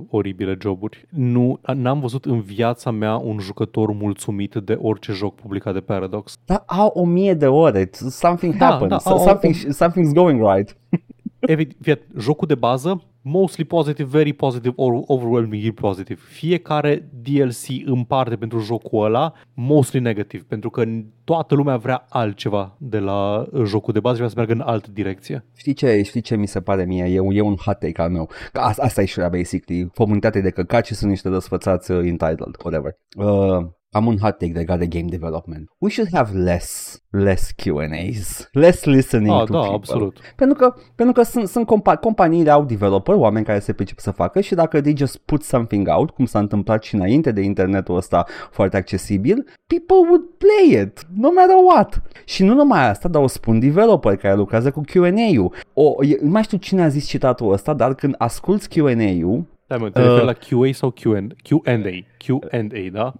oribile 0.09 0.57
joburi. 0.61 1.05
Nu, 1.09 1.59
n-am 1.73 1.99
văzut 1.99 2.25
în 2.25 2.41
viața 2.41 2.91
mea 2.91 3.15
un 3.15 3.39
jucător 3.39 3.91
mulțumit 3.91 4.55
de 4.55 4.78
orice 4.82 5.11
joc 5.11 5.36
publicat 5.36 5.73
de 5.73 5.80
Paradox. 5.80 6.34
Dar 6.45 6.63
au 6.65 6.91
o 6.93 7.05
mie 7.05 7.34
de 7.34 7.47
ore, 7.47 7.89
something 7.91 8.55
da, 8.55 8.65
happens, 8.65 9.03
da, 9.03 9.11
au, 9.11 9.17
something, 9.17 9.55
au, 9.65 9.88
something's 9.88 10.13
going 10.13 10.41
right. 10.53 10.78
Evident, 11.39 12.01
jocul 12.17 12.47
de 12.47 12.55
bază 12.55 13.03
mostly 13.28 13.63
positive, 13.63 14.09
very 14.09 14.34
positive, 14.34 14.73
or 14.75 15.03
overwhelmingly 15.07 15.71
positive. 15.71 16.19
Fiecare 16.30 17.09
DLC 17.21 17.86
în 17.86 18.03
parte 18.03 18.36
pentru 18.36 18.59
jocul 18.59 19.05
ăla, 19.05 19.34
mostly 19.53 19.99
negative, 19.99 20.43
pentru 20.47 20.69
că 20.69 20.84
toată 21.30 21.55
lumea 21.55 21.78
vrea 21.78 22.05
altceva 22.09 22.75
de 22.80 22.99
la 22.99 23.47
jocul 23.63 23.93
de 23.93 23.99
bază 23.99 24.15
și 24.15 24.21
vrea 24.21 24.34
să 24.34 24.36
meargă 24.38 24.53
în 24.53 24.73
altă 24.73 24.89
direcție. 24.91 25.45
Știi 25.55 25.73
ce, 25.73 26.01
știi 26.01 26.21
ce 26.21 26.36
mi 26.36 26.47
se 26.47 26.61
pare 26.61 26.86
mie? 26.86 27.05
E, 27.05 27.21
e 27.30 27.41
un 27.41 27.55
hot 27.55 27.80
take 27.80 28.01
al 28.01 28.09
meu. 28.09 28.30
Că 28.51 28.59
asta, 28.59 28.84
asta 28.84 29.01
e 29.01 29.05
și 29.05 29.19
basically. 29.19 29.91
Comunitatea 29.95 30.41
de 30.41 30.49
căcați 30.49 30.93
sunt 30.93 31.09
niște 31.09 31.30
răsfățați 31.30 31.91
uh, 31.91 31.97
entitled, 32.05 32.55
whatever. 32.63 32.97
Uh, 33.17 33.67
am 33.91 34.05
un 34.05 34.17
hot 34.17 34.38
take 34.38 34.51
legat 34.51 34.80
de 34.80 34.88
game 34.88 35.09
development. 35.09 35.69
We 35.78 35.89
should 35.89 36.09
have 36.13 36.38
less, 36.38 36.97
less 37.09 37.51
Q&As, 37.51 38.47
less 38.51 38.84
listening 38.84 39.34
ah, 39.34 39.45
to 39.45 39.53
da, 39.53 39.59
people. 39.59 39.75
absolut. 39.75 40.19
Pentru 40.36 40.57
că, 40.57 40.73
pentru 40.95 41.13
că 41.13 41.21
sunt, 41.23 41.47
sunt 41.47 41.65
compa- 41.65 41.99
companiile 41.99 42.51
au 42.51 42.65
developer, 42.65 43.15
oameni 43.15 43.45
care 43.45 43.59
se 43.59 43.73
pricep 43.73 43.99
să 43.99 44.11
facă 44.11 44.41
și 44.41 44.55
dacă 44.55 44.82
they 44.82 44.97
just 44.97 45.17
put 45.17 45.43
something 45.43 45.88
out, 45.88 46.09
cum 46.09 46.25
s-a 46.25 46.39
întâmplat 46.39 46.84
și 46.84 46.95
înainte 46.95 47.32
de 47.32 47.41
internetul 47.41 47.95
ăsta 47.95 48.25
foarte 48.51 48.78
accesibil, 48.78 49.45
people 49.67 49.95
would 50.09 50.23
play 50.38 50.82
it, 50.82 51.07
no 51.20 51.32
matter 51.36 51.55
what. 51.68 52.01
Și 52.26 52.43
nu 52.43 52.53
numai 52.53 52.89
asta, 52.89 53.07
dar 53.07 53.22
o 53.22 53.28
spun 53.28 53.59
developer 53.59 54.15
care 54.15 54.36
lucrează 54.36 54.72
cu 54.72 54.82
Q&A-ul. 54.82 55.53
O, 55.74 55.93
nu 56.22 56.30
mai 56.30 56.43
știu 56.43 56.57
cine 56.57 56.84
a 56.84 56.88
zis 56.88 57.07
citatul 57.07 57.51
ăsta, 57.51 57.74
dar 57.74 57.95
când 57.95 58.15
asculti 58.18 58.80
Q&A-ul, 58.80 59.45
da, 59.68 59.78
mă, 59.78 59.89
te 59.89 60.01
uh, 60.01 60.24
la 60.24 60.34
QA 60.34 60.70
sau 60.72 60.91
Q&A? 60.91 61.28
Q&A, 61.43 62.05
Q&A, 62.18 62.89
da? 62.91 63.13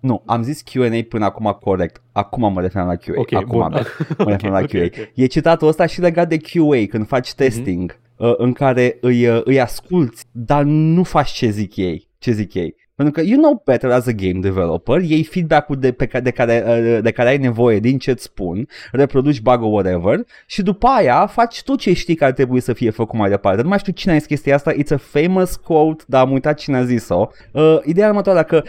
Nu, 0.00 0.22
am 0.26 0.42
zis 0.42 0.62
Q&A 0.62 1.02
până 1.08 1.24
acum 1.24 1.58
corect. 1.60 2.02
Acum 2.12 2.52
mă 2.52 2.60
referam 2.60 2.86
la 2.86 2.96
QA. 2.96 3.12
Okay, 3.16 3.42
acum 3.42 3.58
bun. 3.58 3.84
mă 4.18 4.30
referam 4.30 4.54
okay, 4.54 4.60
la 4.60 4.60
QA. 4.60 4.64
Okay, 4.64 4.84
okay. 4.84 5.12
E 5.14 5.26
citatul 5.26 5.68
ăsta 5.68 5.86
și 5.86 6.00
legat 6.00 6.28
de 6.28 6.36
QA, 6.36 6.86
când 6.88 7.06
faci 7.06 7.34
testing, 7.34 7.92
mm-hmm. 7.92 8.36
în 8.36 8.52
care 8.52 8.98
îi, 9.00 9.26
uh, 9.26 9.40
îi 9.44 9.60
asculti, 9.60 10.22
dar 10.30 10.62
nu 10.62 11.02
faci 11.02 11.30
ce 11.30 11.50
zic 11.50 11.76
ei. 11.76 12.08
Ce 12.18 12.30
zic 12.30 12.54
ei. 12.54 12.74
Pentru 13.00 13.20
că 13.20 13.28
you 13.28 13.40
know 13.40 13.62
better 13.64 13.90
as 13.90 14.06
a 14.06 14.12
game 14.12 14.40
developer, 14.40 15.02
iei 15.02 15.24
feedback-ul 15.24 15.76
de, 15.76 15.92
pe 15.92 16.06
care, 16.06 16.24
de, 16.24 16.30
care, 16.30 16.64
uh, 16.66 17.02
de 17.02 17.10
care 17.10 17.28
ai 17.28 17.38
nevoie 17.38 17.78
din 17.78 17.98
ce-ți 17.98 18.22
spun, 18.22 18.68
reproduci 18.92 19.40
bug 19.40 19.62
whatever 19.62 20.26
și 20.46 20.62
după 20.62 20.86
aia 20.86 21.26
faci 21.26 21.62
tu 21.62 21.76
ce 21.76 21.92
știi 21.92 22.14
că 22.14 22.24
ar 22.24 22.32
trebui 22.32 22.60
să 22.60 22.72
fie 22.72 22.90
făcut 22.90 23.18
mai 23.18 23.30
departe. 23.30 23.62
Nu 23.62 23.68
mai 23.68 23.78
știu 23.78 23.92
cine 23.92 24.12
a 24.12 24.16
zis 24.16 24.26
chestia 24.26 24.54
asta, 24.54 24.72
it's 24.72 24.92
a 24.92 24.96
famous 24.96 25.56
quote, 25.56 26.04
dar 26.06 26.24
am 26.24 26.32
uitat 26.32 26.58
cine 26.58 26.76
a 26.76 26.84
zis-o. 26.84 27.28
Uh, 27.52 27.78
ideea 27.84 28.08
următoare 28.08 28.42
că 28.42 28.62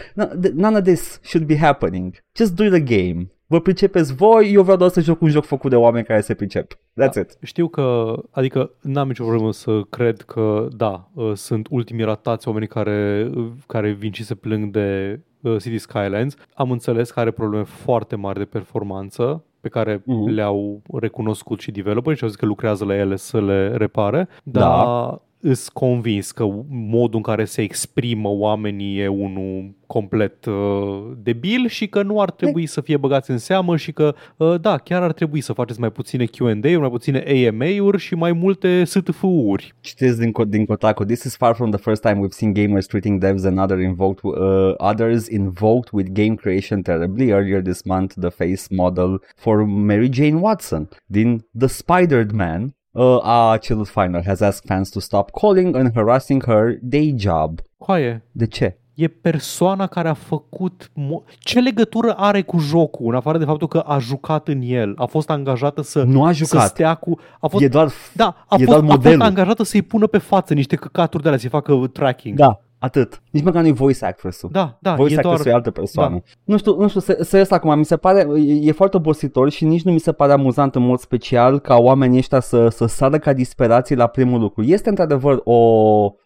none 0.54 0.76
of 0.76 0.82
this 0.82 1.20
should 1.22 1.46
be 1.46 1.56
happening. 1.56 2.14
Just 2.36 2.54
do 2.54 2.64
the 2.68 2.80
game 2.80 3.30
vă 3.52 3.60
pricepeți 3.60 4.14
voi, 4.14 4.52
eu 4.52 4.62
vreau 4.62 4.76
doar 4.76 4.90
să 4.90 5.00
joc 5.00 5.20
un 5.20 5.28
joc 5.28 5.44
făcut 5.44 5.70
de 5.70 5.76
oameni 5.76 6.04
care 6.04 6.20
se 6.20 6.34
pricep. 6.34 6.74
That's 6.74 7.14
da. 7.14 7.20
it. 7.20 7.36
Știu 7.42 7.68
că, 7.68 8.14
adică 8.30 8.70
n-am 8.80 9.08
nicio 9.08 9.24
problemă 9.24 9.52
să 9.52 9.80
cred 9.90 10.20
că, 10.20 10.68
da, 10.76 11.08
uh, 11.14 11.32
sunt 11.34 11.66
ultimii 11.70 12.04
ratați 12.04 12.48
oamenii 12.48 12.68
care, 12.68 13.30
care 13.66 13.90
vin 13.90 14.12
și 14.12 14.24
se 14.24 14.34
plâng 14.34 14.70
de 14.70 15.20
uh, 15.40 15.56
City 15.60 15.78
Skylines. 15.78 16.34
Am 16.54 16.70
înțeles 16.70 17.10
că 17.10 17.20
are 17.20 17.30
probleme 17.30 17.64
foarte 17.64 18.16
mari 18.16 18.38
de 18.38 18.44
performanță 18.44 19.44
pe 19.60 19.68
care 19.68 19.98
mm-hmm. 19.98 20.34
le-au 20.34 20.82
recunoscut 20.92 21.60
și 21.60 21.70
developeri 21.70 22.16
și 22.16 22.22
au 22.22 22.28
zis 22.28 22.38
că 22.38 22.46
lucrează 22.46 22.84
la 22.84 22.96
ele 22.96 23.16
să 23.16 23.40
le 23.40 23.76
repare, 23.76 24.28
dar 24.42 24.84
da 24.84 25.20
îs 25.42 25.68
convins 25.68 26.30
că 26.30 26.44
modul 26.68 27.16
în 27.16 27.22
care 27.22 27.44
se 27.44 27.62
exprimă 27.62 28.28
oamenii 28.28 28.98
e 28.98 29.08
unul 29.08 29.74
complet 29.86 30.44
uh, 30.44 31.12
debil 31.22 31.68
și 31.68 31.88
că 31.88 32.02
nu 32.02 32.20
ar 32.20 32.30
trebui 32.30 32.66
să 32.66 32.80
fie 32.80 32.96
băgați 32.96 33.30
în 33.30 33.38
seamă 33.38 33.76
și 33.76 33.92
că, 33.92 34.14
uh, 34.36 34.60
da, 34.60 34.76
chiar 34.76 35.02
ar 35.02 35.12
trebui 35.12 35.40
să 35.40 35.52
faceți 35.52 35.80
mai 35.80 35.90
puține 35.90 36.24
Q&A-uri, 36.24 36.78
mai 36.78 36.90
puține 36.90 37.24
AMA-uri 37.48 37.98
și 37.98 38.14
mai 38.14 38.32
multe 38.32 38.84
STF-uri. 38.84 39.74
Citesc 39.80 40.18
din, 40.18 40.32
din 40.48 40.64
Kotaku, 40.64 41.04
This 41.04 41.22
is 41.22 41.36
far 41.36 41.54
from 41.54 41.70
the 41.70 41.80
first 41.80 42.02
time 42.02 42.20
we've 42.20 42.36
seen 42.36 42.52
gamers 42.52 42.86
treating 42.86 43.24
devs 43.24 43.44
and 43.44 43.58
other 43.58 43.78
invoked, 43.78 44.24
uh, 44.24 44.74
others 44.76 45.26
invoked 45.26 45.92
with 45.92 46.10
game 46.12 46.34
creation 46.34 46.82
terribly. 46.82 47.30
Earlier 47.30 47.62
this 47.62 47.82
month, 47.84 48.14
the 48.20 48.30
face 48.30 48.66
model 48.70 49.22
for 49.36 49.66
Mary 49.66 50.08
Jane 50.12 50.36
Watson 50.36 50.88
din 51.06 51.46
The 51.58 51.68
Spider 51.68 52.26
Man 52.32 52.74
uh, 52.92 53.18
a 53.22 53.56
cerut 53.60 53.88
Final 53.88 54.22
has 54.26 54.40
asked 54.40 54.64
fans 54.66 54.88
to 54.88 55.00
stop 55.00 55.30
calling 55.30 55.76
and 55.76 55.90
harassing 55.94 56.44
her 56.44 56.78
day 56.80 57.14
job. 57.18 57.60
Coaie. 57.78 58.24
De 58.32 58.46
ce? 58.46 58.76
E 58.94 59.08
persoana 59.08 59.86
care 59.86 60.08
a 60.08 60.14
făcut... 60.14 60.90
Mo- 60.90 61.38
ce 61.38 61.60
legătură 61.60 62.12
are 62.12 62.42
cu 62.42 62.58
jocul, 62.58 63.06
în 63.08 63.14
afară 63.14 63.38
de 63.38 63.44
faptul 63.44 63.68
că 63.68 63.78
a 63.78 63.98
jucat 63.98 64.48
în 64.48 64.60
el? 64.62 64.94
A 64.96 65.04
fost 65.04 65.30
angajată 65.30 65.82
să, 65.82 66.02
nu 66.02 66.24
a 66.24 66.32
jucat. 66.32 66.60
să 66.60 66.66
stea 66.66 66.94
cu... 66.94 67.18
A 67.40 67.46
fost, 67.46 67.64
e 67.64 67.68
doar, 67.68 67.90
da, 68.14 68.44
a, 68.48 68.56
e 68.58 68.64
fost, 68.64 68.78
doar 68.78 68.80
modelul. 68.80 69.20
a 69.20 69.24
fost 69.24 69.30
angajată 69.30 69.62
să-i 69.62 69.82
pună 69.82 70.06
pe 70.06 70.18
față 70.18 70.54
niște 70.54 70.76
căcaturi 70.76 71.22
de 71.22 71.28
alea, 71.28 71.40
să-i 71.40 71.50
facă 71.50 71.90
tracking. 71.92 72.36
Da, 72.36 72.60
Atât. 72.82 73.22
Nici 73.30 73.42
măcar 73.42 73.62
nu-i 73.62 73.72
voice 73.72 74.04
actress-ul. 74.04 74.48
Da, 74.52 74.78
da. 74.80 74.94
Voice 74.94 75.14
e 75.14 75.16
actress-ul 75.16 75.42
doar... 75.44 75.54
e 75.54 75.56
altă 75.56 75.70
persoană. 75.70 76.14
Da. 76.14 76.20
Nu 76.44 76.56
știu, 76.56 76.80
nu 76.80 76.88
știu, 76.88 77.00
serios 77.00 77.50
acum, 77.50 77.78
mi 77.78 77.84
se 77.84 77.96
pare, 77.96 78.26
e, 78.36 78.68
e 78.68 78.72
foarte 78.72 78.96
obositor 78.96 79.50
și 79.50 79.64
nici 79.64 79.82
nu 79.82 79.92
mi 79.92 79.98
se 79.98 80.12
pare 80.12 80.32
amuzant 80.32 80.74
în 80.74 80.82
mod 80.82 80.98
special 80.98 81.58
ca 81.58 81.76
oamenii 81.76 82.18
ăștia 82.18 82.40
să, 82.40 82.68
să 82.68 82.86
sară 82.86 83.18
ca 83.18 83.32
disperații 83.32 83.96
la 83.96 84.06
primul 84.06 84.40
lucru. 84.40 84.62
Este 84.62 84.88
într-adevăr 84.88 85.40
o, 85.44 85.54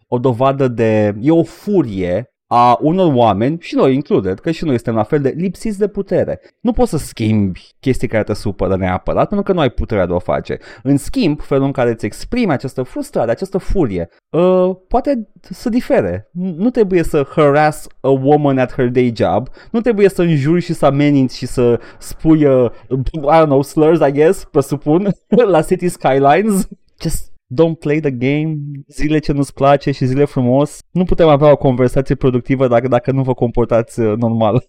o 0.08 0.18
dovadă 0.20 0.68
de, 0.68 1.14
e 1.20 1.30
o 1.30 1.42
furie 1.42 2.35
a 2.46 2.78
unor 2.80 3.14
oameni, 3.14 3.56
și 3.60 3.74
noi 3.74 3.94
included, 3.94 4.38
că 4.38 4.50
și 4.50 4.64
noi 4.64 4.74
suntem 4.74 4.94
la 4.94 5.02
fel 5.02 5.20
de 5.20 5.34
lipsiți 5.36 5.78
de 5.78 5.88
putere. 5.88 6.40
Nu 6.60 6.72
poți 6.72 6.90
să 6.90 6.96
schimbi 6.96 7.74
chestii 7.80 8.08
care 8.08 8.22
te 8.22 8.34
supără 8.34 8.76
neapărat, 8.76 9.28
pentru 9.28 9.46
că 9.46 9.52
nu 9.52 9.60
ai 9.60 9.70
puterea 9.70 10.06
de 10.06 10.12
a 10.12 10.14
o 10.14 10.18
face. 10.18 10.58
În 10.82 10.96
schimb, 10.96 11.40
felul 11.40 11.64
în 11.64 11.72
care 11.72 11.90
îți 11.90 12.06
exprimi 12.06 12.52
această 12.52 12.82
frustrare, 12.82 13.30
această 13.30 13.58
furie, 13.58 14.08
uh, 14.30 14.76
poate 14.88 15.28
să 15.40 15.68
difere. 15.68 16.30
Nu 16.32 16.70
trebuie 16.70 17.02
să 17.02 17.26
harass 17.34 17.86
a 18.00 18.08
woman 18.08 18.58
at 18.58 18.72
her 18.72 18.88
day 18.88 19.12
job, 19.16 19.48
nu 19.70 19.80
trebuie 19.80 20.08
să 20.08 20.22
înjuri 20.22 20.60
și 20.60 20.72
să 20.72 20.86
ameninți 20.86 21.36
și 21.36 21.46
să 21.46 21.80
spui, 21.98 22.44
uh, 22.44 22.70
I 23.12 23.40
don't 23.40 23.44
know, 23.44 23.62
slurs, 23.62 24.00
I 24.08 24.12
guess, 24.12 24.44
presupun, 24.44 25.08
la 25.54 25.62
City 25.62 25.88
Skylines. 25.88 26.68
Just 27.00 27.34
don't 27.54 27.78
play 27.78 28.00
the 28.00 28.10
game, 28.10 28.56
zile 28.88 29.18
ce 29.18 29.32
nu-ți 29.32 29.54
place 29.54 29.90
și 29.90 30.04
zile 30.04 30.24
frumos. 30.24 30.78
Nu 30.90 31.04
putem 31.04 31.28
avea 31.28 31.50
o 31.50 31.56
conversație 31.56 32.14
productivă 32.14 32.68
dacă, 32.68 32.88
dacă 32.88 33.12
nu 33.12 33.22
vă 33.22 33.34
comportați 33.34 34.00
uh, 34.00 34.16
normal. 34.16 34.64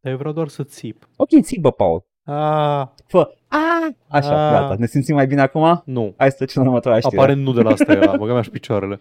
Eu 0.00 0.16
vreau 0.16 0.32
doar 0.32 0.48
să 0.48 0.62
țip. 0.62 1.08
Ok, 1.16 1.28
țipă, 1.42 1.70
Paul. 1.70 2.04
Ah. 2.24 2.86
Fă. 3.06 3.30
Ah. 3.48 3.94
Așa, 4.08 4.46
ah. 4.46 4.52
gata. 4.52 4.74
Ne 4.78 4.86
simțim 4.86 5.14
mai 5.14 5.26
bine 5.26 5.40
acum? 5.40 5.82
Nu. 5.84 6.14
Hai 6.16 6.30
să 6.30 6.36
trecem 6.36 6.62
la 6.62 6.68
următoarea 6.68 7.00
știre. 7.00 7.20
Aparent 7.20 7.42
nu 7.42 7.52
de 7.52 7.62
la 7.62 7.70
asta 7.70 7.92
era, 7.92 8.16
băga 8.16 8.32
mea 8.32 8.42
și 8.42 8.50
picioarele. 8.50 9.00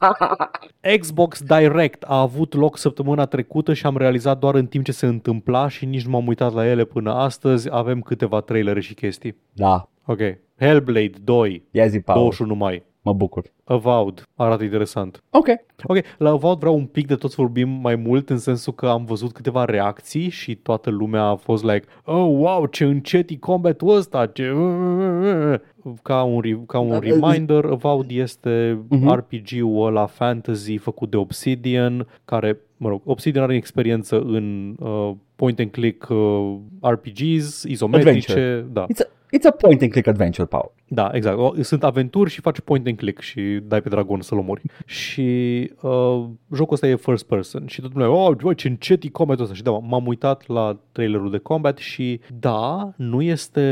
Xbox 1.00 1.42
Direct 1.42 2.02
a 2.02 2.20
avut 2.20 2.54
loc 2.54 2.78
săptămâna 2.78 3.26
trecută 3.26 3.72
și 3.72 3.86
am 3.86 3.96
realizat 3.96 4.38
doar 4.38 4.54
în 4.54 4.66
timp 4.66 4.84
ce 4.84 4.92
se 4.92 5.06
întâmpla 5.06 5.68
și 5.68 5.84
nici 5.84 6.04
nu 6.04 6.10
m-am 6.10 6.26
uitat 6.26 6.52
la 6.52 6.66
ele 6.66 6.84
până 6.84 7.14
astăzi. 7.14 7.68
Avem 7.70 8.00
câteva 8.00 8.40
trailere 8.40 8.80
și 8.80 8.94
chestii. 8.94 9.36
Da. 9.52 9.88
Ok. 10.04 10.20
Hellblade 10.58 11.18
2. 11.24 11.62
Ia 11.70 11.86
zi, 11.86 12.00
Paul. 12.00 12.18
21 12.18 12.54
mai. 12.54 12.84
Mă 13.06 13.12
bucur. 13.12 13.52
Avowed. 13.64 14.22
Arată 14.34 14.64
interesant. 14.64 15.22
Ok. 15.30 15.46
Ok, 15.84 15.98
la 16.18 16.30
Avowed 16.30 16.58
vreau 16.58 16.74
un 16.74 16.86
pic 16.86 17.06
de 17.06 17.14
tot 17.14 17.30
să 17.30 17.36
vorbim 17.38 17.68
mai 17.68 17.96
mult 17.96 18.30
în 18.30 18.38
sensul 18.38 18.72
că 18.72 18.86
am 18.86 19.04
văzut 19.04 19.32
câteva 19.32 19.64
reacții 19.64 20.28
și 20.28 20.54
toată 20.54 20.90
lumea 20.90 21.22
a 21.22 21.34
fost 21.34 21.64
like 21.64 21.84
Oh, 22.04 22.26
wow, 22.38 22.66
ce 22.66 22.84
încet 22.84 23.30
e 23.30 23.36
combatul 23.36 23.96
ăsta, 23.96 24.26
ce... 24.26 24.52
Ca 26.02 26.22
un, 26.22 26.66
ca 26.66 26.78
un 26.78 26.98
reminder, 26.98 27.64
Avowed 27.64 28.10
este 28.10 28.78
uh-huh. 28.90 29.14
RPG-ul 29.14 29.86
ăla 29.86 30.06
fantasy 30.06 30.76
făcut 30.76 31.10
de 31.10 31.16
Obsidian, 31.16 32.06
care, 32.24 32.60
mă 32.76 32.88
rog, 32.88 33.00
Obsidian 33.04 33.44
are 33.44 33.54
experiență 33.54 34.20
în 34.20 34.76
uh, 34.78 35.10
point 35.36 35.58
and 35.58 35.70
click 35.70 36.08
uh, 36.08 36.56
RPGs, 36.80 37.62
izometrice, 37.62 38.32
Adventure. 38.32 38.66
da. 38.72 38.86
It's 38.86 39.00
a, 39.00 39.15
It's 39.36 39.44
a 39.46 39.50
point 39.50 39.82
and 39.82 39.90
click 39.90 40.06
adventure, 40.06 40.46
Paul. 40.46 40.72
Da, 40.88 41.10
exact. 41.12 41.38
O- 41.38 41.62
Sunt 41.62 41.84
aventuri 41.84 42.30
și 42.30 42.40
faci 42.40 42.60
point 42.60 42.86
and 42.86 42.96
click 42.96 43.20
și 43.20 43.40
dai 43.62 43.82
pe 43.82 43.88
dragon 43.88 44.20
să-l 44.20 44.38
omori. 44.38 44.62
Și 44.84 45.22
uh, 45.80 46.24
jocul 46.54 46.72
ăsta 46.72 46.86
e 46.86 46.94
first 46.96 47.26
person 47.26 47.66
și 47.66 47.80
tot 47.80 47.92
lumea, 47.92 48.10
oh, 48.10 48.36
bă, 48.42 48.54
ce 48.54 48.68
încet 48.68 49.02
e 49.02 49.08
combat 49.08 49.40
ăsta. 49.40 49.54
Și 49.54 49.62
da, 49.62 49.70
m-am 49.70 50.06
uitat 50.06 50.46
la 50.46 50.78
trailerul 50.92 51.30
de 51.30 51.38
combat 51.38 51.78
și 51.78 52.20
da, 52.38 52.92
nu 52.96 53.22
este 53.22 53.62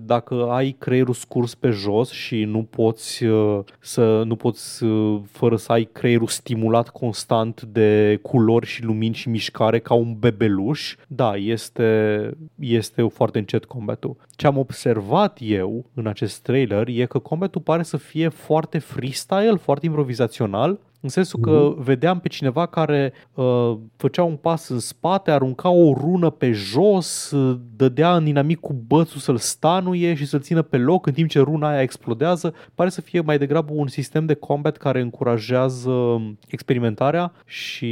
dacă 0.00 0.46
ai 0.50 0.76
creierul 0.78 1.14
scurs 1.14 1.54
pe 1.54 1.70
jos 1.70 2.10
și 2.10 2.44
nu 2.44 2.62
poți 2.62 3.24
uh, 3.24 3.58
să 3.80 4.22
nu 4.26 4.36
poți 4.36 4.84
uh, 4.84 5.20
fără 5.30 5.56
să 5.56 5.72
ai 5.72 5.88
creierul 5.92 6.26
stimulat 6.26 6.88
constant 6.88 7.62
de 7.62 8.18
culori 8.22 8.66
și 8.66 8.84
lumini 8.84 9.14
și 9.14 9.28
mișcare 9.28 9.78
ca 9.78 9.94
un 9.94 10.14
bebeluș, 10.18 10.94
da, 11.06 11.34
este, 11.36 12.30
este 12.58 13.02
foarte 13.02 13.38
încet 13.38 13.64
combatul. 13.64 14.16
Ce 14.38 14.46
am 14.46 14.58
observat 14.58 15.38
eu 15.40 15.84
în 15.94 16.06
acest 16.06 16.42
trailer 16.42 16.88
e 16.88 17.06
că 17.06 17.18
combatul 17.18 17.60
pare 17.60 17.82
să 17.82 17.96
fie 17.96 18.28
foarte 18.28 18.78
freestyle, 18.78 19.56
foarte 19.56 19.86
improvizațional, 19.86 20.78
în 21.08 21.14
sensul 21.14 21.40
că 21.40 21.74
vedeam 21.76 22.20
pe 22.20 22.28
cineva 22.28 22.66
care 22.66 23.12
uh, 23.34 23.76
făcea 23.96 24.22
un 24.22 24.36
pas 24.36 24.68
în 24.68 24.78
spate, 24.78 25.30
arunca 25.30 25.68
o 25.70 25.92
rună 25.92 26.30
pe 26.30 26.52
jos, 26.52 27.30
uh, 27.30 27.58
dădea 27.76 28.16
în 28.16 28.26
inamic 28.26 28.60
cu 28.60 28.72
bățul 28.86 29.20
să-l 29.20 29.36
stanuie 29.36 30.14
și 30.14 30.26
să-l 30.26 30.40
țină 30.40 30.62
pe 30.62 30.76
loc 30.76 31.06
în 31.06 31.12
timp 31.12 31.28
ce 31.28 31.40
runa 31.40 31.68
aia 31.68 31.82
explodează. 31.82 32.54
Pare 32.74 32.90
să 32.90 33.00
fie 33.00 33.20
mai 33.20 33.38
degrabă 33.38 33.72
un 33.74 33.86
sistem 33.86 34.26
de 34.26 34.34
combat 34.34 34.76
care 34.76 35.00
încurajează 35.00 36.22
experimentarea 36.48 37.32
și 37.44 37.86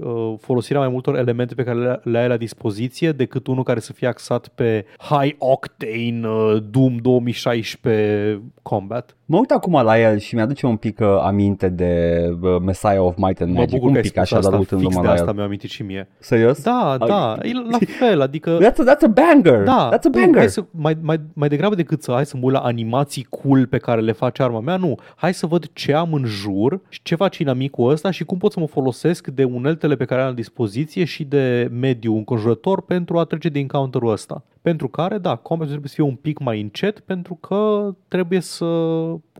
uh, 0.00 0.34
folosirea 0.40 0.80
mai 0.80 0.90
multor 0.90 1.16
elemente 1.16 1.54
pe 1.54 1.64
care 1.64 1.78
le, 1.78 2.00
le 2.04 2.18
ai 2.18 2.28
la 2.28 2.36
dispoziție 2.36 3.12
decât 3.12 3.46
unul 3.46 3.62
care 3.62 3.80
să 3.80 3.92
fie 3.92 4.06
axat 4.06 4.48
pe 4.48 4.84
high 4.98 5.34
octane 5.38 6.28
uh, 6.28 6.62
Doom 6.70 6.96
2016 6.96 8.42
combat. 8.62 9.14
Mă 9.30 9.38
uit 9.38 9.50
acum 9.50 9.72
la 9.72 10.00
el 10.00 10.18
și 10.18 10.34
mi-aduce 10.34 10.66
un 10.66 10.76
pic 10.76 10.98
uh, 11.00 11.06
aminte 11.22 11.68
de 11.68 12.24
uh, 12.42 12.56
Messiah 12.60 13.00
of 13.00 13.16
Might 13.16 13.40
and 13.40 13.52
Mă 13.52 13.58
Magic. 13.58 13.74
bucur 13.74 13.86
un 13.86 13.92
că 13.92 13.98
ai 13.98 14.02
pic 14.02 14.12
spus 14.12 14.22
așa, 14.22 14.36
asta, 14.36 14.50
dar 14.50 14.58
fix 14.58 14.70
uitându-mă 14.70 15.00
de 15.00 15.06
la 15.06 15.12
asta 15.12 15.28
el. 15.28 15.34
mi-a 15.34 15.44
amintit 15.44 15.70
și 15.70 15.82
mie. 15.82 16.08
Serios? 16.18 16.62
Da, 16.62 16.96
da, 17.06 17.36
e 17.42 17.52
la 17.52 17.78
fel, 17.98 18.20
adică... 18.20 18.58
That's 18.58 18.76
a, 18.76 18.94
that's 18.94 19.04
a 19.04 19.08
banger! 19.08 19.62
Da, 19.64 19.88
that's 19.92 20.04
a 20.04 20.08
nu, 20.12 20.20
banger! 20.20 20.38
Hai 20.38 20.48
să, 20.48 20.64
mai, 20.70 20.96
mai, 21.00 21.20
mai 21.32 21.48
degrabă 21.48 21.74
decât 21.74 22.02
să 22.02 22.12
hai 22.12 22.26
să 22.26 22.36
mă 22.36 22.42
uit 22.44 22.54
la 22.54 22.60
animații 22.60 23.26
cool 23.30 23.66
pe 23.66 23.78
care 23.78 24.00
le 24.00 24.12
face 24.12 24.42
arma 24.42 24.60
mea, 24.60 24.76
nu. 24.76 24.94
Hai 25.16 25.34
să 25.34 25.46
văd 25.46 25.70
ce 25.72 25.94
am 25.94 26.12
în 26.12 26.24
jur 26.24 26.80
și 26.88 27.00
ce 27.02 27.14
face 27.14 27.42
inamicul 27.42 27.90
ăsta 27.90 28.10
și 28.10 28.24
cum 28.24 28.38
pot 28.38 28.52
să 28.52 28.60
mă 28.60 28.66
folosesc 28.66 29.26
de 29.26 29.44
uneltele 29.44 29.96
pe 29.96 30.04
care 30.04 30.20
am 30.20 30.26
la 30.26 30.34
dispoziție 30.34 31.04
și 31.04 31.24
de 31.24 31.70
mediu 31.80 32.16
înconjurător 32.16 32.82
pentru 32.82 33.18
a 33.18 33.24
trece 33.24 33.48
de 33.48 33.58
encounter-ul 33.58 34.12
ăsta. 34.12 34.44
Pentru 34.62 34.88
care, 34.88 35.18
da, 35.18 35.36
combatul 35.36 35.70
trebuie 35.70 35.88
să 35.88 35.94
fie 35.94 36.04
un 36.04 36.16
pic 36.16 36.38
mai 36.38 36.60
încet 36.60 37.00
pentru 37.00 37.34
că 37.34 37.90
trebuie 38.08 38.40
să 38.40 38.64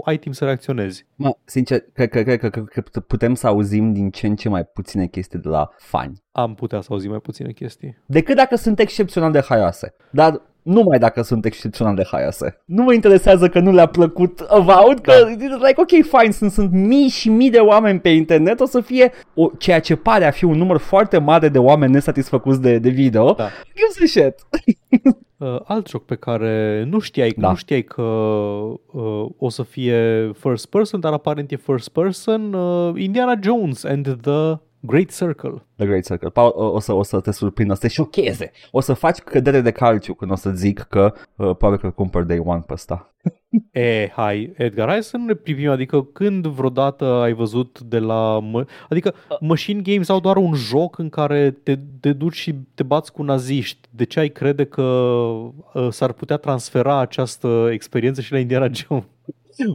ai 0.05 0.19
timp 0.19 0.35
să 0.35 0.45
reacționezi. 0.45 1.07
Mă, 1.15 1.37
sincer, 1.45 1.81
cred 1.93 2.09
că, 2.09 2.23
cred, 2.23 2.39
că, 2.39 2.49
cred 2.49 2.89
că 2.89 3.01
putem 3.01 3.35
să 3.35 3.47
auzim 3.47 3.93
din 3.93 4.11
ce 4.11 4.27
în 4.27 4.37
ce 4.37 4.49
mai 4.49 4.65
puține 4.65 5.07
chestii 5.07 5.39
de 5.39 5.49
la 5.49 5.71
fani. 5.79 6.23
Am 6.33 6.55
putea 6.55 6.81
să 6.81 6.89
auzim 6.91 7.11
mai 7.11 7.19
puține 7.19 7.53
chestii. 7.53 7.99
Decât 8.07 8.37
dacă 8.37 8.57
sunt 8.57 8.79
excepțional 8.79 9.33
de 9.33 9.41
haioase. 9.41 9.95
Dar 10.11 10.43
numai 10.63 10.99
dacă 10.99 11.23
sunt 11.23 11.45
excepțional 11.45 11.95
de 11.95 12.07
haioase. 12.11 12.63
Nu 12.65 12.83
mă 12.83 12.93
interesează 12.93 13.49
că 13.49 13.61
nu 13.61 13.73
le-a 13.73 13.87
plăcut 13.87 14.41
Avowed, 14.41 15.01
că, 15.01 15.13
like, 15.39 15.75
ok, 15.81 16.19
fine, 16.21 16.33
sunt, 16.33 16.51
sunt 16.51 16.73
mii 16.73 17.09
și 17.09 17.29
mii 17.29 17.51
de 17.51 17.59
oameni 17.59 18.01
pe 18.01 18.09
internet, 18.09 18.61
o 18.61 18.67
să 18.67 18.81
fie 18.81 19.13
o, 19.35 19.51
ceea 19.59 19.81
ce 19.81 19.97
pare 19.97 20.27
a 20.27 20.31
fi 20.31 20.45
un 20.45 20.57
număr 20.57 20.79
foarte 20.79 21.19
mare 21.19 21.49
de 21.49 21.59
oameni 21.59 21.93
nesatisfăcuți 21.93 22.61
de, 22.61 22.79
de 22.79 22.89
video. 22.89 23.33
Da. 23.33 23.49
Gives 23.75 24.03
a 24.03 24.07
shit. 24.07 24.35
Uh, 25.41 25.61
alt 25.65 25.89
joc 25.89 26.05
pe 26.05 26.15
care 26.15 26.85
nu 26.91 26.99
știai, 26.99 27.35
Da. 27.37 27.49
nu 27.49 27.55
știai 27.55 27.83
că 27.83 28.03
uh, 28.03 29.27
o 29.39 29.49
să 29.49 29.63
fie 29.63 30.31
first 30.39 30.67
person, 30.67 31.01
dar 31.01 31.13
aparent 31.13 31.51
e 31.51 31.57
first 31.57 31.89
person, 31.89 32.53
uh, 32.53 32.93
Indiana 33.03 33.35
Jones 33.43 33.85
and 33.85 34.17
the 34.23 34.59
Great 34.81 35.11
Circle. 35.11 35.63
The 35.77 35.87
Great 35.87 36.05
Circle. 36.05 36.31
Paul, 36.31 36.53
o, 36.55 36.65
o, 36.65 36.79
să, 36.79 36.93
o 36.93 37.03
să 37.03 37.21
te 37.21 37.31
surprindă, 37.31 37.73
o 37.73 37.75
să 37.75 37.81
te 37.81 37.89
șocheze. 37.89 38.51
O 38.71 38.81
să 38.81 38.93
faci 38.93 39.19
cădere 39.19 39.61
de 39.61 39.71
calciu 39.71 40.15
când 40.15 40.31
o 40.31 40.35
să 40.35 40.51
zic 40.51 40.79
că 40.79 41.13
uh, 41.15 41.23
probabil 41.37 41.79
că 41.79 41.87
îl 41.87 41.93
cumpăr 41.93 42.23
day 42.23 42.43
one 42.45 42.65
pe 42.67 42.73
ăsta. 42.73 43.15
E, 43.73 44.09
hai, 44.09 44.53
Edgar, 44.57 44.89
hai 44.89 45.03
să 45.03 45.17
nu 45.17 45.25
ne 45.25 45.35
privim, 45.35 45.71
adică 45.71 46.03
când 46.03 46.47
vreodată 46.47 47.05
ai 47.05 47.33
văzut 47.33 47.81
de 47.81 47.99
la... 47.99 48.39
Mă... 48.39 48.67
Adică 48.89 49.15
Machine 49.41 49.81
Games 49.81 50.09
au 50.09 50.21
doar 50.21 50.37
un 50.37 50.55
joc 50.55 50.99
în 50.99 51.09
care 51.09 51.51
te, 51.51 51.79
te 52.01 52.13
duci 52.13 52.35
și 52.35 52.55
te 52.75 52.83
bați 52.83 53.13
cu 53.13 53.23
naziști. 53.23 53.89
De 53.91 54.05
ce 54.05 54.21
ai 54.21 54.29
crede 54.29 54.65
că 54.65 54.83
uh, 54.83 55.89
s-ar 55.91 56.13
putea 56.13 56.37
transfera 56.37 56.99
această 56.99 57.69
experiență 57.73 58.21
și 58.21 58.33
la 58.33 58.39
Indiana 58.39 58.69
Jones? 58.73 59.05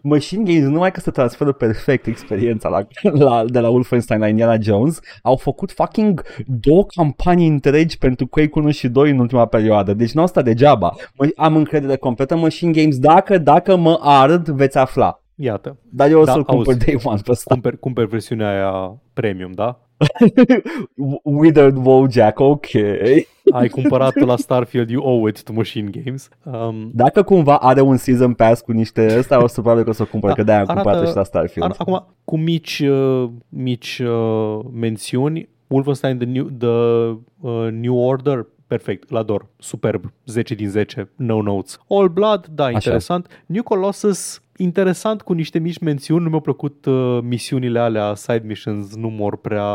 Machine 0.03 0.43
Games 0.43 0.63
nu 0.63 0.69
numai 0.69 0.91
că 0.91 0.99
se 0.99 1.11
transferă 1.11 1.51
perfect 1.51 2.05
experiența 2.07 2.69
la, 2.69 2.87
la, 3.11 3.43
de 3.47 3.59
la 3.59 3.69
Wolfenstein 3.69 4.19
la 4.19 4.27
Indiana 4.27 4.57
Jones, 4.59 4.99
au 5.21 5.35
făcut 5.35 5.71
fucking 5.71 6.23
două 6.45 6.85
campanii 6.95 7.47
întregi 7.47 7.97
pentru 7.97 8.27
Quake 8.27 8.59
1 8.59 8.71
și 8.71 8.87
2 8.87 9.09
în 9.09 9.19
ultima 9.19 9.45
perioadă. 9.45 9.93
Deci 9.93 10.11
nu 10.11 10.21
asta 10.21 10.41
degeaba. 10.41 10.95
Mă, 11.17 11.27
am 11.35 11.55
încredere 11.55 11.95
completă 11.95 12.33
în 12.33 12.39
Machine 12.39 12.71
Games. 12.71 12.97
Dacă, 12.99 13.37
dacă 13.37 13.75
mă 13.75 13.99
ard, 14.01 14.47
veți 14.47 14.77
afla. 14.77 15.19
Iată, 15.35 15.77
Dar 15.91 16.09
eu 16.09 16.19
o 16.21 16.23
Da, 16.23 16.31
să-l 16.31 16.43
cumpăr 16.43 16.73
auzi. 16.73 16.85
day 16.85 16.97
one 17.03 17.19
pe 17.25 17.31
ăsta. 17.31 17.53
cumperi, 17.53 17.79
cumperi 17.79 18.07
versiunea 18.07 18.49
aia 18.49 19.01
premium, 19.13 19.51
da? 19.51 19.79
Withered 21.23 21.75
Wojak, 21.85 22.39
ok. 22.39 22.65
Ai 23.51 23.67
cumpărat 23.69 24.15
la 24.19 24.35
Starfield, 24.37 24.89
you 24.89 25.03
owe 25.03 25.29
it 25.29 25.43
to 25.43 25.53
Machine 25.53 25.89
Games. 26.03 26.29
Um, 26.43 26.91
Dacă 26.93 27.23
cumva 27.23 27.57
are 27.57 27.81
un 27.81 27.97
season 27.97 28.33
pass 28.33 28.61
cu 28.61 28.71
niște 28.71 29.15
ăsta, 29.17 29.43
o 29.43 29.47
să 29.47 29.61
probabil 29.61 29.83
că 29.83 29.89
o 29.89 29.93
să 29.93 30.01
o 30.01 30.05
cumpăr, 30.05 30.29
Da, 30.29 30.35
că 30.35 30.43
de-aia 30.43 30.59
am 30.59 30.65
arată- 30.69 30.81
cumpărat 30.83 31.09
și 31.09 31.15
la 31.15 31.23
Starfield. 31.23 31.69
Ar, 31.71 31.75
acum, 31.79 32.05
cu 32.23 32.37
mici, 32.37 32.79
uh, 32.79 33.29
mici 33.49 34.01
uh, 34.05 34.59
mențiuni, 34.73 35.49
Wolfenstein 35.67 36.17
The 36.17 36.27
New, 36.27 36.43
the, 36.57 36.67
uh, 37.49 37.67
New 37.71 37.97
Order, 37.97 38.45
perfect, 38.67 39.09
îl 39.09 39.17
ador, 39.17 39.47
superb, 39.57 40.13
10 40.25 40.53
din 40.55 40.69
10, 40.69 41.09
no 41.15 41.41
notes. 41.41 41.79
All 41.89 42.07
Blood, 42.07 42.47
da, 42.47 42.69
interesant. 42.69 43.43
New 43.45 43.63
Colossus, 43.63 44.41
interesant 44.57 45.21
cu 45.21 45.33
niște 45.33 45.59
mici 45.59 45.77
mențiuni, 45.77 46.23
nu 46.23 46.27
mi-au 46.29 46.41
plăcut 46.41 46.85
uh, 46.85 47.19
misiunile 47.23 47.79
alea, 47.79 48.13
side 48.15 48.41
missions, 48.45 48.95
nu 48.95 49.07
mor 49.09 49.37
prea, 49.37 49.69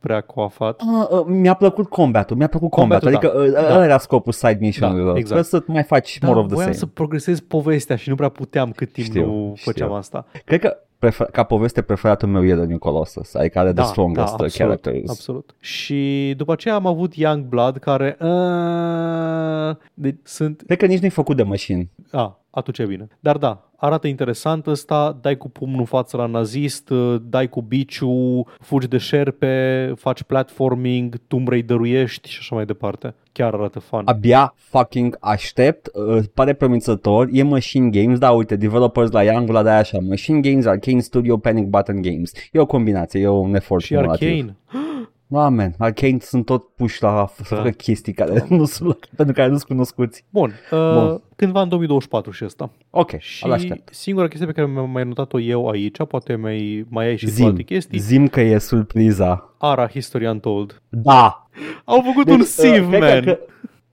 prea 0.00 0.20
coafat. 0.20 0.82
Uh, 0.82 1.08
uh, 1.18 1.24
mi-a 1.26 1.54
plăcut 1.54 1.88
combatul, 1.88 2.36
mi-a 2.36 2.46
plăcut 2.46 2.70
combatul, 2.70 3.10
Combatul, 3.10 3.38
adică 3.40 3.58
uh, 3.58 3.66
da. 3.68 3.74
ăla 3.74 3.84
era 3.84 3.98
scopul 3.98 4.32
side 4.32 4.58
mission-urilor. 4.60 5.12
Da, 5.12 5.18
exact. 5.18 5.40
Trebuie 5.48 5.62
să 5.62 5.72
mai 5.72 5.82
faci 5.82 6.18
Da, 6.18 6.26
more 6.26 6.38
of 6.38 6.46
the 6.46 6.54
voiam 6.54 6.72
same. 6.72 6.80
să 6.84 6.92
progresez 6.94 7.40
povestea 7.40 7.96
și 7.96 8.08
nu 8.08 8.14
prea 8.14 8.28
puteam 8.28 8.70
cât 8.70 8.92
timp 8.92 9.06
Știu, 9.06 9.26
nu 9.26 9.52
știu. 9.56 9.72
făceam 9.72 9.92
asta. 9.92 10.26
Cred 10.44 10.60
că 10.60 10.76
prefer- 10.98 11.30
ca 11.32 11.42
poveste 11.42 11.82
preferatul 11.82 12.28
meu 12.28 12.44
e 12.46 12.54
The 12.54 12.64
New 12.64 12.78
Colossus, 12.78 13.34
adică 13.34 13.58
are 13.58 13.72
the 13.72 13.84
strongest 13.84 14.32
absolut, 14.32 14.52
characters. 14.52 15.10
Absolut. 15.10 15.54
Și 15.60 16.34
după 16.36 16.52
aceea 16.52 16.74
am 16.74 16.86
avut 16.86 17.14
Young 17.14 17.44
Blood 17.44 17.76
care 17.76 18.16
uh, 18.20 19.76
deci 19.94 20.16
sunt 20.22 20.62
Cred 20.66 20.78
că 20.78 20.86
nici 20.86 21.00
nu-i 21.00 21.10
făcut 21.10 21.36
de 21.36 21.42
machine. 21.42 21.90
a, 22.12 22.38
atunci 22.54 22.78
e 22.78 22.84
bine. 22.84 23.08
Dar 23.20 23.36
da, 23.36 23.70
arată 23.76 24.06
interesant 24.06 24.66
ăsta, 24.66 25.18
dai 25.20 25.36
cu 25.36 25.48
pumnul 25.48 25.78
în 25.78 25.84
față 25.84 26.16
la 26.16 26.26
nazist, 26.26 26.90
uh, 26.90 27.16
dai 27.22 27.48
cu 27.48 27.62
biciu, 27.62 28.46
fugi 28.60 28.88
de 28.88 28.98
șerpe, 28.98 29.92
faci 29.96 30.22
platforming, 30.22 31.16
Tomb 31.26 31.48
Raider-uiești 31.48 32.28
și 32.28 32.36
așa 32.40 32.54
mai 32.54 32.64
departe. 32.64 33.14
Chiar 33.32 33.54
arată 33.54 33.78
fun. 33.78 34.02
Abia 34.04 34.54
fucking 34.56 35.16
aștept, 35.20 35.90
uh, 35.92 36.24
pare 36.34 36.52
promițător, 36.52 37.28
e 37.32 37.42
Machine 37.42 37.88
Games, 37.90 38.18
da, 38.18 38.30
uite, 38.30 38.56
developers 38.56 39.10
la 39.10 39.22
Young 39.22 39.46
Blood 39.46 39.66
aia 39.66 39.78
așa, 39.78 39.98
Machine 40.08 40.40
Games, 40.40 40.66
Arcane 40.66 41.00
Studio, 41.00 41.36
Panic 41.36 41.66
Button 41.66 42.02
Games. 42.02 42.32
E 42.52 42.58
o 42.58 42.66
combinație, 42.66 43.20
e 43.20 43.28
un 43.28 43.54
efort 43.54 43.82
și 43.84 43.94
cumulativ. 43.94 44.28
Arcane. 44.28 44.56
Amen, 45.32 45.74
Arcane 45.78 46.18
sunt 46.20 46.44
tot 46.44 46.64
puși 46.76 47.02
la 47.02 47.26
să 47.36 47.42
Da. 47.50 47.56
facă 47.56 47.68
chestii 47.70 48.12
care 48.12 48.46
nu 48.48 48.64
sunt, 48.64 49.08
pentru 49.16 49.34
care 49.34 49.48
nu 49.48 49.56
sunt 49.56 49.68
cunoscuți. 49.68 50.24
Bun, 50.30 50.52
uh, 50.70 50.78
Bun. 50.94 51.22
cândva 51.36 51.60
în 51.62 51.68
2024 51.68 52.30
și 52.30 52.44
ăsta. 52.44 52.70
Ok, 52.90 53.18
Și 53.18 53.44
îl 53.46 53.52
aștept. 53.52 53.94
singura 53.94 54.28
chestie 54.28 54.46
pe 54.46 54.52
care 54.52 54.66
mi-am 54.66 54.90
mai 54.90 55.04
notat-o 55.04 55.40
eu 55.40 55.68
aici, 55.68 55.96
poate 56.08 56.34
mai, 56.34 56.86
mai 56.88 57.06
ai 57.06 57.16
și 57.16 57.24
tu 57.24 57.30
Zim, 57.30 57.44
alte 57.46 57.62
chestii, 57.62 57.98
zim 57.98 58.28
că 58.28 58.40
e 58.40 58.58
surpriza. 58.58 59.54
Ara 59.58 59.88
History 59.88 60.26
Untold. 60.26 60.82
Da, 60.88 61.48
Au 61.84 62.00
făcut 62.04 62.24
Deci, 62.24 62.34
un 62.34 62.40
uh, 62.40 62.46
sieve, 62.46 62.98
cred 62.98 63.24
man. 63.24 63.24
Că, 63.24 63.30
că, 63.32 63.38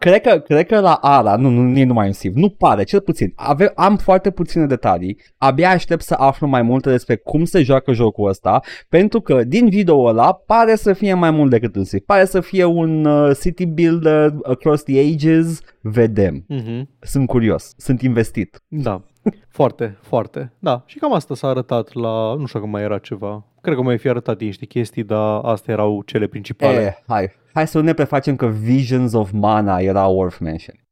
cred, 0.01 0.21
că, 0.21 0.39
cred 0.39 0.65
că 0.65 0.79
la 0.79 0.93
ARA, 0.93 1.35
nu, 1.35 1.49
nu 1.49 1.77
e 1.77 1.83
numai 1.83 2.07
un 2.07 2.13
sieve, 2.13 2.39
nu 2.39 2.49
pare, 2.49 2.83
cel 2.83 3.01
puțin. 3.01 3.33
Ave, 3.35 3.71
am 3.75 3.97
foarte 3.97 4.31
puține 4.31 4.65
detalii, 4.65 5.17
abia 5.37 5.69
aștept 5.69 6.01
să 6.01 6.13
aflu 6.17 6.47
mai 6.47 6.61
multe 6.61 6.89
despre 6.89 7.15
cum 7.15 7.43
se 7.43 7.63
joacă 7.63 7.91
jocul 7.91 8.29
ăsta, 8.29 8.59
pentru 8.89 9.21
că 9.21 9.43
din 9.43 9.69
video 9.69 10.05
ăla 10.05 10.33
pare 10.33 10.75
să 10.75 10.93
fie 10.93 11.13
mai 11.13 11.31
mult 11.31 11.49
decât 11.49 11.75
un 11.75 11.83
sieve. 11.83 12.03
Pare 12.07 12.25
să 12.25 12.39
fie 12.39 12.63
un 12.63 13.05
uh, 13.05 13.37
city 13.41 13.65
builder 13.65 14.33
across 14.43 14.83
the 14.83 14.99
ages, 14.99 15.59
vedem. 15.81 16.43
Mhm. 16.47 16.89
Sunt 16.99 17.27
curios, 17.27 17.73
sunt 17.77 18.01
investit. 18.01 18.61
Da, 18.67 19.03
foarte, 19.49 19.97
foarte. 20.01 20.53
Da, 20.59 20.83
și 20.85 20.97
cam 20.97 21.13
asta 21.13 21.35
s-a 21.35 21.47
arătat 21.47 21.93
la... 21.93 22.35
Nu 22.35 22.45
știu 22.45 22.59
că 22.59 22.65
mai 22.65 22.81
era 22.81 22.97
ceva. 22.97 23.45
Cred 23.61 23.75
că 23.75 23.81
mai 23.81 23.97
fi 23.97 24.09
arătat 24.09 24.37
din 24.37 24.47
niște 24.47 24.65
chestii, 24.65 25.03
dar 25.03 25.39
astea 25.43 25.73
erau 25.73 26.01
cele 26.05 26.27
principale. 26.27 26.81
E, 26.81 27.03
hai, 27.07 27.31
hai 27.53 27.67
să 27.67 27.77
nu 27.77 27.83
ne 27.83 27.93
prefacem 27.93 28.35
că 28.35 28.45
Visions 28.45 29.13
of 29.13 29.31
Mana 29.31 29.79
era 29.79 30.05
worth 30.05 30.37
mention. 30.39 30.75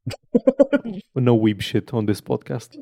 No 1.14 1.32
weeb 1.34 1.62
shit 1.62 1.92
on 1.92 2.06
this 2.06 2.22
podcast. 2.22 2.74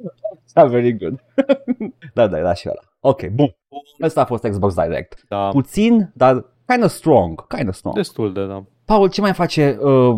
Da, 0.54 0.66
very 0.66 0.98
good. 0.98 1.24
da, 2.14 2.28
da, 2.28 2.38
era 2.38 2.54
și 2.54 2.70
ăla. 2.70 2.82
Ok, 3.00 3.28
bun. 3.28 3.56
Ăsta 4.02 4.22
a 4.22 4.26
fost 4.26 4.44
Xbox 4.48 4.74
Direct. 4.74 5.24
Da, 5.28 5.50
Puțin, 5.50 6.12
dar 6.14 6.46
kind 6.66 6.84
of 6.84 6.92
strong. 6.92 7.48
Kind 7.48 7.68
of 7.68 7.76
strong. 7.76 7.96
destul 7.96 8.34
de, 8.34 8.46
da. 8.46 8.64
Paul, 8.86 9.10
ce 9.10 9.22
mai 9.22 9.34
face 9.34 9.78
uh, 9.82 10.16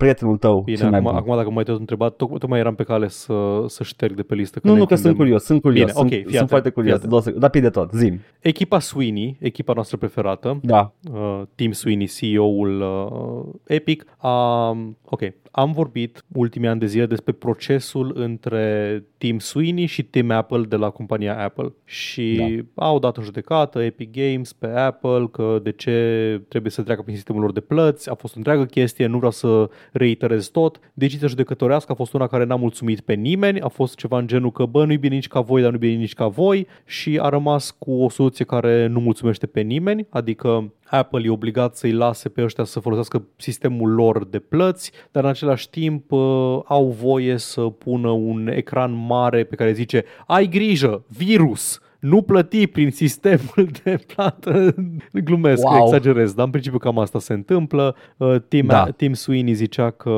prietenul 0.00 0.36
tău 0.36 0.60
Bine, 0.60 0.76
cel 0.76 0.90
mai 0.90 0.98
acum, 0.98 1.10
bun? 1.10 1.20
acum 1.20 1.36
dacă 1.36 1.50
mai 1.50 1.64
tot 1.64 1.78
întrebat, 1.78 2.12
toc- 2.12 2.38
tocmai 2.38 2.58
eram 2.58 2.74
pe 2.74 2.82
cale 2.82 3.08
să, 3.08 3.64
să 3.66 3.82
șterg 3.82 4.14
de 4.14 4.22
pe 4.22 4.34
listă. 4.34 4.60
Nu, 4.62 4.72
ne 4.72 4.78
nu, 4.78 4.84
că 4.86 4.94
sunt 4.94 5.06
întindem. 5.06 5.24
curios, 5.26 5.44
sunt 5.44 5.60
curios. 5.62 5.80
Bine, 5.80 5.92
sunt, 5.92 6.04
ok, 6.06 6.10
fii 6.12 6.22
sunt 6.22 6.34
atent, 6.34 6.48
foarte 6.48 6.68
fii 6.68 6.76
curios. 6.76 6.94
atent. 6.96 7.10
Două 7.10 7.22
secunde. 7.22 7.44
Rapid 7.46 7.62
de 7.62 7.70
tot, 7.70 7.90
zim. 7.92 8.20
Echipa 8.40 8.78
Sweeney, 8.78 9.36
echipa 9.40 9.72
noastră 9.72 9.96
preferată, 9.96 10.58
Da. 10.62 10.92
uh, 11.12 11.42
Tim 11.54 11.72
Sweeney, 11.72 12.06
CEO-ul 12.06 12.80
uh, 12.80 13.54
Epic, 13.76 14.04
a, 14.16 14.68
ok, 15.04 15.20
am 15.50 15.72
vorbit 15.72 16.24
ultimii 16.32 16.68
ani 16.68 16.80
de 16.80 16.86
zile 16.86 17.06
despre 17.06 17.32
procesul 17.32 18.12
între 18.14 19.04
Tim 19.18 19.38
Sweeney 19.38 19.86
și 19.86 20.02
Tim 20.02 20.30
Apple 20.30 20.62
de 20.62 20.76
la 20.76 20.90
compania 20.90 21.42
Apple 21.42 21.72
și 21.84 22.62
au 22.74 22.98
dat 22.98 23.16
în 23.16 23.22
judecată 23.22 23.82
Epic 23.82 24.10
Games 24.12 24.52
pe 24.52 24.66
Apple 24.66 25.28
că 25.30 25.60
de 25.62 25.72
ce 25.72 26.42
trebuie 26.48 26.70
să 26.72 26.82
treacă 26.82 27.02
prin 27.02 27.14
sistemul 27.14 27.40
lor 27.40 27.52
de 27.52 27.60
plăți, 27.60 28.10
a 28.10 28.14
fost 28.14 28.34
o 28.34 28.36
întreagă 28.36 28.64
chestie, 28.64 29.06
nu 29.06 29.16
vreau 29.16 29.32
să 29.32 29.70
reiterez 29.92 30.46
tot. 30.46 30.80
Decizia 30.94 31.28
judecătorească 31.28 31.92
a 31.92 31.94
fost 31.94 32.12
una 32.12 32.26
care 32.26 32.44
n-a 32.44 32.56
mulțumit 32.56 33.00
pe 33.00 33.14
nimeni, 33.14 33.60
a 33.60 33.68
fost 33.68 33.96
ceva 33.96 34.18
în 34.18 34.26
genul 34.26 34.52
că 34.52 34.64
bă, 34.64 34.84
nu-i 34.84 34.98
bine 34.98 35.14
nici 35.14 35.28
ca 35.28 35.40
voi, 35.40 35.60
dar 35.62 35.70
nu-i 35.70 35.78
bine 35.78 35.94
nici 35.94 36.14
ca 36.14 36.26
voi 36.26 36.66
și 36.84 37.18
a 37.22 37.28
rămas 37.28 37.70
cu 37.78 37.92
o 37.92 38.08
soluție 38.08 38.44
care 38.44 38.86
nu 38.86 39.00
mulțumește 39.00 39.46
pe 39.46 39.60
nimeni, 39.60 40.06
adică 40.10 40.72
Apple 40.90 41.22
e 41.24 41.30
obligat 41.30 41.76
să-i 41.76 41.92
lase 41.92 42.28
pe 42.28 42.42
ăștia 42.42 42.64
să 42.64 42.80
folosească 42.80 43.22
sistemul 43.36 43.90
lor 43.90 44.24
de 44.24 44.38
plăți, 44.38 44.92
dar 45.10 45.22
în 45.24 45.28
același 45.28 45.70
timp 45.70 46.12
uh, 46.12 46.18
au 46.64 46.96
voie 47.00 47.36
să 47.36 47.60
pună 47.60 48.10
un 48.10 48.48
ecran 48.48 49.06
mare 49.06 49.44
pe 49.44 49.54
care 49.54 49.72
zice 49.72 50.04
ai 50.26 50.46
grijă, 50.46 51.04
virus, 51.08 51.80
nu 52.00 52.22
plăti 52.22 52.66
prin 52.66 52.90
sistemul 52.90 53.68
de 53.84 53.98
plată. 54.14 54.74
Glumesc, 55.12 55.64
Wow. 55.64 55.74
wow. 55.74 55.84
exagerez, 55.86 56.32
dar 56.32 56.44
în 56.44 56.50
principiu 56.50 56.78
cam 56.78 56.98
asta 56.98 57.18
se 57.18 57.32
întâmplă. 57.32 57.96
Uh, 58.16 58.36
Tim, 58.48 58.66
Da. 58.66 58.84
da. 58.84 58.90
Tim 58.90 59.12
Sweeney 59.12 59.52
zicea 59.54 59.90
că 59.90 60.10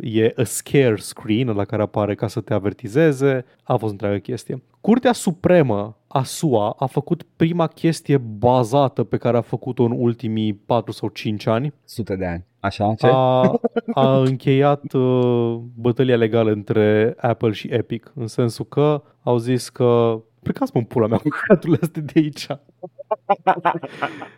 e 0.00 0.32
a 0.36 0.42
scare 0.42 0.96
screen 0.96 1.48
la 1.48 1.64
care 1.64 1.82
apare 1.82 2.14
ca 2.14 2.26
să 2.26 2.40
te 2.40 2.54
avertizeze. 2.54 3.44
A 3.62 3.76
fost 3.76 3.92
întreagă 3.92 4.16
chestie. 4.16 4.62
Curtea 4.80 5.12
Supremă 5.12 5.96
a 6.08 6.22
SUA 6.22 6.74
a 6.78 6.86
făcut 6.86 7.22
prima 7.36 7.66
chestie 7.66 8.16
bazată 8.16 9.04
pe 9.04 9.16
care 9.16 9.36
a 9.36 9.40
făcut-o 9.40 9.82
în 9.84 9.92
ultimii 9.96 10.54
4 10.54 10.92
sau 10.92 11.08
5 11.08 11.46
ani. 11.46 11.72
Sute 11.84 12.16
de 12.16 12.26
ani. 12.26 12.46
Așa, 12.60 12.94
ce? 12.98 13.06
A, 13.12 13.52
a 13.94 14.18
încheiat 14.18 14.92
uh, 14.92 15.58
bătălia 15.74 16.16
legală 16.16 16.50
între 16.50 17.14
Apple 17.20 17.50
și 17.50 17.68
Epic, 17.70 18.12
în 18.14 18.26
sensul 18.26 18.64
că 18.64 19.02
au 19.22 19.36
zis 19.38 19.68
că 19.68 20.20
plecați 20.48 20.70
mă 20.74 20.80
în 20.80 20.86
pula 20.86 21.06
mea 21.06 21.18
cu 21.24 21.28
căcaturile 21.28 21.78
astea 21.82 22.02
de 22.02 22.12
aici. 22.14 22.46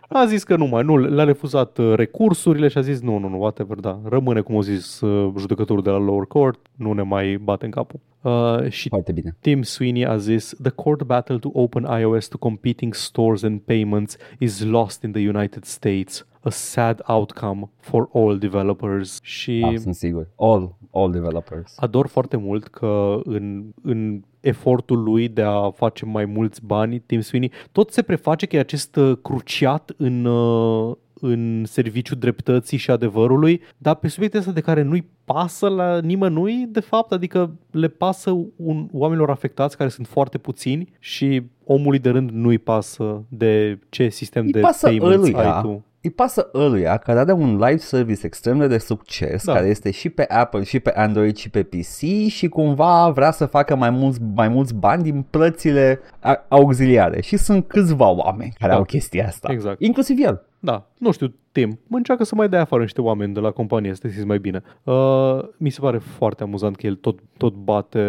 A 0.08 0.24
zis 0.26 0.42
că 0.44 0.56
nu 0.56 0.66
mai, 0.66 0.82
nu, 0.82 0.96
le-a 0.96 1.24
refuzat 1.24 1.78
uh, 1.78 1.92
recursurile 1.94 2.68
și 2.68 2.78
a 2.78 2.80
zis 2.80 3.00
nu, 3.00 3.18
nu, 3.18 3.28
nu, 3.28 3.40
whatever, 3.40 3.76
da, 3.76 4.00
rămâne 4.04 4.40
cum 4.40 4.56
a 4.56 4.60
zis 4.60 5.00
uh, 5.00 5.32
judecătorul 5.38 5.82
de 5.82 5.90
la 5.90 5.98
lower 5.98 6.24
court, 6.24 6.66
nu 6.76 6.92
ne 6.92 7.02
mai 7.02 7.36
bate 7.36 7.64
în 7.64 7.70
capul. 7.70 8.00
Uh, 8.20 8.68
și 8.70 8.88
Foarte 8.88 9.12
bine. 9.12 9.36
Tim 9.40 9.62
Sweeney 9.62 10.04
a 10.04 10.16
zis 10.16 10.54
The 10.62 10.70
court 10.70 11.02
battle 11.02 11.38
to 11.38 11.50
open 11.52 11.86
iOS 12.00 12.28
to 12.28 12.38
competing 12.38 12.94
stores 12.94 13.42
and 13.42 13.60
payments 13.60 14.16
is 14.38 14.64
lost 14.64 15.02
in 15.02 15.12
the 15.12 15.28
United 15.28 15.64
States. 15.64 16.26
A 16.42 16.50
sad 16.50 17.02
outcome 17.06 17.70
for 17.76 18.08
all 18.12 18.38
developers. 18.38 19.18
Și 19.22 19.58
Da, 19.60 19.78
sunt 19.80 19.94
sigur. 19.94 20.28
All, 20.36 20.76
all 20.92 21.10
developers. 21.10 21.74
ador 21.76 22.06
foarte 22.06 22.36
mult 22.36 22.66
că 22.66 23.20
în, 23.24 23.64
în 23.82 24.22
efortul 24.40 25.02
lui 25.02 25.28
de 25.28 25.42
a 25.42 25.70
face 25.70 26.04
mai 26.04 26.24
mulți 26.24 26.64
bani, 26.64 27.02
Tim 27.06 27.20
Sweeney, 27.20 27.50
tot 27.72 27.92
se 27.92 28.02
preface 28.02 28.46
că 28.46 28.56
e 28.56 28.58
acest 28.58 28.96
uh, 28.96 29.16
cruciat 29.22 29.92
în, 29.96 30.24
uh, 30.24 30.94
în 31.20 31.64
serviciul 31.64 32.18
dreptății 32.18 32.78
și 32.78 32.90
adevărului, 32.90 33.60
dar 33.78 33.94
pe 33.94 34.08
subiecte 34.08 34.38
astea 34.38 34.52
de 34.52 34.60
care 34.60 34.82
nu-i 34.82 35.08
pasă 35.24 35.68
la 35.68 36.00
nimănui, 36.00 36.66
de 36.68 36.80
fapt, 36.80 37.12
adică 37.12 37.54
le 37.70 37.88
pasă 37.88 38.30
un, 38.56 38.88
oamenilor 38.92 39.30
afectați 39.30 39.76
care 39.76 39.88
sunt 39.88 40.06
foarte 40.06 40.38
puțini 40.38 40.92
și 40.98 41.42
omului 41.64 41.98
de 41.98 42.10
rând 42.10 42.30
nu-i 42.30 42.58
pasă 42.58 43.22
de 43.28 43.78
ce 43.88 44.08
sistem 44.08 44.44
Îi 44.44 44.52
de 44.52 44.60
pasă 44.60 44.86
payments 44.86 45.14
ăluia. 45.14 45.54
ai 45.54 45.62
tu. 45.62 45.84
Îi 46.02 46.10
pasă 46.10 46.51
ăluia 46.55 46.97
care 46.97 47.18
are 47.18 47.32
un 47.32 47.56
live 47.56 47.77
service 47.77 48.27
extrem 48.27 48.68
de 48.68 48.78
succes, 48.78 49.44
Da. 49.44 49.52
care 49.52 49.66
este 49.66 49.90
și 49.90 50.09
pe 50.09 50.24
Apple, 50.28 50.62
și 50.62 50.81
pe 50.81 50.90
Android, 50.90 51.36
și 51.36 51.51
pe 51.51 51.62
PC 51.62 52.28
și 52.28 52.48
cumva 52.48 53.10
vrea 53.10 53.31
să 53.31 53.47
facă 53.47 53.77
mai 53.77 53.90
mulți, 53.90 54.20
mai 54.35 54.48
mulți 54.48 54.74
bani 54.74 55.02
din 55.02 55.24
plățile 55.31 56.01
a- 56.20 56.44
auxiliare. 56.48 57.20
Și 57.20 57.36
sunt 57.36 57.66
câțiva 57.68 58.09
oameni 58.09 58.52
care 58.59 58.72
Da. 58.72 58.78
au 58.78 58.85
chestia 58.85 59.27
asta. 59.27 59.52
Exact. 59.52 59.81
Inclusiv 59.81 60.16
el. 60.20 60.44
Da, 60.62 60.86
nu 60.98 61.10
știu, 61.12 61.35
Tim, 61.52 61.78
mă 61.86 61.97
încearcă 61.97 62.24
să 62.24 62.35
mai 62.35 62.48
dea 62.48 62.60
afară 62.60 62.82
niște 62.82 63.01
oameni 63.01 63.35
de 63.35 63.40
la 63.40 63.51
companie, 63.51 63.94
să 63.94 64.01
te 64.01 64.09
simți 64.09 64.27
mai 64.27 64.39
bine. 64.39 64.62
Uh, 64.85 65.39
mi 65.56 65.70
se 65.70 65.81
pare 65.81 65.98
foarte 65.98 66.43
amuzant 66.43 66.77
că 66.77 66.86
el 66.86 66.94
tot, 66.94 67.18
tot 67.36 67.55
bate 67.55 68.01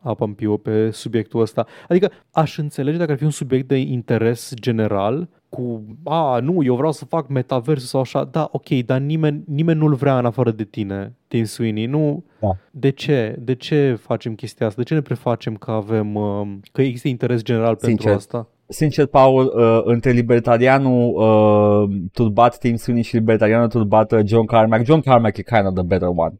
apa 0.00 0.24
în 0.24 0.32
piu 0.32 0.56
pe 0.56 0.90
subiectul 0.90 1.40
ăsta. 1.40 1.66
Adică 1.88 2.10
aș 2.30 2.58
înțelege 2.58 2.96
dacă 2.96 3.10
ar 3.12 3.16
fi 3.18 3.24
un 3.24 3.30
subiect 3.30 3.68
de 3.68 3.76
interes 3.76 4.52
general 4.60 5.28
cu, 5.54 5.84
a, 6.04 6.38
nu, 6.38 6.62
eu 6.62 6.74
vreau 6.76 6.92
să 6.92 7.04
fac 7.04 7.28
metaversul 7.28 7.86
sau 7.86 8.00
așa, 8.00 8.24
da, 8.24 8.48
ok, 8.52 8.68
dar 8.68 9.00
nimeni, 9.00 9.42
nimeni 9.46 9.78
nu-l 9.78 9.94
vrea 9.94 10.18
în 10.18 10.24
afară 10.24 10.50
de 10.50 10.64
tine, 10.64 11.16
Tim 11.28 11.44
Sweeney, 11.44 11.86
nu, 11.86 12.24
Da. 12.40 12.56
de 12.70 12.90
ce? 12.90 13.36
De 13.38 13.54
ce 13.54 13.94
facem 14.00 14.34
chestia 14.34 14.66
asta? 14.66 14.80
De 14.82 14.88
ce 14.88 14.94
ne 14.94 15.00
prefacem 15.00 15.54
că 15.54 15.70
avem, 15.70 16.14
uh, 16.14 16.46
că 16.72 16.82
există 16.82 17.08
interes 17.08 17.42
general 17.42 17.76
Sincer. 17.78 17.88
pentru 17.96 18.10
asta? 18.10 18.48
Sincer, 18.68 19.06
Paul, 19.06 19.52
uh, 19.56 19.80
între 19.84 20.10
libertarianul 20.10 21.14
uh, 21.14 21.96
turbat 22.12 22.58
Tim 22.58 22.76
Sweeney 22.76 23.02
și 23.04 23.14
libertarianul 23.14 23.68
turbat 23.68 24.12
uh, 24.12 24.20
John 24.24 24.44
Carmack, 24.46 24.84
John 24.84 25.00
Carmack 25.00 25.36
e 25.36 25.42
kind 25.42 25.66
of 25.66 25.74
the 25.74 25.82
better 25.82 26.08
one. 26.08 26.34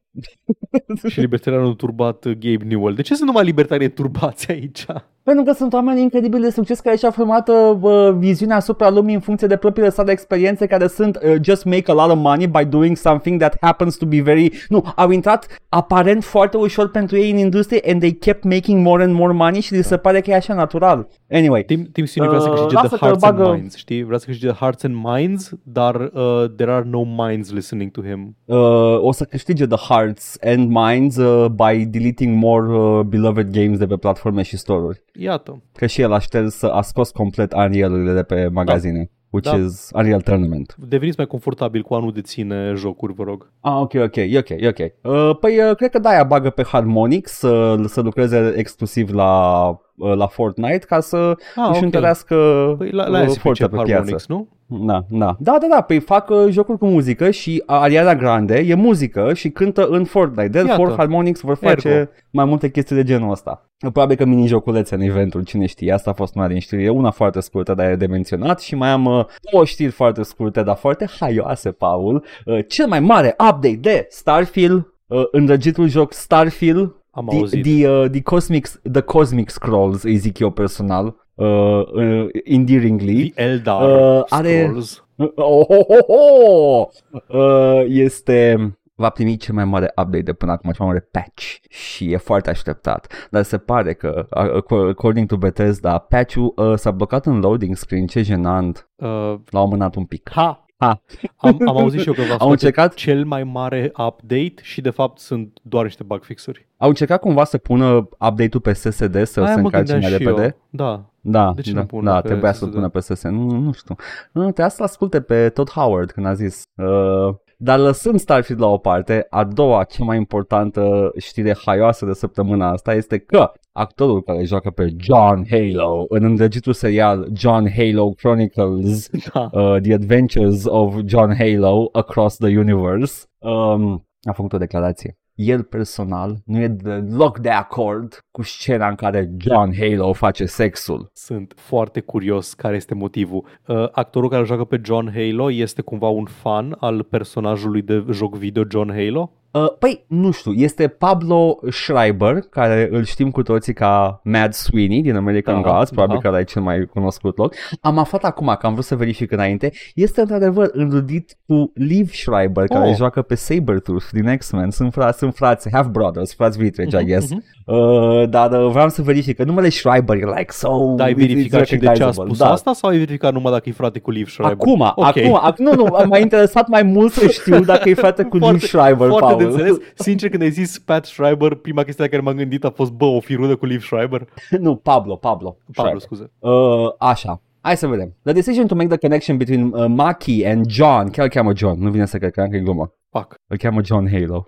și 1.09 1.21
libertarianul 1.21 1.75
turbat 1.75 2.25
uh, 2.25 2.33
Gabe 2.33 2.65
Newell. 2.65 2.95
De 2.95 3.03
ce 3.03 3.15
sunt 3.15 3.29
numai 3.29 3.45
libertarii 3.45 3.91
turbați 3.91 4.51
aici? 4.51 4.87
Pentru 5.25 5.45
că 5.45 5.53
sunt 5.53 5.73
oameni 5.73 6.01
incredibil 6.01 6.41
de 6.41 6.51
succes 6.51 6.81
care 6.81 6.97
și-au 6.97 7.11
format 7.11 7.49
uh, 7.49 8.13
viziunea 8.19 8.57
asupra 8.57 8.91
lumii 8.91 9.15
în 9.15 9.21
funcție 9.21 9.47
de 9.47 9.57
propriile 9.57 9.91
sale 9.91 10.13
experiențe 10.13 10.67
care 10.67 10.87
sunt 10.87 11.17
uh, 11.17 11.35
just 11.43 11.65
make 11.65 11.91
a 11.91 11.93
lot 11.95 12.11
of 12.11 12.19
money 12.19 12.47
by 12.47 12.65
doing 12.65 12.97
something 12.97 13.41
that 13.41 13.57
happens 13.61 13.97
to 13.97 14.07
be 14.07 14.21
very... 14.21 14.51
Nu, 14.69 14.85
au 14.97 15.11
intrat 15.11 15.47
aparent 15.69 16.25
foarte 16.25 16.57
ușor 16.57 16.91
pentru 16.91 17.17
ei 17.17 17.31
în 17.31 17.37
industrie 17.37 17.81
and 17.87 18.01
they 18.01 18.13
kept 18.13 18.45
making 18.45 18.87
more 18.87 19.03
and 19.03 19.15
more 19.15 19.33
money 19.33 19.61
și 19.61 19.75
li 19.75 19.83
se 19.85 19.97
pare 19.97 20.21
că 20.21 20.31
e 20.31 20.35
așa 20.35 20.55
natural. 20.55 21.09
Anyway, 21.31 21.63
Tim, 21.63 21.89
Tim 21.93 22.05
Sweeney 22.05 22.37
vrea 22.37 22.43
să 22.43 22.49
Uh, 22.51 22.55
câștige 22.57 22.75
lasă 22.75 22.89
the 22.89 22.97
că 22.99 23.05
hearts 23.05 23.21
bagă- 23.23 23.43
and 23.45 23.55
minds, 23.55 23.77
știi? 23.77 24.03
Vrea 24.05 24.19
să 24.19 24.25
câștige 24.27 24.47
the 24.47 24.57
hearts 24.59 24.83
and 24.83 24.95
minds, 25.15 25.51
dar 25.63 25.95
uh, 25.95 26.45
there 26.57 26.71
are 26.71 26.87
no 26.91 27.05
minds 27.05 27.53
listening 27.53 27.91
to 27.91 28.01
him. 28.03 28.37
uh, 28.45 28.57
o 29.01 29.13
să 29.13 29.25
câștige 29.25 29.67
the 29.67 29.93
hearts 29.95 30.37
and 30.45 30.69
minds 30.71 31.17
uh, 31.17 31.47
by 31.49 31.85
deleting 31.85 32.43
more 32.43 32.67
uh, 32.77 33.01
beloved 33.01 33.51
games 33.53 33.79
de 33.79 33.87
pe 33.87 33.97
platforme 33.97 34.43
și 34.43 34.57
store-uri. 34.57 35.03
Iată. 35.19 35.63
Că 35.73 35.87
și 35.87 36.01
el 36.01 36.13
a 36.13 36.19
șters, 36.19 36.63
a 36.63 36.81
scos 36.83 37.11
complet 37.11 37.53
Unreal-urile 37.53 38.13
de 38.13 38.23
pe 38.23 38.49
magazine. 38.53 39.11
Which 39.31 39.51
Da. 39.51 39.57
is 39.57 39.91
Unreal 39.95 40.21
Tournament. 40.21 40.75
Deveniți 40.79 41.17
mai 41.17 41.27
confortabil 41.27 41.83
cu 41.83 41.95
a 41.95 41.99
nu 41.99 42.11
deține 42.11 42.73
jocuri, 42.77 43.13
vă 43.15 43.23
rog. 43.23 43.53
Ah, 43.61 43.77
ok, 43.81 43.93
ok, 43.95 44.17
e 44.17 44.39
ok, 44.39 44.49
e 44.49 44.69
ok. 44.69 44.79
Uh, 45.15 45.37
păi, 45.41 45.59
uh, 45.71 45.77
cred 45.77 45.91
că 45.91 45.99
da, 45.99 46.13
ea 46.15 46.25
bagă 46.25 46.51
pe 46.51 46.63
Harmonix 46.65 47.31
să, 47.31 47.77
să 47.87 48.01
lucreze 48.01 48.53
exclusiv 48.57 49.13
la, 49.13 49.67
uh, 49.97 50.15
la 50.15 50.27
Fortnite 50.27 50.79
ca 50.87 51.01
să 51.01 51.17
Ah, 51.17 51.67
își 51.69 51.77
ok. 51.79 51.83
întărească 51.83 52.35
Păi 52.79 52.91
la, 52.91 53.03
uh, 53.03 53.09
la 53.09 53.17
aia 53.19 53.29
se 53.29 53.39
forța 53.39 53.67
pricep 53.69 53.79
pe 53.79 53.85
piață. 53.85 53.93
Harmonix, 54.01 54.27
nu? 54.27 54.49
Da, 54.67 55.05
da. 55.09 55.37
Da, 55.39 55.59
da, 55.61 55.67
da, 55.71 55.81
păi 55.81 56.01
fac 56.01 56.31
uh, 56.31 56.47
jocuri 56.51 56.79
cu 56.79 56.87
muzică 56.87 57.31
și 57.31 57.63
Ariana 57.67 58.15
Grande 58.15 58.55
e 58.57 58.75
muzică 58.75 59.35
și 59.35 59.51
cântă 59.51 59.87
în 59.87 60.05
Fortnite. 60.05 60.49
Therefore, 60.49 60.83
Iată. 60.83 60.95
Harmonix 60.97 61.41
vor 61.41 61.55
face 61.57 61.89
Ergo. 61.89 62.11
mai 62.31 62.45
multe 62.45 62.71
chestii 62.71 62.97
de 62.97 63.03
genul 63.03 63.31
ăsta. 63.31 63.69
Probabil 63.79 64.17
că 64.17 64.25
mini-joculețe 64.25 64.95
în 64.95 65.01
eventul, 65.01 65.45
cine 65.45 65.67
știe, 65.67 65.93
asta 65.93 66.11
a 66.11 66.15
fost 66.15 66.35
una 66.35 66.49
din 66.49 66.59
știri. 66.59 66.85
E 66.85 66.89
una 66.89 67.11
foarte 67.11 67.41
scurtă, 67.41 67.75
dar 67.75 67.91
e 67.91 67.97
de 67.97 68.07
menționat 68.07 68.61
și 68.61 68.75
mai 68.75 68.89
am 68.89 69.05
uh, 69.05 69.25
două 69.53 69.65
știri 69.65 69.91
foarte 69.91 70.23
scurte, 70.23 70.63
dar 70.63 70.77
foarte 70.77 71.09
haioase, 71.21 71.71
Paul. 71.71 72.25
Uh, 72.45 72.59
cel 72.69 72.87
mai 72.87 73.01
mare 73.01 73.29
update 73.29 73.79
de 73.81 74.07
Starfield, 74.11 74.93
uh, 75.07 75.23
îndrăgitul 75.31 75.89
joc 75.89 76.13
Starfield, 76.13 76.95
Am 77.11 77.27
The, 77.29 77.39
auzit. 77.39 77.63
the, 77.63 77.89
uh, 77.89 78.11
the, 78.11 78.23
Cosmic, 78.23 78.67
the 78.93 79.01
Cosmic 79.01 79.49
Scrolls, 79.51 80.03
îi 80.03 80.17
zic 80.17 80.39
eu 80.39 80.51
personal, 80.51 81.24
uh, 81.35 81.83
uh, 81.95 82.27
endearingly. 82.45 83.31
The 83.31 83.43
Eldar 83.43 83.83
Uh, 83.83 84.23
are- 84.29 84.63
Scrolls. 84.65 84.99
Oh, 85.37 85.65
oh, 85.69 85.85
oh, 85.89 86.05
oh! 86.09 86.87
Uh, 87.29 87.85
este 87.87 88.57
va 88.97 89.09
primi 89.09 89.37
cel 89.37 89.55
mai 89.55 89.65
mare 89.65 89.93
update 89.97 90.23
de 90.23 90.33
până 90.33 90.53
acum, 90.53 90.71
cel 90.71 90.85
mai 90.85 90.95
mare 90.95 91.09
patch 91.11 91.55
și 91.69 92.13
e 92.13 92.17
foarte 92.17 92.51
așteptat. 92.51 93.29
Dar 93.31 93.43
se 93.43 93.59
pare 93.59 93.93
că, 93.95 94.27
uh, 94.71 94.89
according 94.89 95.27
to 95.29 95.37
Bethesda, 95.37 95.99
patch-ul 95.99 96.53
uh, 96.57 96.73
s-a 96.77 96.91
blocat 96.91 97.27
în 97.27 97.41
loading 97.41 97.77
screen, 97.77 98.07
ce 98.07 98.23
jenant, 98.23 98.89
Uh, 98.97 99.35
l-au 99.51 99.63
amânat 99.65 99.95
un 99.95 100.05
pic. 100.05 100.31
ha! 100.33 100.65
Ha. 100.77 101.03
Am, 101.37 101.59
am 101.67 101.77
auzit 101.77 102.01
și 102.01 102.09
eu 102.09 102.15
că 102.15 102.21
va 102.21 102.27
Au 102.27 102.35
scoate 102.35 102.53
încercat? 102.53 102.95
cel 102.95 103.25
mai 103.25 103.45
mare 103.45 103.93
update 104.07 104.55
și 104.63 104.81
de 104.81 104.91
fapt 104.91 105.19
sunt 105.19 105.59
doar 105.63 105.85
niște 105.85 106.03
bug 106.03 106.23
fixuri. 106.23 106.67
Au 106.77 106.89
încercat 106.89 107.21
cumva 107.21 107.45
să 107.45 107.59
pună 107.59 107.87
update-ul 108.11 108.61
pe 108.63 108.73
SSD 108.73 109.25
să 109.25 109.41
Aia 109.41 109.55
se 109.55 109.61
mă 109.61 109.67
încarce 109.67 109.93
gândeam 109.93 110.01
mai 110.01 110.11
și 110.11 110.17
repede? 110.25 110.43
eu. 110.43 110.57
Da. 110.71 111.05
Da, 111.27 111.53
De 111.55 111.61
ce 111.61 111.73
da, 111.73 111.81
nu 111.81 111.87
pun 111.87 112.05
da 112.05 112.21
pe 112.21 112.29
trebuia 112.29 112.53
să-l 112.53 112.67
SSD? 112.69 112.75
pună 112.75 112.89
pe 112.89 113.01
SSD. 113.01 113.25
Nu, 113.29 113.59
nu 113.59 113.73
știu. 113.73 113.95
Nu, 114.33 114.43
trebuia 114.43 114.69
să-l 114.69 114.85
asculte 114.85 115.21
pe 115.21 115.49
Todd 115.49 115.71
Howard 115.71 116.11
când 116.11 116.27
a 116.27 116.35
zis. 116.35 116.63
Uh, 116.77 117.35
dar 117.57 117.79
lăsând 117.79 118.19
Starfield 118.19 118.61
la 118.61 118.67
o 118.67 118.77
parte, 118.79 119.27
a 119.31 119.45
doua, 119.45 119.85
cea 119.85 120.05
mai 120.05 120.17
importantă 120.17 121.13
știre 121.19 121.57
haioasă 121.65 122.05
de 122.07 122.13
săptămâna 122.13 122.71
asta 122.71 122.95
este 122.95 123.19
că 123.19 123.53
actorul 123.73 124.23
care 124.23 124.45
joacă 124.45 124.71
pe 124.71 124.95
John 124.97 125.43
Halo 125.51 126.07
în 126.09 126.25
îndrăgitul 126.25 126.73
serial 126.73 127.29
John 127.33 127.69
Halo 127.77 128.09
Chronicles 128.11 129.09
Da. 129.33 129.49
uh, 129.53 129.81
The 129.83 129.93
Adventures 129.95 130.65
of 130.67 130.95
John 131.05 131.33
Halo 131.35 131.89
Across 131.93 132.37
the 132.37 132.59
Universe 132.59 133.25
um, 133.39 134.07
a 134.23 134.33
făcut 134.33 134.53
o 134.53 134.59
declarație. 134.59 135.19
El 135.35 135.63
personal 135.63 136.37
nu 136.45 136.61
e 136.61 136.69
deloc 136.69 137.39
de 137.39 137.51
acord 137.51 138.25
cu 138.31 138.43
scena 138.43 138.89
în 138.89 138.95
care 138.95 139.31
John 139.37 139.73
Halo 139.79 140.13
face 140.13 140.45
sexul. 140.45 141.11
Sunt 141.13 141.53
foarte 141.57 142.01
curios 142.01 142.53
care 142.53 142.77
este 142.77 142.95
motivul. 142.95 143.45
Uh, 143.67 143.89
actorul 143.93 144.29
care 144.29 144.45
joacă 144.45 144.65
pe 144.65 144.81
John 144.85 145.11
Halo 145.15 145.51
este 145.51 145.83
cumva 145.83 146.09
un 146.09 146.25
fan 146.25 146.77
al 146.79 147.03
personajului 147.03 147.83
de 147.83 148.05
joc 148.11 148.37
video 148.37 148.63
John 148.71 148.93
Halo? 148.93 149.33
Uh, 149.55 149.73
păi, 149.79 150.05
nu 150.09 150.31
știu, 150.31 150.53
este 150.53 150.89
Pablo 150.89 151.59
Schreiber, 151.71 152.41
care 152.51 152.89
îl 152.93 153.05
știm 153.05 153.31
cu 153.31 153.43
toții 153.43 153.73
ca 153.73 154.21
Mad 154.25 154.53
Sweeney 154.53 155.03
din 155.03 155.17
American 155.17 155.63
Da, 155.63 155.71
Gods, 155.71 155.91
probabil 155.91 156.15
da. 156.15 156.21
că 156.21 156.29
ăla 156.29 156.39
e 156.39 156.45
cel 156.45 156.63
mai 156.63 156.85
cunoscut 156.93 157.37
loc. 157.39 157.55
Am 157.81 157.99
aflat 157.99 158.25
acum, 158.25 158.57
că 158.61 158.67
am 158.67 158.73
vrut 158.73 158.85
să 158.85 158.97
verific 158.97 159.33
înainte, 159.33 159.73
este 159.95 160.21
într-adevăr 160.21 160.69
înrudit 160.73 161.37
cu 161.47 161.73
Liv 161.75 162.11
Schreiber, 162.13 162.67
care 162.67 162.89
Oh. 162.89 162.95
joacă 162.97 163.23
pe 163.23 163.35
Sabretooth 163.35 164.05
din 164.13 164.37
X-Men. 164.37 164.71
Sunt, 164.71 164.93
fra- 164.99 165.11
sunt 165.17 165.35
frați, 165.35 165.69
half 165.73 165.87
brothers, 165.87 166.35
frați 166.35 166.59
vitregi, 166.59 166.95
I 166.95 166.99
Mhm, 166.99 167.07
guess. 167.07 167.31
mhm. 167.31 167.45
Uh, 167.67 168.29
dar 168.29 168.51
uh, 168.51 168.71
vreau 168.71 168.89
să 168.89 169.03
verific 169.03 169.37
că 169.37 169.45
numele 169.45 169.69
Schreiber 169.69 170.17
e 170.17 170.25
like 170.25 170.47
so... 170.53 170.93
Dar 170.97 171.07
ai 171.07 171.13
it's- 171.13 171.17
verificat 171.17 171.61
it's 171.63 171.67
și 171.67 171.77
de 171.77 171.85
ce 171.85 171.91
a 171.91 171.93
recognizable. 171.93 172.25
spus 172.35 172.39
da. 172.39 172.51
asta 172.53 172.73
sau 172.73 172.91
ai 172.91 172.97
verificat 172.99 173.33
numai 173.33 173.53
dacă 173.53 173.69
e 173.69 173.73
frate 173.73 173.99
cu 173.99 174.11
Liv 174.11 174.29
Schreiber? 174.29 174.57
Acum, 174.61 174.81
Ok. 174.81 175.05
acum, 175.07 175.41
ac- 175.53 175.57
nu, 175.57 175.75
nu, 175.75 175.87
m-a 176.09 176.19
interesat 176.19 176.69
mai 176.69 176.83
mult 176.83 177.13
să 177.13 177.29
știu 177.29 177.61
dacă 177.61 177.89
e 177.89 177.95
frate 177.95 178.23
cu 178.23 178.37
Liv 178.37 178.43
Foarte- 178.43 178.67
Schreiber, 178.67 179.09
Foarte 179.09 179.27
Paul. 179.35 179.44
De 179.45 179.53
înțeles. 179.53 179.77
Sincer, 179.95 180.31
când 180.31 180.43
ai 180.43 180.51
zis 180.51 180.79
Pat 180.79 181.05
Schreiber, 181.05 181.55
prima 181.55 181.83
chestie 181.83 182.05
la 182.05 182.11
care 182.11 182.23
m-am 182.23 182.37
gândit 182.37 182.65
a 182.65 182.71
fost, 182.71 182.93
bă, 182.93 183.05
o 183.05 183.21
fi 183.21 183.35
rudă 183.35 183.57
cu 183.57 183.67
Liv 183.67 183.83
Schreiber. 183.83 184.29
nu, 184.61 184.77
Pablo, 184.77 185.17
Pablo. 185.17 185.49
Pablo, 185.51 185.73
Schreiber. 185.73 186.01
scuze. 186.01 186.31
Uh, 186.39 186.93
așa. 186.99 187.43
Hai 187.61 187.77
să 187.77 187.87
vedem. 187.87 188.15
The 188.23 188.33
decision 188.33 188.67
to 188.67 188.75
make 188.75 188.89
the 188.89 188.99
connection 188.99 189.37
between 189.37 189.73
uh, 189.73 189.87
Maki 189.89 190.47
and 190.47 190.67
John, 190.67 191.11
chiar 191.11 191.25
îl 191.25 191.31
cheamă 191.31 191.53
John, 191.55 191.83
nu 191.83 191.91
vine 191.91 192.07
să 192.07 192.19
cred 192.19 192.31
că 192.31 192.47
că 192.51 192.57
e 192.57 192.61
glumă. 192.61 192.95
Fuck. 193.11 193.35
Îl 193.47 193.57
cheamă 193.57 193.81
John 193.83 194.09
Halo. 194.11 194.47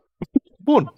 Bun. 0.59 0.93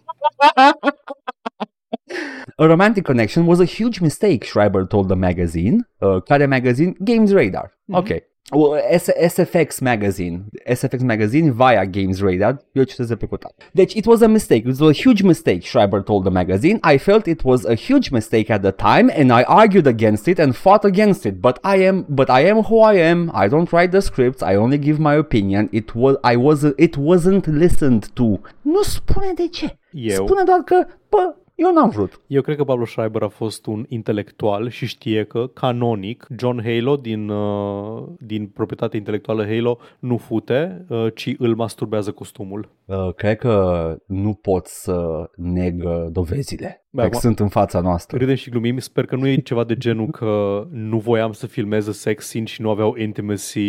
A 2.56 2.64
romantic 2.64 3.04
connection 3.04 3.46
was 3.46 3.60
a 3.60 3.64
huge 3.64 3.98
mistake, 4.02 4.44
Schreiber 4.44 4.84
told 4.84 5.06
the 5.06 5.16
magazine. 5.16 5.76
Uh, 5.98 6.22
care 6.22 6.46
magazine? 6.46 6.92
Games 6.98 7.32
Radar. 7.32 7.78
Mhm. 7.84 7.98
Ok. 7.98 8.08
Well, 8.50 8.80
S- 8.90 9.10
SFX 9.34 9.82
magazine. 9.82 10.44
SFX 10.66 11.02
magazine 11.02 11.50
via 11.52 11.84
Games 11.84 12.20
Radar. 12.22 12.58
Eu 12.72 12.84
citesc 12.84 13.08
de 13.08 13.16
pe 13.16 13.26
cutat. 13.26 13.52
Deci, 13.72 13.94
it 13.94 14.06
was 14.06 14.22
a 14.22 14.26
mistake. 14.28 14.66
It 14.68 14.78
was 14.80 14.80
a 14.80 14.92
huge 15.02 15.22
mistake, 15.22 15.60
Schreiber 15.66 16.02
told 16.02 16.24
the 16.24 16.30
magazine. 16.30 16.80
I 16.94 16.98
felt 16.98 17.26
it 17.26 17.42
was 17.44 17.64
a 17.66 17.74
huge 17.74 18.10
mistake 18.10 18.50
at 18.52 18.62
the 18.62 18.72
time 18.72 19.10
and 19.10 19.30
I 19.30 19.42
argued 19.46 19.86
against 19.86 20.26
it 20.26 20.38
and 20.38 20.54
fought 20.54 20.84
against 20.84 21.24
it. 21.26 21.40
But 21.40 21.58
I 21.62 21.84
am 21.86 22.06
but 22.08 22.28
I 22.30 22.48
am 22.48 22.62
who 22.62 22.80
I 22.80 22.94
am. 23.10 23.30
I 23.34 23.48
don't 23.48 23.70
write 23.70 23.90
the 23.90 24.00
scripts. 24.00 24.42
I 24.42 24.56
only 24.56 24.78
give 24.78 24.98
my 24.98 25.14
opinion. 25.18 25.68
It 25.70 25.94
was 25.94 26.16
I 26.24 26.36
was 26.36 26.62
it 26.78 26.96
wasn't 26.96 27.46
listened 27.46 28.08
to. 28.14 28.40
Nu 28.62 28.82
spune 28.82 29.32
de 29.34 29.46
ce. 29.48 29.78
Eu. 29.92 30.24
Spune 30.26 30.42
doar 30.44 30.60
că, 30.64 30.86
bă, 31.08 31.34
eu 31.58 31.72
n-am 31.72 31.88
vrut. 31.88 32.20
Eu 32.26 32.42
cred 32.42 32.56
că 32.56 32.64
Pablo 32.64 32.84
Schreiber 32.84 33.22
a 33.22 33.28
fost 33.28 33.66
un 33.66 33.84
intelectual 33.88 34.68
și 34.68 34.86
știe 34.86 35.24
că, 35.24 35.46
canonic, 35.46 36.26
John 36.38 36.62
Halo 36.62 36.96
din, 36.96 37.28
uh, 37.28 38.02
din 38.18 38.46
proprietatea 38.46 38.98
intelectuală 38.98 39.46
Halo 39.46 39.78
nu 39.98 40.16
fute, 40.16 40.84
uh, 40.88 41.06
ci 41.14 41.34
îl 41.38 41.54
masturbează 41.54 42.12
costumul. 42.12 42.68
Uh, 42.84 43.14
cred 43.14 43.38
că 43.38 43.96
nu 44.06 44.34
pot 44.34 44.66
să 44.66 45.30
neg 45.36 45.84
uh, 45.84 46.06
dovezile. 46.10 46.86
Bă, 46.90 47.00
Că 47.00 47.06
acum- 47.06 47.20
sunt 47.20 47.38
în 47.40 47.48
fața 47.48 47.80
noastră. 47.80 48.16
Râdem 48.18 48.34
și 48.34 48.50
glumim, 48.50 48.78
sper 48.78 49.04
că 49.04 49.16
nu 49.16 49.26
e 49.26 49.36
ceva 49.36 49.64
de 49.64 49.74
genul 49.76 50.06
că 50.10 50.62
nu 50.70 50.98
voiam 50.98 51.32
să 51.32 51.46
filmeze 51.46 51.92
sex 51.92 52.26
scene 52.26 52.44
și 52.44 52.62
nu 52.62 52.70
aveau 52.70 52.94
intimacy 52.96 53.60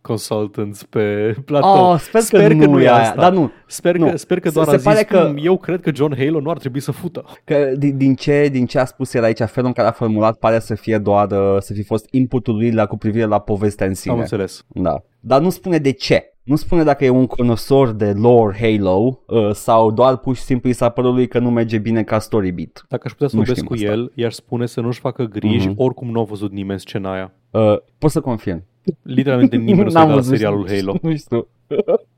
consultants 0.00 0.82
pe 0.82 1.34
platou. 1.44 1.90
Oh, 1.92 1.98
sper, 2.18 2.48
că, 2.48 2.66
nu, 2.66 2.80
e 2.80 2.88
aia, 2.88 2.94
asta. 3.00 3.20
dar 3.20 3.32
nu. 3.32 3.50
Sper, 3.66 3.96
nu. 3.96 4.10
că, 4.10 4.16
sper 4.16 4.40
că 4.40 4.48
Se- 4.48 4.54
doar 4.54 4.66
se 4.66 4.72
a 4.72 4.76
zis, 4.76 4.84
pare 4.86 5.02
că- 5.02 5.18
"Hmm, 5.26 5.36
eu 5.42 5.56
cred 5.56 5.80
că 5.80 5.90
John 5.94 6.16
Halo 6.16 6.40
nu 6.40 6.50
ar 6.50 6.58
trebui 6.58 6.80
să 6.80 6.92
fută. 6.92 7.24
Că 7.44 7.72
din, 7.76 7.96
din, 7.96 8.14
ce, 8.14 8.48
din 8.52 8.66
ce 8.66 8.78
a 8.78 8.84
spus 8.84 9.14
el 9.14 9.22
aici, 9.24 9.38
felul 9.42 9.66
în 9.68 9.72
care 9.74 9.88
a 9.88 9.92
formulat 9.92 10.36
pare 10.36 10.58
să 10.58 10.74
fie 10.74 10.98
doar, 10.98 11.30
uh, 11.30 11.56
să 11.60 11.72
fi 11.72 11.82
fost 11.82 12.06
inputul 12.10 12.54
lui 12.54 12.70
la, 12.72 12.86
cu 12.86 12.96
privire 12.96 13.24
la 13.24 13.38
povestea 13.38 13.86
în 13.86 13.94
sine. 13.94 14.12
Am 14.14 14.18
înțeles. 14.20 14.64
Da. 14.68 15.02
Dar 15.20 15.40
nu 15.40 15.50
spune 15.50 15.78
de 15.78 15.92
ce. 15.92 16.33
Nu 16.44 16.56
spune 16.56 16.82
dacă 16.82 17.04
e 17.04 17.08
un 17.08 17.26
conosor 17.26 17.92
de 17.92 18.12
lore 18.12 18.56
Halo 18.60 19.20
uh, 19.26 19.50
sau 19.52 19.90
doar 19.90 20.16
pur 20.16 20.36
și 20.36 20.42
simplu 20.42 20.68
i 20.68 20.72
s-a 20.72 20.88
părut 20.88 21.14
lui 21.14 21.28
că 21.28 21.38
nu 21.38 21.50
merge 21.50 21.78
bine 21.78 22.02
ca 22.02 22.18
story 22.18 22.50
beat. 22.50 22.84
Dacă 22.88 23.02
aș 23.06 23.12
putea 23.12 23.28
să 23.28 23.36
Nu 23.36 23.42
vorbesc 23.42 23.64
știm 23.64 23.76
cu 23.76 23.82
asta. 23.82 23.92
el, 23.98 24.12
i-aș 24.14 24.34
spune 24.34 24.66
să 24.66 24.80
nu-și 24.80 25.00
facă 25.00 25.24
griji, 25.24 25.68
Mhm. 25.68 25.80
oricum 25.80 26.10
nu 26.10 26.20
a 26.20 26.24
văzut 26.24 26.52
nimeni 26.52 26.80
scena 26.80 27.12
aia. 27.12 27.32
Uh, 27.50 27.76
pot 27.98 28.10
să 28.10 28.20
confirm. 28.20 28.64
Literalmente 29.02 29.56
nimeni 29.56 29.82
nu 29.82 29.88
se 29.90 29.94
N-am 29.98 30.02
uită 30.02 30.14
la 30.16 30.20
văzut, 30.22 30.36
serialul 30.36 30.68
Halo. 30.68 30.94
Nu 31.02 31.16
știu. 31.16 31.48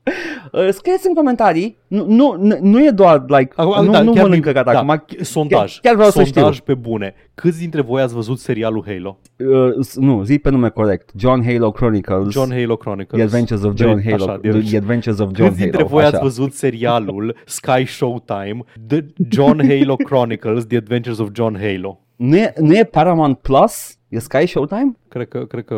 Uh, 0.52 0.68
Scrieți 0.70 1.06
în 1.08 1.14
comentarii. 1.14 1.78
Nu, 1.86 2.04
nu, 2.08 2.36
nu- 2.40 2.58
nu 2.60 2.84
e 2.84 2.90
doar 2.90 3.24
like 3.26 3.52
Acum, 3.56 3.84
nu, 3.84 3.90
da, 3.92 4.02
nu 4.02 4.12
chiar 4.12 4.22
mănânc 4.22 4.42
din- 4.42 4.52
căcat 4.52 4.72
da, 4.72 4.78
acum. 4.80 5.02
sondaj. 5.20 5.72
Chiar, 5.72 5.80
chiar 5.82 5.94
vreau 5.94 6.10
să 6.10 6.22
sondaj 6.32 6.52
știu. 6.54 6.64
pe 6.64 6.74
bune. 6.74 7.14
Câți 7.34 7.58
dintre 7.58 7.80
voi 7.80 8.02
ați 8.02 8.14
văzut 8.14 8.38
serialul 8.38 8.84
Halo? 8.86 9.18
Uh, 9.36 9.84
s- 9.84 9.96
nu, 9.96 10.22
zi 10.22 10.38
pe 10.38 10.50
nume 10.50 10.68
corect. 10.68 11.10
John 11.16 11.42
Halo 11.44 11.70
Chronicles. 11.70 12.32
John 12.34 12.50
Halo 12.50 12.66
The 12.74 12.76
Chronicles. 12.76 13.22
Adventures 13.22 13.62
of 13.62 13.72
John 13.76 13.96
De- 13.96 14.10
Halo. 14.10 14.24
așa, 14.24 14.38
The, 14.38 14.50
de- 14.50 14.58
The 14.60 14.76
Adventures 14.76 15.18
of 15.18 15.30
John 15.34 15.48
Câți 15.48 15.60
dintre 15.60 15.76
Halo. 15.82 15.88
voi 15.88 16.02
așa. 16.04 16.12
ați 16.12 16.22
văzut 16.22 16.52
serialul 16.52 17.36
Sky 17.46 17.84
Showtime 17.86 18.58
The 18.88 19.04
John 19.28 19.60
Halo 19.68 19.96
Chronicles 20.08 20.66
The 20.66 20.76
Adventures 20.76 21.18
of 21.18 21.28
John 21.32 21.56
Halo? 21.60 22.00
Nu 22.16 22.36
e, 22.36 22.52
nu 22.60 22.76
e 22.76 22.84
Paramount 22.84 23.38
Plus? 23.38 23.95
E 24.08 24.18
Sky 24.18 24.46
Showtime? 24.46 24.96
Cred 25.08 25.28
că, 25.28 25.44
cred 25.44 25.64
că 25.64 25.76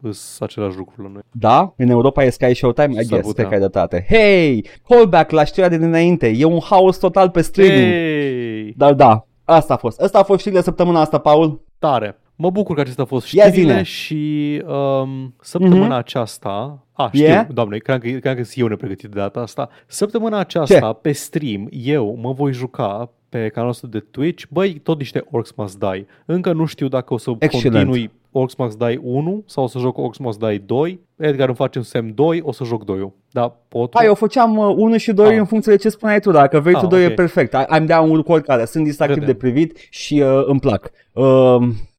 sunt 0.00 0.50
același 0.50 0.76
lucru 0.76 1.02
la 1.02 1.08
noi. 1.12 1.22
Da, 1.30 1.74
în 1.76 1.88
Europa 1.88 2.24
e 2.24 2.30
Sky 2.30 2.54
Showtime, 2.54 2.92
I 2.92 2.94
S-ar 2.94 3.04
guess, 3.04 3.26
putea. 3.26 3.32
cred 3.34 3.46
că 3.46 3.52
ai 3.54 3.58
dreptate. 3.70 4.06
Hei, 4.08 4.66
callback 4.88 5.30
la 5.30 5.44
știrea 5.44 5.68
de 5.68 5.78
dinainte, 5.78 6.28
e 6.36 6.44
un 6.44 6.60
haos 6.60 6.98
total 6.98 7.30
pe 7.30 7.40
streaming. 7.40 7.92
Hey! 7.92 8.74
Dar 8.76 8.92
da, 8.94 9.26
asta 9.44 9.74
a 9.74 9.76
fost. 9.76 10.00
Asta 10.00 10.18
a 10.18 10.22
fost 10.22 10.40
știrile 10.40 10.62
săptămâna 10.62 11.00
asta, 11.00 11.18
Paul. 11.18 11.60
Tare! 11.78 12.18
Mă 12.36 12.50
bucur 12.50 12.74
că 12.74 12.80
acestea 12.80 13.02
au 13.04 13.18
fost 13.18 13.32
Ia 13.32 13.46
știrile 13.46 13.70
zine. 13.72 13.82
și 13.82 14.62
um, 14.66 15.34
săptămâna 15.40 15.84
Mhm. 15.84 15.90
aceasta... 15.92 16.84
A, 16.92 17.06
știu, 17.12 17.26
Yeah? 17.26 17.46
doamne, 17.52 17.76
cred 17.76 18.00
că, 18.00 18.08
cred 18.08 18.36
că 18.36 18.42
sunt 18.42 18.56
eu 18.56 18.66
nepregătit 18.66 19.10
de 19.10 19.18
data 19.18 19.40
asta. 19.40 19.68
Săptămâna 19.86 20.38
aceasta, 20.38 20.92
pe 20.92 21.12
stream, 21.12 21.68
eu 21.70 22.18
mă 22.22 22.32
voi 22.32 22.52
juca 22.52 23.12
pe 23.30 23.38
canalul 23.38 23.66
nostru 23.66 23.86
de 23.86 23.98
Twitch, 24.10 24.44
băi, 24.50 24.72
tot 24.72 24.98
niște 24.98 25.24
Orcs 25.30 25.52
Must 25.56 25.78
Die. 25.78 26.06
Încă 26.26 26.52
nu 26.52 26.64
știu 26.64 26.88
dacă 26.88 27.14
o 27.14 27.16
să 27.16 27.30
Excelent. 27.38 27.74
continui 27.86 28.10
Orcs 28.32 28.54
Must 28.54 28.78
Die 28.78 29.00
1 29.02 29.42
sau 29.46 29.64
o 29.64 29.66
să 29.66 29.78
joc 29.78 29.98
Orcs 29.98 30.18
Must 30.18 30.38
Die 30.38 30.58
2. 30.58 31.00
Edgar 31.16 31.46
îmi 31.46 31.56
face 31.56 31.78
un 31.78 31.84
semn 31.84 32.14
2, 32.14 32.40
o 32.44 32.52
să 32.52 32.64
joc 32.64 32.84
2 32.84 33.12
Da, 33.30 33.48
pot. 33.68 33.94
Hai, 33.96 34.06
eu 34.06 34.14
făceam 34.14 34.56
1 34.56 34.96
și 34.96 35.12
2 35.12 35.28
Ah. 35.32 35.38
în 35.38 35.44
funcție 35.44 35.72
de 35.72 35.78
ce 35.78 35.88
spuneai 35.88 36.20
tu. 36.20 36.30
Dacă 36.30 36.60
vrei 36.60 36.74
Ah, 36.74 36.80
tu 36.80 36.86
2 36.86 37.04
ok. 37.04 37.10
e 37.10 37.14
perfect. 37.14 37.52
I- 37.52 37.78
I'm 37.80 37.86
down 37.86 38.22
cu 38.22 38.32
oricare. 38.32 38.64
Sunt 38.64 38.84
distractiv 38.84 39.18
de 39.18 39.24
Vedem. 39.32 39.36
privit 39.50 39.76
și 39.90 40.20
uh, 40.20 40.42
îmi 40.46 40.60
plac. 40.60 40.90
Uh, 41.12 41.56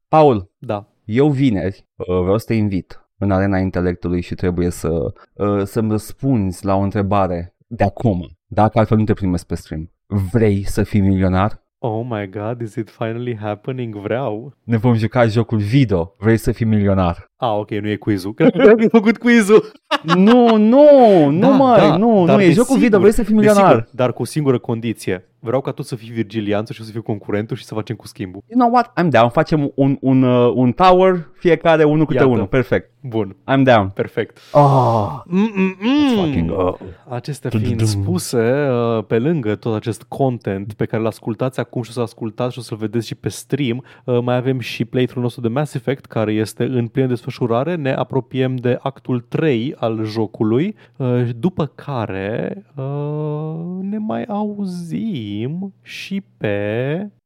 Paul, 0.08 0.50
Da. 0.58 0.86
eu 1.06 1.30
vineri 1.30 1.86
uh, 1.96 2.06
vreau 2.06 2.38
să 2.38 2.46
te 2.46 2.54
invit 2.54 3.06
în 3.18 3.32
arena 3.32 3.58
intelectului 3.58 4.22
și 4.22 4.36
trebuie 4.36 4.70
să 4.70 5.14
uh, 5.34 5.62
să-mi 5.64 5.90
răspunzi 5.92 6.66
la 6.66 6.76
o 6.76 6.80
întrebare 6.80 7.56
de 7.68 7.84
acum. 7.84 8.30
Dacă 8.48 8.80
altfel 8.80 8.98
nu 8.98 9.04
te 9.04 9.14
primesc 9.14 9.46
pe 9.46 9.56
stream. 9.56 9.92
Vrei 10.14 10.64
să 10.64 10.84
fii 10.84 11.02
milionar? 11.02 11.64
Oh 11.78 12.06
my 12.10 12.30
god, 12.30 12.62
is 12.62 12.76
it 12.76 12.90
finally 12.90 13.38
happening? 13.38 13.96
Vreau. 13.96 14.54
Ne 14.64 14.78
vom 14.78 14.94
juca 14.94 15.26
jocul 15.26 15.58
video. 15.58 16.16
Vrei 16.18 16.38
să 16.38 16.52
fii 16.52 16.66
milionar? 16.66 17.31
Ah, 17.44 17.58
ok, 17.58 17.70
nu 17.70 17.90
e 17.90 17.96
quizul. 17.96 18.34
Cred 18.34 18.52
că 18.52 18.74
ai 18.80 18.88
făcut 18.90 19.18
quizul. 19.18 19.72
nu, 20.16 20.58
nu, 20.58 20.86
nu 21.30 21.40
Da, 21.40 21.50
mă, 21.50 21.76
da, 21.78 21.98
nu, 21.98 22.26
dar 22.26 22.36
nu, 22.36 22.42
e 22.42 22.46
jocul 22.52 22.56
desigur, 22.56 22.78
video, 22.78 23.00
vrei 23.00 23.12
să 23.12 23.24
fii 23.24 23.34
milionar. 23.34 23.64
Desigur, 23.64 23.88
dar 23.92 24.14
cu 24.14 24.22
o 24.22 24.26
singură 24.26 24.58
condiție. 24.60 25.26
Vreau 25.44 25.62
ca 25.62 25.72
tu 25.72 25.82
să 25.82 25.96
fii 25.96 26.10
Virgilianță 26.12 26.74
și 26.74 26.80
eu 26.80 26.86
să 26.86 26.92
fiu 26.92 27.02
concurentul 27.02 27.56
și 27.58 27.64
să 27.64 27.74
facem 27.74 27.96
cu 27.96 28.08
schimbul. 28.08 28.44
You 28.48 28.60
know 28.60 28.74
what? 28.74 28.92
I'm 29.02 29.10
down. 29.10 29.30
Facem 29.30 29.72
un, 29.76 29.98
un, 30.02 30.24
uh, 30.24 30.52
un 30.56 30.72
tower, 30.72 31.30
fiecare 31.34 31.84
unul 31.84 32.06
câte 32.06 32.18
Iată. 32.20 32.32
unul. 32.32 32.46
Perfect. 32.46 32.90
Bun, 33.04 33.36
I'm 33.52 33.64
down. 33.64 33.90
perfect. 33.90 34.38
Oh, 34.52 35.22
Mm-mm-mm. 35.26 36.16
fucking 36.16 36.50
go. 36.52 36.78
Acestea 37.10 37.50
fiind 37.50 37.82
spuse, 37.82 38.68
uh, 38.70 39.04
pe 39.08 39.20
lângă 39.20 39.56
tot 39.56 39.76
acest 39.76 40.04
content 40.04 40.74
pe 40.74 40.86
care 40.86 41.02
îl 41.02 41.08
ascultați 41.08 41.60
acum 41.60 41.82
și 41.82 41.90
o 41.90 41.94
să 41.94 42.02
ascultați 42.02 42.54
și 42.54 42.60
o 42.60 42.62
să-l 42.62 42.78
vedeți 42.78 43.08
și 43.08 43.16
pe 43.16 43.30
stream, 43.30 43.84
uh, 44.06 44.20
mai 44.24 44.36
avem 44.36 44.60
și 44.60 44.86
playthrough 44.86 45.24
nostru 45.24 45.42
de 45.42 45.48
Mass 45.48 45.74
Effect 45.74 46.06
care 46.06 46.34
este 46.34 46.64
în 46.64 46.88
plină 46.88 47.08
desfășurare 47.08 47.30
desfășurare, 47.32 47.76
ne 47.76 47.94
apropiem 47.94 48.56
de 48.56 48.78
actul 48.82 49.20
3 49.20 49.76
al 49.78 50.04
jocului, 50.04 50.76
uh, 50.98 51.30
după 51.40 51.66
care 51.66 52.66
uh, 52.76 53.56
ne 53.82 53.98
mai 53.98 54.24
auzim 54.24 55.74
și 55.82 56.24
pe 56.38 57.10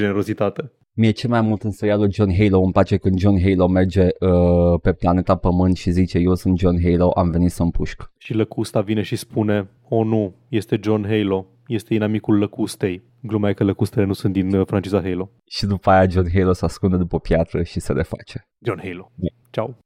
generozitate. 0.00 0.72
Mie 0.92 1.10
ce 1.10 1.28
mai 1.28 1.40
mult 1.40 1.62
în 1.62 1.70
serialul 1.70 2.12
John 2.12 2.32
Halo 2.36 2.60
îmi 2.60 2.72
place 2.72 2.96
când 2.96 3.18
John 3.18 3.40
Halo 3.40 3.68
merge 3.68 4.02
uh, 4.02 4.80
pe 4.82 4.92
planeta 4.92 5.36
Pământ 5.36 5.76
și 5.76 5.90
zice 5.90 6.18
eu 6.18 6.34
sunt 6.34 6.58
John 6.58 6.82
Halo, 6.82 7.10
am 7.10 7.30
venit 7.30 7.50
să 7.50 7.62
împușc. 7.62 8.12
Și 8.18 8.34
lăcusta 8.34 8.80
vine 8.80 9.02
și 9.02 9.16
spune, 9.16 9.68
o 9.88 9.96
oh, 9.96 10.06
nu, 10.06 10.34
este 10.48 10.80
John 10.82 11.06
Halo, 11.06 11.46
este 11.66 11.94
inamicul 11.94 12.38
lăcustei. 12.38 13.02
Glumea 13.22 13.50
e 13.50 13.52
că 13.52 13.64
lăcustele 13.64 14.04
nu 14.04 14.12
sunt 14.12 14.32
din 14.32 14.54
uh, 14.54 14.66
franciza 14.66 15.02
Halo. 15.02 15.30
Și 15.46 15.66
după 15.66 15.90
aia 15.90 16.08
John 16.08 16.28
Halo 16.32 16.52
se 16.52 16.64
ascunde 16.64 16.96
după 16.96 17.16
o 17.16 17.18
piatră 17.18 17.62
și 17.62 17.80
se 17.80 17.92
reface. 17.92 18.42
John 18.64 18.80
Halo. 18.82 19.12
Yeah. 19.16 19.34
Ciao. 19.50 19.78